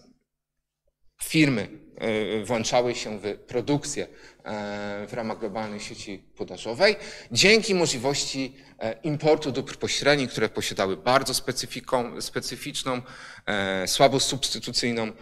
firmy 1.23 1.67
e, 1.97 2.43
włączały 2.43 2.95
się 2.95 3.19
w 3.19 3.37
produkcję 3.47 4.07
w 5.07 5.13
ramach 5.13 5.39
globalnej 5.39 5.79
sieci 5.79 6.23
podażowej 6.35 6.95
dzięki 7.31 7.75
możliwości 7.75 8.53
E, 8.83 8.99
importu 9.03 9.51
dóbr 9.51 9.77
pośrednich, 9.77 10.29
które 10.29 10.49
posiadały 10.49 10.97
bardzo 10.97 11.33
specyficzną, 12.19 13.01
e, 13.45 13.87
słabo 13.87 14.19
substytucyjną 14.19 15.03
e, 15.03 15.13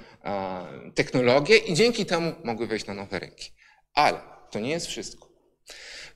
technologię 0.95 1.57
i 1.57 1.73
dzięki 1.73 2.05
temu 2.05 2.33
mogły 2.43 2.67
wejść 2.67 2.85
na 2.85 2.93
nowe 2.93 3.19
rynki. 3.19 3.51
Ale 3.93 4.19
to 4.51 4.59
nie 4.59 4.69
jest 4.69 4.87
wszystko. 4.87 5.27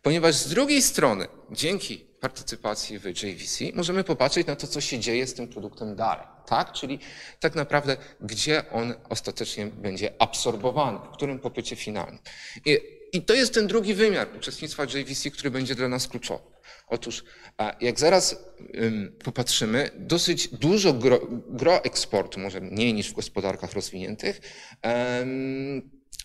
Ponieważ 0.02 0.36
z 0.36 0.49
drugiej 0.49 0.82
strony, 0.82 1.28
dzięki 1.52 2.06
partycypacji 2.26 3.00
w 3.00 3.06
JVC, 3.06 3.66
możemy 3.74 4.04
popatrzeć 4.04 4.48
na 4.48 4.56
to, 4.56 4.68
co 4.68 4.82
się 4.82 5.00
dzieje 5.00 5.28
z 5.28 5.34
tym 5.34 5.48
produktem 5.48 5.96
dalej. 5.96 6.26
Tak? 6.46 6.72
Czyli 6.72 7.00
tak 7.40 7.56
naprawdę, 7.56 7.98
gdzie 8.22 8.70
on 8.72 8.94
ostatecznie 9.10 9.66
będzie 9.66 10.14
absorbowany, 10.20 11.00
w 11.00 11.12
którym 11.12 11.40
popycie 11.40 11.76
finalnym. 11.76 12.20
I, 12.66 12.80
i 13.14 13.22
to 13.22 13.34
jest 13.34 13.54
ten 13.54 13.68
drugi 13.68 13.94
wymiar 13.94 14.28
uczestnictwa 14.38 14.84
JVC, 14.84 15.32
który 15.32 15.52
będzie 15.52 15.76
dla 15.76 15.88
nas 15.88 16.08
kluczowy. 16.08 16.44
Otóż, 16.88 17.24
jak 17.82 18.00
zaraz 18.00 18.36
popatrzymy, 19.24 19.90
dosyć 19.96 20.48
dużo 20.48 20.94
gro, 20.94 21.20
gro 21.50 21.84
eksportu, 21.84 22.40
może 22.40 22.62
mniej 22.62 22.94
niż 22.94 23.10
w 23.10 23.14
gospodarkach 23.14 23.74
rozwiniętych, 23.74 24.42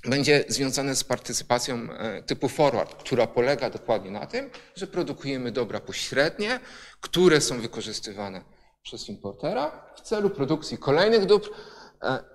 będzie 0.04 0.44
związane 0.48 0.96
z 0.96 1.04
partycypacją 1.04 1.88
typu 2.26 2.48
forward, 2.48 2.94
która 2.94 3.26
polega 3.26 3.70
dokładnie 3.70 4.10
na 4.10 4.26
tym, 4.26 4.50
że 4.76 4.86
produkujemy 4.86 5.52
dobra 5.52 5.80
pośrednie, 5.80 6.60
które 7.00 7.40
są 7.40 7.60
wykorzystywane 7.60 8.44
przez 8.82 9.08
importera 9.08 9.92
w 9.96 10.00
celu 10.00 10.30
produkcji 10.30 10.78
kolejnych 10.78 11.26
dóbr 11.26 11.50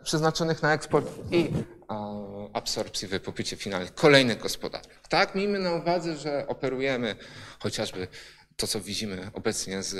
przeznaczonych 0.03 0.61
na 0.61 0.73
eksport 0.73 1.11
i 1.31 1.49
absorpcji 2.53 3.07
w 3.07 3.19
popycie 3.19 3.55
finalnych 3.55 3.93
kolejnych 3.93 4.39
gospodarek. 4.39 5.07
Tak, 5.09 5.35
miejmy 5.35 5.59
na 5.59 5.73
uwadze, 5.73 6.17
że 6.17 6.47
operujemy 6.47 7.15
chociażby 7.59 8.07
to, 8.55 8.67
co 8.67 8.81
widzimy 8.81 9.29
obecnie 9.33 9.83
z, 9.83 9.95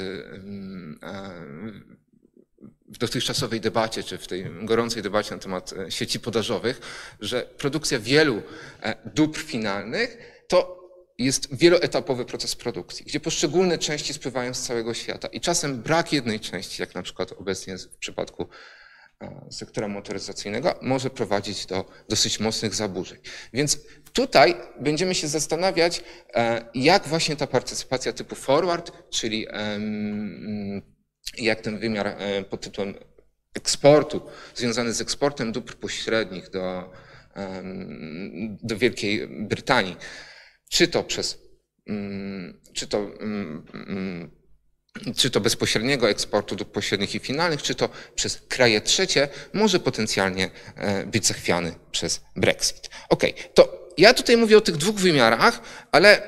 w 2.88 2.98
dotychczasowej 2.98 3.62
debacie, 3.62 4.04
czy 4.04 4.18
w 4.18 4.28
tej 4.28 4.46
gorącej 4.62 5.04
debacie 5.04 5.32
na 5.36 5.42
temat 5.42 5.74
e, 5.74 5.92
sieci 5.92 6.20
podażowych, 6.20 6.82
że 7.20 7.42
produkcja 7.58 8.00
wielu 8.00 8.42
e, 8.82 8.96
dóbr 9.06 9.40
finalnych 9.40 10.18
to 10.48 10.86
jest 11.18 11.56
wieloetapowy 11.56 12.26
proces 12.26 12.56
produkcji, 12.56 13.06
gdzie 13.06 13.20
poszczególne 13.20 13.78
części 13.78 14.14
spływają 14.14 14.54
z 14.54 14.62
całego 14.62 14.94
świata 14.94 15.28
i 15.28 15.42
czasem 15.42 15.82
brak 15.82 16.14
jednej 16.14 16.40
części, 16.40 16.82
jak 16.82 16.96
na 16.96 17.02
przykład 17.02 17.32
obecnie 17.32 17.78
w 17.78 17.98
przypadku 17.98 18.48
e, 19.22 19.48
sektora 19.52 19.88
motoryzacyjnego, 19.88 20.80
może 20.82 21.10
prowadzić 21.10 21.66
do 21.66 21.86
dosyć 22.10 22.40
mocnych 22.40 22.76
zaburzeń. 22.76 23.20
Więc 23.54 23.80
tutaj 24.14 24.56
będziemy 24.80 25.16
się 25.16 25.28
zastanawiać, 25.28 26.04
jak 26.74 27.08
właśnie 27.08 27.36
ta 27.36 27.48
partycypacja 27.48 28.14
typu 28.14 28.36
forward, 28.36 28.92
czyli 29.10 29.48
jak 31.38 31.62
ten 31.62 31.80
wymiar 31.80 32.08
e, 32.08 32.44
pod 32.44 32.62
tytułem 32.62 32.94
eksportu, 33.54 34.22
związany 34.56 34.94
z 34.94 35.02
eksportem 35.02 35.52
dóbr 35.52 35.76
pośrednich 35.76 36.50
do, 36.50 36.92
do 38.64 38.78
Wielkiej 38.78 39.28
Brytanii, 39.28 39.96
czy 40.70 40.88
to 40.88 41.04
przez, 41.04 41.38
mm, 41.88 42.62
czy 42.74 42.88
to, 42.88 42.98
mm, 42.98 43.66
mm, 43.74 44.32
czy 45.16 45.30
to 45.30 45.42
bezpośredniego 45.42 46.10
eksportu 46.10 46.56
dóbr 46.56 46.72
pośrednich 46.72 47.16
i 47.16 47.20
finalnych, 47.20 47.64
czy 47.64 47.76
to 47.76 47.90
przez 48.16 48.42
kraje 48.48 48.82
trzecie, 48.82 49.28
może 49.54 49.80
potencjalnie 49.80 50.50
e, 50.76 51.06
być 51.06 51.26
zachwiany 51.26 51.76
przez 51.92 52.22
Brexit. 52.36 52.90
Ok, 53.10 53.24
to 53.54 53.90
ja 53.98 54.14
tutaj 54.14 54.38
mówię 54.38 54.58
o 54.58 54.62
tych 54.62 54.78
dwóch 54.78 54.96
wymiarach, 54.96 55.62
ale 55.92 56.22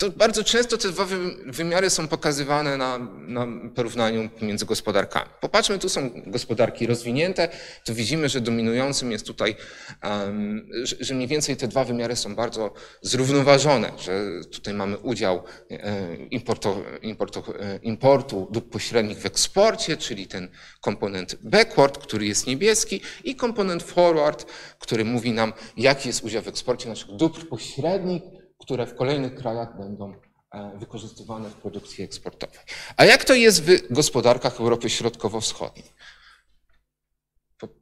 to 0.00 0.10
bardzo 0.10 0.44
często 0.44 0.78
te 0.78 0.88
dwa 0.88 1.06
wymiary 1.46 1.90
są 1.90 2.08
pokazywane 2.08 2.76
na, 2.76 2.98
na 3.26 3.46
porównaniu 3.74 4.28
między 4.42 4.66
gospodarkami. 4.66 5.30
Popatrzmy, 5.40 5.78
tu 5.78 5.88
są 5.88 6.10
gospodarki 6.26 6.86
rozwinięte, 6.86 7.48
tu 7.84 7.94
widzimy, 7.94 8.28
że 8.28 8.40
dominującym 8.40 9.12
jest 9.12 9.26
tutaj, 9.26 9.56
um, 10.04 10.68
że, 10.82 10.96
że 11.00 11.14
mniej 11.14 11.28
więcej 11.28 11.56
te 11.56 11.68
dwa 11.68 11.84
wymiary 11.84 12.16
są 12.16 12.34
bardzo 12.34 12.72
zrównoważone, 13.02 13.92
że 13.98 14.22
tutaj 14.52 14.74
mamy 14.74 14.98
udział 14.98 15.42
e, 15.70 16.16
importu, 16.16 16.82
importu, 17.02 17.42
e, 17.60 17.78
importu 17.82 18.48
dóbr 18.50 18.70
pośrednich 18.70 19.18
w 19.18 19.26
eksporcie, 19.26 19.96
czyli 19.96 20.26
ten 20.26 20.48
komponent 20.80 21.36
backward, 21.42 21.98
który 21.98 22.26
jest 22.26 22.46
niebieski 22.46 23.00
i 23.24 23.36
komponent 23.36 23.82
forward, 23.82 24.46
który 24.78 25.04
mówi 25.04 25.32
nam, 25.32 25.52
jaki 25.76 26.08
jest 26.08 26.24
udział 26.24 26.42
w 26.42 26.48
eksporcie 26.48 26.88
naszych 26.88 27.16
dóbr 27.16 27.48
pośrednich, 27.48 28.39
które 28.60 28.86
w 28.86 28.94
kolejnych 28.94 29.34
krajach 29.34 29.78
będą 29.78 30.14
e, 30.52 30.78
wykorzystywane 30.78 31.50
w 31.50 31.54
produkcji 31.54 32.04
eksportowej. 32.04 32.58
A 32.96 33.04
jak 33.04 33.24
to 33.24 33.34
jest 33.34 33.62
w 33.62 33.92
gospodarkach 33.92 34.60
Europy 34.60 34.90
Środkowo-Wschodniej? 34.90 35.86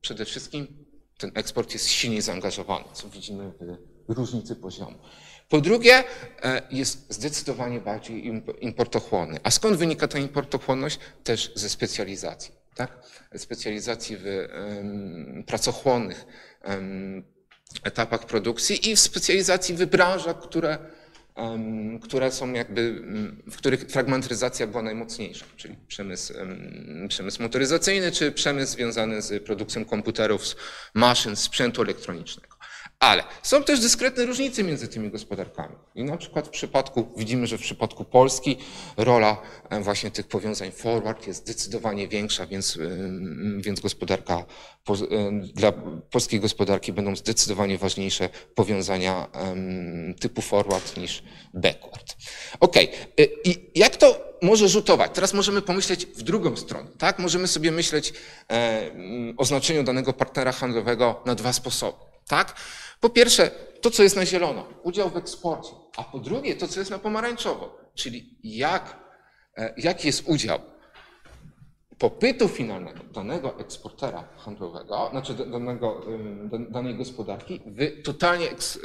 Przede 0.01 0.25
wszystkim 0.25 0.87
ten 1.19 1.31
eksport 1.35 1.73
jest 1.73 1.89
silniej 1.89 2.23
zaangażowany, 2.23 2.85
co 2.93 3.09
widzimy 3.09 3.53
w 4.09 4.13
różnicy 4.13 4.57
poziomu. 4.57 4.99
Po 5.49 5.61
drugie, 5.61 6.05
e, 6.43 6.63
jest 6.71 7.13
zdecydowanie 7.15 7.81
bardziej 7.81 8.27
importochłonny. 8.61 9.41
A 9.43 9.51
skąd 9.51 9.77
wynika 9.77 10.09
ta 10.09 10.19
importochłonność? 10.19 10.99
Też 11.25 11.53
ze 11.55 11.69
specjalizacji. 11.69 12.55
Tak? 12.75 13.03
Specjalizacji 13.37 14.17
w 14.17 14.25
um, 14.25 15.45
pracochłonnych 15.47 16.27
um, 16.65 17.38
etapach 17.85 18.27
produkcji 18.27 18.91
i 18.91 18.97
w 18.97 19.01
specjalizacji 19.01 19.75
w 19.75 19.87
branżach, 19.87 20.41
które, 20.41 20.79
które 22.03 22.33
są 22.33 22.53
jakby, 22.53 23.03
w 23.51 23.57
których 23.57 23.81
fragmentaryzacja 23.81 24.67
była 24.67 24.83
najmocniejsza, 24.83 25.45
czyli 25.57 25.77
przemysł, 25.89 26.35
przemysł 27.09 27.43
motoryzacyjny 27.43 28.13
czy 28.13 28.33
przemysł 28.33 28.73
związany 28.73 29.23
z 29.23 29.45
produkcją 29.45 29.85
komputerów, 29.85 30.43
maszyn, 30.95 31.37
sprzętu 31.37 31.83
elektronicznego. 31.83 32.58
Ale 33.01 33.23
są 33.43 33.65
też 33.65 33.81
dyskretne 33.81 34.27
różnice 34.27 34.65
między 34.65 34.89
tymi 34.89 35.11
gospodarkami. 35.11 35.77
I 35.95 36.05
na 36.05 36.17
przykład 36.17 36.47
w 36.47 36.51
przypadku, 36.51 37.09
widzimy, 37.17 37.47
że 37.47 37.59
w 37.59 37.61
przypadku 37.61 38.05
Polski 38.05 38.57
rola 38.97 39.43
e, 39.71 39.81
właśnie 39.81 40.11
tych 40.11 40.29
powiązań 40.29 40.71
forward 40.71 41.27
jest 41.27 41.41
zdecydowanie 41.41 42.09
większa, 42.09 42.47
więc, 42.47 42.77
e, 42.77 42.81
więc 43.63 43.81
gospodarka, 43.81 44.45
e, 44.89 44.95
dla 45.55 45.73
polskiej 46.11 46.41
gospodarki 46.41 46.93
będą 46.93 47.17
zdecydowanie 47.17 47.79
ważniejsze 47.79 48.29
powiązania 48.55 49.29
typu 50.21 50.43
forward 50.43 50.97
niż 50.97 51.23
backward. 51.55 52.17
Ok, 52.61 52.77
i 53.45 53.71
jak 53.75 53.97
to 53.97 54.35
może 54.43 54.69
rzutować? 54.69 55.11
Teraz 55.15 55.35
możemy 55.35 55.63
pomyśleć 55.63 56.07
w 56.07 56.23
drugą 56.23 56.57
stronę, 56.57 56.91
tak? 56.99 57.19
Możemy 57.19 57.49
sobie 57.49 57.71
myśleć 57.71 58.13
o 59.37 59.45
znaczeniu 59.45 59.83
danego 59.83 60.13
partnera 60.13 60.53
handlowego 60.53 61.23
na 61.27 61.35
dwa 61.35 61.53
sposoby, 61.53 62.08
tak? 62.29 62.55
Po 63.01 63.11
pierwsze, 63.11 63.51
to, 63.81 63.91
co 63.91 64.03
jest 64.03 64.17
na 64.17 64.27
zielono, 64.27 64.69
udział 64.83 65.11
w 65.11 65.17
eksporcie, 65.17 65.71
a 65.97 66.05
po 66.05 66.19
drugie, 66.19 66.57
to, 66.57 66.69
co 66.69 66.81
jest 66.81 66.91
na 66.91 66.99
pomarańczowo, 66.99 67.79
czyli 67.95 68.39
jak, 68.45 68.97
e, 69.57 69.75
jaki 69.77 70.07
jest 70.07 70.23
udział 70.27 70.59
popytu 71.99 72.49
finalnego 72.49 73.01
danego 73.15 73.59
eksportera 73.59 74.29
handlowego, 74.37 75.09
znaczy 75.11 75.35
danego, 75.35 76.07
danej 76.71 76.95
gospodarki 76.95 77.61
w 77.67 78.03
totalnie 78.03 78.51
eks, 78.51 78.77
e, 78.77 78.81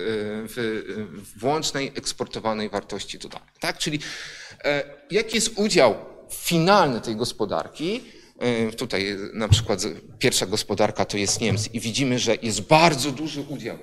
w 0.48 1.40
włącznej 1.40 1.92
eksportowanej 1.96 2.70
wartości 2.70 3.20
dodanej. 3.20 3.50
Tak? 3.60 3.78
Czyli 3.78 4.00
e, 4.64 4.84
jaki 5.12 5.36
jest 5.36 5.60
udział 5.60 5.96
finalny 6.30 7.02
tej 7.02 7.16
gospodarki 7.16 8.04
Tutaj 8.78 9.18
na 9.34 9.48
przykład 9.48 9.84
pierwsza 10.20 10.46
gospodarka 10.46 11.06
to 11.06 11.18
jest 11.18 11.42
Niemcy 11.42 11.70
i 11.74 11.80
widzimy, 11.80 12.20
że 12.20 12.36
jest 12.42 12.62
bardzo 12.62 13.12
duży 13.12 13.42
udział 13.42 13.78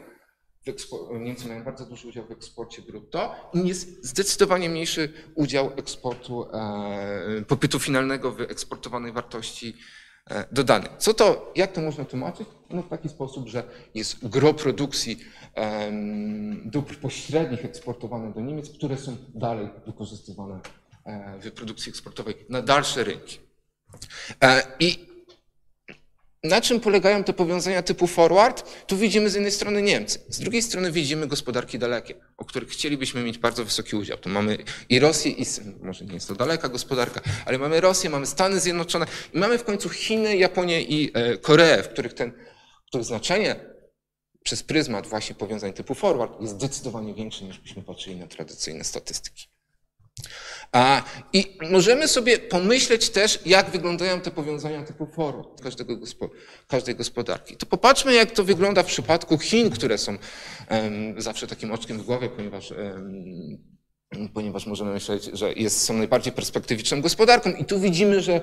Niemcy 1.20 1.49
mają 1.49 1.65
bardzo 1.65 1.87
duży 1.87 2.09
udział 2.09 2.27
w 2.27 2.31
eksporcie 2.31 2.82
brutto 2.82 3.35
i 3.55 3.69
jest 3.69 4.05
zdecydowanie 4.05 4.69
mniejszy 4.69 5.12
udział 5.35 5.70
eksportu, 5.77 6.47
e, 6.53 7.45
popytu 7.49 7.78
finalnego 7.78 8.32
w 8.32 8.41
eksportowanej 8.41 9.12
wartości 9.12 9.77
e, 10.31 10.45
dodanej. 10.53 10.91
Co 10.99 11.15
to, 11.15 11.53
jak 11.57 11.73
to 11.73 11.81
można 11.81 12.05
tłumaczyć? 12.05 12.49
No 12.70 12.82
w 12.82 12.89
taki 12.89 13.09
sposób, 13.09 13.49
że 13.49 13.65
jest 13.95 14.28
gro 14.28 14.55
produkcji 14.55 15.20
e, 15.57 15.93
dóbr 16.65 16.97
pośrednich 16.97 17.65
eksportowanych 17.65 18.35
do 18.35 18.41
Niemiec, 18.41 18.70
które 18.70 18.97
są 18.97 19.16
dalej 19.35 19.69
wykorzystywane 19.87 20.61
e, 21.05 21.39
w 21.41 21.53
produkcji 21.53 21.91
eksportowej 21.91 22.35
na 22.49 22.62
dalsze 22.62 23.05
rynki. 23.05 23.49
E, 24.43 24.62
I 24.81 25.11
na 26.45 26.61
czym 26.61 26.81
polegają 26.81 27.25
te 27.25 27.33
powiązania 27.33 27.83
typu 27.83 28.07
forward? 28.07 28.87
Tu 28.87 28.97
widzimy 28.97 29.31
z 29.31 29.35
jednej 29.35 29.53
strony 29.53 29.83
Niemcy, 29.83 30.21
z 30.29 30.39
drugiej 30.39 30.62
strony 30.62 30.93
widzimy 30.93 31.27
gospodarki 31.27 31.79
dalekie, 31.79 32.15
o 32.37 32.45
których 32.45 32.69
chcielibyśmy 32.69 33.23
mieć 33.23 33.39
bardzo 33.39 33.65
wysoki 33.65 33.97
udział. 33.97 34.19
Tu 34.19 34.29
mamy 34.29 34.59
i 34.89 34.99
Rosję, 34.99 35.31
i 35.33 35.47
może 35.83 36.05
nie 36.05 36.15
jest 36.15 36.29
to 36.29 36.35
daleka 36.35 36.69
gospodarka, 36.69 37.21
ale 37.47 37.59
mamy 37.59 37.81
Rosję, 37.81 38.11
mamy 38.11 38.27
Stany 38.27 38.61
Zjednoczone 38.61 39.07
i 39.35 39.39
mamy 39.39 39.59
w 39.59 39.65
końcu 39.65 39.89
Chiny, 39.89 40.37
Japonię 40.37 40.83
i 40.83 41.11
e, 41.15 41.39
Koreę, 41.39 41.83
w 41.83 41.89
których 41.89 42.15
ten, 42.15 42.33
których 42.87 43.07
znaczenie 43.07 43.57
przez 44.45 44.62
pryzmat 44.62 45.07
właśnie 45.07 45.35
powiązań 45.35 45.73
typu 45.73 45.95
forward 45.95 46.41
jest 46.41 46.55
zdecydowanie 46.55 47.15
większe 47.15 47.45
niż 47.45 47.59
byśmy 47.59 47.83
patrzyli 47.83 48.17
na 48.17 48.27
tradycyjne 48.27 48.85
statystyki. 48.85 49.49
I 51.32 51.59
możemy 51.70 52.09
sobie 52.09 52.38
pomyśleć 52.38 53.10
też, 53.10 53.40
jak 53.47 53.70
wyglądają 53.70 54.20
te 54.20 54.30
powiązania 54.30 54.82
typu 54.82 55.06
forward 55.06 55.60
każdego 55.62 55.97
każdej 56.68 56.94
gospodarki. 56.97 57.56
To 57.56 57.66
popatrzmy, 57.66 58.14
jak 58.14 58.30
to 58.30 58.44
wygląda 58.44 58.82
w 58.82 58.86
przypadku 58.86 59.38
Chin, 59.38 59.70
które 59.70 59.98
są 59.98 60.18
um, 60.70 61.22
zawsze 61.22 61.47
takim 61.47 61.72
oczkiem 61.72 61.98
w 61.98 62.02
głowie, 62.02 62.28
ponieważ, 62.28 62.70
um, 62.70 64.28
ponieważ 64.34 64.66
możemy 64.66 64.92
myśleć, 64.92 65.24
że 65.24 65.52
jest, 65.52 65.84
są 65.84 65.94
najbardziej 65.94 66.32
perspektywiczną 66.32 67.01
gospodarką. 67.01 67.51
I 67.51 67.64
tu 67.64 67.80
widzimy, 67.80 68.20
że 68.20 68.40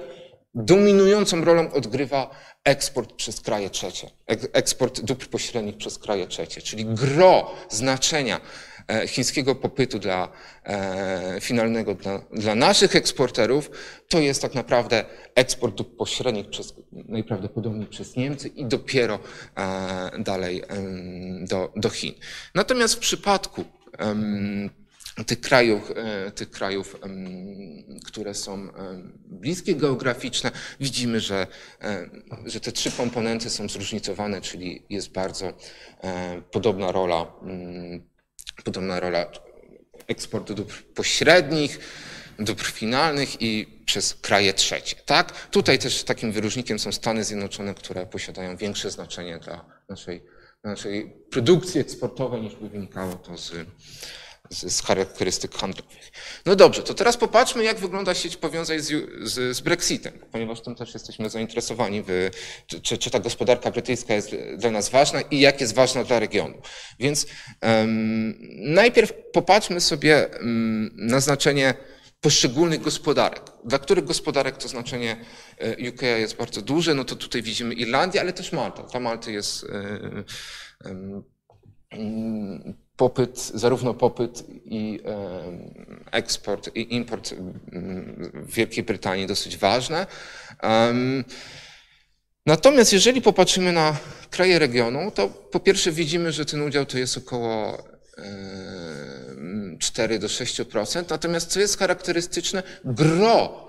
dominującą 0.55 1.45
rolą 1.45 1.71
odgrywa 1.71 2.29
eksport 2.63 3.13
przez 3.13 3.41
kraje 3.41 3.69
trzecie, 3.69 4.09
eksport 4.53 5.01
dóbr 5.01 5.27
pośrednich 5.27 5.77
przez 5.77 5.99
kraje 5.99 6.27
trzecie, 6.27 6.61
czyli 6.61 6.85
gro 6.85 7.55
znaczenia 7.69 8.41
chińskiego 9.07 9.55
popytu 9.55 9.99
dla 9.99 10.31
e, 10.63 11.37
finalnego, 11.41 11.93
dla, 11.93 12.21
dla 12.31 12.55
naszych 12.55 12.95
eksporterów, 12.95 13.71
to 14.09 14.19
jest 14.19 14.41
tak 14.41 14.55
naprawdę 14.55 15.05
eksport 15.35 15.75
dóbr 15.75 15.95
pośrednich 15.97 16.49
przez, 16.49 16.73
najprawdopodobniej 16.91 17.87
przez 17.87 18.15
Niemcy 18.15 18.47
i 18.47 18.65
dopiero 18.65 19.19
e, 19.57 20.11
dalej 20.19 20.63
do, 21.41 21.73
do 21.75 21.89
Chin. 21.89 22.13
Natomiast 22.55 22.95
w 22.95 22.99
przypadku 22.99 23.65
tych 25.25 25.41
krajów, 25.41 25.91
tych 26.35 26.51
krajów, 26.51 26.99
które 28.05 28.33
są 28.33 28.67
bliskie 29.25 29.75
geograficzne, 29.75 30.51
widzimy, 30.79 31.19
że, 31.19 31.47
że 32.45 32.59
te 32.59 32.71
trzy 32.71 32.91
komponenty 32.91 33.49
są 33.49 33.69
zróżnicowane, 33.69 34.41
czyli 34.41 34.83
jest 34.89 35.11
bardzo 35.11 35.53
podobna 36.51 36.91
rola, 36.91 37.33
podobna 38.63 38.99
rola 38.99 39.31
eksportu 40.07 40.53
dóbr 40.55 40.83
pośrednich, 40.95 41.79
dóbr 42.39 42.65
finalnych 42.65 43.41
i 43.41 43.81
przez 43.85 44.15
kraje 44.15 44.53
trzecie. 44.53 44.95
Tak? 45.05 45.47
Tutaj 45.47 45.79
też 45.79 46.03
takim 46.03 46.31
wyróżnikiem 46.31 46.79
są 46.79 46.91
Stany 46.91 47.23
Zjednoczone, 47.23 47.73
które 47.75 48.05
posiadają 48.05 48.57
większe 48.57 48.91
znaczenie 48.91 49.39
dla 49.39 49.65
naszej, 49.89 50.23
naszej 50.63 51.13
produkcji 51.31 51.81
eksportowej 51.81 52.41
niż 52.41 52.55
by 52.55 52.69
wynikało 52.69 53.13
to 53.13 53.37
z, 53.37 53.51
z, 54.49 54.73
z, 54.73 54.81
charakterystyk 54.81 55.55
handlowych. 55.55 56.11
No 56.45 56.55
dobrze, 56.55 56.83
to 56.83 56.93
teraz 56.93 57.17
popatrzmy, 57.17 57.63
jak 57.63 57.79
wygląda 57.79 58.13
sieć 58.13 58.37
powiązań 58.37 58.79
z, 58.79 58.87
z, 59.23 59.57
z 59.57 59.61
Brexitem, 59.61 60.13
ponieważ 60.31 60.61
tym 60.61 60.75
też 60.75 60.93
jesteśmy 60.93 61.29
zainteresowani, 61.29 62.03
w, 62.07 62.29
czy, 62.81 62.97
czy, 62.97 63.11
ta 63.11 63.19
gospodarka 63.19 63.71
brytyjska 63.71 64.13
jest 64.13 64.35
dla 64.57 64.71
nas 64.71 64.89
ważna 64.89 65.21
i 65.21 65.39
jak 65.39 65.61
jest 65.61 65.75
ważna 65.75 66.03
dla 66.03 66.19
regionu. 66.19 66.61
Więc 66.99 67.27
um, 67.61 68.37
najpierw 68.57 69.13
popatrzmy 69.33 69.81
sobie 69.81 70.29
um, 70.39 70.91
na 70.95 71.19
znaczenie 71.19 71.73
poszczególnych 72.21 72.81
gospodarek. 72.81 73.41
Dla 73.65 73.79
których 73.79 74.05
gospodarek 74.05 74.57
to 74.57 74.67
znaczenie 74.67 75.25
e, 75.57 75.89
UK 75.89 76.01
jest 76.01 76.35
bardzo 76.35 76.61
duże, 76.61 76.93
no 76.93 77.05
to 77.05 77.15
tutaj 77.15 77.41
widzimy 77.41 77.73
Irlandię, 77.73 78.21
ale 78.21 78.33
też 78.33 78.51
Malta. 78.51 78.83
Dla 78.83 78.99
Malty 78.99 79.31
jest 79.31 79.65
um, 80.85 81.23
popyt, 82.97 83.39
zarówno 83.39 83.93
popyt 83.93 84.43
i 84.65 84.99
eksport 86.11 86.75
i 86.75 86.95
import 86.95 87.33
w 88.33 88.53
Wielkiej 88.53 88.83
Brytanii 88.83 89.27
dosyć 89.27 89.57
ważne. 89.57 90.07
Natomiast 92.45 92.93
jeżeli 92.93 93.21
popatrzymy 93.21 93.71
na 93.71 93.97
kraje 94.29 94.59
regionu, 94.59 95.11
to 95.11 95.27
po 95.29 95.59
pierwsze 95.59 95.91
widzimy, 95.91 96.31
że 96.31 96.45
ten 96.45 96.61
udział 96.61 96.85
to 96.85 96.97
jest 96.97 97.17
około 97.17 97.83
4 99.79 100.19
do 100.19 100.27
6%. 100.27 101.05
Natomiast 101.09 101.51
co 101.51 101.59
jest 101.59 101.79
charakterystyczne, 101.79 102.63
gro 102.85 103.67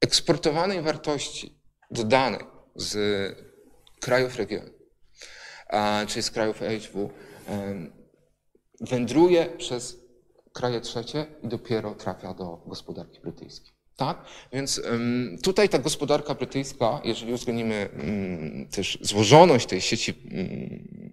eksportowanej 0.00 0.82
wartości 0.82 1.58
dodanej 1.90 2.40
z 2.76 2.96
krajów 4.00 4.36
regionu, 4.36 4.70
czyli 6.08 6.22
z 6.22 6.30
krajów 6.30 6.58
HW, 6.58 7.10
wędruje 8.82 9.46
przez 9.46 10.02
kraje 10.52 10.80
trzecie 10.80 11.26
i 11.42 11.48
dopiero 11.48 11.94
trafia 11.94 12.34
do 12.34 12.62
gospodarki 12.66 13.20
brytyjskiej. 13.20 13.72
Tak? 13.96 14.24
Więc 14.52 14.82
tutaj 15.42 15.68
ta 15.68 15.78
gospodarka 15.78 16.34
brytyjska, 16.34 17.00
jeżeli 17.04 17.32
uwzględnimy 17.32 17.88
też 18.70 18.98
złożoność 19.00 19.66
tej 19.66 19.80
sieci, 19.80 20.14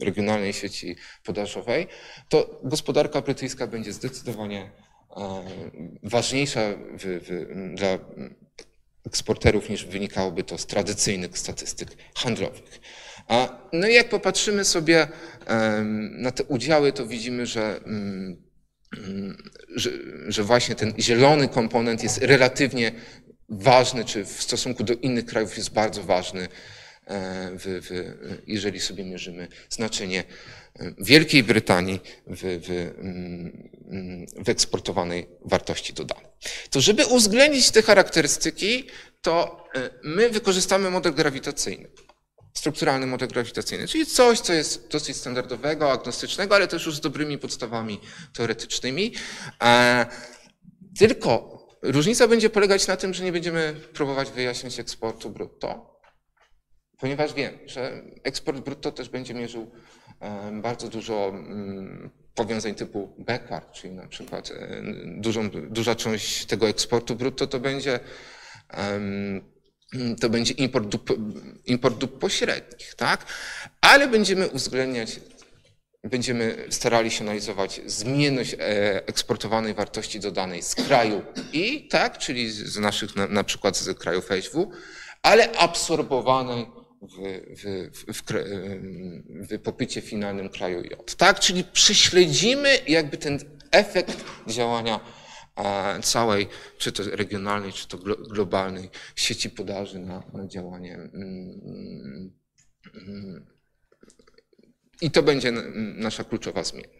regionalnej 0.02 0.54
sieci 0.54 0.96
podażowej, 1.26 1.88
to 2.30 2.60
gospodarka 2.64 3.22
brytyjska 3.22 3.68
będzie 3.68 3.94
zdecydowanie 3.94 4.72
ważniejsza 6.04 6.60
w, 7.00 7.04
w, 7.04 7.76
dla 7.76 7.98
eksporterów 9.10 9.70
niż 9.70 9.86
wynikałoby 9.86 10.44
to 10.44 10.58
z 10.58 10.66
tradycyjnych 10.66 11.38
statystyk 11.38 11.90
handlowych. 12.16 12.80
A, 13.28 13.60
no 13.74 13.88
i 13.88 13.94
jak 13.94 14.10
popatrzymy 14.10 14.66
sobie 14.66 15.08
na 16.12 16.32
te 16.32 16.44
udziały, 16.44 16.92
to 16.92 17.06
widzimy, 17.08 17.46
że, 17.46 17.80
mm, 17.86 18.38
że, 19.76 19.90
że 20.28 20.44
właśnie 20.44 20.76
ten 20.76 20.94
zielony 21.00 21.48
komponent 21.48 22.04
jest 22.04 22.18
relatywnie 22.18 22.92
ważny, 23.50 24.06
czy 24.06 24.26
w 24.26 24.44
stosunku 24.44 24.84
do 24.84 24.94
innych 24.94 25.26
krajów 25.26 25.58
jest 25.58 25.74
bardzo 25.74 26.04
ważny, 26.04 26.42
e, 26.42 26.48
w, 27.54 27.64
w, 27.66 27.90
jeżeli 28.48 28.80
sobie 28.80 29.04
mierzymy 29.04 29.48
znaczenie 29.70 30.24
e, 30.80 30.94
Wielkiej 31.00 31.44
Brytanii 31.44 32.00
w, 32.28 32.40
w, 32.42 32.70
mm, 33.00 34.26
w 34.46 34.50
eksportowanej 34.50 35.28
wartości 35.46 35.94
dodanej. 35.94 36.29
To 36.70 36.82
żeby 36.82 37.06
uwzględnić 37.06 37.72
te 37.72 37.82
charakterystyki, 37.82 38.88
to 39.22 39.64
e, 39.76 39.90
my 40.04 40.30
wykorzystamy 40.30 40.90
model 40.90 41.14
grawitacyjny 41.14 41.90
strukturalny 42.54 43.08
model 43.08 43.28
grawitacyjny, 43.28 43.88
czyli 43.88 44.06
coś, 44.06 44.40
co 44.40 44.54
jest 44.54 44.88
dosyć 44.88 45.18
standardowego, 45.18 45.92
agnostycznego, 45.92 46.56
ale 46.56 46.68
też 46.68 46.86
już 46.86 46.96
z 46.96 47.00
dobrymi 47.00 47.38
podstawami 47.38 48.00
teoretycznymi. 48.34 49.14
E, 49.64 50.06
tylko 50.98 51.60
różnica 51.82 52.28
będzie 52.28 52.50
polegać 52.50 52.88
na 52.88 52.98
tym, 52.98 53.14
że 53.14 53.24
nie 53.24 53.32
będziemy 53.32 53.76
próbować 53.94 54.32
wyjaśnić 54.32 54.80
eksportu 54.80 55.30
brutto, 55.30 56.00
ponieważ 56.98 57.34
wiem, 57.34 57.60
że 57.66 58.04
eksport 58.24 58.60
brutto 58.60 58.92
też 58.92 59.10
będzie 59.10 59.34
mierzył 59.34 59.72
e, 60.20 60.52
bardzo 60.62 60.88
dużo 60.88 61.30
mm, 61.30 62.10
powiązań 62.40 62.76
typu 62.76 63.16
backward, 63.18 63.72
czyli 63.72 63.94
na 63.94 64.08
przykład 64.08 64.52
e, 64.52 64.82
dużą, 65.06 65.50
duża 65.50 65.96
część 65.96 66.46
tego 66.46 66.70
eksportu 66.70 67.16
brutto 67.16 67.48
to 67.48 67.60
będzie 67.60 68.00
to 70.22 70.30
będzie 70.30 70.54
import 70.54 70.88
dóbr, 70.88 71.14
import 71.66 71.98
dóbr 71.98 72.20
pośrednich, 72.20 72.96
tak? 72.96 73.26
Ale 73.82 74.08
będziemy 74.08 74.48
uwzględniać, 74.48 75.20
będziemy 76.04 76.66
starali 76.70 77.12
się 77.12 77.24
analizować 77.24 77.82
zmienność 77.86 78.54
e, 78.54 78.58
eksportowanej 79.08 79.74
wartości 79.74 80.20
dodanej 80.20 80.62
z 80.62 80.76
kraju 80.76 81.22
i, 81.54 81.88
tak, 81.88 82.18
czyli 82.18 82.52
z 82.52 82.78
naszych, 82.78 83.16
na, 83.16 83.28
na 83.28 83.44
przykład 83.44 83.78
z 83.78 83.98
krajów 83.98 84.28
HW, 84.28 84.72
ale 85.24 85.52
absorbowanej 85.52 86.66
w, 87.02 87.16
w, 87.58 88.24
w, 89.50 89.60
popycie 89.64 90.02
finalnym 90.02 90.50
kraju 90.50 90.84
J. 90.84 91.16
Tak? 91.16 91.40
Czyli 91.40 91.64
prześledzimy 91.64 92.70
jakby 92.88 93.18
ten 93.18 93.40
efekt 93.72 94.26
działania 94.48 95.00
całej, 96.04 96.48
czy 96.78 96.92
to 96.92 97.04
regionalnej, 97.12 97.74
czy 97.74 97.88
to 97.88 97.98
globalnej 98.30 98.90
sieci 99.16 99.50
podaży 99.50 100.00
na, 100.00 100.24
na 100.34 100.48
działanie. 100.48 100.96
Mm, 100.96 102.32
mm, 102.96 103.46
I 105.02 105.12
to 105.12 105.24
będzie 105.24 105.52
nasza 105.96 106.24
kluczowa 106.24 106.64
zmiana. 106.64 107.00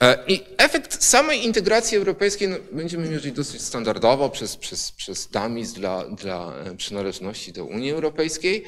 E, 0.00 0.24
I 0.28 0.42
efekt 0.58 1.04
samej 1.04 1.44
integracji 1.44 1.98
europejskiej 1.98 2.48
no, 2.48 2.56
będziemy 2.72 3.08
mierzyć 3.08 3.34
dosyć 3.34 3.62
standardowo 3.62 4.30
przez, 4.30 4.56
przez, 4.56 4.92
przez 4.92 5.28
DAMIS 5.28 5.72
dla, 5.72 6.04
dla 6.04 6.52
przynależności 6.76 7.52
do 7.52 7.64
Unii 7.64 7.90
Europejskiej. 7.90 8.64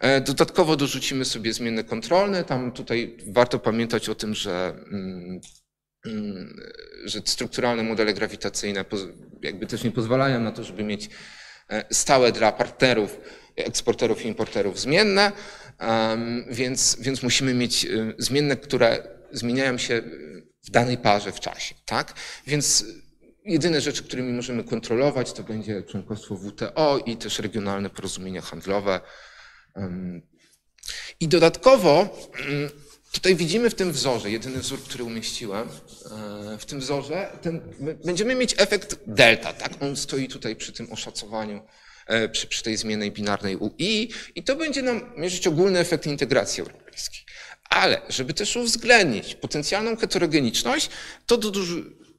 E, 0.00 0.20
dodatkowo 0.20 0.76
dorzucimy 0.76 1.24
sobie 1.24 1.52
zmienne 1.52 1.84
kontrolne. 1.84 2.44
Tam 2.44 2.72
tutaj 2.72 3.16
warto 3.26 3.58
pamiętać 3.58 4.08
o 4.08 4.14
tym, 4.14 4.34
że 4.34 4.74
mm, 4.92 5.40
Mm, 6.06 6.60
że 7.04 7.20
strukturalne 7.24 7.82
modele 7.82 8.14
grawitacyjne 8.14 8.84
jakby 9.42 9.66
też 9.66 9.84
nie 9.84 9.90
pozwalają 9.90 10.40
na 10.40 10.52
to, 10.52 10.64
żeby 10.64 10.84
mieć 10.84 11.08
e, 11.68 11.84
stałe 11.94 12.32
dla 12.32 12.52
partnerów, 12.52 13.20
eksporterów 13.56 14.24
i 14.24 14.28
importerów 14.28 14.80
zmienne, 14.80 15.32
więc, 16.50 16.96
więc 17.00 17.22
musimy 17.22 17.54
mieć 17.54 17.84
e, 17.84 17.88
zmienne, 18.18 18.56
które 18.56 19.02
zmieniają 19.32 19.78
się 19.78 20.02
w 20.66 20.70
danej 20.70 20.98
parze 20.98 21.32
w 21.32 21.40
czasie. 21.40 21.74
Tak? 21.86 22.14
Więc 22.46 22.84
jedyne 23.44 23.80
rzeczy, 23.80 24.02
którymi 24.02 24.32
możemy 24.32 24.64
kontrolować, 24.64 25.32
to 25.32 25.42
będzie 25.42 25.82
członkostwo 25.82 26.36
WTO 26.36 26.98
i 27.06 27.16
też 27.16 27.38
regionalne 27.38 27.90
porozumienia 27.90 28.40
handlowe. 28.40 29.00
I 31.20 31.28
dodatkowo 31.28 32.16
Tutaj 33.12 33.36
widzimy 33.36 33.70
w 33.70 33.74
tym 33.74 33.92
wzorze, 33.92 34.30
jedyny 34.30 34.58
wzór, 34.58 34.82
który 34.82 35.04
umieściłem, 35.04 35.68
e, 35.68 36.58
w 36.58 36.66
tym 36.66 36.80
wzorze, 36.80 37.38
ten, 37.42 37.60
będziemy 38.04 38.34
mieć 38.34 38.54
efekt 38.58 38.96
delta, 39.06 39.52
tak? 39.52 39.72
On 39.80 39.96
stoi 39.96 40.28
tutaj 40.28 40.56
przy 40.56 40.72
tym 40.72 40.92
oszacowaniu, 40.92 41.62
e, 42.06 42.28
przy, 42.28 42.46
przy 42.46 42.62
tej 42.62 42.76
zmiennej 42.76 43.12
binarnej 43.12 43.56
UI 43.56 44.10
i 44.34 44.42
to 44.44 44.56
będzie 44.56 44.82
nam 44.82 45.12
mierzyć 45.16 45.46
ogólny 45.46 45.78
efekt 45.78 46.06
integracji 46.06 46.60
europejskiej. 46.60 47.20
Ale 47.70 48.02
żeby 48.08 48.34
też 48.34 48.56
uwzględnić 48.56 49.34
potencjalną 49.34 49.96
heterogeniczność, 49.96 50.90
to 51.26 51.36
do, 51.36 51.50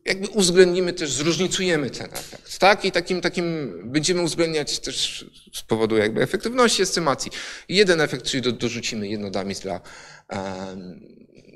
jakby 0.05 0.27
uwzględnimy 0.27 0.93
też, 0.93 1.11
zróżnicujemy 1.11 1.89
ten 1.89 2.13
efekt, 2.13 2.59
tak? 2.59 2.85
I 2.85 2.91
takim, 2.91 3.21
takim 3.21 3.73
będziemy 3.85 4.21
uwzględniać 4.21 4.79
też 4.79 5.25
z 5.53 5.61
powodu 5.61 5.97
jakby 5.97 6.21
efektywności 6.21 6.81
estymacji. 6.81 7.31
Jeden 7.69 8.01
efekt, 8.01 8.25
czyli 8.25 8.41
do, 8.41 8.51
dorzucimy 8.51 9.07
jednodamiz 9.07 9.59
dla, 9.59 9.81
um, 10.29 10.99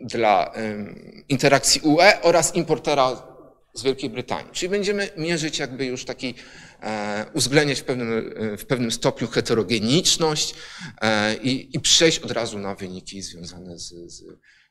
dla 0.03 0.53
um, 0.55 1.23
interakcji 1.29 1.81
UE 1.81 2.21
oraz 2.21 2.55
importera 2.55 3.35
z 3.73 3.83
Wielkiej 3.83 4.09
Brytanii. 4.09 4.51
Czyli 4.51 4.69
będziemy 4.69 5.09
mierzyć 5.17 5.59
jakby 5.59 5.85
już 5.85 6.05
taki, 6.05 6.33
e, 6.81 7.25
uwzględniać 7.33 7.79
w 7.79 7.83
pewnym, 7.83 8.33
w 8.57 8.65
pewnym 8.65 8.91
stopniu 8.91 9.27
heterogeniczność 9.27 10.55
e, 11.01 11.35
i, 11.35 11.75
i 11.75 11.79
przejść 11.79 12.19
od 12.19 12.31
razu 12.31 12.59
na 12.59 12.75
wyniki 12.75 13.21
związane 13.21 13.79
z, 13.79 13.93
z 14.07 14.23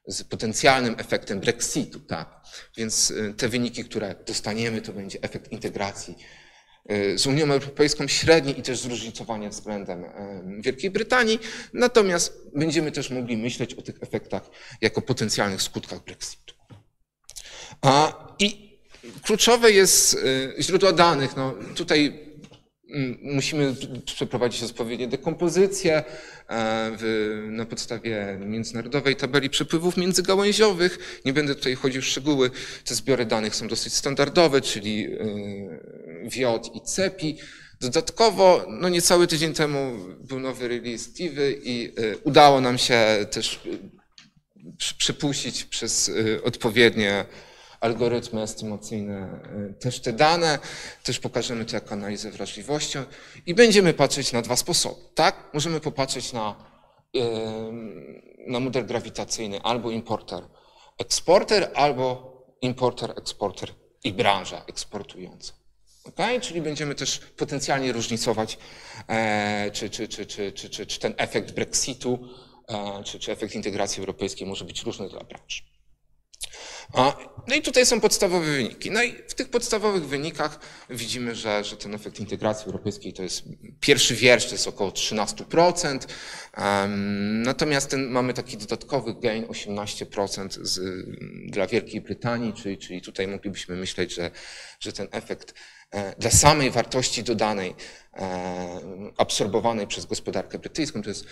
z 0.07 0.25
potencjalnym 0.25 0.95
efektem 0.99 1.41
Brexitu, 1.41 2.01
tak. 2.01 2.41
Więc 2.77 3.11
y, 3.11 3.35
te 3.37 3.49
wyniki, 3.49 3.85
które 3.85 4.15
dostaniemy, 4.27 4.83
to 4.83 4.93
będzie 4.93 5.19
efekt 5.23 5.53
integracji 5.53 6.15
y, 6.91 7.19
z 7.19 7.27
Unią 7.27 7.53
Europejską 7.53 8.09
średni 8.09 8.59
i 8.59 8.63
też 8.63 8.79
zróżnicowanie 8.79 9.51
względem 9.51 10.05
y, 10.05 10.09
Wielkiej 10.63 10.91
Brytanii. 10.91 11.39
Natomiast 11.73 12.33
będziemy 12.55 12.93
też 12.93 13.11
mogli 13.11 13.37
myśleć 13.37 13.75
o 13.75 13.83
tych 13.83 14.03
efektach 14.03 14.51
jako 14.81 15.03
potencjalnych 15.03 15.63
skutkach 15.63 16.05
Brexitu. 16.05 16.55
I 18.39 18.79
kluczowe 19.23 19.73
jest 19.73 20.17
źródła 20.61 20.93
danych. 20.93 21.37
No, 21.37 21.55
tutaj 21.75 22.34
musimy 23.23 23.75
przeprowadzić 24.05 24.63
odpowiednie 24.63 25.09
dekompozycje 25.09 26.05
e, 26.49 26.91
na 27.47 27.67
podstawie 27.67 28.39
międzynarodowej 28.41 29.17
tabeli 29.17 29.51
przepływów 29.51 29.97
międzygałęziowych. 29.97 31.21
Nie 31.25 31.33
będę 31.33 31.55
tutaj 31.55 31.75
chodził 31.75 32.03
w 32.03 32.05
szczegóły. 32.05 32.51
Te 32.85 32.95
zbiory 32.95 33.27
danych 33.27 33.57
są 33.57 33.69
dosyć 33.69 33.95
standardowe, 33.95 34.61
czyli 34.61 35.05
e, 35.05 36.29
WIOT 36.29 36.77
i 36.77 36.81
CEPI. 36.81 37.39
Dodatkowo, 37.81 38.67
no 38.69 38.89
niecały 38.89 39.27
tydzień 39.27 39.55
temu 39.55 39.99
był 40.21 40.41
nowy 40.41 40.69
release 40.69 41.13
Tivy 41.13 41.61
i 41.65 41.93
e, 41.97 42.17
udało 42.17 42.61
nam 42.61 42.79
się 42.79 43.27
też 43.31 43.61
przepuścić 44.99 45.65
przez 45.65 46.11
odpowiednie 46.43 47.25
algorytmy 47.85 48.43
estymacyjne, 48.43 49.41
y, 49.71 49.75
też 49.75 50.01
te 50.01 50.13
dane, 50.13 50.59
też 51.03 51.19
pokażemy 51.21 51.65
to 51.65 51.77
jako 51.77 51.93
analizę 51.93 52.31
wrażliwości 52.31 52.99
i 53.47 53.55
będziemy 53.55 53.95
patrzeć 53.95 54.33
na 54.33 54.43
dwa 54.43 54.57
sposoby, 54.57 55.01
tak? 55.15 55.51
Możemy 55.55 55.81
popatrzeć 55.81 56.33
na, 56.33 56.55
na 58.47 58.61
model 58.61 58.87
grawitacyjny 58.87 59.63
albo 59.63 59.91
importer, 59.91 60.43
eksporter, 60.99 61.71
albo 61.75 62.35
importer, 62.61 63.11
eksporter 63.17 63.69
i 64.05 64.13
branża 64.13 64.65
eksportująca. 64.67 65.53
Okay? 66.05 66.41
Czyli 66.41 66.63
będziemy 66.63 66.95
też 66.95 67.19
potencjalnie 67.19 67.93
różnicować, 67.93 68.59
e, 69.09 69.71
czy, 69.71 69.91
czy, 69.91 70.09
czy, 70.09 70.27
czy, 70.27 70.53
czy, 70.53 70.71
czy, 70.71 70.87
czy 70.87 71.01
ten 71.01 71.15
efekt 71.17 71.53
Brexitu, 71.53 72.29
e, 72.69 73.03
czy, 73.05 73.19
czy 73.19 73.33
efekt 73.33 73.55
integracji 73.55 74.01
europejskiej 74.01 74.47
może 74.47 74.65
być 74.65 74.83
różny 74.83 75.09
dla 75.09 75.25
branż. 75.25 75.74
No 77.49 77.55
i 77.55 77.63
tutaj 77.63 77.87
są 77.87 78.01
podstawowe 78.01 78.47
wyniki. 78.47 78.91
No 78.91 79.03
i 79.03 79.13
w 79.29 79.35
tych 79.35 79.49
podstawowych 79.49 80.07
wynikach 80.07 80.59
widzimy, 80.91 81.35
że, 81.35 81.65
że 81.65 81.77
ten 81.77 81.95
efekt 81.95 82.21
integracji 82.21 82.67
europejskiej 82.67 83.13
to 83.13 83.23
jest 83.23 83.43
pierwszy 83.81 84.15
wiersz, 84.15 84.47
to 84.47 84.53
jest 84.53 84.69
około 84.69 84.91
13%. 84.91 85.99
natomiast 87.45 87.91
ten, 87.91 88.11
mamy 88.11 88.35
taki 88.35 88.57
dodatkowy 88.57 89.15
gain 89.15 89.45
18% 89.45 90.49
z, 90.63 90.81
dla 91.51 91.67
Wielkiej 91.67 92.01
Brytanii, 92.01 92.53
czyli, 92.53 92.79
czyli 92.79 93.03
tutaj 93.03 93.29
moglibyśmy 93.29 93.77
myśleć, 93.77 94.15
że, 94.15 94.31
że 94.81 94.93
ten 94.93 95.09
efekt 95.11 95.55
dla 96.19 96.31
samej 96.31 96.71
wartości 96.71 97.23
dodanej 97.23 97.75
e, 98.15 99.13
absorbowanej 99.17 99.87
przez 99.87 100.07
gospodarkę 100.07 100.59
brytyjską 100.59 101.03
to 101.03 101.09
jest 101.09 101.25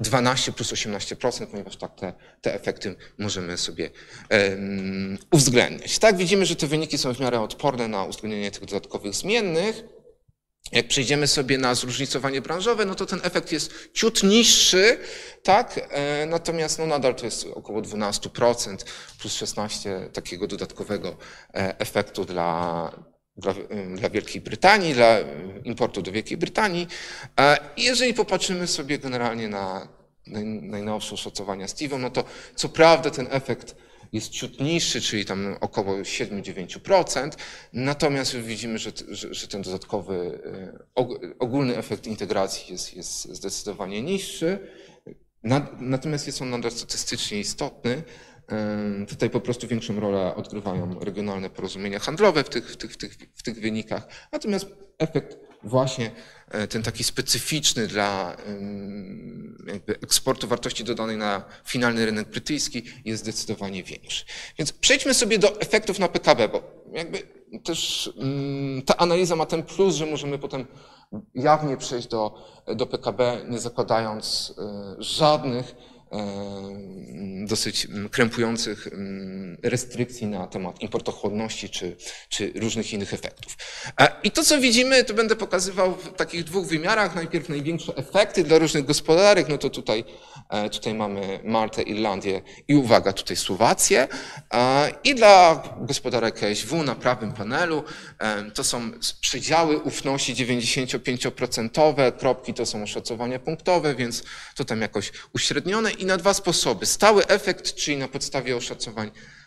12 0.00 0.50
e, 0.50 0.54
plus 0.54 0.72
18%, 0.72 1.46
ponieważ 1.46 1.76
tak 1.76 1.94
te, 1.94 2.12
te 2.40 2.54
efekty 2.54 2.96
możemy 3.18 3.58
sobie 3.58 3.90
um, 4.30 5.18
uwzględniać. 5.32 5.98
Tak, 5.98 6.16
widzimy, 6.16 6.46
że 6.46 6.56
te 6.56 6.66
wyniki 6.66 6.98
są 6.98 7.14
w 7.14 7.20
miarę 7.20 7.40
odporne 7.40 7.88
na 7.88 8.04
uwzględnienie 8.04 8.50
tych 8.50 8.64
dodatkowych 8.64 9.14
zmiennych. 9.14 9.84
Jak 10.72 10.88
przejdziemy 10.88 11.26
sobie 11.26 11.58
na 11.58 11.74
zróżnicowanie 11.74 12.40
branżowe, 12.40 12.84
no 12.84 12.94
to 12.94 13.06
ten 13.06 13.20
efekt 13.22 13.52
jest 13.52 13.72
ciut 13.92 14.22
niższy, 14.22 14.98
tak? 15.42 15.90
Natomiast 16.26 16.78
no 16.78 16.86
nadal 16.86 17.14
to 17.14 17.24
jest 17.24 17.46
około 17.54 17.82
12% 17.82 18.76
plus 19.20 19.34
16 19.34 20.10
takiego 20.12 20.46
dodatkowego 20.46 21.16
efektu 21.78 22.24
dla, 22.24 22.90
dla, 23.38 23.54
dla, 23.96 24.10
Wielkiej 24.10 24.40
Brytanii, 24.40 24.94
dla 24.94 25.18
importu 25.64 26.02
do 26.02 26.12
Wielkiej 26.12 26.36
Brytanii. 26.36 26.88
I 27.76 27.82
jeżeli 27.84 28.14
popatrzymy 28.14 28.66
sobie 28.66 28.98
generalnie 28.98 29.48
na 29.48 29.88
najnowsze 30.62 31.16
szacowania 31.16 31.66
Steve'em, 31.66 32.00
no 32.00 32.10
to 32.10 32.24
co 32.54 32.68
prawda 32.68 33.10
ten 33.10 33.26
efekt 33.30 33.76
jest 34.12 34.30
ciut 34.30 34.60
niższy, 34.60 35.00
czyli 35.00 35.24
tam 35.24 35.56
około 35.60 35.92
7-9%, 35.94 37.30
natomiast 37.72 38.36
widzimy, 38.36 38.78
że, 38.78 38.92
że, 39.08 39.34
że, 39.34 39.48
ten 39.48 39.62
dodatkowy 39.62 40.40
e, 40.96 41.04
ogólny 41.38 41.76
efekt 41.76 42.06
integracji 42.06 42.72
jest, 42.72 42.94
jest 42.94 43.24
zdecydowanie 43.24 44.02
niższy, 44.02 44.58
natomiast 45.80 46.26
jest 46.26 46.42
on 46.42 46.50
nadal 46.50 46.70
statystycznie 46.70 47.40
istotny, 47.40 48.02
Tutaj 49.08 49.30
po 49.30 49.40
prostu 49.40 49.68
większą 49.68 50.00
rolę 50.00 50.34
odgrywają 50.34 51.00
regionalne 51.00 51.50
porozumienia 51.50 51.98
handlowe 51.98 52.44
w 52.44 52.48
tych, 52.48 52.70
w 52.70 52.76
tych, 52.76 52.92
w 52.92 52.96
tych, 52.96 53.16
w 53.34 53.42
tych 53.42 53.60
wynikach. 53.60 54.08
Natomiast 54.32 54.66
efekt 54.98 55.36
właśnie 55.62 56.10
e, 56.48 56.66
ten 56.66 56.82
taki 56.82 57.04
specyficzny 57.04 57.86
dla 57.86 58.36
eksportu 60.02 60.48
wartości 60.48 60.84
dodanej 60.84 61.16
na 61.16 61.44
finalny 61.64 62.06
rynek 62.06 62.28
brytyjski 62.28 62.82
jest 63.04 63.22
zdecydowanie 63.22 63.82
większy. 63.84 64.24
Więc 64.58 64.72
przejdźmy 64.72 65.14
sobie 65.14 65.38
do 65.38 65.60
efektów 65.60 65.98
na 65.98 66.08
PKB, 66.08 66.48
bo 66.48 66.62
jakby 66.92 67.22
też 67.64 68.10
ta 68.86 68.96
analiza 68.96 69.36
ma 69.36 69.46
ten 69.46 69.62
plus, 69.62 69.94
że 69.94 70.06
możemy 70.06 70.38
potem 70.38 70.66
jawnie 71.34 71.76
przejść 71.76 72.08
do, 72.08 72.34
do 72.76 72.86
PKB, 72.86 73.46
nie 73.48 73.58
zakładając 73.58 74.54
e, 74.58 75.02
żadnych 75.02 75.74
dosyć 77.46 77.88
krępujących 78.10 78.88
restrykcji 79.62 80.26
na 80.26 80.46
temat 80.46 80.82
importochłonności 80.82 81.70
czy, 81.70 81.96
czy 82.28 82.52
różnych 82.54 82.92
innych 82.92 83.14
efektów. 83.14 83.56
I 84.22 84.30
to, 84.30 84.44
co 84.44 84.60
widzimy, 84.60 85.04
to 85.04 85.14
będę 85.14 85.36
pokazywał 85.36 85.94
w 85.94 86.12
takich 86.12 86.44
dwóch 86.44 86.66
wymiarach. 86.66 87.14
Najpierw 87.14 87.48
największe 87.48 87.96
efekty 87.96 88.44
dla 88.44 88.58
różnych 88.58 88.84
gospodarek, 88.84 89.48
no 89.48 89.58
to 89.58 89.70
tutaj, 89.70 90.04
tutaj 90.72 90.94
mamy 90.94 91.40
Maltę, 91.44 91.82
Irlandię 91.82 92.42
i 92.68 92.74
uwaga, 92.74 93.12
tutaj 93.12 93.36
Słowację. 93.36 94.08
I 95.04 95.14
dla 95.14 95.62
gospodarek 95.80 96.34
KSW 96.34 96.82
na 96.82 96.94
prawym 96.94 97.32
panelu 97.32 97.84
to 98.54 98.64
są 98.64 98.90
przedziały 99.20 99.78
ufności 99.78 100.34
95%, 100.34 102.12
kropki 102.18 102.54
to 102.54 102.66
są 102.66 102.82
oszacowania 102.82 103.38
punktowe, 103.38 103.94
więc 103.94 104.22
to 104.54 104.64
tam 104.64 104.80
jakoś 104.80 105.12
uśrednione 105.34 105.90
i 105.92 106.06
na 106.06 106.16
dwa 106.16 106.34
sposoby. 106.34 106.86
Stały 106.86 107.26
efekt, 107.26 107.74
czyli 107.74 107.96
na 107.96 108.08
podstawie 108.08 108.56
oszacowań 108.56 109.08
e, 109.08 109.37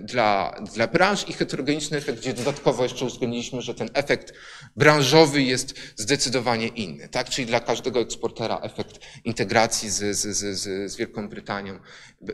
dla, 0.00 0.60
dla 0.74 0.86
branż 0.86 1.28
i 1.28 1.32
heterogeniczny 1.32 1.98
efekt, 1.98 2.18
gdzie 2.20 2.34
dodatkowo 2.34 2.82
jeszcze 2.82 3.04
uwzględniliśmy, 3.04 3.62
że 3.62 3.74
ten 3.74 3.88
efekt 3.94 4.32
branżowy 4.76 5.42
jest 5.42 5.74
zdecydowanie 5.96 6.66
inny, 6.66 7.08
tak? 7.08 7.30
Czyli 7.30 7.46
dla 7.46 7.60
każdego 7.60 8.00
eksportera 8.00 8.60
efekt 8.62 8.98
integracji 9.24 9.90
z, 9.90 10.16
z, 10.16 10.36
z, 10.36 10.92
z 10.92 10.96
Wielką 10.96 11.28
Brytanią 11.28 11.78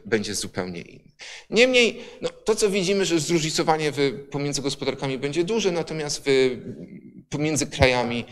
będzie 0.07 0.35
zupełnie 0.35 0.81
inny. 0.81 1.13
Niemniej, 1.51 2.01
no, 2.23 2.29
to 2.29 2.55
co 2.55 2.71
widzimy, 2.71 3.05
że 3.05 3.21
zróżnicowanie 3.21 3.93
pomiędzy 4.31 4.63
gospodarkami 4.63 5.19
będzie 5.19 5.45
duże, 5.45 5.73
natomiast 5.73 6.23
w, 6.27 6.57
pomiędzy 7.29 7.67
krajami 7.67 8.25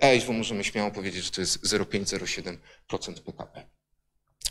EIŚ 0.00 0.28
możemy 0.28 0.64
śmiało 0.64 0.90
powiedzieć, 0.90 1.24
że 1.24 1.30
to 1.30 1.40
jest 1.40 1.64
0,5-0,7% 1.64 2.56
PKB. 3.22 3.75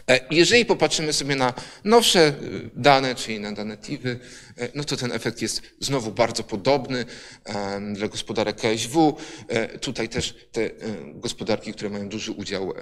E, 0.10 0.19
jeżeli 0.32 0.65
popatrzymy 0.65 1.14
sobie 1.14 1.36
na 1.36 1.53
nowsze 1.84 2.27
e, 2.27 2.34
dane, 2.73 3.15
czyli 3.15 3.40
na 3.40 3.52
dane 3.52 3.77
TIWy, 3.77 4.19
e, 4.57 4.69
no 4.76 4.84
to 4.84 4.98
ten 4.98 5.11
efekt 5.11 5.41
jest 5.41 5.61
znowu 5.80 6.11
bardzo 6.11 6.44
podobny 6.44 7.06
dla 7.94 8.07
gospodarek 8.07 8.56
KSW. 8.56 9.18
Tutaj 9.82 10.10
też 10.10 10.36
te 10.52 10.69
gospodarki, 11.14 11.73
które 11.73 11.90
mają 11.90 12.10
duży 12.10 12.32
udział 12.32 12.73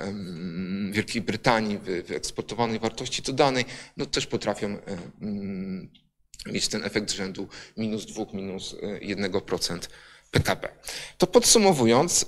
Wielkiej 0.92 1.22
Brytanii 1.22 1.80
w 2.08 2.12
eksportowanej 2.12 2.80
wartości 2.80 3.22
dodanej, 3.22 3.66
no 3.98 4.06
też 4.06 4.28
potrafią 4.28 4.78
mieć 6.46 6.68
ten 6.68 6.84
efekt 6.84 7.12
rzędu 7.12 7.48
minus 7.78 8.06
2, 8.06 8.26
minus 8.34 8.76
1% 9.02 9.80
PKB. 10.32 10.70
To 11.18 11.28
podsumowując, 11.28 12.26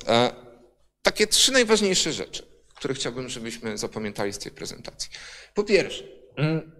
takie 1.01 1.27
trzy 1.27 1.51
najważniejsze 1.51 2.13
rzeczy 2.13 2.54
które 2.75 2.93
chciałbym, 2.93 3.29
żebyśmy 3.29 3.77
zapamiętali 3.77 4.33
z 4.33 4.39
tej 4.39 4.51
prezentacji. 4.51 5.09
Po 5.53 5.63
pierwsze, 5.63 6.03
mm, 6.37 6.71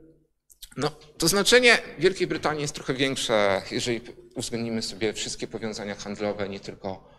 No, 0.78 0.90
to 1.18 1.28
znaczenie 1.28 1.78
Wielkiej 2.00 2.28
Brytanii 2.28 2.62
jest 2.62 2.76
trochę 2.76 2.94
większe, 2.94 3.62
jeżeli 3.72 4.02
uwzględnimy 4.36 4.82
sobie 4.82 5.14
wszystkie 5.14 5.48
powiązania 5.48 5.96
handlowe, 5.96 6.50
nie 6.50 6.60
tylko 6.60 7.10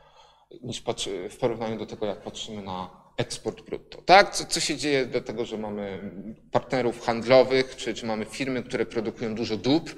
niż 0.62 0.80
patrzy, 0.80 1.28
w 1.28 1.36
porównaniu 1.36 1.78
do 1.78 1.86
tego, 1.86 2.06
jak 2.06 2.22
patrzymy 2.22 2.62
na 2.62 2.90
eksport 3.16 3.62
brutto. 3.62 4.02
Tak, 4.02 4.34
co, 4.34 4.44
co 4.44 4.60
się 4.60 4.76
dzieje 4.76 5.06
dlatego, 5.06 5.44
że 5.44 5.58
mamy 5.58 6.10
partnerów 6.52 7.00
handlowych, 7.00 7.76
czy, 7.76 7.94
czy 7.94 8.06
mamy 8.06 8.24
firmy, 8.24 8.62
które 8.62 8.86
produkują 8.86 9.34
dużo 9.34 9.56
dóbr, 9.56 9.94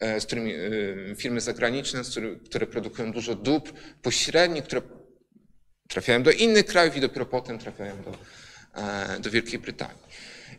e, 0.00 0.20
z 0.20 0.26
którymi, 0.26 0.54
e, 0.54 1.16
firmy 1.16 1.40
zagraniczne, 1.40 2.02
które 2.44 2.66
produkują 2.66 3.12
dużo 3.12 3.34
dóbr 3.34 3.72
pośrednich, 4.02 4.64
które 4.64 4.82
trafiają 5.88 6.22
do 6.22 6.30
innych 6.30 6.66
krajów 6.66 6.96
i 6.96 7.00
dopiero 7.00 7.26
potem 7.26 7.58
trafiają 7.58 8.02
do, 8.02 8.12
e, 8.74 9.20
do 9.20 9.30
Wielkiej 9.30 9.58
Brytanii. 9.58 10.02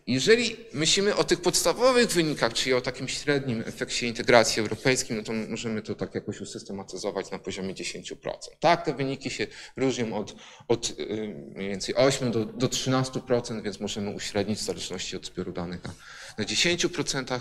Jeżeli 0.07 0.57
myślimy 0.73 1.15
o 1.15 1.23
tych 1.23 1.41
podstawowych 1.41 2.07
wynikach, 2.07 2.53
czyli 2.53 2.73
o 2.73 2.81
takim 2.81 3.07
średnim 3.07 3.63
efekcie 3.65 4.07
integracji 4.07 4.59
europejskiej, 4.59 5.17
no 5.17 5.23
to 5.23 5.33
możemy 5.33 5.81
to 5.81 5.95
tak 5.95 6.15
jakoś 6.15 6.41
usystematyzować 6.41 7.31
na 7.31 7.39
poziomie 7.39 7.73
10%. 7.73 8.13
Tak, 8.59 8.85
te 8.85 8.93
wyniki 8.93 9.29
się 9.29 9.47
różnią 9.77 10.13
od, 10.13 10.35
od 10.67 10.89
y, 10.89 11.35
mniej 11.55 11.69
więcej 11.69 11.95
8 11.95 12.31
do, 12.31 12.45
do 12.45 12.67
13%, 12.67 13.63
więc 13.63 13.79
możemy 13.79 14.09
uśrednić 14.09 14.59
w 14.59 14.63
zależności 14.63 15.15
od 15.15 15.25
zbioru 15.25 15.51
danych 15.51 15.83
na, 15.83 15.93
na 16.37 16.45
10%, 16.45 17.39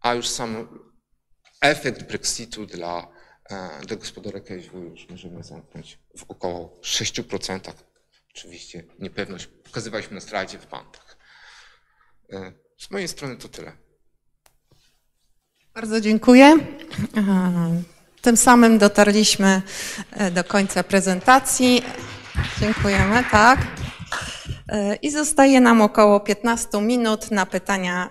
a 0.00 0.14
już 0.14 0.28
sam 0.28 0.68
efekt 1.60 2.02
Brexitu 2.02 2.66
dla, 2.66 3.08
e, 3.50 3.86
dla 3.86 3.96
gospodarek 3.96 4.50
ASW 4.50 4.78
już 4.78 5.08
możemy 5.08 5.42
zamknąć 5.42 5.98
w 6.16 6.22
około 6.28 6.80
6%. 6.82 7.72
Oczywiście 8.34 8.84
niepewność 8.98 9.46
pokazywaliśmy 9.46 10.14
na 10.14 10.20
slajdzie 10.20 10.58
w 10.58 10.66
bantach. 10.66 11.16
E, 12.32 12.52
z 12.78 12.90
mojej 12.90 13.08
strony 13.08 13.36
to 13.36 13.48
tyle. 13.48 13.72
Bardzo 15.74 16.00
dziękuję. 16.00 16.46
E, 17.16 17.82
tym 18.22 18.36
samym 18.36 18.78
dotarliśmy 18.78 19.62
do 20.32 20.44
końca 20.44 20.82
prezentacji. 20.82 21.82
Dziękujemy, 22.60 23.24
tak. 23.30 23.89
I 25.02 25.10
zostaje 25.10 25.60
nam 25.60 25.82
około 25.82 26.20
15 26.20 26.82
minut 26.82 27.30
na 27.30 27.46
pytania 27.46 28.10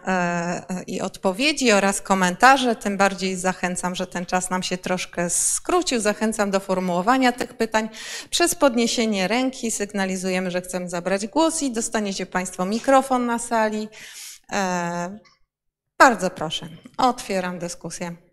i 0.87 1.01
odpowiedzi 1.01 1.71
oraz 1.71 2.01
komentarze. 2.01 2.75
Tym 2.75 2.97
bardziej 2.97 3.35
zachęcam, 3.35 3.95
że 3.95 4.07
ten 4.07 4.25
czas 4.25 4.49
nam 4.49 4.63
się 4.63 4.77
troszkę 4.77 5.29
skrócił. 5.29 5.99
Zachęcam 5.99 6.51
do 6.51 6.59
formułowania 6.59 7.31
tych 7.31 7.53
pytań. 7.53 7.89
Przez 8.29 8.55
podniesienie 8.55 9.27
ręki 9.27 9.71
sygnalizujemy, 9.71 10.51
że 10.51 10.61
chcemy 10.61 10.89
zabrać 10.89 11.27
głos 11.27 11.63
i 11.63 11.71
dostaniecie 11.71 12.25
Państwo 12.25 12.65
mikrofon 12.65 13.25
na 13.25 13.39
sali. 13.39 13.87
Bardzo 15.97 16.29
proszę, 16.29 16.69
otwieram 16.97 17.59
dyskusję. 17.59 18.07
E, 18.07 18.11
mm, 18.11 18.29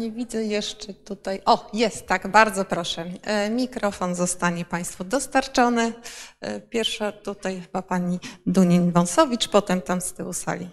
nie 0.00 0.10
widzę 0.10 0.44
jeszcze 0.44 0.94
tutaj. 0.94 1.40
O, 1.44 1.70
jest, 1.72 2.06
tak, 2.06 2.28
bardzo 2.28 2.64
proszę. 2.64 3.04
E, 3.22 3.50
mikrofon 3.50 4.14
zostanie 4.14 4.64
Państwu 4.64 5.04
dostarczony. 5.04 5.92
E, 6.40 6.60
pierwsza 6.60 7.12
tutaj 7.12 7.60
chyba 7.60 7.82
pani 7.82 8.18
Dunin-Wąsowicz, 8.46 9.48
potem 9.48 9.82
tam 9.82 10.00
z 10.00 10.12
tyłu 10.12 10.32
sali. 10.32 10.68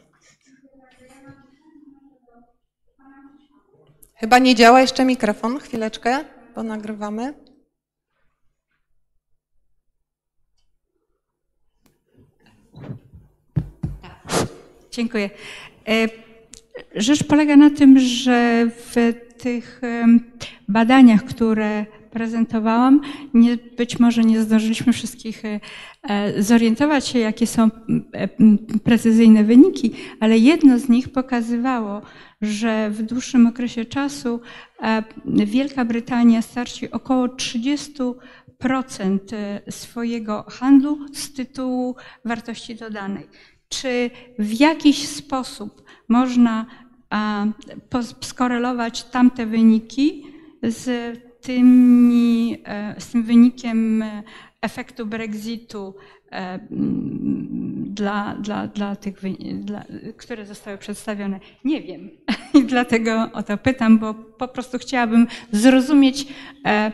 Chyba 4.16 4.40
nie 4.40 4.56
działa 4.56 4.82
jeszcze 4.82 5.06
mikrofon, 5.06 5.60
chwileczkę, 5.60 6.26
bo 6.56 6.64
nagrywamy. 6.64 7.34
Dziękuję. 14.92 15.30
Rzecz 16.96 17.24
polega 17.24 17.56
na 17.56 17.70
tym, 17.70 18.00
że 18.00 18.68
w 18.94 19.14
tych 19.38 19.82
badaniach, 20.68 21.24
które 21.24 21.86
prezentowałam, 22.18 23.02
nie, 23.34 23.58
być 23.78 24.00
może 24.00 24.24
nie 24.24 24.42
zdążyliśmy 24.42 24.94
wszystkich 24.94 25.46
e, 25.46 25.60
e, 26.04 26.44
zorientować 26.44 27.08
się, 27.08 27.20
jakie 27.20 27.48
są 27.48 27.70
precyzyjne 28.84 29.44
wyniki, 29.44 29.92
ale 30.20 30.38
jedno 30.38 30.80
z 30.80 30.90
nich 30.90 31.10
pokazywało, 31.10 32.02
że 32.42 32.90
w 32.90 33.04
dłuższym 33.04 33.48
okresie 33.48 33.86
czasu 33.86 34.40
e, 34.82 35.04
Wielka 35.26 35.86
Brytania 35.86 36.42
starczy 36.42 36.92
około 36.92 37.28
30% 37.28 38.14
swojego 39.70 40.44
handlu 40.50 40.98
z 41.14 41.34
tytułu 41.34 41.96
wartości 42.26 42.76
dodanej. 42.76 43.28
Czy 43.70 44.10
w 44.40 44.60
jakiś 44.60 45.08
sposób 45.08 45.87
można 46.08 46.66
skorelować 48.22 49.04
tamte 49.04 49.46
wyniki 49.46 50.24
z, 50.64 51.18
tymi, 51.42 52.58
e, 52.66 52.96
z 53.00 53.08
tym 53.08 53.24
wynikiem 53.24 54.04
efektu 54.62 55.06
Brexitu 55.06 55.96
e, 56.32 56.60
dla, 57.88 58.36
dla, 58.36 58.68
dla 58.68 58.96
tych, 58.96 59.16
dla, 59.54 59.84
które 60.18 60.46
zostały 60.46 60.78
przedstawione? 60.78 61.40
Nie 61.64 61.82
wiem. 61.82 62.10
I 62.62 62.66
dlatego 62.66 63.30
o 63.34 63.44
to 63.44 63.58
pytam, 63.58 64.00
bo 64.00 64.14
po 64.14 64.48
prostu 64.48 64.78
chciałabym 64.78 65.28
zrozumieć 65.52 66.28
e, 66.66 66.92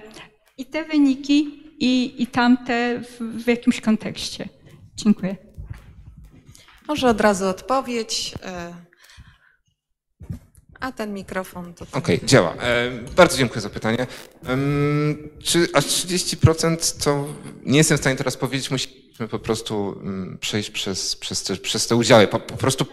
i 0.58 0.66
te 0.66 0.84
wyniki, 0.84 1.64
i, 1.80 2.24
i 2.24 2.28
tamte 2.28 3.02
w, 3.02 3.44
w 3.44 3.48
jakimś 3.48 3.82
kontekście. 3.82 4.50
Dziękuję. 4.96 5.36
Może 6.88 7.10
od 7.10 7.22
razu 7.22 7.48
odpowiedź. 7.48 8.34
E, 10.84 10.86
a 10.86 10.92
ten 10.92 11.14
mikrofon 11.14 11.74
to. 11.74 11.86
Okej, 11.92 12.16
okay, 12.16 12.28
działa. 12.28 12.54
E, 12.54 12.92
bardzo 13.16 13.38
dziękuję 13.38 13.62
za 13.62 13.70
pytanie. 13.70 14.08
czy 15.44 15.68
aż 15.74 15.86
30% 15.86 17.04
to 17.04 17.28
nie 17.66 17.78
jestem 17.78 17.98
w 17.98 18.02
stanie 18.02 18.16
teraz 18.16 18.38
powiedzieć, 18.38 18.72
musimy 18.72 18.94
po 19.30 19.40
prostu 19.40 20.00
mm, 20.02 20.38
przejść 20.38 20.70
przez, 20.70 21.16
przez, 21.16 21.44
te, 21.44 21.56
przez 21.56 21.88
te 21.88 21.96
udziały. 21.96 22.28
Po, 22.28 22.40
po 22.40 22.58
prostu 22.58 22.86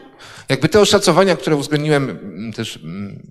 jakby 0.48 0.68
te 0.68 0.80
oszacowania, 0.80 1.36
które 1.36 1.56
uwzględniłem, 1.56 2.10
mm, 2.10 2.52
też 2.52 2.76
mm, 2.76 3.22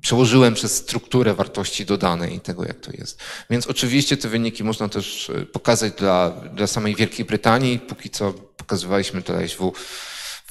przełożyłem 0.00 0.54
przez 0.54 0.76
strukturę 0.76 1.34
wartości 1.34 1.86
dodanej 1.86 2.36
i 2.36 2.40
tego, 2.40 2.64
jak 2.64 2.80
to 2.80 2.90
jest. 2.98 3.18
Więc 3.50 3.66
oczywiście 3.66 4.16
te 4.16 4.28
wyniki 4.28 4.64
można 4.64 4.88
też 4.88 5.30
e, 5.30 5.46
pokazać 5.46 5.92
dla, 5.92 6.30
dla 6.30 6.66
samej 6.66 6.94
Wielkiej 6.94 7.24
Brytanii. 7.24 7.78
Póki 7.78 8.10
co 8.10 8.32
pokazywaliśmy 8.56 9.20
dla 9.20 9.48
SW. 9.48 9.72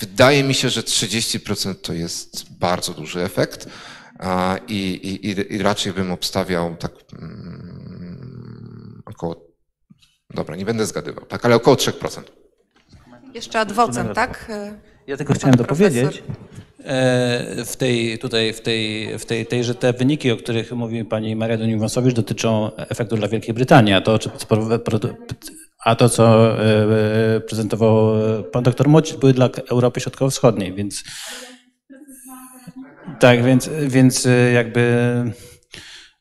Wydaje 0.02 0.44
mi 0.44 0.54
się, 0.54 0.70
że 0.70 0.82
30% 0.82 1.76
to 1.76 1.94
jest 1.94 2.54
bardzo 2.54 2.94
duży 2.94 3.22
efekt 3.22 3.70
i, 4.68 4.78
i, 4.78 5.56
i 5.56 5.58
raczej 5.58 5.94
bym 5.94 6.12
obstawiał 6.12 6.76
tak 6.76 6.92
um, 7.22 9.02
około, 9.06 9.36
dobra, 10.30 10.56
nie 10.56 10.66
będę 10.66 10.86
zgadywał, 10.86 11.26
tak, 11.26 11.46
ale 11.46 11.56
około 11.56 11.76
3%. 11.76 12.22
Jeszcze 13.34 13.60
adwocem, 13.60 14.14
tak? 14.14 14.52
Ja 15.08 15.18
tylko 15.18 15.34
chciałem 15.34 15.56
dopowiedzieć, 15.56 16.24
e, 16.84 17.66
w 17.66 17.76
tej, 17.76 18.20
tutaj, 18.20 18.54
w 18.54 18.62
tej, 18.62 19.10
w 19.20 19.26
tej, 19.26 19.46
tej, 19.46 19.64
że 19.64 19.76
te 19.76 19.94
wyniki, 19.94 20.32
o 20.32 20.38
których 20.38 20.72
mówi 20.72 21.06
pani 21.06 21.36
Maria 21.36 21.58
Doniwąsowicz, 21.58 22.14
dotyczą 22.14 22.76
efektu 22.76 23.16
dla 23.16 23.28
Wielkiej 23.28 23.54
Brytanii, 23.54 23.94
a 23.94 24.02
to, 24.02 24.20
czy 24.20 24.30
a 25.86 25.96
to, 25.96 26.10
co 26.10 26.58
e, 26.60 27.36
e, 27.36 27.40
prezentował 27.40 28.14
pan 28.52 28.64
doktor 28.64 28.90
Mocic, 28.90 29.16
były 29.16 29.34
dla 29.34 29.50
Europy 29.70 30.00
Środkowo-Wschodniej, 30.00 30.74
więc 30.74 31.04
tak, 33.20 33.44
więc, 33.44 33.70
więc 33.88 34.26
e, 34.26 34.52
jakby 34.52 34.84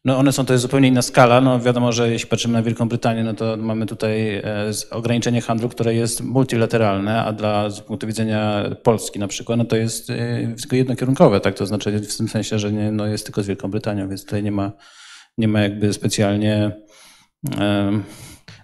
no 0.05 0.19
one 0.19 0.33
są, 0.33 0.47
to 0.47 0.53
jest 0.53 0.63
zupełnie 0.63 0.89
inna 0.89 1.03
skala. 1.03 1.41
No 1.41 1.61
wiadomo, 1.61 1.93
że 1.93 2.11
jeśli 2.11 2.29
patrzymy 2.29 2.55
na 2.55 2.63
Wielką 2.63 2.89
Brytanię, 2.89 3.25
no 3.25 3.35
to 3.35 3.57
mamy 3.57 3.87
tutaj 3.87 4.43
ograniczenie 4.91 5.41
handlu, 5.41 5.69
które 5.69 5.95
jest 5.95 6.21
multilateralne, 6.21 7.25
a 7.25 7.33
dla 7.33 7.71
z 7.71 7.81
punktu 7.81 8.07
widzenia 8.07 8.65
Polski 8.83 9.19
na 9.19 9.29
przykład, 9.29 9.59
no 9.59 9.65
to 9.65 9.77
jest 9.77 10.13
tylko 10.61 10.77
jednokierunkowe, 10.77 11.41
tak? 11.41 11.55
To 11.55 11.67
znaczy 11.67 11.99
w 11.99 12.17
tym 12.17 12.29
sensie, 12.29 12.59
że 12.59 12.73
nie, 12.73 12.93
no 12.93 13.07
jest 13.07 13.25
tylko 13.25 13.43
z 13.43 13.47
Wielką 13.47 13.71
Brytanią, 13.71 14.09
więc 14.09 14.25
tutaj 14.25 14.43
nie 14.43 14.53
ma, 14.53 14.73
nie 15.39 15.49
ma 15.49 15.61
jakby 15.61 15.93
specjalnie 15.93 16.73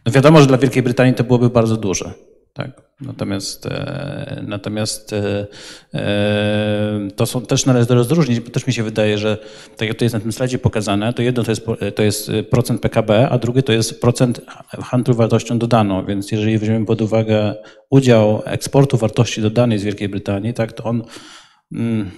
no 0.07 0.13
wiadomo, 0.13 0.41
że 0.41 0.47
dla 0.47 0.59
Wielkiej 0.59 0.83
Brytanii 0.83 1.15
to 1.15 1.25
byłoby 1.25 1.51
bardzo 1.51 1.77
duże. 1.77 2.13
Tak. 2.53 2.71
Natomiast, 3.01 3.67
e, 3.67 4.43
natomiast 4.47 5.13
e, 5.13 5.47
e, 5.95 7.09
to 7.17 7.27
są, 7.27 7.47
też 7.47 7.67
należy 7.67 7.95
rozróżnić, 7.95 8.41
bo 8.41 8.51
też 8.51 8.67
mi 8.67 8.73
się 8.73 8.83
wydaje, 8.83 9.19
że 9.19 9.39
tak 9.77 9.89
jak 9.89 9.99
to 9.99 10.05
jest 10.05 10.15
na 10.15 10.21
tym 10.21 10.33
slajdzie 10.33 10.59
pokazane, 10.59 11.13
to 11.13 11.23
jedno 11.23 11.45
to 11.45 11.51
jest, 11.51 11.67
to 11.95 12.03
jest 12.03 12.31
procent 12.51 12.81
PKB, 12.81 13.29
a 13.29 13.39
drugie 13.39 13.63
to 13.63 13.73
jest 13.73 14.01
procent 14.01 14.41
handlu 14.69 15.15
wartością 15.15 15.59
dodaną. 15.59 16.07
Więc 16.07 16.33
jeżeli 16.33 16.59
weźmiemy 16.59 16.87
pod 16.87 17.03
uwagę 17.03 17.55
udział 17.91 18.43
eksportu 18.45 18.97
wartości 18.97 19.43
dodanej 19.43 19.79
z 19.79 19.85
Wielkiej 19.85 20.09
Brytanii, 20.09 20.55
tak, 20.55 20.73
to 20.73 20.85
on 20.85 21.03
mm, 21.73 22.11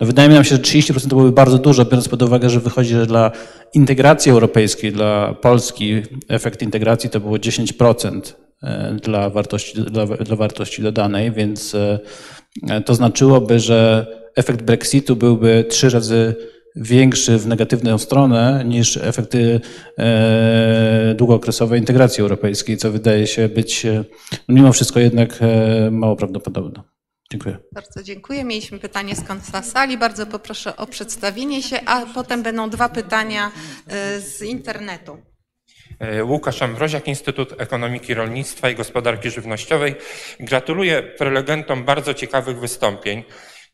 no 0.00 0.06
wydaje 0.06 0.28
mi 0.28 0.34
się, 0.34 0.44
że 0.44 0.58
30% 0.58 1.02
to 1.02 1.08
byłoby 1.08 1.32
bardzo 1.32 1.58
dużo, 1.58 1.84
biorąc 1.84 2.08
pod 2.08 2.22
uwagę, 2.22 2.50
że 2.50 2.60
wychodzi, 2.60 2.90
że 2.90 3.06
dla 3.06 3.30
integracji 3.74 4.32
europejskiej, 4.32 4.92
dla 4.92 5.34
Polski 5.34 6.02
efekt 6.28 6.62
integracji 6.62 7.10
to 7.10 7.20
było 7.20 7.36
10% 7.36 8.20
dla 9.02 9.30
wartości, 9.30 9.82
dla, 9.82 10.06
dla 10.06 10.36
wartości 10.36 10.82
dodanej, 10.82 11.32
więc 11.32 11.76
to 12.84 12.94
znaczyłoby, 12.94 13.60
że 13.60 14.06
efekt 14.36 14.62
Brexitu 14.62 15.16
byłby 15.16 15.64
trzy 15.68 15.90
razy 15.90 16.34
większy 16.76 17.38
w 17.38 17.46
negatywną 17.46 17.98
stronę 17.98 18.64
niż 18.66 18.96
efekty 18.96 19.60
długookresowej 21.14 21.80
integracji 21.80 22.22
europejskiej, 22.22 22.76
co 22.76 22.90
wydaje 22.90 23.26
się 23.26 23.48
być 23.48 23.86
mimo 24.48 24.72
wszystko 24.72 25.00
jednak 25.00 25.38
mało 25.90 26.16
prawdopodobne. 26.16 26.82
Dziękuję. 27.32 27.58
Bardzo 27.72 28.02
dziękuję. 28.02 28.44
Mieliśmy 28.44 28.78
pytanie 28.78 29.16
z 29.16 29.24
końca 29.24 29.62
sali. 29.62 29.98
Bardzo 29.98 30.26
poproszę 30.26 30.76
o 30.76 30.86
przedstawienie 30.86 31.62
się, 31.62 31.80
a 31.86 32.06
potem 32.14 32.42
będą 32.42 32.70
dwa 32.70 32.88
pytania 32.88 33.52
e, 33.86 34.20
z 34.20 34.42
internetu. 34.42 35.22
E, 36.00 36.24
Łukasz 36.24 36.62
Ambroziak, 36.62 37.08
Instytut 37.08 37.60
Ekonomiki 37.60 38.14
Rolnictwa 38.14 38.70
i 38.70 38.74
Gospodarki 38.74 39.30
Żywnościowej. 39.30 39.94
Gratuluję 40.40 41.02
prelegentom 41.02 41.84
bardzo 41.84 42.14
ciekawych 42.14 42.60
wystąpień 42.60 43.24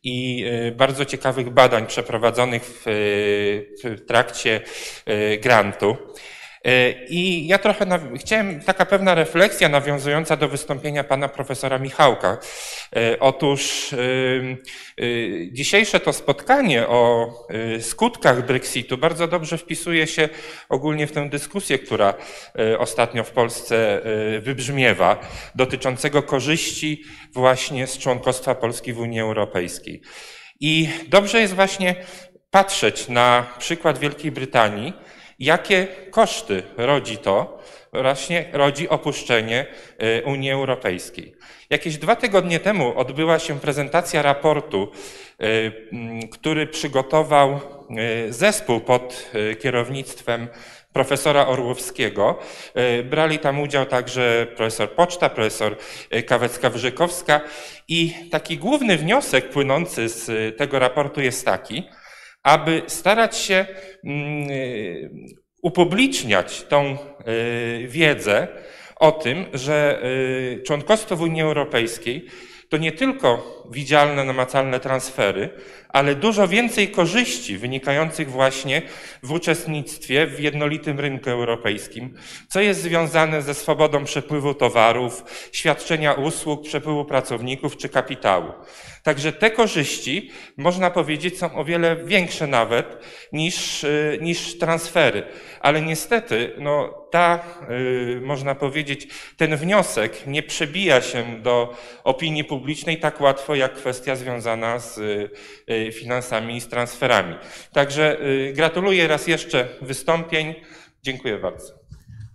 i 0.03 0.45
e, 0.45 0.71
bardzo 0.71 1.05
ciekawych 1.05 1.49
badań 1.49 1.87
przeprowadzonych 1.87 2.63
w, 2.63 2.83
w 3.83 4.05
trakcie 4.05 4.61
grantu. 5.41 5.97
E, 6.65 6.91
I 7.05 7.47
ja 7.47 7.57
trochę 7.57 7.85
chciałem, 8.15 8.61
taka 8.61 8.85
pewna 8.85 9.15
refleksja 9.15 9.69
nawiązująca 9.69 10.37
do 10.37 10.47
wystąpienia 10.47 11.03
pana 11.03 11.29
profesora 11.29 11.79
Michałka. 11.79 12.37
E, 12.95 13.19
otóż 13.19 13.93
e, 13.93 13.97
dzisiejsze 15.51 15.99
to 15.99 16.13
spotkanie 16.13 16.87
o 16.87 17.33
skutkach 17.81 18.45
Brexitu 18.45 18.97
bardzo 18.97 19.27
dobrze 19.27 19.57
wpisuje 19.57 20.07
się 20.07 20.29
ogólnie 20.69 21.07
w 21.07 21.11
tę 21.11 21.29
dyskusję, 21.29 21.79
która 21.79 22.13
ostatnio 22.79 23.23
w 23.23 23.31
Polsce 23.31 24.01
wybrzmiewa, 24.41 25.19
dotyczącego 25.55 26.23
korzyści 26.23 27.03
właśnie 27.33 27.87
z 27.87 27.97
członkostwa 27.97 28.55
Polski 28.55 28.93
w 28.93 28.99
Unii 28.99 29.19
Europejskiej. 29.19 30.01
I 30.59 30.89
dobrze 31.07 31.39
jest 31.39 31.53
właśnie 31.53 31.95
patrzeć 32.51 33.09
na 33.09 33.45
przykład 33.59 33.97
Wielkiej 33.97 34.31
Brytanii, 34.31 34.93
Jakie 35.39 35.87
koszty 36.11 36.63
rodzi 36.77 37.17
to? 37.17 37.57
Właśnie 37.93 38.45
rodzi 38.53 38.89
opuszczenie 38.89 39.65
y, 40.03 40.23
Unii 40.25 40.51
Europejskiej. 40.51 41.35
Jakieś 41.69 41.97
dwa 41.97 42.15
tygodnie 42.15 42.59
temu 42.59 42.99
odbyła 42.99 43.39
się 43.39 43.59
prezentacja 43.59 44.21
raportu, 44.21 44.91
y, 45.41 45.71
który 46.31 46.67
przygotował 46.67 47.59
y, 48.27 48.33
zespół 48.33 48.79
pod 48.79 49.31
kierownictwem 49.59 50.47
profesora 50.93 51.47
Orłowskiego. 51.47 52.39
Brali 53.03 53.39
tam 53.39 53.59
udział 53.59 53.85
także 53.85 54.47
profesor 54.55 54.91
Poczta, 54.91 55.29
profesor 55.29 55.75
Kawecka-Wyżykowska 56.11 57.39
i 57.87 58.13
taki 58.31 58.57
główny 58.57 58.97
wniosek 58.97 59.49
płynący 59.49 60.09
z 60.09 60.57
tego 60.57 60.79
raportu 60.79 61.21
jest 61.21 61.45
taki, 61.45 61.83
aby 62.47 62.81
starać 62.87 63.37
się 63.37 63.65
mm, 64.03 64.47
upubliczniać 65.61 66.63
tą 66.63 66.97
y, 67.27 67.87
wiedzę 67.87 68.47
o 68.95 69.11
tym, 69.11 69.45
że 69.53 70.01
y, 70.03 70.63
członkostwo 70.65 71.15
w 71.15 71.21
Unii 71.21 71.41
Europejskiej 71.41 72.25
to 72.69 72.77
nie 72.77 72.91
tylko 72.91 73.63
widzialne, 73.71 74.23
namacalne 74.23 74.79
transfery, 74.79 75.49
ale 75.97 76.15
dużo 76.15 76.47
więcej 76.47 76.91
korzyści 76.91 77.57
wynikających 77.57 78.31
właśnie 78.31 78.81
w 79.23 79.31
uczestnictwie 79.31 80.27
w 80.27 80.39
jednolitym 80.39 80.99
rynku 80.99 81.29
europejskim, 81.29 82.13
co 82.47 82.61
jest 82.61 82.81
związane 82.81 83.41
ze 83.41 83.53
swobodą 83.53 84.03
przepływu 84.03 84.53
towarów, 84.53 85.23
świadczenia 85.51 86.13
usług, 86.13 86.63
przepływu 86.63 87.05
pracowników 87.05 87.77
czy 87.77 87.89
kapitału. 87.89 88.51
Także 89.07 89.31
te 89.31 89.51
korzyści, 89.51 90.31
można 90.57 90.91
powiedzieć, 90.91 91.37
są 91.37 91.55
o 91.55 91.65
wiele 91.65 91.95
większe 91.95 92.47
nawet 92.47 92.97
niż, 93.31 93.83
y, 93.83 94.19
niż 94.21 94.57
transfery. 94.57 95.23
Ale 95.59 95.81
niestety, 95.81 96.53
no, 96.57 97.07
ta, 97.11 97.43
y, 98.17 98.21
można 98.21 98.55
powiedzieć, 98.55 99.07
ten 99.37 99.55
wniosek 99.55 100.27
nie 100.27 100.43
przebija 100.43 101.01
się 101.01 101.41
do 101.41 101.75
opinii 102.03 102.43
publicznej 102.43 102.99
tak 102.99 103.21
łatwo 103.21 103.55
jak 103.55 103.73
kwestia 103.73 104.15
związana 104.15 104.79
z 104.79 104.97
y, 105.69 105.86
finansami 105.91 106.57
i 106.57 106.61
z 106.61 106.67
transferami. 106.67 107.35
Także 107.73 108.17
gratuluję 108.53 109.07
raz 109.07 109.27
jeszcze 109.27 109.69
wystąpień. 109.81 110.55
Dziękuję 111.03 111.37
bardzo. 111.37 111.73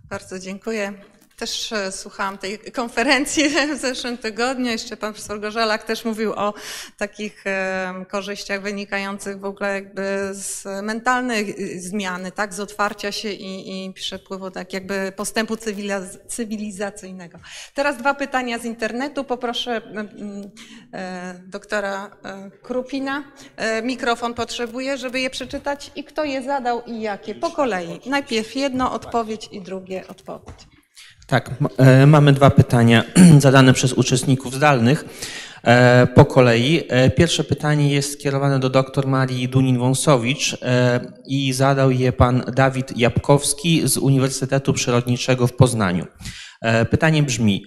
Bardzo 0.09 0.39
dziękuję. 0.39 0.93
Też 1.37 1.71
e, 1.71 1.91
słuchałam 1.91 2.37
tej 2.37 2.59
konferencji 2.59 3.43
w 3.75 3.77
zeszłym 3.77 4.17
tygodniu. 4.17 4.71
Jeszcze 4.71 4.97
pan 4.97 5.13
profesor 5.13 5.39
Gorzelak 5.39 5.83
też 5.83 6.05
mówił 6.05 6.33
o 6.33 6.53
takich 6.97 7.47
e, 7.47 8.05
korzyściach 8.09 8.61
wynikających 8.61 9.39
w 9.39 9.45
ogóle 9.45 9.73
jakby 9.73 10.29
z 10.31 10.65
mentalnej 10.83 11.55
e, 11.75 11.79
zmiany, 11.79 12.31
tak, 12.31 12.53
z 12.53 12.59
otwarcia 12.59 13.11
się 13.11 13.31
i, 13.31 13.85
i 13.85 13.93
przepływu 13.93 14.51
tak 14.51 14.73
jakby 14.73 15.13
postępu 15.15 15.57
cywilizacyjnego. 16.27 17.39
Teraz 17.73 17.97
dwa 17.97 18.13
pytania 18.13 18.59
z 18.59 18.65
internetu. 18.65 19.23
Poproszę 19.23 19.81
doktora 21.47 22.17
Krupina. 22.61 23.23
Mikrofon 23.83 24.33
potrzebuję, 24.33 24.97
żeby 24.97 25.19
je 25.19 25.29
przeczytać 25.29 25.91
i 25.95 26.03
kto 26.03 26.23
je 26.23 26.43
zadał 26.43 26.81
i 26.81 27.01
jakie. 27.01 27.35
Po 27.35 27.51
kolei. 27.51 27.99
Najpierw 28.05 28.55
jedno 28.55 28.93
odpowiedź 28.93 29.49
i 29.51 29.61
drugie 29.61 30.07
odpowiedź. 30.07 30.72
Tak, 31.27 31.49
e, 31.77 32.07
mamy 32.07 32.33
dwa 32.33 32.49
pytania 32.49 33.03
zadane 33.39 33.73
przez 33.73 33.93
uczestników 33.93 34.53
zdalnych. 34.53 35.05
E, 35.63 36.07
po 36.07 36.25
kolei. 36.25 36.83
E, 36.89 37.09
pierwsze 37.09 37.43
pytanie 37.43 37.93
jest 37.93 38.13
skierowane 38.13 38.59
do 38.59 38.69
dr 38.69 39.07
Marii 39.07 39.49
Dunin-Wąsowicz 39.49 40.57
i 41.25 41.53
zadał 41.53 41.91
je 41.91 42.11
pan 42.11 42.43
Dawid 42.55 42.97
Jabkowski 42.97 43.81
z 43.87 43.97
Uniwersytetu 43.97 44.73
Przyrodniczego 44.73 45.47
w 45.47 45.53
Poznaniu. 45.53 46.07
Pytanie 46.89 47.23
brzmi, 47.23 47.65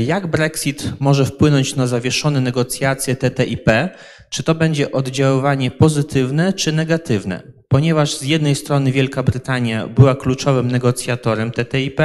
jak 0.00 0.26
Brexit 0.26 0.92
może 1.00 1.26
wpłynąć 1.26 1.76
na 1.76 1.86
zawieszone 1.86 2.40
negocjacje 2.40 3.16
TTIP? 3.16 3.70
Czy 4.30 4.42
to 4.42 4.54
będzie 4.54 4.92
oddziaływanie 4.92 5.70
pozytywne 5.70 6.52
czy 6.52 6.72
negatywne? 6.72 7.42
Ponieważ 7.68 8.18
z 8.18 8.22
jednej 8.22 8.54
strony 8.54 8.92
Wielka 8.92 9.22
Brytania 9.22 9.86
była 9.86 10.14
kluczowym 10.14 10.70
negocjatorem 10.70 11.50
TTIP, 11.50 12.00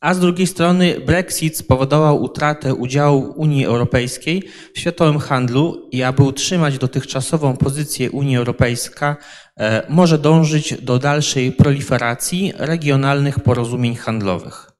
a 0.00 0.14
z 0.14 0.20
drugiej 0.20 0.46
strony 0.46 1.00
Brexit 1.00 1.56
spowodował 1.56 2.22
utratę 2.22 2.74
udziału 2.74 3.32
Unii 3.36 3.64
Europejskiej 3.64 4.42
w 4.74 4.78
światowym 4.78 5.18
handlu 5.18 5.88
i 5.92 6.02
aby 6.02 6.22
utrzymać 6.22 6.78
dotychczasową 6.78 7.56
pozycję 7.56 8.10
Unii 8.10 8.36
Europejska, 8.36 9.16
e, 9.56 9.86
może 9.88 10.18
dążyć 10.18 10.82
do 10.82 10.98
dalszej 10.98 11.52
proliferacji 11.52 12.52
regionalnych 12.56 13.40
porozumień 13.40 13.94
handlowych. 13.94 14.70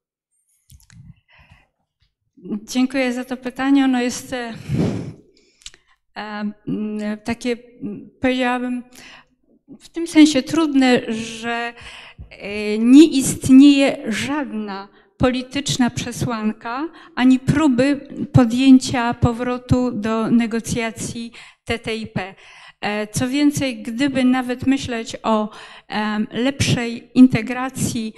Dziękuję 2.62 3.12
za 3.12 3.24
to 3.24 3.36
pytanie. 3.36 3.84
Ono 3.84 4.02
jest 4.02 4.32
e, 4.32 4.54
e, 6.16 7.16
takie, 7.24 7.56
powiedziałabym, 8.20 8.82
w 9.80 9.88
tym 9.88 10.06
sensie 10.06 10.42
trudne, 10.42 11.12
że 11.12 11.72
nie 12.78 13.04
istnieje 13.04 14.12
żadna 14.12 14.88
polityczna 15.20 15.90
przesłanka, 15.90 16.88
ani 17.14 17.38
próby 17.38 18.08
podjęcia 18.32 19.14
powrotu 19.14 19.90
do 19.90 20.30
negocjacji 20.30 21.32
TTIP. 21.64 22.18
E, 22.80 23.06
co 23.06 23.28
więcej, 23.28 23.82
gdyby 23.82 24.24
nawet 24.24 24.66
myśleć 24.66 25.16
o 25.22 25.50
lepszej 26.32 27.10
integracji 27.14 28.14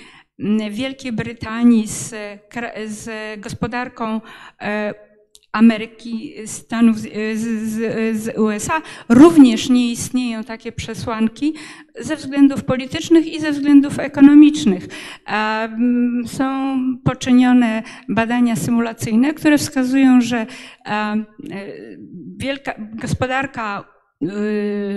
Wielkiej 0.70 1.12
Brytanii 1.12 1.88
z, 1.88 2.14
z 2.86 3.10
gospodarką 3.40 4.20
e, 4.60 4.94
Ameryki, 5.52 6.34
Stanów, 6.46 6.98
z, 6.98 7.08
z, 7.34 8.22
z, 8.22 8.38
USA, 8.38 8.82
również 9.08 9.68
nie 9.68 9.90
istnieją 9.90 10.44
takie 10.44 10.72
przesłanki 10.72 11.54
ze 12.00 12.16
względów 12.16 12.64
politycznych 12.64 13.26
i 13.26 13.40
ze 13.40 13.52
względów 13.52 13.98
ekonomicznych. 13.98 14.88
Są 16.26 16.78
poczynione 17.04 17.82
badania 18.08 18.56
symulacyjne, 18.56 19.34
które 19.34 19.58
wskazują, 19.58 20.20
że 20.20 20.46
e, 20.86 21.24
wielka 22.36 22.74
gospodarka 22.94 23.91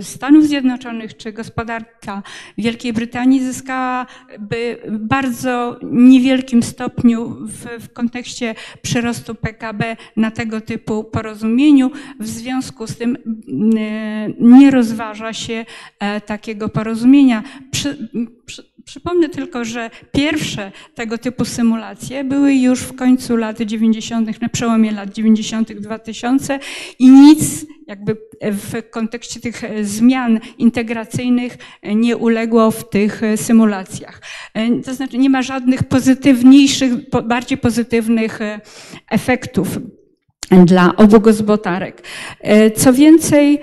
Stanów 0.02 0.46
Zjednoczonych 0.46 1.18
czy 1.18 1.34
gospodarka 1.34 2.24
Wielkiej 2.58 2.94
Brytanii 2.94 3.44
zyskałaby 3.44 4.78
w 4.88 4.98
bardzo 4.98 5.80
niewielkim 5.84 6.64
stopniu 6.64 7.38
w, 7.42 7.84
w, 7.84 7.94
kontekście 7.94 8.56
przyrostu 8.82 9.36
PKB 9.36 9.98
na 10.18 10.32
tego 10.32 10.62
typu 10.62 11.04
porozumieniu. 11.04 11.92
W 12.20 12.28
związku 12.28 12.88
z 12.88 12.98
tym 12.98 13.16
y, 13.16 14.36
nie 14.40 14.72
rozważa 14.72 15.34
się 15.34 15.66
e, 16.00 16.22
takiego 16.22 16.70
porozumienia. 16.70 17.44
Przy, 17.72 18.10
przy, 18.46 18.75
Przypomnę 18.86 19.30
tylko, 19.30 19.66
że 19.66 19.90
pierwsze 20.12 20.72
tego 20.96 21.18
typu 21.18 21.46
symulacje 21.46 22.24
były 22.24 22.54
już 22.54 22.80
w 22.80 22.96
końcu 22.96 23.38
lat 23.38 23.62
90., 23.62 24.42
na 24.42 24.50
przełomie 24.50 24.92
lat 24.92 25.14
90., 25.14 25.74
2000 25.74 26.60
i 27.00 27.10
nic 27.10 27.66
jakby 27.88 28.18
w 28.42 28.90
kontekście 28.90 29.40
tych 29.40 29.62
zmian 29.82 30.40
integracyjnych 30.58 31.58
nie 31.84 32.18
uległo 32.18 32.72
w 32.72 32.90
tych 32.90 33.22
symulacjach. 33.36 34.22
To 34.86 34.94
znaczy 34.94 35.18
nie 35.18 35.30
ma 35.30 35.42
żadnych 35.42 35.84
pozytywniejszych, 35.84 37.10
bardziej 37.24 37.58
pozytywnych 37.58 38.40
efektów 39.12 39.68
dla 40.66 40.96
obu 40.96 41.20
gospodarek. 41.20 42.04
Co 42.76 42.94
więcej, 42.94 43.60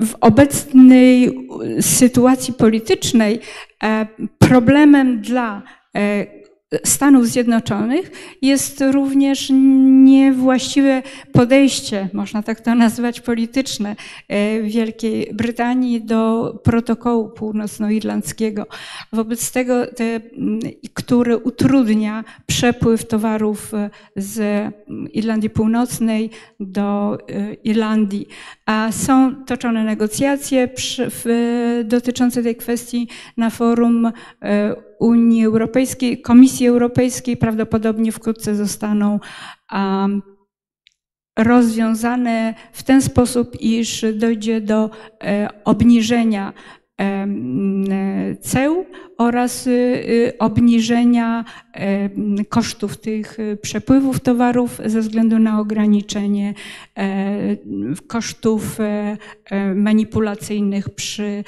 w 0.00 0.14
obecnej 0.20 1.38
sytuacji 1.80 2.54
politycznej 2.54 3.40
e, 3.82 4.06
problemem 4.38 5.20
dla 5.20 5.62
e, 5.96 6.26
Stanów 6.84 7.26
Zjednoczonych 7.26 8.10
jest 8.42 8.84
również 8.92 9.48
niewłaściwe 10.04 11.02
podejście, 11.32 12.08
można 12.12 12.42
tak 12.42 12.60
to 12.60 12.74
nazwać, 12.74 13.20
polityczne 13.20 13.96
e, 14.28 14.62
Wielkiej 14.62 15.30
Brytanii 15.34 16.00
do 16.00 16.52
protokołu 16.62 17.28
północnoirlandzkiego. 17.28 18.66
Wobec 19.12 19.52
tego, 19.52 19.86
te, 19.86 20.20
który 20.94 21.36
utrudnia 21.36 22.24
przepływ 22.46 23.06
towarów 23.06 23.74
e, 23.74 23.90
z 24.16 24.66
Irlandii 25.12 25.50
Północnej 25.50 26.30
do 26.60 27.18
e, 27.28 27.54
Irlandii. 27.54 28.28
A 28.66 28.92
są 28.92 29.44
toczone 29.44 29.84
negocjacje 29.84 30.68
przy, 30.68 31.06
w, 31.10 31.24
dotyczące 31.84 32.42
tej 32.42 32.56
kwestii 32.56 33.08
na 33.36 33.50
forum 33.50 34.12
Unii 35.00 35.44
Europejskiej, 35.44 36.20
Komisji 36.22 36.66
Europejskiej 36.66 37.36
prawdopodobnie 37.36 38.12
wkrótce 38.12 38.54
zostaną 38.54 39.20
um, 39.72 40.22
rozwiązane 41.38 42.54
w 42.72 42.82
ten 42.82 43.02
sposób, 43.02 43.60
iż 43.60 44.04
dojdzie 44.14 44.60
do 44.60 44.90
e, 45.24 45.48
obniżenia 45.64 46.52
ceł 48.40 48.84
oraz 49.18 49.66
y, 49.66 49.70
y, 49.70 50.38
obniżenia 50.38 51.44
kosztów 52.48 52.96
tych 52.96 53.38
y, 53.38 53.56
przepływów 53.56 54.20
towarów 54.20 54.80
ze 54.84 55.00
względu 55.00 55.38
na 55.38 55.60
ograniczenie 55.60 56.54
e, 56.98 57.56
kosztów 58.06 58.80
e, 58.80 59.16
e, 59.44 59.74
manipulacyjnych 59.74 60.90
przy 60.90 61.44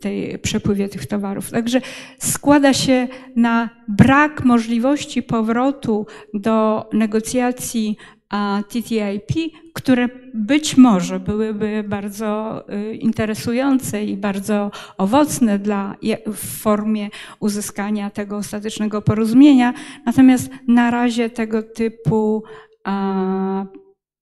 tej 0.00 0.38
przepływie 0.38 0.88
tych 0.88 1.06
towarów. 1.06 1.50
Także 1.50 1.80
składa 2.18 2.72
się 2.72 3.08
na 3.36 3.70
brak 3.88 4.44
możliwości 4.44 5.22
powrotu 5.22 6.06
do 6.34 6.88
negocjacji 6.92 7.96
TTIP, 8.68 9.52
które 9.74 10.08
być 10.34 10.76
może 10.76 11.20
byłyby 11.20 11.84
bardzo 11.88 12.64
y, 12.72 12.94
interesujące 12.94 14.04
i 14.04 14.16
bardzo 14.16 14.70
owocne 14.98 15.58
dla, 15.58 15.96
w 16.26 16.60
formie 16.60 17.08
uzyskania 17.40 18.10
tego 18.10 18.36
ostatecznego 18.36 19.02
porozumienia. 19.02 19.74
Natomiast 20.06 20.50
na 20.68 20.90
razie 20.90 21.30
tego 21.30 21.62
typu 21.62 22.42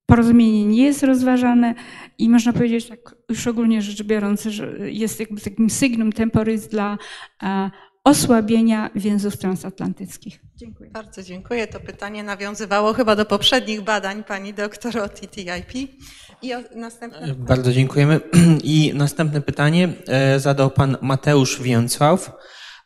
porozumienie 0.07 0.65
nie 0.65 0.85
jest 0.85 1.03
rozważane 1.03 1.75
i 2.19 2.29
można 2.29 2.53
powiedzieć 2.53 2.87
tak 2.87 3.15
już 3.29 3.47
ogólnie 3.47 3.83
rzecz 3.83 4.03
biorąc, 4.03 4.43
że 4.43 4.91
jest 4.91 5.21
jakby 5.21 5.41
takim 5.41 5.71
sygnum 5.71 6.13
temporis 6.13 6.69
dla 6.69 6.99
osłabienia 8.05 8.91
więzów 8.95 9.37
transatlantyckich. 9.37 10.41
Dziękuję. 10.57 10.91
Bardzo 10.91 11.23
dziękuję. 11.23 11.67
To 11.67 11.81
pytanie 11.81 12.23
nawiązywało 12.23 12.93
chyba 12.93 13.17
do 13.17 13.25
poprzednich 13.25 13.81
badań 13.81 14.25
pani 14.25 14.55
doktor 14.55 14.99
o 14.99 15.09
TTIP. 15.09 15.91
I 16.43 16.53
następne... 16.75 17.35
Bardzo 17.35 17.73
dziękujemy. 17.73 18.21
I 18.65 18.93
następne 18.95 19.41
pytanie 19.41 19.89
e, 20.09 20.41
zadał 20.41 20.71
pan 20.71 20.97
Mateusz 21.01 21.63
Więcław. 21.63 22.33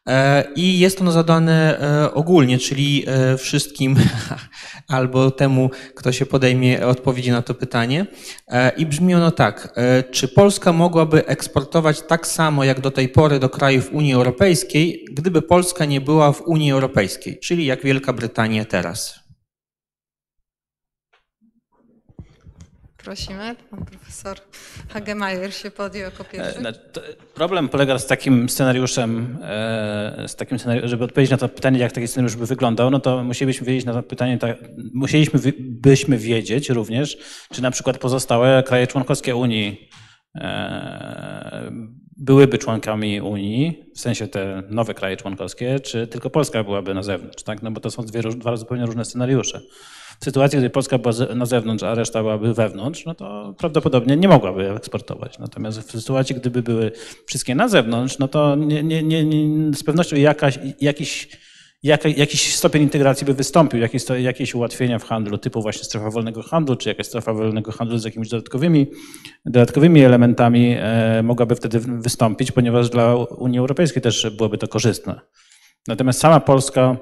E, 0.08 0.44
I 0.56 0.78
jest 0.78 1.00
ono 1.00 1.12
zadane 1.12 1.80
e, 1.80 2.14
ogólnie, 2.14 2.58
czyli 2.58 3.04
e, 3.06 3.36
wszystkim 3.36 3.96
albo 4.88 5.30
temu, 5.30 5.70
kto 5.94 6.12
się 6.12 6.26
podejmie 6.26 6.86
odpowiedzi 6.86 7.30
na 7.30 7.42
to 7.42 7.54
pytanie. 7.54 8.06
I 8.76 8.86
brzmi 8.86 9.14
ono 9.14 9.30
tak. 9.30 9.74
Czy 10.10 10.28
Polska 10.28 10.72
mogłaby 10.72 11.26
eksportować 11.26 12.02
tak 12.02 12.26
samo 12.26 12.64
jak 12.64 12.80
do 12.80 12.90
tej 12.90 13.08
pory 13.08 13.38
do 13.38 13.48
krajów 13.48 13.92
Unii 13.92 14.14
Europejskiej, 14.14 15.04
gdyby 15.12 15.42
Polska 15.42 15.84
nie 15.84 16.00
była 16.00 16.32
w 16.32 16.40
Unii 16.40 16.72
Europejskiej, 16.72 17.38
czyli 17.38 17.66
jak 17.66 17.82
Wielka 17.82 18.12
Brytania 18.12 18.64
teraz? 18.64 19.23
Prosimy, 23.04 23.56
pan 23.70 23.84
profesor 23.84 24.36
Hagemeyer 24.88 25.54
się 25.54 25.70
podjął 25.70 26.04
jako 26.04 26.24
pierwszy. 26.24 26.68
E, 26.68 26.72
problem 27.34 27.68
polega 27.68 27.98
z 27.98 28.06
takim 28.06 28.48
scenariuszem, 28.48 29.38
e, 29.42 30.24
z 30.28 30.36
takim 30.36 30.58
scenariuszem, 30.58 30.90
żeby 30.90 31.04
odpowiedzieć 31.04 31.30
na 31.30 31.36
to 31.36 31.48
pytanie, 31.48 31.78
jak 31.78 31.92
taki 31.92 32.08
scenariusz 32.08 32.36
by 32.36 32.46
wyglądał, 32.46 32.90
no 32.90 33.00
to 33.00 33.24
musielibyśmy 33.24 33.66
wiedzieć 33.66 33.84
na 33.84 33.92
to 33.92 34.02
pytanie, 34.02 34.38
tak, 34.38 34.56
musielibyśmy 34.94 36.18
wiedzieć 36.18 36.70
również, 36.70 37.18
czy 37.52 37.62
na 37.62 37.70
przykład 37.70 37.98
pozostałe 37.98 38.62
kraje 38.62 38.86
członkowskie 38.86 39.36
Unii 39.36 39.88
e, 40.34 41.70
byłyby 42.16 42.58
członkami 42.58 43.20
Unii, 43.20 43.84
w 43.94 44.00
sensie 44.00 44.28
te 44.28 44.62
nowe 44.70 44.94
kraje 44.94 45.16
członkowskie, 45.16 45.80
czy 45.80 46.06
tylko 46.06 46.30
Polska 46.30 46.64
byłaby 46.64 46.94
na 46.94 47.02
zewnątrz, 47.02 47.42
tak? 47.42 47.62
No 47.62 47.70
bo 47.70 47.80
to 47.80 47.90
są 47.90 48.02
dwie, 48.02 48.22
dwa 48.22 48.56
zupełnie 48.56 48.86
różne 48.86 49.04
scenariusze. 49.04 49.60
W 50.20 50.24
sytuacji, 50.24 50.58
gdy 50.58 50.70
Polska 50.70 50.98
była 50.98 51.14
na 51.34 51.46
zewnątrz, 51.46 51.82
a 51.82 51.94
reszta 51.94 52.22
byłaby 52.22 52.54
wewnątrz, 52.54 53.04
no 53.06 53.14
to 53.14 53.54
prawdopodobnie 53.58 54.16
nie 54.16 54.28
mogłaby 54.28 54.70
eksportować. 54.70 55.38
Natomiast 55.38 55.80
w 55.80 56.00
sytuacji, 56.00 56.36
gdyby 56.36 56.62
były 56.62 56.92
wszystkie 57.26 57.54
na 57.54 57.68
zewnątrz, 57.68 58.18
no 58.18 58.28
to 58.28 58.56
nie, 58.56 58.82
nie, 58.82 59.02
nie, 59.02 59.24
z 59.74 59.82
pewnością 59.82 60.16
jakaś, 60.16 60.58
jakiś, 60.80 61.28
jakiś 62.16 62.54
stopień 62.54 62.82
integracji 62.82 63.26
by 63.26 63.34
wystąpił, 63.34 63.80
jakieś, 63.80 64.04
jakieś 64.18 64.54
ułatwienia 64.54 64.98
w 64.98 65.04
handlu, 65.04 65.38
typu 65.38 65.62
właśnie 65.62 65.84
strefa 65.84 66.10
wolnego 66.10 66.42
handlu, 66.42 66.76
czy 66.76 66.88
jakaś 66.88 67.06
strefa 67.06 67.32
wolnego 67.32 67.72
handlu 67.72 67.98
z 67.98 68.04
jakimiś 68.04 68.28
dodatkowymi, 68.28 68.86
dodatkowymi 69.44 70.00
elementami 70.00 70.76
e, 70.78 71.22
mogłaby 71.22 71.56
wtedy 71.56 71.80
wystąpić, 71.80 72.52
ponieważ 72.52 72.90
dla 72.90 73.14
Unii 73.16 73.58
Europejskiej 73.58 74.02
też 74.02 74.30
byłoby 74.36 74.58
to 74.58 74.68
korzystne. 74.68 75.20
Natomiast 75.88 76.20
sama 76.20 76.40
Polska 76.40 76.96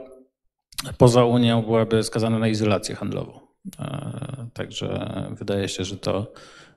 poza 0.99 1.25
Unią 1.25 1.63
byłaby 1.63 2.03
skazana 2.03 2.39
na 2.39 2.49
izolację 2.49 2.95
handlową. 2.95 3.41
E, 3.79 4.47
także 4.53 5.11
wydaje 5.31 5.69
się, 5.69 5.85
że 5.85 5.97
to 5.97 6.33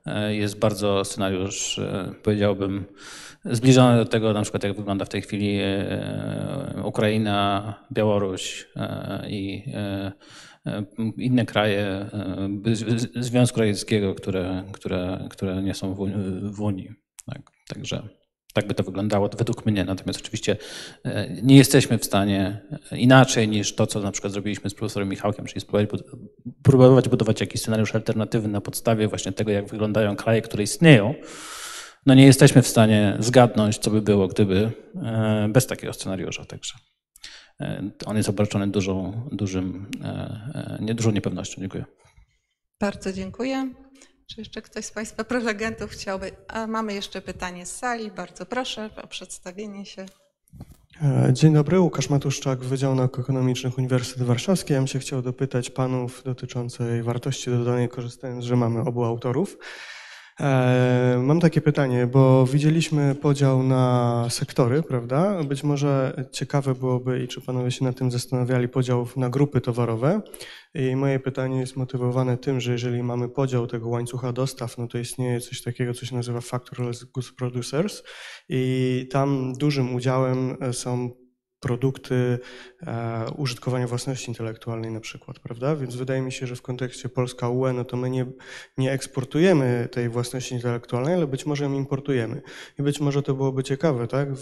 e, 0.06 0.36
jest 0.36 0.60
bardzo 0.60 1.06
scenariusz, 1.06 1.80
e, 1.80 2.14
powiedziałbym, 2.24 2.86
zbliżony 3.46 3.98
do 3.98 4.06
tego, 4.06 4.34
na 4.34 4.42
przykład 4.42 4.64
jak 4.64 4.76
wygląda 4.76 5.06
w 5.06 5.10
tej 5.10 5.22
chwili 5.22 5.60
Ukraina, 6.84 7.74
Białoruś 7.94 8.68
i 9.28 9.64
inne 11.18 11.46
kraje 11.46 12.10
Związku 13.16 13.60
Radzieckiego, 13.60 14.16
które, 14.16 14.64
które, 14.72 15.28
które 15.30 15.64
nie 15.64 15.74
są 15.74 15.94
w 16.42 16.62
Unii. 16.62 16.90
Tak, 17.26 17.42
także 17.68 18.08
tak 18.56 18.68
by 18.68 18.74
to 18.74 18.84
wyglądało 18.84 19.30
według 19.38 19.66
mnie. 19.66 19.86
Natomiast 19.86 20.20
oczywiście 20.20 20.58
e, 21.04 21.30
nie 21.42 21.56
jesteśmy 21.56 21.98
w 21.98 22.06
stanie 22.06 22.62
inaczej 22.92 23.48
niż 23.48 23.76
to, 23.76 23.88
co 23.88 24.02
na 24.02 24.12
przykład 24.12 24.34
zrobiliśmy 24.34 24.70
z 24.70 24.74
profesorem 24.74 25.10
Michałkiem, 25.10 25.46
czyli 25.46 25.62
spróbować 25.62 27.10
budować 27.10 27.42
jakiś 27.42 27.62
scenariusz 27.62 27.96
alternatywny 27.96 28.50
na 28.50 28.62
podstawie 28.62 29.08
właśnie 29.08 29.32
tego, 29.32 29.52
jak 29.52 29.68
wyglądają 29.68 30.16
kraje, 30.16 30.42
które 30.42 30.64
istnieją. 30.64 31.14
No 32.06 32.14
nie 32.14 32.26
jesteśmy 32.26 32.62
w 32.62 32.68
stanie 32.68 33.18
zgadnąć, 33.20 33.78
co 33.78 33.92
by 33.92 34.02
było, 34.02 34.28
gdyby 34.28 34.72
e, 35.04 35.48
bez 35.50 35.68
takiego 35.68 35.94
scenariusza. 35.94 36.46
Także 36.46 36.74
e, 37.62 37.84
on 38.06 38.18
jest 38.18 38.30
obarczony 38.30 38.68
dużą, 38.68 39.22
dużym, 39.32 39.92
nie, 40.80 40.94
dużą 40.94 41.12
niepewnością. 41.12 41.62
Dziękuję. 41.62 41.86
Bardzo 42.80 43.14
dziękuję. 43.14 43.74
Czy 44.28 44.42
jeszcze 44.42 44.62
ktoś 44.62 44.86
z 44.86 44.92
Państwa 44.92 45.24
prelegentów 45.24 45.92
chciałby? 45.92 46.32
A 46.48 46.68
mamy 46.68 46.94
jeszcze 46.94 47.22
pytanie 47.22 47.66
z 47.66 47.76
sali. 47.76 48.12
Bardzo 48.12 48.46
proszę 48.46 48.90
o 49.04 49.08
przedstawienie 49.08 49.86
się. 49.86 50.06
E, 51.02 51.34
dzień 51.34 51.54
dobry, 51.54 51.80
Łukasz 51.80 52.10
Matuszczak, 52.10 52.60
Wydział 52.60 52.96
Nauk 52.96 53.20
Ekonomicznych 53.20 53.78
Uniwersytet 53.78 54.24
Warszawski. 54.24 54.74
Ja 54.74 54.80
bym 54.80 54.88
się 54.88 55.00
chciał 55.00 55.22
dopytać 55.22 55.70
panów 55.70 56.24
dotyczącej 56.24 57.04
wartości 57.04 57.50
dodanej, 57.50 57.90
korzystając, 57.90 58.44
że 58.44 58.56
mamy 58.56 58.80
obu 58.80 59.04
autorów. 59.04 59.58
E, 60.40 61.18
mam 61.24 61.40
takie 61.40 61.62
pytanie, 61.62 62.08
bo 62.08 62.46
widzieliśmy 62.46 63.16
podział 63.16 63.64
na 63.64 64.26
sektory, 64.30 64.84
prawda? 64.84 65.44
Być 65.44 65.64
może 65.64 66.24
ciekawe 66.32 66.76
byłoby, 66.76 67.24
i 67.24 67.28
czy 67.28 67.42
panowie 67.42 67.72
się 67.72 67.86
nad 67.86 67.98
tym 67.98 68.12
zastanawiali, 68.12 68.68
podział 68.68 69.08
na 69.16 69.30
grupy 69.30 69.62
towarowe. 69.62 70.22
I 70.74 70.96
moje 70.96 71.20
pytanie 71.20 71.60
jest 71.60 71.76
motywowane 71.76 72.38
tym, 72.38 72.60
że 72.60 72.72
jeżeli 72.72 73.04
mamy 73.04 73.30
podział 73.30 73.68
tego 73.68 73.90
łańcucha 73.90 74.34
dostaw, 74.34 74.78
no 74.78 74.88
to 74.88 74.98
istnieje 74.98 75.40
coś 75.40 75.62
takiego, 75.62 75.94
co 75.94 76.06
się 76.06 76.16
nazywa 76.16 76.42
Factorless 76.42 77.04
Goods 77.04 77.32
Producers 77.32 78.04
i 78.50 79.08
tam 79.12 79.54
dużym 79.54 79.96
udziałem 79.96 80.58
są 80.72 81.25
produkty 81.66 82.40
e, 82.88 83.26
użytkowania 83.38 83.88
własności 83.88 84.30
intelektualnej 84.30 84.92
na 84.92 85.00
przykład, 85.00 85.40
prawda? 85.40 85.76
Więc 85.76 85.96
wydaje 85.96 86.22
mi 86.22 86.32
się, 86.32 86.48
że 86.48 86.56
w 86.56 86.62
kontekście 86.62 87.10
Polska 87.10 87.50
UE, 87.50 87.74
no 87.74 87.86
to 87.86 87.98
my 87.98 88.10
nie, 88.10 88.26
nie 88.78 88.92
eksportujemy 88.92 89.88
tej 89.92 90.10
własności 90.10 90.56
intelektualnej, 90.56 91.14
ale 91.14 91.28
być 91.28 91.46
może 91.46 91.64
ją 91.64 91.74
importujemy. 91.74 92.42
I 92.80 92.84
być 92.84 93.00
może 93.00 93.22
to 93.22 93.34
byłoby 93.34 93.64
ciekawe, 93.64 94.08
tak? 94.08 94.30
E, 94.30 94.34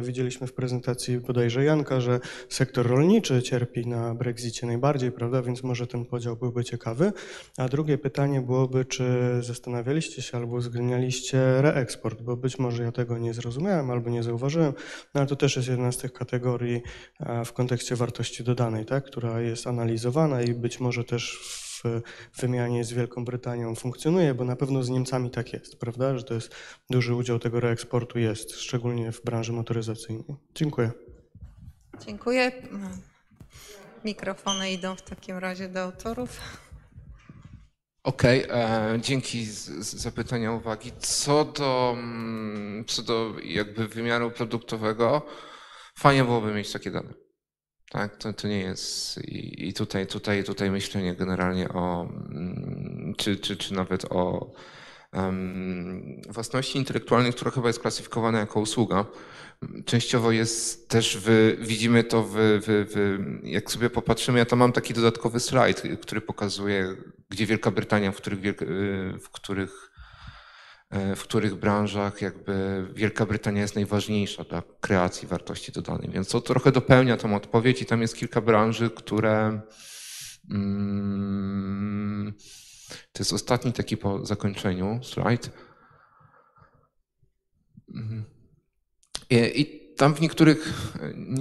widzieliśmy 0.00 0.46
w 0.46 0.52
prezentacji 0.52 1.18
bodajże 1.18 1.64
Janka, 1.64 2.00
że 2.00 2.20
sektor 2.48 2.86
rolniczy 2.86 3.42
cierpi 3.42 3.86
na 3.86 4.14
Brexicie 4.14 4.66
najbardziej, 4.66 5.12
prawda? 5.12 5.42
Więc 5.42 5.62
może 5.62 5.86
ten 5.86 6.04
podział 6.04 6.36
byłby 6.36 6.64
ciekawy. 6.64 7.12
A 7.56 7.68
drugie 7.68 7.98
pytanie 7.98 8.40
byłoby, 8.40 8.84
czy 8.84 9.04
zastanawialiście 9.40 10.22
się 10.22 10.38
albo 10.38 10.56
uwzględnialiście 10.56 11.62
reeksport, 11.62 12.22
bo 12.22 12.36
być 12.36 12.58
może 12.58 12.82
ja 12.82 12.92
tego 12.92 13.18
nie 13.18 13.34
zrozumiałem 13.34 13.90
albo 13.90 14.10
nie 14.10 14.22
zauważyłem, 14.22 14.72
no 15.14 15.20
ale 15.20 15.26
to 15.26 15.36
też 15.36 15.56
jest 15.56 15.68
jedna 15.68 15.92
z 15.92 15.98
tych 15.98 16.12
kategorii, 16.12 16.71
E, 17.20 17.44
w 17.44 17.52
kontekście 17.52 17.96
wartości 17.96 18.44
dodanej, 18.44 18.86
tak, 18.86 19.04
która 19.04 19.40
jest 19.40 19.66
analizowana 19.66 20.42
i 20.42 20.54
być 20.54 20.80
może 20.80 21.04
też 21.04 21.38
w 21.38 21.82
wymianie 22.40 22.84
z 22.84 22.92
Wielką 22.92 23.24
Brytanią 23.24 23.74
funkcjonuje, 23.74 24.34
bo 24.34 24.44
na 24.44 24.56
pewno 24.56 24.82
z 24.82 24.88
Niemcami 24.90 25.30
tak 25.30 25.52
jest, 25.52 25.76
prawda, 25.76 26.18
że 26.18 26.24
to 26.24 26.34
jest 26.34 26.54
duży 26.90 27.14
udział 27.14 27.38
tego 27.38 27.60
reeksportu 27.60 28.18
jest, 28.18 28.60
szczególnie 28.60 29.12
w 29.12 29.24
branży 29.24 29.52
motoryzacyjnej. 29.52 30.36
Dziękuję. 30.54 30.90
Dziękuję. 32.06 32.52
Mikrofony 34.04 34.72
idą 34.72 34.96
w 34.96 35.02
takim 35.02 35.38
razie 35.38 35.68
do 35.68 35.80
autorów. 35.82 36.40
Okej, 38.04 38.44
okay, 38.44 39.00
dzięki 39.00 39.46
za 39.78 40.10
pytania, 40.10 40.52
uwagi. 40.52 40.92
Co 40.98 41.44
do, 41.44 41.94
mm, 41.98 42.84
co 42.84 43.02
do 43.02 43.34
jakby 43.44 43.88
wymiaru 43.88 44.30
produktowego, 44.30 45.26
Fajnie 45.94 46.24
byłoby 46.24 46.54
mieć 46.54 46.72
takie 46.72 46.90
dane. 46.90 47.14
Tak, 47.90 48.16
to, 48.16 48.32
to 48.32 48.48
nie 48.48 48.58
jest. 48.58 49.18
I, 49.24 49.68
i 49.68 49.72
tutaj, 49.72 50.06
tutaj, 50.06 50.44
tutaj 50.44 50.70
myślenie 50.70 51.14
generalnie 51.14 51.68
o, 51.68 52.08
mm, 52.30 53.14
czy, 53.16 53.36
czy, 53.36 53.56
czy 53.56 53.74
nawet 53.74 54.04
o 54.04 54.52
um, 55.12 56.20
własności 56.28 56.78
intelektualnej, 56.78 57.32
która 57.32 57.50
chyba 57.50 57.66
jest 57.66 57.80
klasyfikowana 57.80 58.38
jako 58.38 58.60
usługa. 58.60 59.06
Częściowo 59.84 60.30
jest 60.30 60.88
też, 60.88 61.18
w, 61.24 61.56
widzimy 61.60 62.04
to, 62.04 62.22
w, 62.22 62.32
w, 62.34 62.64
w, 62.66 63.18
jak 63.46 63.70
sobie 63.70 63.90
popatrzymy, 63.90 64.38
ja 64.38 64.44
tam 64.44 64.58
mam 64.58 64.72
taki 64.72 64.94
dodatkowy 64.94 65.40
slajd, 65.40 65.82
który 66.00 66.20
pokazuje, 66.20 66.96
gdzie 67.28 67.46
Wielka 67.46 67.70
Brytania, 67.70 68.12
w 68.12 68.16
których, 68.16 68.40
w 69.22 69.30
których 69.32 69.91
w 70.92 71.22
których 71.22 71.54
branżach 71.54 72.22
jakby 72.22 72.86
Wielka 72.94 73.26
Brytania 73.26 73.60
jest 73.60 73.74
najważniejsza 73.74 74.44
dla 74.44 74.62
kreacji 74.80 75.28
wartości 75.28 75.72
dodanej. 75.72 76.10
Więc 76.10 76.28
to 76.28 76.40
trochę 76.40 76.72
dopełnia 76.72 77.16
tą 77.16 77.36
odpowiedź 77.36 77.82
i 77.82 77.86
tam 77.86 78.02
jest 78.02 78.16
kilka 78.16 78.40
branży, 78.40 78.90
które 78.90 79.60
mm, 80.50 82.34
to 83.12 83.18
jest 83.18 83.32
ostatni 83.32 83.72
taki 83.72 83.96
po 83.96 84.26
zakończeniu 84.26 85.00
slajd. 85.02 85.50
Mhm. 87.94 88.24
I, 89.30 89.60
i 89.60 89.81
tam 90.02 90.14
w 90.14 90.20
niektórych, 90.20 90.92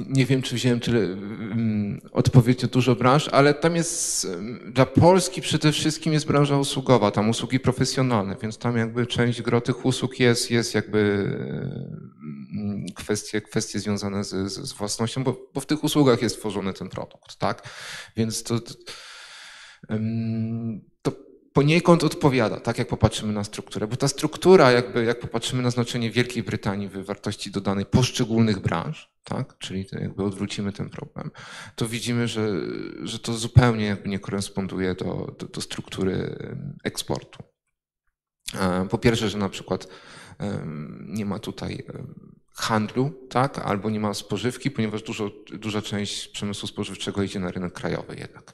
nie 0.08 0.26
wiem 0.26 0.42
czy 0.42 0.56
wziąłem 0.56 0.80
tyle 0.80 1.00
mm, 1.00 2.02
odpowiedzi 2.12 2.68
dużo 2.68 2.96
branż, 2.96 3.28
ale 3.28 3.54
tam 3.54 3.76
jest, 3.76 4.28
dla 4.66 4.86
Polski 4.86 5.42
przede 5.42 5.72
wszystkim 5.72 6.14
jest 6.14 6.28
branża 6.28 6.58
usługowa, 6.58 7.12
tam 7.12 7.30
usługi 7.30 7.60
profesjonalne, 7.60 8.36
więc 8.42 8.58
tam 8.58 8.78
jakby 8.78 9.08
część 9.08 9.42
gro 9.42 9.62
tych 9.62 9.86
usług 9.86 10.20
jest, 10.20 10.52
jest 10.52 10.76
jakby 10.76 11.00
mm, 12.54 12.86
kwestie, 12.96 13.42
kwestie 13.42 13.80
związane 13.80 14.24
z, 14.24 14.52
z 14.52 14.74
własnością, 14.74 15.24
bo, 15.24 15.50
bo 15.54 15.62
w 15.62 15.66
tych 15.66 15.84
usługach 15.84 16.22
jest 16.22 16.40
tworzony 16.40 16.74
ten 16.74 16.90
produkt, 16.90 17.36
tak? 17.36 17.70
Więc 18.18 18.44
to, 18.44 18.60
to 21.02 21.12
poniekąd 21.54 22.04
odpowiada, 22.04 22.60
tak 22.60 22.78
jak 22.78 22.88
popatrzymy 22.88 23.34
na 23.34 23.44
strukturę, 23.44 23.88
bo 23.88 23.96
ta 23.96 24.08
struktura, 24.08 24.72
jakby 24.72 25.04
jak 25.04 25.20
popatrzymy 25.20 25.64
na 25.64 25.70
znaczenie 25.70 26.12
Wielkiej 26.12 26.44
Brytanii 26.44 26.88
w 26.88 27.06
wartości 27.06 27.52
dodanej 27.52 27.86
poszczególnych 27.86 28.60
branż, 28.60 29.12
tak, 29.24 29.58
czyli 29.58 29.86
jakby 29.92 30.24
odwrócimy 30.24 30.74
ten 30.74 30.90
problem, 30.90 31.32
to 31.76 31.88
widzimy, 31.88 32.28
że, 32.28 32.50
że 33.04 33.20
to 33.20 33.34
zupełnie 33.34 33.86
jakby 33.86 34.10
nie 34.10 34.20
koresponduje 34.20 34.96
do, 34.96 35.36
do, 35.40 35.48
do 35.48 35.62
struktury 35.62 36.36
eksportu. 36.84 37.44
Po 38.90 38.98
pierwsze, 38.98 39.30
że 39.30 39.38
na 39.38 39.50
przykład 39.50 39.88
nie 41.00 41.26
ma 41.26 41.40
tutaj 41.40 41.84
handlu, 42.56 43.28
tak, 43.30 43.60
albo 43.60 43.90
nie 43.90 44.00
ma 44.00 44.14
spożywki, 44.14 44.72
ponieważ 44.72 45.04
dużo, 45.04 45.32
duża 45.54 45.82
część 45.82 46.28
przemysłu 46.28 46.68
spożywczego 46.68 47.24
idzie 47.24 47.40
na 47.40 47.52
rynek 47.52 47.74
krajowy 47.74 48.16
jednak. 48.16 48.54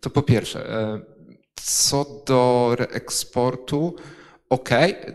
To 0.00 0.10
po 0.10 0.22
pierwsze. 0.22 0.70
Co 1.62 2.22
do 2.26 2.72
reeksportu, 2.78 3.96
ok, 4.50 4.68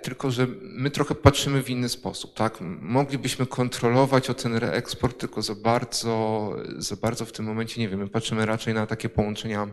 tylko 0.03 0.31
że 0.31 0.47
my 0.61 0.91
trochę 0.91 1.15
patrzymy 1.15 1.63
w 1.63 1.69
inny 1.69 1.89
sposób. 1.89 2.33
Tak? 2.33 2.57
Moglibyśmy 2.81 3.45
kontrolować 3.45 4.29
o 4.29 4.33
ten 4.33 4.55
reeksport, 4.55 5.19
tylko 5.19 5.41
za 5.41 5.55
bardzo, 5.55 6.51
za 6.77 6.95
bardzo 6.95 7.25
w 7.25 7.31
tym 7.31 7.45
momencie 7.45 7.81
nie 7.81 7.89
wiem. 7.89 7.99
My 7.99 8.07
patrzymy 8.07 8.45
raczej 8.45 8.73
na 8.73 8.85
takie 8.85 9.09
połączenia 9.09 9.67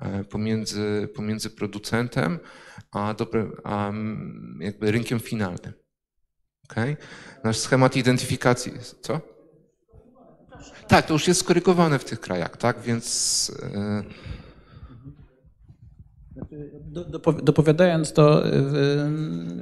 e, 0.00 0.24
pomiędzy, 0.24 1.08
pomiędzy 1.14 1.50
producentem 1.50 2.38
a, 2.92 3.14
a 3.64 3.92
jakby 4.60 4.90
rynkiem 4.90 5.20
finalnym. 5.20 5.72
Okay? 6.70 6.96
Nasz 7.44 7.58
schemat 7.58 7.96
identyfikacji 7.96 8.72
co? 9.00 9.20
Tak, 10.88 11.06
to 11.06 11.12
już 11.12 11.28
jest 11.28 11.40
skorygowane 11.40 11.98
w 11.98 12.04
tych 12.04 12.20
krajach, 12.20 12.56
tak? 12.56 12.80
Więc. 12.80 13.52
Yy, 13.74 14.45
Dopowiadając 17.42 18.12
to, 18.12 18.42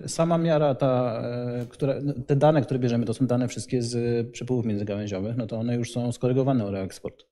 sama 0.07 0.39
miara, 0.39 0.75
ta, 0.75 1.23
e, 1.23 1.67
która, 1.69 1.95
te 2.27 2.37
dane, 2.37 2.63
które 2.63 2.81
bierzemy, 2.81 3.07
to 3.07 3.15
są 3.15 3.27
dane 3.27 3.49
wszystkie 3.49 3.83
z 3.83 4.31
przepływów 4.33 4.67
międzygałęziowych, 4.67 5.37
no 5.37 5.47
to 5.47 5.57
one 5.57 5.77
już 5.77 5.93
są 5.93 6.13
skorygowane 6.13 6.67
o 6.67 6.71
reeksport. 6.71 7.25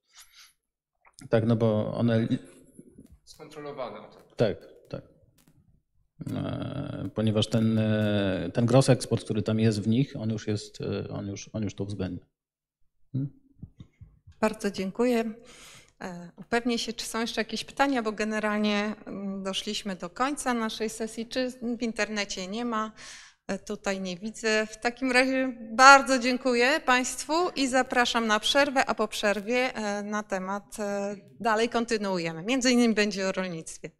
Tak, 1.28 1.46
no 1.46 1.56
bo 1.56 1.94
one... 1.94 2.28
Skontrolowane. 3.24 3.98
Tak, 4.36 4.56
tak. 4.88 5.02
E, 6.34 7.10
ponieważ 7.14 7.46
ten, 7.46 7.78
e, 7.78 8.50
ten 8.54 8.66
gross 8.66 8.88
eksport, 8.88 9.24
który 9.24 9.42
tam 9.42 9.60
jest 9.60 9.80
w 9.80 9.88
nich, 9.88 10.16
on 10.16 10.30
już 10.30 10.46
jest, 10.46 10.78
on 11.10 11.26
już, 11.26 11.50
on 11.52 11.62
już 11.62 11.74
to 11.74 11.84
uwzględnia. 11.84 12.26
Hmm? 13.12 13.30
Bardzo 14.40 14.70
dziękuję. 14.70 15.34
E, 16.02 16.30
upewnię 16.36 16.78
się, 16.78 16.92
czy 16.92 17.06
są 17.06 17.20
jeszcze 17.20 17.40
jakieś 17.40 17.64
pytania, 17.64 18.02
bo 18.02 18.12
generalnie 18.12 18.94
mm, 19.06 19.42
doszliśmy 19.42 19.96
do 19.96 20.10
końca 20.10 20.54
naszej 20.54 20.90
sesji. 20.90 21.26
Czy 21.26 21.50
w 21.78 21.82
internecie 21.82 22.46
nie 22.46 22.64
ma? 22.64 22.92
E, 23.46 23.58
tutaj 23.58 24.00
nie 24.00 24.16
widzę. 24.16 24.66
W 24.66 24.76
takim 24.76 25.12
razie 25.12 25.56
bardzo 25.60 26.18
dziękuję 26.18 26.80
Państwu 26.80 27.50
i 27.56 27.68
zapraszam 27.68 28.26
na 28.26 28.40
przerwę, 28.40 28.86
a 28.86 28.94
po 28.94 29.08
przerwie 29.08 29.74
e, 29.74 30.02
na 30.02 30.22
temat 30.22 30.76
dalej 31.40 31.68
kontynuujemy. 31.68 32.42
Między 32.42 32.70
innymi 32.70 32.94
będzie 32.94 33.28
o 33.28 33.32
rolnictwie. 33.32 33.90